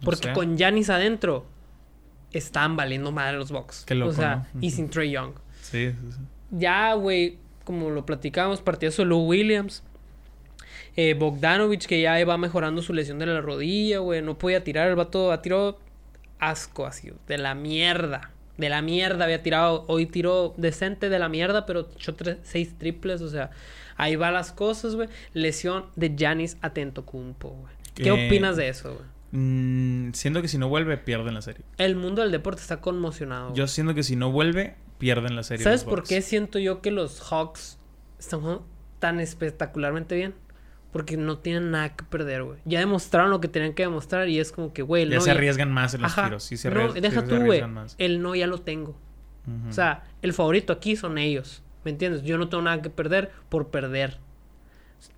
O 0.00 0.04
Porque 0.06 0.24
sea. 0.24 0.32
con 0.32 0.56
Yanis 0.56 0.88
adentro, 0.90 1.46
estaban 2.32 2.74
valiendo 2.76 3.12
madre 3.12 3.36
los 3.36 3.52
Bucks. 3.52 3.84
Qué 3.86 3.94
loco, 3.94 4.10
O 4.10 4.14
sea, 4.14 4.48
¿no? 4.54 4.60
y 4.60 4.70
sin 4.70 4.88
Trey 4.90 5.10
Young. 5.10 5.32
Sí, 5.60 5.90
sí, 5.92 6.12
sí. 6.12 6.18
Ya, 6.52 6.94
güey, 6.94 7.38
como 7.64 7.90
lo 7.90 8.04
platicamos, 8.06 8.60
partidazo 8.62 9.04
Lou 9.04 9.20
Williams. 9.26 9.82
Eh, 10.96 11.14
Bogdanovich, 11.14 11.86
que 11.86 12.00
ya 12.00 12.24
va 12.24 12.38
mejorando 12.38 12.80
su 12.82 12.92
lesión 12.94 13.18
de 13.18 13.26
la 13.26 13.40
rodilla, 13.40 13.98
güey. 13.98 14.22
No 14.22 14.38
podía 14.38 14.62
tirar. 14.62 14.88
El 14.88 14.94
vato 14.96 15.32
ha 15.32 15.42
tirado 15.42 15.78
asco, 16.38 16.86
así. 16.86 17.12
De 17.26 17.38
la 17.38 17.54
mierda. 17.54 18.30
De 18.58 18.68
la 18.68 18.82
mierda 18.82 19.24
había 19.24 19.42
tirado. 19.42 19.84
Hoy 19.88 20.06
tiró 20.06 20.54
decente 20.56 21.08
de 21.08 21.18
la 21.18 21.28
mierda, 21.28 21.66
pero 21.66 21.88
echó 21.96 22.14
tres, 22.14 22.38
seis 22.44 22.78
triples. 22.78 23.20
O 23.22 23.28
sea, 23.28 23.50
ahí 23.96 24.14
va 24.14 24.30
las 24.30 24.52
cosas, 24.52 24.94
güey. 24.94 25.08
Lesión 25.32 25.86
de 25.96 26.14
Janis 26.16 26.56
Atentocumpo, 26.62 27.48
güey. 27.50 27.74
¿Qué 27.94 28.04
Que- 28.04 28.10
opinas 28.12 28.56
de 28.56 28.68
eso, 28.68 28.94
güey? 28.94 29.04
Mm, 29.32 30.12
siento 30.12 30.42
que 30.42 30.46
si 30.48 30.58
no 30.58 30.68
vuelve, 30.68 30.96
pierden 30.96 31.34
la 31.34 31.42
serie. 31.42 31.64
El 31.78 31.96
mundo 31.96 32.22
del 32.22 32.30
deporte 32.30 32.60
está 32.60 32.80
conmocionado. 32.80 33.46
güey. 33.48 33.56
Yo 33.58 33.66
siento 33.66 33.92
que 33.94 34.04
si 34.04 34.14
no 34.14 34.30
vuelve, 34.30 34.76
pierden 34.98 35.34
la 35.34 35.42
serie. 35.42 35.64
¿Sabes 35.64 35.82
por 35.82 36.00
Bucks. 36.00 36.08
qué 36.08 36.22
siento 36.22 36.60
yo 36.60 36.80
que 36.80 36.92
los 36.92 37.20
Hawks 37.20 37.78
están 38.20 38.40
jugando 38.42 38.64
tan 39.00 39.18
espectacularmente 39.18 40.14
bien? 40.14 40.34
Porque 40.94 41.16
no 41.18 41.36
tienen 41.38 41.70
nada 41.72 41.94
que 41.94 42.04
perder, 42.04 42.44
güey. 42.44 42.58
Ya 42.64 42.78
demostraron 42.78 43.30
lo 43.30 43.40
que 43.40 43.48
tenían 43.48 43.74
que 43.74 43.82
demostrar 43.82 44.28
y 44.30 44.38
es 44.38 44.50
como 44.52 44.72
que, 44.72 44.80
güey, 44.80 45.06
Ya 45.06 45.16
no 45.16 45.20
se 45.20 45.32
arriesgan 45.32 45.70
más 45.70 45.92
en 45.92 46.00
los 46.02 46.12
Ajá. 46.12 46.24
tiros. 46.28 46.42
Sí, 46.44 46.56
se 46.56 46.70
no, 46.70 46.80
arries- 46.80 46.92
sí 46.94 47.00
deja 47.00 47.24
tú, 47.24 47.36
güey. 47.44 47.60
arriesgan. 47.60 47.86
El 47.98 48.22
no 48.22 48.34
ya 48.34 48.46
lo 48.46 48.58
tengo. 48.62 48.96
O 49.68 49.72
sea, 49.72 50.04
el 50.22 50.32
favorito 50.32 50.72
aquí 50.72 50.96
son 50.96 51.18
ellos. 51.18 51.62
¿Me 51.84 51.90
entiendes? 51.90 52.22
Yo 52.22 52.38
no 52.38 52.48
tengo 52.48 52.62
nada 52.62 52.80
que 52.80 52.88
perder 52.88 53.30
por 53.50 53.68
perder. 53.68 54.16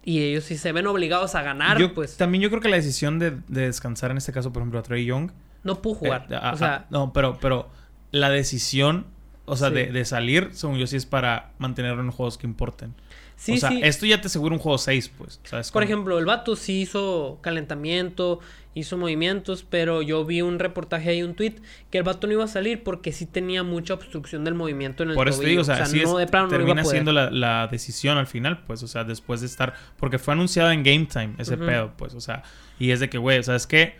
Y 0.03 0.22
ellos 0.22 0.45
si 0.45 0.57
se 0.57 0.72
ven 0.72 0.87
obligados 0.89 1.35
a 1.37 1.43
ganar, 1.43 1.79
Yo- 1.79 1.95
pues 1.95 2.16
También 2.16 2.43
yo 2.43 2.49
creo 2.49 2.61
que 2.61 2.68
la 2.68 2.77
decisión 2.77 3.18
de, 3.20 3.33
de 3.47 3.66
descansar, 3.66 4.11
en 4.11 4.16
este 4.16 4.33
caso, 4.33 4.53
por 4.53 4.62
ejemplo, 4.62 4.81
a 4.81 4.83
Trey 4.83 5.05
Young. 5.05 5.31
no 5.62 5.74
jugar. 5.77 6.27
eh, 6.31 6.39
ah, 6.41 6.53
o 6.55 6.57
sea, 6.57 6.87
no, 6.91 7.12
pero, 7.12 7.39
pero 7.41 7.68
la 8.12 8.31
decisión, 8.31 9.07
o 9.45 9.57
sea, 9.57 9.68
Sí. 9.68 9.74
de, 9.74 9.87
de 9.93 10.05
salir, 10.05 10.49
según 10.53 10.79
yo, 10.79 10.87
sí 10.87 10.97
es 10.97 11.07
para 11.07 11.51
mantenerlo 11.59 12.03
en 12.03 12.11
juegos 12.11 12.39
que 12.39 12.47
importen. 12.47 12.95
Sí, 13.37 13.53
o 13.53 13.57
sea, 13.59 13.68
sí. 13.70 13.80
esto 13.82 14.07
ya 14.07 14.20
te 14.20 14.26
asegura 14.26 14.55
un 14.55 14.61
juego 14.61 14.78
6, 14.78 15.11
pues. 15.16 15.41
O 15.47 15.51
Por 15.51 15.64
como- 15.72 15.82
ejemplo, 15.84 16.18
el 16.18 16.24
vato 16.24 16.57
sí 16.57 16.80
hizo 16.82 17.39
calentamiento, 17.43 18.41
hizo 18.74 18.99
movimientos, 18.99 19.64
pero 19.68 20.03
yo 20.03 20.24
vi 20.26 20.43
un 20.43 20.59
reportaje 20.59 21.09
ahí, 21.11 21.22
un 21.22 21.34
tweet, 21.34 21.55
que 21.91 21.99
el 21.99 22.05
vato 22.05 22.26
no 22.26 22.34
iba 22.34 22.45
a 22.45 22.49
salir 22.49 22.82
porque 22.82 23.11
sí 23.12 23.24
tenía 23.24 23.62
mucha 23.62 23.95
obstrucción 23.95 24.45
del 24.45 24.55
movimiento 24.55 25.03
en 25.03 25.11
el 25.11 25.14
Por 25.14 25.28
eso 25.28 25.41
te 25.41 25.47
digo, 25.47 25.62
o 25.62 25.64
sea, 25.64 25.87
sí 25.87 26.01
no, 26.03 26.18
es- 26.18 26.26
de 26.26 26.30
plano 26.30 26.47
no 26.49 26.51
iba 26.51 26.57
a 26.57 26.59
termina 26.66 26.82
poder. 26.82 26.95
siendo 26.97 27.12
la, 27.12 27.30
la 27.30 27.68
decisión 27.68 28.18
al 28.18 28.26
final, 28.26 28.64
pues, 28.66 28.82
o 28.82 28.89
sea, 28.89 29.05
después 29.05 29.41
de 29.41 29.47
estar, 29.47 29.72
porque 29.99 30.18
fue 30.18 30.34
anunciado 30.34 30.70
en 30.72 30.82
Game 30.82 31.07
Time 31.07 31.34
ese 31.39 31.57
pedo, 31.57 31.93
pues, 31.97 32.14
o 32.14 32.20
sea, 32.20 32.43
y 32.78 32.91
es 32.91 33.01
de 33.01 33.09
que, 33.09 33.16
güey, 33.18 33.43
¿sabes 33.43 33.66
qué? 33.66 33.97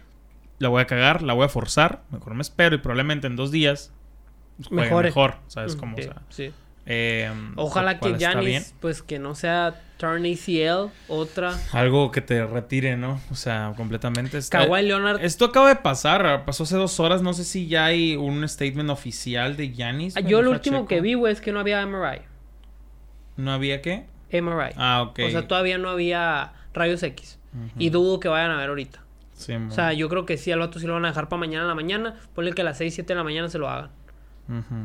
La 0.59 0.68
voy 0.68 0.82
a 0.82 0.87
cagar, 0.87 1.22
la 1.22 1.32
voy 1.32 1.45
a 1.47 1.49
forzar, 1.49 2.03
mejor 2.11 2.34
me 2.34 2.43
espero 2.43 2.74
y 2.74 2.78
probablemente 2.78 3.26
en 3.26 3.37
dos 3.37 3.51
días 3.51 3.93
juegue 4.68 4.84
Mejore. 4.84 5.09
mejor, 5.09 5.37
¿sabes 5.49 5.76
cómo? 5.76 5.97
sí, 5.97 6.03
O 6.03 6.05
sea, 6.05 6.22
sí. 6.30 6.53
Eh, 6.87 7.30
Ojalá 7.57 7.99
que. 8.01 8.16
Janis, 8.18 8.74
pues 8.80 9.03
que 9.03 9.18
no 9.18 9.34
sea 9.34 9.82
turn 9.99 10.24
ACL, 10.26 10.91
otra. 11.09 11.59
Algo 11.72 12.11
que 12.11 12.20
te 12.20 12.47
retire, 12.47 12.97
¿no? 12.97 13.20
O 13.30 13.34
sea, 13.34 13.72
completamente. 13.76 14.39
Está- 14.39 14.66
Kawhi 14.66 14.82
Leonard. 14.82 15.22
Esto 15.24 15.47
acaba 15.47 15.68
de 15.68 15.76
pasar, 15.76 16.45
pasó 16.45 16.62
hace 16.64 16.76
dos 16.76 17.01
horas, 17.01 17.22
no 17.22 17.32
sé 17.32 17.45
si 17.45 17.66
ya 17.66 17.87
hay 17.87 18.14
un 18.16 18.47
statement 18.49 18.91
oficial 18.91 19.57
de 19.57 19.72
Yanis. 19.72 20.16
Ah, 20.16 20.20
Yo 20.20 20.43
lo 20.43 20.51
último 20.51 20.87
que 20.87 21.01
vi, 21.01 21.14
güey, 21.14 21.32
es 21.32 21.41
que 21.41 21.53
no 21.53 21.61
había 21.61 21.84
MRI. 21.87 22.20
¿No 23.37 23.53
había 23.53 23.82
qué? 23.82 24.07
MRI. 24.30 24.72
Ah, 24.76 25.03
ok. 25.03 25.20
O 25.26 25.30
sea, 25.30 25.47
todavía 25.49 25.78
no 25.78 25.89
había 25.91 26.53
rayos 26.72 27.03
X. 27.03 27.39
Y 27.78 27.89
dudo 27.89 28.20
que 28.20 28.28
vayan 28.28 28.51
a 28.51 28.57
ver 28.59 28.68
ahorita. 28.68 29.03
Sí, 29.32 29.55
O 29.55 29.70
sea, 29.70 29.93
yo 29.95 30.09
creo 30.11 30.24
que 30.26 30.37
sí, 30.37 30.53
al 30.53 30.59
vato 30.61 30.78
sí 30.78 30.87
lo 30.87 30.93
van 30.95 31.05
a 31.07 31.09
dejar 31.09 31.28
para 31.28 31.41
mañana 31.41 31.62
en 31.62 31.68
la 31.68 31.74
mañana. 31.74 32.16
Ponle 32.34 32.53
que 32.53 32.61
a 32.62 32.64
las 32.64 32.76
6, 32.78 32.95
7 32.95 33.12
de 33.12 33.16
la 33.18 33.24
mañana 33.24 33.49
se 33.49 33.59
lo 33.59 33.68
hagan. 33.68 33.91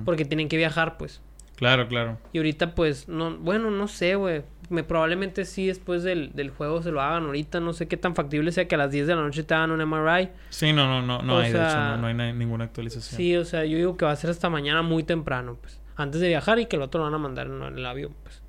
Porque 0.05 0.25
tienen 0.25 0.47
que 0.49 0.57
viajar, 0.57 0.97
pues. 0.97 1.21
Claro, 1.61 1.87
claro. 1.87 2.17
Y 2.33 2.39
ahorita, 2.39 2.73
pues, 2.73 3.07
no, 3.07 3.37
bueno, 3.37 3.69
no 3.69 3.87
sé, 3.87 4.15
güey. 4.15 4.41
Me, 4.71 4.83
probablemente 4.83 5.45
sí 5.45 5.67
después 5.67 6.01
del, 6.01 6.31
del 6.33 6.49
juego 6.49 6.81
se 6.81 6.89
lo 6.91 7.01
hagan 7.01 7.25
ahorita. 7.25 7.59
No 7.59 7.71
sé 7.73 7.87
qué 7.87 7.97
tan 7.97 8.15
factible 8.15 8.51
sea 8.51 8.67
que 8.67 8.73
a 8.73 8.77
las 8.79 8.89
10 8.91 9.05
de 9.05 9.15
la 9.15 9.21
noche 9.21 9.43
te 9.43 9.53
hagan 9.53 9.69
un 9.69 9.79
MRI. 9.81 10.29
Sí, 10.49 10.73
no, 10.73 10.87
no, 10.87 11.01
no, 11.05 11.21
no 11.21 11.35
O 11.35 11.37
hay, 11.37 11.51
de 11.51 11.59
hecho, 11.63 11.77
no, 11.77 11.97
no 11.97 12.07
hay 12.07 12.13
na- 12.15 12.33
ninguna 12.33 12.63
actualización. 12.63 13.15
Sí, 13.15 13.37
o 13.37 13.45
sea, 13.45 13.63
yo 13.65 13.77
digo 13.77 13.95
que 13.95 14.05
va 14.05 14.11
a 14.11 14.15
ser 14.15 14.31
hasta 14.31 14.49
mañana 14.49 14.81
muy 14.81 15.03
temprano, 15.03 15.57
pues. 15.61 15.79
Antes 15.97 16.19
de 16.19 16.29
viajar 16.29 16.57
y 16.57 16.65
que 16.65 16.77
el 16.77 16.81
otro 16.81 16.97
lo 16.99 17.05
van 17.05 17.13
a 17.13 17.19
mandar 17.19 17.45
en 17.45 17.61
el 17.61 17.85
avión, 17.85 18.15
pues. 18.23 18.41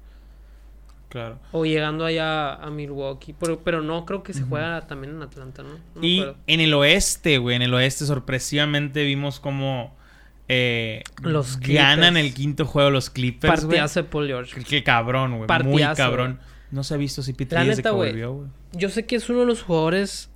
Claro. 1.10 1.38
O 1.50 1.66
llegando 1.66 2.06
allá 2.06 2.54
a 2.54 2.70
Milwaukee. 2.70 3.34
Pero, 3.38 3.60
pero 3.60 3.82
no 3.82 4.06
creo 4.06 4.22
que 4.22 4.32
se 4.32 4.44
juega 4.44 4.86
también 4.86 5.16
en 5.16 5.20
Atlanta, 5.22 5.62
¿no? 5.62 6.02
Y 6.02 6.24
en 6.46 6.60
el 6.60 6.72
oeste, 6.72 7.36
güey, 7.36 7.56
en 7.56 7.60
el 7.62 7.74
oeste 7.74 8.06
sorpresivamente 8.06 9.04
vimos 9.04 9.38
como 9.38 9.94
eh, 10.52 11.02
Los 11.22 11.58
ganan 11.58 11.98
Clippers. 12.14 12.16
el 12.26 12.34
quinto 12.34 12.64
juego 12.66 12.90
los 12.90 13.10
Clippers. 13.10 13.60
Partidazo 13.62 14.02
de 14.02 14.08
Paul 14.08 14.26
George. 14.26 14.54
Qué, 14.60 14.64
qué 14.64 14.84
cabrón, 14.84 15.30
güey. 15.30 15.40
Muy 15.40 15.46
Partidazo, 15.46 15.96
cabrón. 15.96 16.40
No 16.70 16.82
se 16.84 16.94
ha 16.94 16.96
visto 16.96 17.22
si 17.22 17.32
La 17.32 17.36
Pitri 17.38 17.58
desde 17.58 17.76
neta, 17.76 17.90
que 17.90 17.94
güey. 17.96 18.10
volvió, 18.10 18.32
güey. 18.34 18.48
Yo 18.72 18.88
sé 18.88 19.04
que 19.06 19.16
es 19.16 19.28
uno 19.28 19.40
de 19.40 19.46
los 19.46 19.62
jugadores 19.62 20.30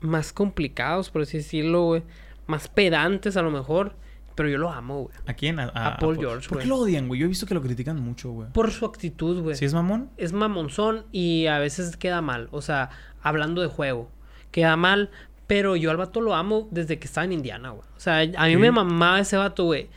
más 0.00 0.32
complicados, 0.32 1.10
por 1.10 1.22
así 1.22 1.38
decirlo, 1.38 1.82
güey. 1.84 2.02
Más 2.46 2.68
pedantes 2.68 3.36
a 3.36 3.42
lo 3.42 3.50
mejor. 3.50 3.94
Pero 4.34 4.50
yo 4.50 4.58
lo 4.58 4.70
amo, 4.70 5.04
güey. 5.04 5.16
¿A 5.26 5.32
quién? 5.32 5.58
A, 5.58 5.68
A 5.68 5.96
Paul 5.96 6.18
George, 6.18 6.46
¿Por 6.48 6.58
qué 6.58 6.66
güey. 6.66 6.68
lo 6.68 6.84
odian, 6.84 7.08
güey? 7.08 7.18
Yo 7.20 7.24
he 7.24 7.28
visto 7.28 7.46
que 7.46 7.54
lo 7.54 7.62
critican 7.62 7.98
mucho, 8.02 8.30
güey. 8.32 8.50
Por 8.52 8.70
su 8.70 8.84
actitud, 8.84 9.40
güey. 9.40 9.56
¿Sí 9.56 9.64
es 9.64 9.72
mamón? 9.72 10.10
es 10.18 10.34
mamonzón 10.34 11.06
y 11.10 11.46
a 11.46 11.58
veces 11.58 11.96
queda 11.96 12.20
mal. 12.20 12.48
O 12.50 12.60
sea, 12.60 12.90
hablando 13.22 13.62
de 13.62 13.68
juego, 13.68 14.10
queda 14.50 14.76
mal. 14.76 15.10
Pero 15.46 15.76
yo 15.76 15.90
al 15.90 15.96
vato 15.96 16.20
lo 16.20 16.34
amo 16.34 16.66
desde 16.70 16.98
que 16.98 17.06
estaba 17.06 17.24
en 17.24 17.32
Indiana, 17.32 17.70
güey. 17.70 17.82
O 17.96 18.00
sea, 18.00 18.18
a 18.20 18.46
mí 18.46 18.52
Sí. 18.52 18.56
me 18.56 18.70
mamaba 18.72 19.20
ese 19.20 19.36
vato, 19.36 19.64
güey. 19.64 19.88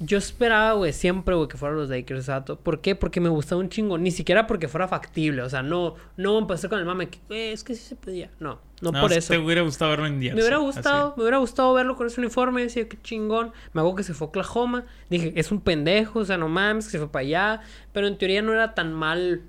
Yo 0.00 0.18
esperaba, 0.18 0.72
güey, 0.72 0.92
siempre, 0.92 1.36
güey, 1.36 1.46
que 1.48 1.56
fueran 1.56 1.78
los 1.78 1.88
Lakers, 1.88 2.20
ese 2.22 2.32
vato. 2.32 2.56
¿Por 2.58 2.80
qué? 2.80 2.96
Porque 2.96 3.20
me 3.20 3.28
gustaba 3.28 3.60
un 3.60 3.68
chingo. 3.68 3.96
Ni 3.96 4.10
siquiera 4.10 4.46
porque 4.48 4.66
fuera 4.66 4.88
factible. 4.88 5.42
O 5.42 5.48
sea, 5.48 5.62
no, 5.62 5.94
no 6.16 6.36
empecé 6.38 6.68
con 6.68 6.80
el 6.80 6.84
mame 6.84 7.08
que, 7.10 7.18
"Eh, 7.30 7.52
es 7.52 7.62
que 7.62 7.74
sí 7.76 7.82
se 7.90 7.94
podía. 7.94 8.28
No, 8.40 8.58
no, 8.82 8.90
por 8.90 9.12
si 9.12 9.18
eso. 9.18 9.32
Te 9.34 9.38
hubiera 9.38 9.62
gustado 9.62 9.92
verlo 9.92 10.06
en 10.06 10.18
día. 10.18 10.34
Me 10.34 10.40
hubiera 10.40 10.56
gustado, 10.56 11.14
me 11.16 11.22
hubiera 11.22 11.38
gustado 11.38 11.72
verlo 11.74 11.94
con 11.94 12.08
ese 12.08 12.20
uniforme, 12.20 12.62
decía 12.62 12.88
qué 12.88 13.00
chingón. 13.02 13.52
Me 13.72 13.82
hago 13.82 13.94
que 13.94 14.02
se 14.02 14.14
fue 14.14 14.26
a 14.26 14.28
Oklahoma, 14.30 14.84
dije, 15.10 15.32
es 15.36 15.52
un 15.52 15.60
pendejo, 15.60 16.18
o 16.18 16.24
sea, 16.24 16.38
no 16.38 16.48
mames, 16.48 16.86
que 16.86 16.92
se 16.92 16.98
fue 16.98 17.08
para 17.12 17.20
allá, 17.24 17.60
pero 17.92 18.08
en 18.08 18.18
teoría 18.18 18.42
no 18.42 18.52
era 18.52 18.74
tan 18.74 18.92
mal 18.92 19.42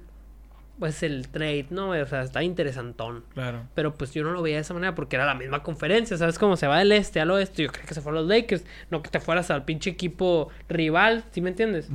pues 0.79 1.03
el 1.03 1.29
trade, 1.29 1.67
¿no? 1.69 1.89
O 1.89 2.05
sea, 2.05 2.21
está 2.23 2.43
interesantón. 2.43 3.23
Claro. 3.33 3.63
Pero 3.75 3.93
pues 3.95 4.13
yo 4.13 4.23
no 4.23 4.31
lo 4.31 4.41
veía 4.41 4.55
de 4.57 4.61
esa 4.61 4.73
manera 4.73 4.93
porque 4.95 5.15
era 5.15 5.25
la 5.25 5.35
misma 5.35 5.63
conferencia, 5.63 6.17
¿sabes? 6.17 6.37
Como 6.37 6.57
se 6.57 6.67
va 6.67 6.79
del 6.79 6.91
este 6.91 7.19
al 7.21 7.31
oeste, 7.31 7.63
yo 7.63 7.71
creo 7.71 7.85
que 7.85 7.93
se 7.93 8.01
fue 8.01 8.11
a 8.11 8.15
los 8.15 8.27
Lakers, 8.27 8.65
no 8.89 9.01
que 9.01 9.09
te 9.09 9.19
fueras 9.19 9.49
al 9.51 9.63
pinche 9.65 9.89
equipo 9.89 10.49
rival, 10.67 11.23
¿sí 11.31 11.41
me 11.41 11.49
entiendes? 11.49 11.87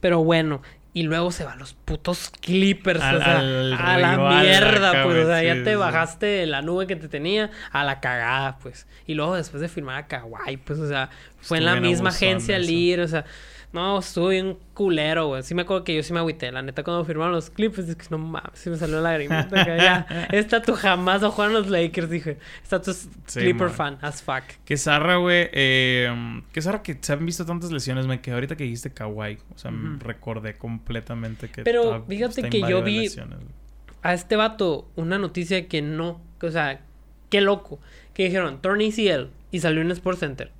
Pero 0.00 0.24
bueno, 0.24 0.62
y 0.92 1.04
luego 1.04 1.30
se 1.30 1.44
va 1.44 1.52
a 1.52 1.56
los 1.56 1.74
putos 1.74 2.30
Clippers, 2.40 3.00
Al- 3.00 3.16
o 3.16 3.20
sea, 3.20 3.38
al 3.38 3.72
a 3.74 3.98
la 3.98 4.16
mierda, 4.42 5.04
pues, 5.04 5.24
o 5.24 5.26
sea, 5.28 5.42
ya 5.42 5.54
te 5.62 5.70
sí. 5.70 5.76
bajaste 5.76 6.26
de 6.26 6.46
la 6.46 6.62
nube 6.62 6.86
que 6.88 6.96
te 6.96 7.06
tenía 7.08 7.50
a 7.70 7.84
la 7.84 8.00
cagada, 8.00 8.58
pues. 8.58 8.86
Y 9.06 9.14
luego 9.14 9.36
después 9.36 9.60
de 9.60 9.68
firmar 9.68 9.96
a 9.98 10.06
Kawhi, 10.08 10.56
pues, 10.56 10.78
o 10.80 10.88
sea, 10.88 11.10
fue 11.40 11.58
en 11.58 11.66
la 11.66 11.76
misma 11.76 12.08
agencia 12.10 12.56
eso. 12.56 12.68
Lear, 12.70 13.00
o 13.00 13.08
sea, 13.08 13.24
no, 13.72 13.98
estuvo 14.00 14.28
bien 14.28 14.58
culero, 14.74 15.28
güey. 15.28 15.42
Sí 15.44 15.54
me 15.54 15.62
acuerdo 15.62 15.84
que 15.84 15.94
yo 15.94 16.02
sí 16.02 16.12
me 16.12 16.18
agüité, 16.18 16.50
la 16.50 16.60
neta, 16.62 16.82
cuando 16.82 17.04
firmaron 17.04 17.32
los 17.34 17.50
Clippers, 17.50 17.88
es 17.88 17.94
que 17.96 18.06
no 18.10 18.18
mames, 18.18 18.50
sí 18.54 18.68
me 18.68 18.76
salió 18.76 19.00
la 19.00 19.12
lagrimita, 19.12 19.64
que 19.64 19.76
ya, 19.76 20.06
esta 20.32 20.60
tú 20.60 20.74
jamás 20.74 21.22
a 21.22 21.30
jugar 21.30 21.50
los 21.52 21.68
Lakers, 21.68 22.10
dije, 22.10 22.38
esta 22.62 22.82
Sí, 22.92 23.08
Clipper 23.40 23.68
man. 23.68 23.76
fan, 23.76 23.98
as 24.02 24.22
fuck. 24.22 24.42
Que 24.64 24.76
zarra, 24.76 25.16
güey. 25.16 25.48
Eh, 25.52 26.42
que 26.52 26.60
zarra 26.62 26.82
que 26.82 26.98
se 27.00 27.12
han 27.12 27.24
visto 27.24 27.46
tantas 27.46 27.70
lesiones. 27.70 28.06
Me 28.06 28.20
quedé 28.20 28.34
ahorita 28.34 28.56
que 28.56 28.64
dijiste 28.64 28.90
Kawhi. 28.90 29.38
O 29.54 29.58
sea, 29.58 29.70
me 29.70 29.96
Ujú. 29.96 30.04
recordé 30.04 30.54
completamente 30.58 31.48
que. 31.48 31.62
Pero 31.62 31.82
estaba- 31.82 32.06
fíjate 32.06 32.48
que 32.50 32.60
yo 32.62 32.82
vi- 32.82 33.02
lesiones, 33.02 33.38
a 34.02 34.14
este 34.14 34.34
vato 34.34 34.88
una 34.96 35.18
noticia 35.18 35.68
que 35.68 35.80
no, 35.82 36.20
que, 36.40 36.46
o 36.46 36.50
sea, 36.50 36.80
qué 37.28 37.40
loco, 37.40 37.78
que 38.14 38.24
dijeron 38.24 38.60
Torn 38.60 38.80
ACL 38.80 39.28
y 39.52 39.60
salió 39.60 39.82
en 39.82 39.90
Sports 39.92 40.20
Center, 40.20 40.50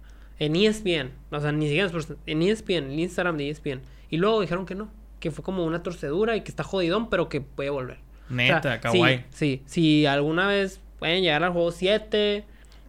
en 0.41 0.57
ESPN, 0.57 1.13
o 1.31 1.39
sea, 1.41 1.53
ni 1.53 1.67
siquiera 1.69 1.89
en 2.27 2.43
ESPN, 2.43 2.73
en 2.73 2.91
el 2.91 2.99
Instagram 3.01 3.37
de 3.37 3.51
ESPN, 3.51 3.81
y 4.11 4.17
luego 4.17 4.41
dijeron 4.41 4.67
que 4.67 4.75
no, 4.75 4.89
que 5.21 5.31
fue 5.31 5.45
como 5.45 5.65
una 5.65 5.83
torcedura 5.85 6.35
y 6.35 6.41
que 6.41 6.51
está 6.51 6.65
jodidón, 6.65 7.09
pero 7.11 7.29
que 7.29 7.41
puede 7.41 7.71
volver. 7.71 7.99
O 8.29 8.35
Neta, 8.35 8.63
sea, 8.63 8.81
Kawhi. 8.81 8.99
Sí, 8.99 9.25
sí, 9.31 9.63
si 9.67 10.07
alguna 10.07 10.49
vez 10.49 10.81
pueden 10.99 11.23
llegar 11.23 11.45
al 11.45 11.53
juego 11.53 11.71
7, 11.71 12.45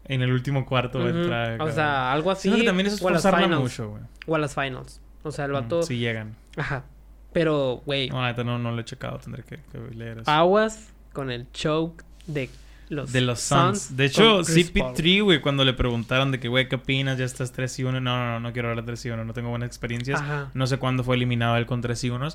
En 0.05 0.21
el 0.21 0.31
último 0.31 0.65
cuarto 0.65 1.07
entrar. 1.07 1.61
o 1.61 1.71
sea, 1.71 2.11
algo 2.11 2.31
así, 2.31 2.51
que 2.51 2.63
también 2.63 2.87
eso 2.87 2.95
es 2.95 3.01
o 3.03 3.07
a 3.07 3.11
las 3.11 3.21
forzarla 3.21 3.45
finals, 3.47 3.61
mucho, 3.63 3.89
güey. 3.91 4.03
o 4.27 4.35
a 4.35 4.39
las 4.39 4.55
finals, 4.55 4.99
o 5.23 5.31
sea, 5.31 5.45
el 5.45 5.51
vato, 5.51 5.79
Mm, 5.79 5.83
Si 5.83 5.97
llegan. 5.97 6.35
ajá, 6.57 6.85
pero, 7.33 7.81
güey, 7.85 8.09
No, 8.09 8.25
neta, 8.25 8.43
no, 8.43 8.57
no 8.59 8.71
lo 8.71 8.81
he 8.81 8.85
checado. 8.85 9.17
Tendré 9.19 9.43
que, 9.43 9.57
que 9.71 9.95
leer 9.95 10.19
eso. 10.19 10.31
aguas 10.31 10.89
con 11.13 11.29
el 11.31 11.49
choke 11.51 12.03
de 12.27 12.49
los, 12.91 13.11
de 13.11 13.21
los 13.21 13.39
Suns. 13.39 13.95
De 13.95 14.05
hecho, 14.05 14.35
con 14.35 14.45
Chris 14.45 14.69
Paul. 14.71 14.93
CP3, 14.93 15.23
güey, 15.23 15.41
cuando 15.41 15.63
le 15.63 15.73
preguntaron 15.73 16.31
de 16.31 16.39
que, 16.39 16.49
güey, 16.49 16.67
¿qué 16.67 16.75
opinas? 16.75 17.17
Ya 17.17 17.25
estás 17.25 17.51
3 17.53 17.79
y 17.79 17.83
1. 17.85 18.01
No, 18.01 18.17
no, 18.17 18.25
no, 18.33 18.39
no 18.41 18.53
quiero 18.53 18.69
hablar 18.69 18.83
de 18.83 18.91
3 18.91 19.05
y 19.05 19.09
1. 19.11 19.25
No 19.25 19.33
tengo 19.33 19.49
buenas 19.49 19.67
experiencias. 19.67 20.19
Ajá. 20.19 20.51
No 20.53 20.67
sé 20.67 20.77
cuándo 20.77 21.03
fue 21.03 21.15
eliminado 21.15 21.55
él 21.57 21.65
con 21.65 21.81
3 21.81 22.03
y 22.03 22.09
1. 22.09 22.27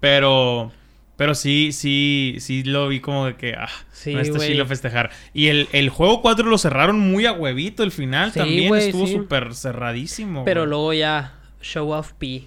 Pero, 0.00 0.70
pero 1.16 1.34
sí, 1.34 1.72
sí, 1.72 2.36
sí 2.40 2.62
lo 2.62 2.88
vi 2.88 3.00
como 3.00 3.26
de 3.26 3.36
que, 3.36 3.54
ah, 3.54 3.68
Sí, 3.92 4.14
no 4.14 4.20
está 4.20 4.38
chilo 4.38 4.66
festejar. 4.66 5.10
Y 5.32 5.46
el, 5.48 5.68
el 5.72 5.88
juego 5.88 6.20
4 6.22 6.46
lo 6.46 6.58
cerraron 6.58 6.98
muy 6.98 7.24
a 7.26 7.32
huevito. 7.32 7.82
El 7.82 7.92
final 7.92 8.32
Sí, 8.32 8.38
también 8.38 8.68
güey, 8.68 8.86
estuvo 8.86 9.06
sí. 9.06 9.14
súper 9.14 9.54
cerradísimo. 9.54 10.44
Pero 10.44 10.62
güey. 10.62 10.70
luego 10.70 10.92
ya, 10.92 11.34
show 11.62 11.90
off 11.92 12.12
P. 12.18 12.44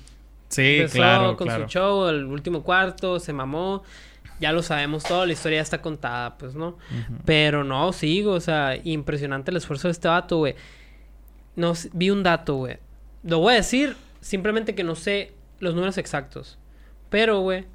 Sí, 0.50 0.62
Empezó 0.78 0.98
claro, 0.98 1.36
con 1.38 1.48
claro. 1.48 1.64
su 1.64 1.70
show, 1.72 2.08
el 2.08 2.26
último 2.26 2.62
cuarto, 2.64 3.20
se 3.20 3.34
mamó. 3.34 3.84
Ya 4.40 4.52
lo 4.52 4.64
sabemos 4.64 5.04
todo, 5.04 5.26
la 5.26 5.34
historia 5.34 5.60
ya 5.60 5.64
está 5.64 5.82
contada, 5.82 6.38
pues, 6.38 6.56
¿no? 6.56 6.78
Pero 7.24 7.64
no, 7.64 7.94
sigo, 7.94 8.34
o 8.34 8.40
sea, 8.40 8.76
impresionante 8.84 9.52
el 9.52 9.58
esfuerzo 9.58 9.88
de 9.88 9.94
este 9.94 10.08
vato, 10.08 10.38
güey. 10.38 10.56
No, 11.56 11.74
vi 11.94 12.10
un 12.10 12.22
dato, 12.22 12.56
güey. 12.56 12.78
Lo 13.24 13.40
voy 13.40 13.54
a 13.54 13.58
decir, 13.58 13.96
simplemente 14.20 14.76
que 14.76 14.84
no 14.84 14.96
sé 14.96 15.34
los 15.60 15.74
números 15.74 15.98
exactos. 15.98 16.58
Pero, 17.10 17.40
güey, 17.40 17.66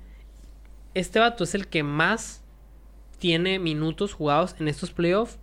este 0.95 1.19
vato 1.19 1.45
es 1.45 1.55
el 1.55 1.67
que 1.67 1.83
más 1.83 2.43
tiene 3.19 3.59
minutos 3.59 4.13
jugados 4.13 4.57
en 4.59 4.69
estos 4.69 4.91
playoffs. 4.91 5.39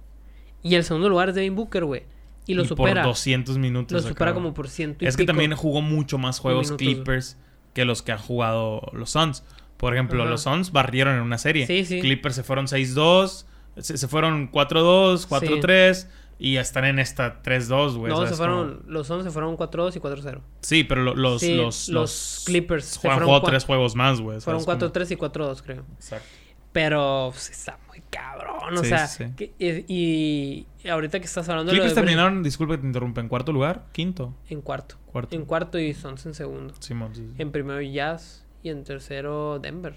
Y 0.61 0.75
el 0.75 0.83
segundo 0.83 1.09
lugar 1.09 1.29
es 1.29 1.35
Devin 1.35 1.55
Booker, 1.55 1.85
güey. 1.85 2.03
Y 2.45 2.53
lo 2.53 2.63
Y 2.63 2.67
supera. 2.67 3.01
Por 3.03 3.11
200 3.11 3.57
minutos. 3.57 4.03
Lo 4.03 4.07
supera 4.07 4.33
como 4.33 4.53
por 4.53 4.69
ciento 4.69 5.03
y 5.03 5.07
Es 5.07 5.17
que 5.17 5.25
también 5.25 5.53
jugó 5.55 5.81
mucho 5.81 6.17
más 6.17 6.39
juegos 6.39 6.67
minutos. 6.67 6.77
Clippers 6.77 7.37
que 7.73 7.85
los 7.85 8.01
que 8.01 8.11
han 8.11 8.17
jugado 8.17 8.81
los 8.93 9.11
Suns. 9.11 9.43
Por 9.77 9.93
ejemplo, 9.93 10.21
Ajá. 10.23 10.31
los 10.31 10.41
Suns 10.41 10.71
barrieron 10.71 11.15
en 11.15 11.21
una 11.21 11.37
serie. 11.37 11.67
Sí, 11.67 11.85
sí. 11.85 11.99
Clippers 12.01 12.35
se 12.35 12.43
fueron 12.43 12.65
6-2, 12.67 13.45
se, 13.77 13.97
se 13.97 14.07
fueron 14.07 14.51
4-2, 14.51 15.27
4-3 15.27 16.07
y 16.39 16.53
ya 16.53 16.61
están 16.61 16.85
en 16.85 16.99
esta 16.99 17.41
3-2, 17.43 17.95
güey. 17.97 18.11
no, 18.11 18.25
se 18.27 18.35
fueron, 18.35 18.77
como- 18.79 18.91
los 18.91 19.07
Suns 19.07 19.23
se 19.23 19.31
fueron 19.31 19.55
4-2 19.57 19.95
y 19.95 19.99
4-0. 19.99 20.41
Sí, 20.61 20.83
pero 20.83 21.03
lo- 21.03 21.15
los, 21.15 21.41
Sí, 21.41 21.55
los, 21.55 21.89
los 21.89 22.43
Clippers 22.45 22.85
se 22.85 22.99
Juegan 22.99 23.19
cua- 23.27 23.43
tres 23.45 23.65
juegos 23.65 23.95
más, 23.95 24.19
güey. 24.19 24.39
Fueron 24.41 24.59
es 24.61 24.65
como- 24.65 24.77
4-3 24.79 25.11
y 25.11 25.15
4-2, 25.15 25.61
creo. 25.61 25.83
Exacto. 25.95 26.27
Pero 26.73 27.29
pues, 27.31 27.49
está 27.49 27.79
muy 27.87 28.01
cabrón, 28.11 28.77
o 28.77 28.83
Sí, 28.83 28.89
sea, 28.89 29.07
sí, 29.07 29.23
sí. 29.25 29.33
que- 29.35 29.53
y, 29.87 30.67
y 30.83 30.87
ahorita 30.89 31.19
que 31.19 31.25
estás 31.25 31.47
hablando 31.49 31.71
Clippers 31.71 31.95
de 31.95 32.01
terminaron, 32.01 32.43
disculpe 32.43 32.75
que 32.75 32.81
te 32.81 32.87
interrumpa, 32.87 33.21
en 33.21 33.29
cuarto 33.29 33.51
lugar, 33.51 33.85
quinto, 33.93 34.35
en 34.49 34.61
cuarto. 34.61 34.95
cuarto. 35.07 35.35
En 35.35 35.45
cuarto 35.45 35.79
y 35.79 35.93
Suns 35.95 36.25
en 36.27 36.33
segundo. 36.35 36.73
Simón, 36.79 37.15
sí, 37.15 37.21
sí. 37.27 37.33
En 37.41 37.51
primero 37.51 37.81
Jazz 37.81 38.45
y 38.63 38.69
en 38.69 38.83
tercero 38.83 39.59
Denver. 39.59 39.95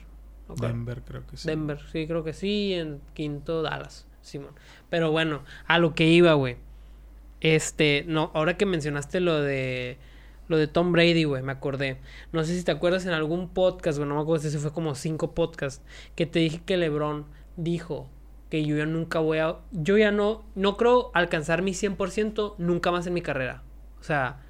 Denver 0.60 1.02
creo 1.02 1.26
que 1.26 1.36
sí. 1.36 1.48
Denver, 1.48 1.78
sí, 1.92 2.06
creo 2.06 2.24
que 2.24 2.32
sí. 2.32 2.68
Y 2.68 2.74
en 2.74 3.00
quinto 3.14 3.62
Dallas, 3.62 4.06
Simón. 4.20 4.54
Pero 4.88 5.10
bueno, 5.10 5.42
a 5.66 5.78
lo 5.78 5.94
que 5.94 6.08
iba, 6.08 6.32
güey. 6.34 6.56
Este, 7.40 8.04
no, 8.06 8.30
ahora 8.34 8.56
que 8.56 8.66
mencionaste 8.66 9.20
lo 9.20 9.40
de 9.40 9.98
lo 10.48 10.58
de 10.58 10.66
Tom 10.66 10.90
Brady, 10.90 11.24
güey, 11.24 11.42
me 11.42 11.52
acordé. 11.52 11.98
No 12.32 12.42
sé 12.42 12.58
si 12.58 12.64
te 12.64 12.72
acuerdas 12.72 13.06
en 13.06 13.12
algún 13.12 13.48
podcast, 13.50 13.98
güey, 13.98 14.08
no 14.08 14.16
me 14.16 14.22
acuerdo 14.22 14.50
si 14.50 14.58
fue 14.58 14.72
como 14.72 14.96
cinco 14.96 15.32
podcasts, 15.32 15.80
que 16.16 16.26
te 16.26 16.40
dije 16.40 16.60
que 16.66 16.76
LeBron 16.76 17.24
dijo 17.56 18.10
que 18.50 18.64
yo 18.64 18.76
ya 18.76 18.84
nunca 18.84 19.20
voy 19.20 19.38
a 19.38 19.58
yo 19.70 19.96
ya 19.96 20.10
no 20.10 20.44
no 20.56 20.76
creo 20.76 21.12
alcanzar 21.14 21.62
mi 21.62 21.70
100% 21.70 22.56
nunca 22.58 22.90
más 22.90 23.06
en 23.06 23.14
mi 23.14 23.22
carrera. 23.22 23.62
O 24.00 24.02
sea, 24.02 24.40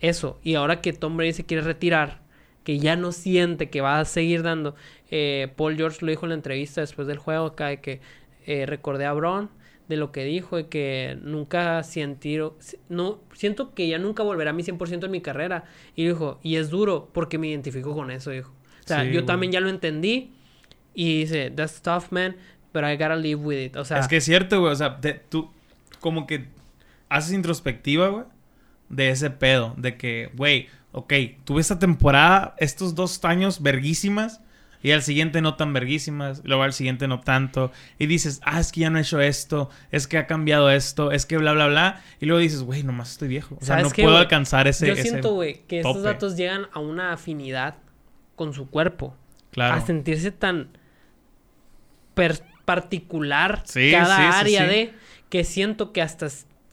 eso. 0.00 0.40
Y 0.42 0.54
ahora 0.54 0.80
que 0.80 0.94
Tom 0.94 1.18
Brady 1.18 1.34
se 1.34 1.44
quiere 1.44 1.62
retirar, 1.62 2.21
que 2.64 2.78
ya 2.78 2.96
no 2.96 3.12
siente 3.12 3.70
que 3.70 3.80
va 3.80 3.98
a 4.00 4.04
seguir 4.04 4.42
dando. 4.42 4.74
eh, 5.10 5.52
Paul 5.56 5.76
George 5.76 5.98
lo 6.04 6.10
dijo 6.10 6.24
en 6.26 6.30
la 6.30 6.34
entrevista 6.36 6.80
después 6.80 7.06
del 7.08 7.18
juego 7.18 7.46
acá 7.46 7.66
de 7.68 7.80
que 7.80 8.00
eh, 8.46 8.66
recordé 8.66 9.04
a 9.04 9.12
Braun 9.12 9.50
de 9.88 9.96
lo 9.96 10.10
que 10.12 10.24
dijo 10.24 10.56
de 10.56 10.68
que 10.68 11.18
nunca 11.22 11.82
sentí, 11.82 12.38
no, 12.88 13.20
siento 13.34 13.74
que 13.74 13.88
ya 13.88 13.98
nunca 13.98 14.22
volverá 14.22 14.50
a 14.50 14.52
mi 14.54 14.62
100% 14.62 15.04
en 15.04 15.10
mi 15.10 15.20
carrera. 15.20 15.64
Y 15.96 16.06
dijo, 16.06 16.38
y 16.42 16.56
es 16.56 16.70
duro 16.70 17.10
porque 17.12 17.36
me 17.36 17.48
identifico 17.48 17.92
con 17.94 18.10
eso, 18.10 18.30
dijo. 18.30 18.52
O 18.84 18.86
sea, 18.88 19.00
Sí, 19.02 19.08
yo 19.08 19.12
güey. 19.14 19.26
también 19.26 19.52
ya 19.52 19.60
lo 19.60 19.68
entendí 19.68 20.30
y 20.94 21.20
dice, 21.20 21.50
that's 21.50 21.82
tough, 21.82 22.04
man, 22.10 22.36
but 22.72 22.84
I 22.84 22.92
gotta 22.92 23.16
live 23.16 23.42
with 23.42 23.58
it. 23.58 23.76
O 23.76 23.84
sea, 23.84 23.98
es 23.98 24.08
que 24.08 24.16
es 24.18 24.24
cierto, 24.24 24.60
güey. 24.60 24.72
O 24.72 24.76
sea, 24.76 24.90
de- 25.00 25.14
tú 25.28 25.50
como 26.00 26.26
que 26.26 26.46
haces 27.10 27.32
introspectiva, 27.34 28.08
güey, 28.08 28.24
de 28.88 29.10
ese 29.10 29.30
pedo. 29.30 29.74
De 29.76 29.96
que, 29.98 30.30
güey, 30.34 30.68
ok, 30.92 31.12
tuve 31.44 31.60
esta 31.60 31.78
temporada, 31.78 32.54
estos 32.58 32.94
dos 32.94 33.22
años 33.24 33.62
verguísimas. 33.62 34.40
Y 34.84 34.90
al 34.90 35.02
siguiente 35.02 35.40
no 35.42 35.54
tan 35.54 35.72
verguísimas. 35.72 36.42
Luego 36.44 36.64
al 36.64 36.72
siguiente 36.72 37.06
no 37.06 37.20
tanto. 37.20 37.70
Y 38.00 38.06
dices, 38.06 38.40
ah, 38.42 38.58
es 38.58 38.72
que 38.72 38.80
ya 38.80 38.90
no 38.90 38.98
he 38.98 39.02
hecho 39.02 39.20
esto. 39.20 39.70
Es 39.92 40.08
que 40.08 40.18
ha 40.18 40.26
cambiado 40.26 40.70
esto. 40.70 41.12
Es 41.12 41.24
que 41.24 41.36
bla, 41.38 41.52
bla, 41.52 41.68
bla. 41.68 42.02
Y 42.20 42.26
luego 42.26 42.40
dices, 42.40 42.62
güey, 42.62 42.82
nomás 42.82 43.12
estoy 43.12 43.28
viejo. 43.28 43.54
O 43.60 43.64
sea, 43.64 43.76
¿Sabes 43.76 43.96
no 43.96 44.04
puedo 44.04 44.16
alcanzar 44.16 44.66
ese. 44.66 44.88
yo 44.88 44.96
siento, 44.96 45.34
güey, 45.34 45.62
que 45.68 45.78
estos 45.78 45.94
tope. 45.98 46.04
datos 46.08 46.36
llegan 46.36 46.66
a 46.72 46.80
una 46.80 47.12
afinidad 47.12 47.76
con 48.34 48.54
su 48.54 48.68
cuerpo. 48.70 49.16
Claro. 49.52 49.76
A 49.76 49.86
sentirse 49.86 50.32
tan 50.32 50.76
particular 52.64 53.62
Sí, 53.64 53.90
cada 53.92 54.16
sí, 54.16 54.22
área 54.22 54.62
sí. 54.62 54.68
de 54.74 54.94
que 55.28 55.44
siento 55.44 55.92
que 55.92 56.02
hasta, 56.02 56.26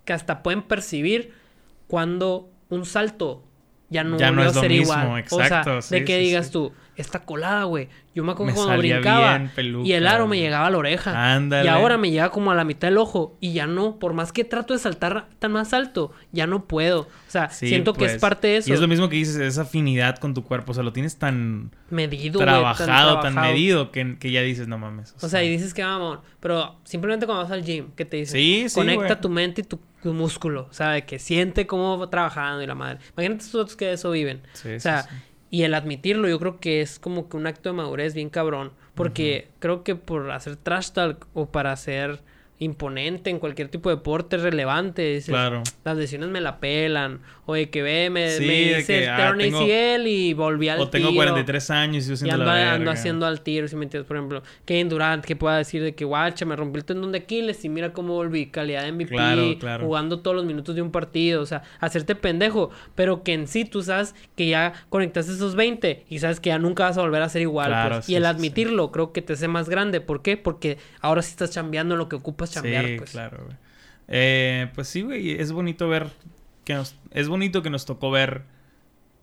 que 0.06 0.14
hasta 0.14 0.42
pueden 0.42 0.64
percibir 0.64 1.34
cuando 1.88 2.50
un 2.70 2.86
salto 2.86 3.44
ya 3.90 4.04
no, 4.04 4.18
Ya 4.18 4.32
no 4.32 4.44
es 4.44 4.56
lo 4.56 4.62
ser 4.62 4.70
mismo, 4.72 4.94
igual. 4.94 5.20
exacto, 5.20 5.78
o 5.78 5.82
sea, 5.82 6.00
de 6.00 6.06
que 6.06 6.18
sí, 6.18 6.24
digas 6.26 6.46
sí. 6.48 6.52
tú, 6.54 6.72
esta 7.00 7.20
colada, 7.24 7.64
güey. 7.64 7.88
Yo 8.14 8.24
me 8.24 8.32
acuerdo 8.34 8.52
Me 8.52 8.56
cuando 8.56 8.78
brincaba 8.78 9.38
bien 9.38 9.52
peluca, 9.56 9.88
y 9.88 9.94
el 9.94 10.08
aro 10.08 10.28
me 10.28 10.38
llegaba 10.40 10.68
a 10.68 10.70
la 10.72 10.78
oreja. 10.78 11.34
Ándale. 11.36 11.66
Y 11.66 11.68
ahora 11.70 11.98
me 11.98 12.12
llega 12.12 12.30
como 12.32 12.52
a 12.52 12.56
la 12.56 12.64
mitad 12.66 12.88
del 12.90 12.98
ojo 12.98 13.38
y 13.40 13.54
ya 13.54 13.68
no, 13.68 13.98
por 14.00 14.14
más 14.14 14.32
que 14.34 14.44
trato 14.44 14.74
de 14.74 14.80
saltar 14.80 15.28
tan 15.40 15.52
más 15.52 15.74
alto, 15.74 16.12
ya 16.32 16.46
no 16.48 16.66
puedo. 16.66 17.02
O 17.02 17.08
sea, 17.28 17.50
Sí, 17.50 17.68
siento 17.68 17.94
que 17.94 18.06
es 18.06 18.12
pues. 18.14 18.22
parte 18.22 18.48
de 18.48 18.58
eso. 18.58 18.70
Y 18.70 18.74
es 18.74 18.82
lo 18.82 18.88
mismo 18.88 19.08
que 19.10 19.16
dices, 19.16 19.38
esa 19.38 19.62
afinidad 19.62 20.18
con 20.18 20.34
tu 20.34 20.44
cuerpo. 20.44 20.72
O 20.72 20.76
sea, 20.76 20.84
lo 20.84 20.92
tienes 20.92 21.18
tan 21.18 21.72
medido, 21.90 22.40
güey, 22.40 22.46
trabajado, 22.48 23.14
tan, 23.22 23.34
trabajado. 23.34 23.54
medido, 23.54 23.92
que, 23.92 24.18
que 24.20 24.32
ya 24.32 24.42
dices, 24.42 24.68
no 24.68 24.78
mames. 24.78 25.16
O 25.22 25.30
sea, 25.30 25.44
y 25.44 25.50
dices 25.50 25.74
que 25.74 25.84
vamos, 25.84 26.20
pero 26.40 26.80
simplemente 26.84 27.26
cuando 27.26 27.44
vas 27.44 27.52
al 27.52 27.64
gym, 27.64 27.92
¿qué 27.96 28.06
te 28.06 28.18
dicen? 28.18 28.34
Sí, 28.40 28.66
sí, 28.68 28.76
Conecta 28.76 29.06
güey. 29.06 29.22
tu 29.22 29.30
mente 29.30 29.62
y 29.62 29.64
tu, 29.64 29.80
tu 30.04 30.14
músculo, 30.14 30.68
o 30.70 30.74
sea, 30.74 30.90
de 30.92 31.06
que 31.06 31.20
siente 31.20 31.68
cómo 31.68 31.98
va 31.98 32.10
trabajando 32.10 32.62
y 32.64 32.68
la 32.68 32.76
madre. 32.76 33.00
Imagínate 33.18 33.46
otros 33.58 33.76
que 33.76 33.86
de 33.86 33.94
eso 33.94 34.12
viven. 34.12 34.42
Sí, 34.54 34.74
o 34.74 34.80
sea, 34.80 35.04
sí, 35.04 35.10
sí. 35.12 35.16
Y 35.50 35.64
el 35.64 35.74
admitirlo 35.74 36.28
yo 36.28 36.40
creo 36.40 36.60
que 36.60 36.82
es 36.82 37.00
como 37.00 37.30
que 37.30 37.38
un 37.38 37.48
acto 37.48 37.70
de 37.70 37.74
madurez 37.74 38.14
bien 38.14 38.30
cabrón, 38.30 38.72
porque 38.96 39.50
creo 39.60 39.84
que 39.84 39.96
por 39.96 40.32
hacer 40.32 40.56
trash 40.56 40.92
talk 40.92 41.28
o 41.34 41.48
para 41.48 41.76
ser 41.76 42.22
imponente 42.60 43.30
en 43.30 43.40
cualquier 43.40 43.70
tipo 43.70 43.90
de 43.90 43.96
deporte 43.96 44.38
relevante, 44.38 45.02
dices, 45.14 45.30
Claro. 45.30 45.64
las 45.86 45.98
lesiones 45.98 46.30
me 46.30 46.42
la 46.42 46.60
pelan, 46.60 47.22
o 47.46 47.54
de 47.56 47.70
que 47.70 47.82
ve, 47.82 48.10
me, 48.10 48.30
Sí, 48.32 48.46
me 48.46 48.62
hice 48.80 49.04
el 49.06 49.10
ah, 49.10 49.34
tengo- 49.38 49.60
ACL 49.62 50.08
y 50.08 50.34
volví 50.34 50.70
al 50.70 50.80
O 50.82 50.90
tengo 50.90 51.08
tiro. 51.10 51.18
43 51.18 51.70
años 51.72 52.06
y 52.06 52.08
yo 52.10 52.14
Y 52.14 52.18
siento 52.18 52.36
ando, 52.36 52.46
la 52.46 52.74
ando 52.74 52.92
haciendo 52.92 53.26
al 53.26 53.42
tiro, 53.42 53.68
si 53.68 53.76
me 53.76 53.86
entiendes. 53.86 54.08
Por 54.08 54.18
ejemplo, 54.18 54.44
Kevin 54.66 54.90
Durant, 54.90 55.26
que 55.26 55.36
pueda 55.36 55.58
decir 55.58 55.82
de 55.82 55.96
que, 55.96 56.06
guacha, 56.06 56.46
me 56.46 56.56
rompí 56.56 56.78
el 56.80 56.86
tendón 56.86 57.12
de 57.12 57.20
Aquiles 57.20 57.64
y 57.66 57.70
mira 57.70 57.92
cómo 57.94 58.14
volví. 58.14 58.48
Calidad 58.48 58.84
de 58.84 58.92
MVP, 58.92 59.16
Claro, 59.16 59.44
claro. 59.60 59.86
jugando 59.86 60.20
todos 60.20 60.36
los 60.36 60.46
minutos 60.46 60.76
de 60.76 60.82
un 60.82 60.92
partido. 60.92 61.42
O 61.42 61.46
sea, 61.46 61.64
hacerte 61.80 62.14
pendejo. 62.16 62.70
Pero 62.94 63.24
que 63.24 63.34
en 63.34 63.48
sí 63.48 63.66
tú 63.66 63.82
sabes 63.82 64.14
que 64.36 64.48
ya 64.48 64.74
conectaste 64.90 65.32
esos 65.32 65.56
20 65.56 66.06
y 66.10 66.20
sabes 66.20 66.40
que 66.40 66.50
ya 66.50 66.60
nunca 66.60 66.84
vas 66.84 66.98
a 66.98 67.02
volver 67.02 67.22
a 67.22 67.30
ser 67.30 67.42
igual. 67.42 67.68
Claro, 67.70 67.96
pues. 67.96 68.06
sí, 68.06 68.14
y 68.14 68.16
el 68.16 68.24
sí, 68.24 68.28
admitirlo 68.28 68.92
creo 68.92 69.12
que 69.14 69.22
te 69.22 69.34
hace 69.34 69.48
más 69.48 69.70
grande. 69.70 70.02
¿Por 70.02 70.22
qué? 70.22 70.38
Porque 70.38 70.78
ahora 71.02 71.22
sí 71.22 71.32
estás 71.32 71.52
chambeando 71.52 71.96
lo 71.96 72.10
que 72.10 72.16
ocupas 72.18 72.49
chambear, 72.50 72.86
sí, 72.86 72.96
pues. 72.98 73.12
claro, 73.12 73.44
güey. 73.46 73.58
Eh, 74.08 74.70
pues 74.74 74.88
sí, 74.88 75.02
güey, 75.02 75.32
es 75.32 75.52
bonito 75.52 75.88
ver 75.88 76.08
que 76.66 76.74
nos... 76.74 76.96
Es 77.12 77.28
bonito 77.28 77.62
que 77.62 77.70
nos 77.70 77.86
tocó 77.86 78.12
ver 78.12 78.44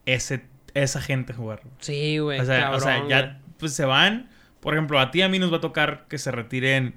ese, 0.07 0.45
esa 0.75 1.01
gente 1.01 1.33
jugar. 1.33 1.61
güey. 1.63 1.75
Sí, 1.81 2.19
güey. 2.19 2.41
O 2.41 2.45
sea, 2.45 2.71
o 2.73 2.81
sea, 2.81 3.07
ya 3.09 3.21
güey. 3.23 3.33
pues 3.59 3.73
se 3.75 3.85
van. 3.85 4.29
Por 4.61 4.75
ejemplo, 4.75 5.01
a 5.01 5.11
ti 5.11 5.19
y 5.19 5.23
a 5.23 5.29
mí 5.29 5.39
nos 5.39 5.53
va 5.53 5.59
a 5.59 5.61
tocar 5.61 6.07
que 6.09 6.19
se 6.19 6.31
retiren 6.31 6.95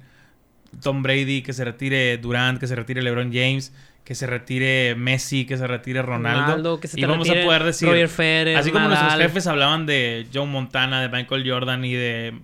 Tom 0.81 1.03
Brady, 1.03 1.41
que 1.41 1.53
se 1.53 1.65
retire 1.65 2.17
Durant, 2.17 2.59
que 2.59 2.67
se 2.67 2.75
retire 2.75 3.01
LeBron 3.01 3.31
James, 3.33 3.73
que 4.03 4.15
se 4.15 4.27
retire 4.27 4.95
Messi, 4.95 5.45
que 5.45 5.57
se 5.57 5.67
retire 5.67 6.01
Ronaldo. 6.01 6.79
que 6.79 6.87
se 6.87 6.99
y 6.99 7.05
vamos 7.05 7.29
a 7.29 7.33
poder 7.43 7.63
decir, 7.63 7.87
Roger 7.87 8.57
así 8.57 8.71
como 8.71 8.87
nuestros 8.87 9.15
jefes 9.15 9.47
hablaban 9.47 9.85
de 9.85 10.27
Joe 10.33 10.45
Montana, 10.45 11.01
de 11.01 11.09
Michael 11.09 11.49
Jordan 11.49 11.85
y 11.85 11.93
de 11.93 12.39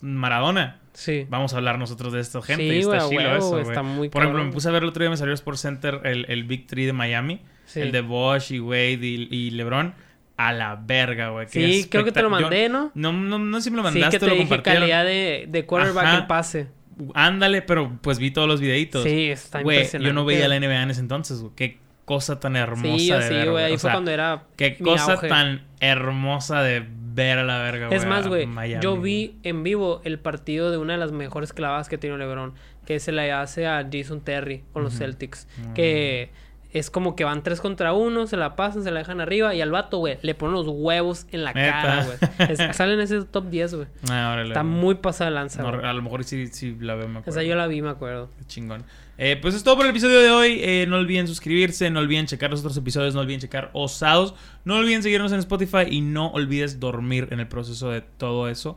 Maradona. 0.00 0.80
Sí. 0.96 1.26
Vamos 1.28 1.52
a 1.52 1.58
hablar 1.58 1.78
nosotros 1.78 2.10
de 2.14 2.20
esta 2.20 2.40
gente. 2.40 2.62
Sí, 2.62 2.76
y 2.76 2.78
está 2.80 3.04
güey, 3.04 3.18
chilo 3.18 3.36
eso, 3.36 3.50
güey, 3.50 3.62
está 3.62 3.82
muy 3.82 4.08
Por 4.08 4.22
ejemplo, 4.22 4.38
cabrón. 4.38 4.46
me 4.48 4.52
puse 4.54 4.68
a 4.68 4.72
ver 4.72 4.82
el 4.82 4.88
otro 4.88 5.02
día, 5.02 5.10
me 5.10 5.16
salió 5.18 5.34
Sports 5.34 5.60
Center 5.60 6.00
el, 6.04 6.24
el 6.30 6.44
Big 6.44 6.66
Three 6.66 6.86
de 6.86 6.92
Miami. 6.94 7.42
Sí. 7.66 7.80
El 7.80 7.92
de 7.92 8.00
Bosch 8.00 8.50
y 8.52 8.60
Wade 8.60 8.92
y, 9.02 9.28
y 9.30 9.50
LeBron. 9.50 9.94
A 10.38 10.52
la 10.52 10.76
verga, 10.76 11.30
güey. 11.30 11.46
Sí, 11.48 11.86
creo 11.90 12.04
que 12.04 12.12
te 12.12 12.22
lo 12.22 12.30
mandé, 12.30 12.68
¿no? 12.68 12.92
no, 12.94 13.12
no, 13.12 13.38
no 13.38 13.60
si 13.60 13.70
me 13.70 13.76
lo 13.76 13.82
Sí, 13.90 13.94
mandaste 13.94 14.16
que 14.16 14.20
te 14.20 14.26
lo 14.26 14.32
dije 14.32 14.44
compartieron. 14.48 14.80
calidad 14.82 15.04
de, 15.04 15.46
de 15.48 15.66
quarterback 15.66 16.04
Ajá. 16.06 16.26
pase. 16.26 16.68
Ándale, 17.14 17.60
pero 17.62 17.98
pues 18.00 18.18
vi 18.18 18.30
todos 18.30 18.48
los 18.48 18.60
videitos. 18.60 19.02
Sí, 19.04 19.26
está 19.30 19.60
Güey, 19.62 19.76
impresionante. 19.78 20.06
yo 20.08 20.12
no 20.14 20.24
veía 20.24 20.48
la 20.48 20.58
NBA 20.58 20.82
en 20.82 20.90
ese 20.90 21.00
entonces, 21.00 21.40
güey. 21.40 21.52
Qué 21.56 21.78
cosa 22.06 22.40
tan 22.40 22.56
hermosa 22.56 22.98
Sí, 22.98 23.10
de 23.10 23.22
sí, 23.22 23.34
ver, 23.34 23.50
güey. 23.50 23.64
Ahí 23.64 23.72
O 23.74 23.78
fue 23.78 23.80
sea, 23.88 23.92
cuando 23.92 24.10
era 24.10 24.44
Qué 24.56 24.76
cosa 24.78 25.12
auge. 25.14 25.28
tan 25.28 25.66
hermosa 25.80 26.62
de 26.62 26.86
ver 27.16 27.38
a 27.38 27.44
la 27.44 27.58
verga, 27.58 27.86
güey. 27.88 27.98
Es 27.98 28.06
más, 28.06 28.28
güey, 28.28 28.46
yo 28.80 28.96
vi 29.00 29.38
en 29.42 29.62
vivo 29.64 30.00
el 30.04 30.18
partido 30.20 30.70
de 30.70 30.76
una 30.76 30.92
de 30.92 30.98
las 31.00 31.10
mejores 31.12 31.52
clavadas 31.52 31.88
que 31.88 31.98
tiene 31.98 32.16
LeBron, 32.18 32.54
que 32.84 33.00
se 33.00 33.10
le 33.10 33.32
hace 33.32 33.66
a 33.66 33.84
Jason 33.90 34.20
Terry 34.20 34.62
con 34.72 34.82
los 34.84 34.92
Ujú. 34.94 34.98
Celtics, 35.04 35.48
Mm. 35.58 35.72
que 35.72 36.30
es 36.72 36.90
como 36.90 37.16
que 37.16 37.24
van 37.24 37.42
tres 37.42 37.60
contra 37.62 37.94
uno, 37.94 38.26
se 38.26 38.36
la 38.36 38.54
pasan, 38.54 38.82
se 38.84 38.90
la 38.90 38.98
dejan 38.98 39.20
arriba 39.22 39.54
y 39.54 39.62
al 39.62 39.70
vato, 39.70 39.96
güey, 39.98 40.18
le 40.20 40.34
ponen 40.34 40.54
los 40.54 40.66
huevos 40.68 41.26
en 41.32 41.42
la 41.42 41.52
Neta. 41.54 41.70
cara, 41.72 42.04
güey. 42.04 42.50
Es- 42.52 42.58
Sale 42.76 42.94
en 42.94 43.00
ese 43.00 43.22
top 43.24 43.46
10, 43.48 43.74
güey. 43.74 43.86
Ah, 44.10 44.40
Está 44.46 44.62
muy 44.62 44.96
pasada 44.96 45.30
lanza, 45.30 45.62
No, 45.62 45.68
a 45.68 45.92
lo 45.94 46.02
mejor 46.02 46.22
sí, 46.24 46.48
sí 46.48 46.76
la 46.78 46.94
veo, 46.94 47.08
me 47.08 47.20
acuerdo. 47.20 47.30
Esa 47.40 47.48
yo 47.48 47.56
la 47.56 47.66
vi, 47.66 47.80
me 47.80 47.88
acuerdo. 47.90 48.28
Qué 48.38 48.44
chingón. 48.44 48.84
Eh, 49.18 49.38
pues 49.40 49.54
es 49.54 49.62
todo 49.64 49.76
por 49.76 49.86
el 49.86 49.90
episodio 49.90 50.20
de 50.20 50.30
hoy. 50.30 50.60
Eh, 50.62 50.86
no 50.88 50.96
olviden 50.96 51.26
suscribirse, 51.26 51.88
no 51.90 52.00
olviden 52.00 52.26
checar 52.26 52.50
los 52.50 52.60
otros 52.60 52.76
episodios, 52.76 53.14
no 53.14 53.20
olviden 53.20 53.40
checar 53.40 53.70
Osados, 53.72 54.34
no 54.64 54.76
olviden 54.76 55.02
seguirnos 55.02 55.32
en 55.32 55.38
Spotify 55.38 55.84
y 55.90 56.00
no 56.02 56.28
olvides 56.32 56.80
dormir 56.80 57.28
en 57.30 57.40
el 57.40 57.48
proceso 57.48 57.90
de 57.90 58.02
todo 58.02 58.48
eso. 58.48 58.76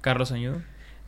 Carlos 0.00 0.32
Añudo. 0.32 0.62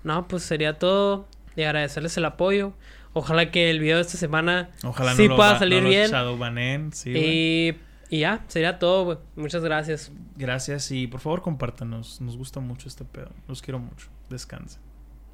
No, 0.05 0.29
pues 0.29 0.43
sería 0.45 0.79
todo. 0.79 1.27
Y 1.57 1.63
agradecerles 1.63 2.17
el 2.17 2.25
apoyo. 2.27 2.73
Ojalá 3.13 3.51
que 3.51 3.71
el 3.71 3.81
video 3.81 3.97
de 3.97 4.03
esta 4.03 4.17
semana 4.17 4.71
Ojalá 4.85 5.15
sí 5.17 5.25
no 5.25 5.31
lo 5.31 5.37
pueda 5.37 5.53
ba- 5.55 5.59
salir 5.59 5.79
no 5.79 5.85
lo 5.85 5.89
bien. 5.91 6.09
shadowbanen, 6.11 6.93
sí, 6.93 7.11
y, 7.11 7.75
y 8.09 8.21
ya, 8.21 8.45
sería 8.47 8.79
todo, 8.79 9.05
güey. 9.05 9.19
Muchas 9.35 9.65
gracias. 9.65 10.13
Gracias 10.37 10.93
y 10.93 11.09
por 11.09 11.19
favor 11.19 11.43
compártanos. 11.43 12.21
Nos 12.21 12.37
gusta 12.37 12.61
mucho 12.61 12.87
este 12.87 13.05
pedo. 13.05 13.31
Los 13.49 13.63
quiero 13.63 13.81
mucho. 13.81 14.07
Descansen. 14.29 14.81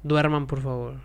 Duerman, 0.01 0.47
por 0.47 0.61
favor. 0.63 0.95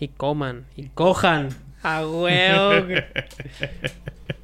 Y 0.00 0.08
coman. 0.08 0.64
Y 0.76 0.88
cojan. 0.88 1.50
A 1.82 2.06
huevo. 2.06 2.86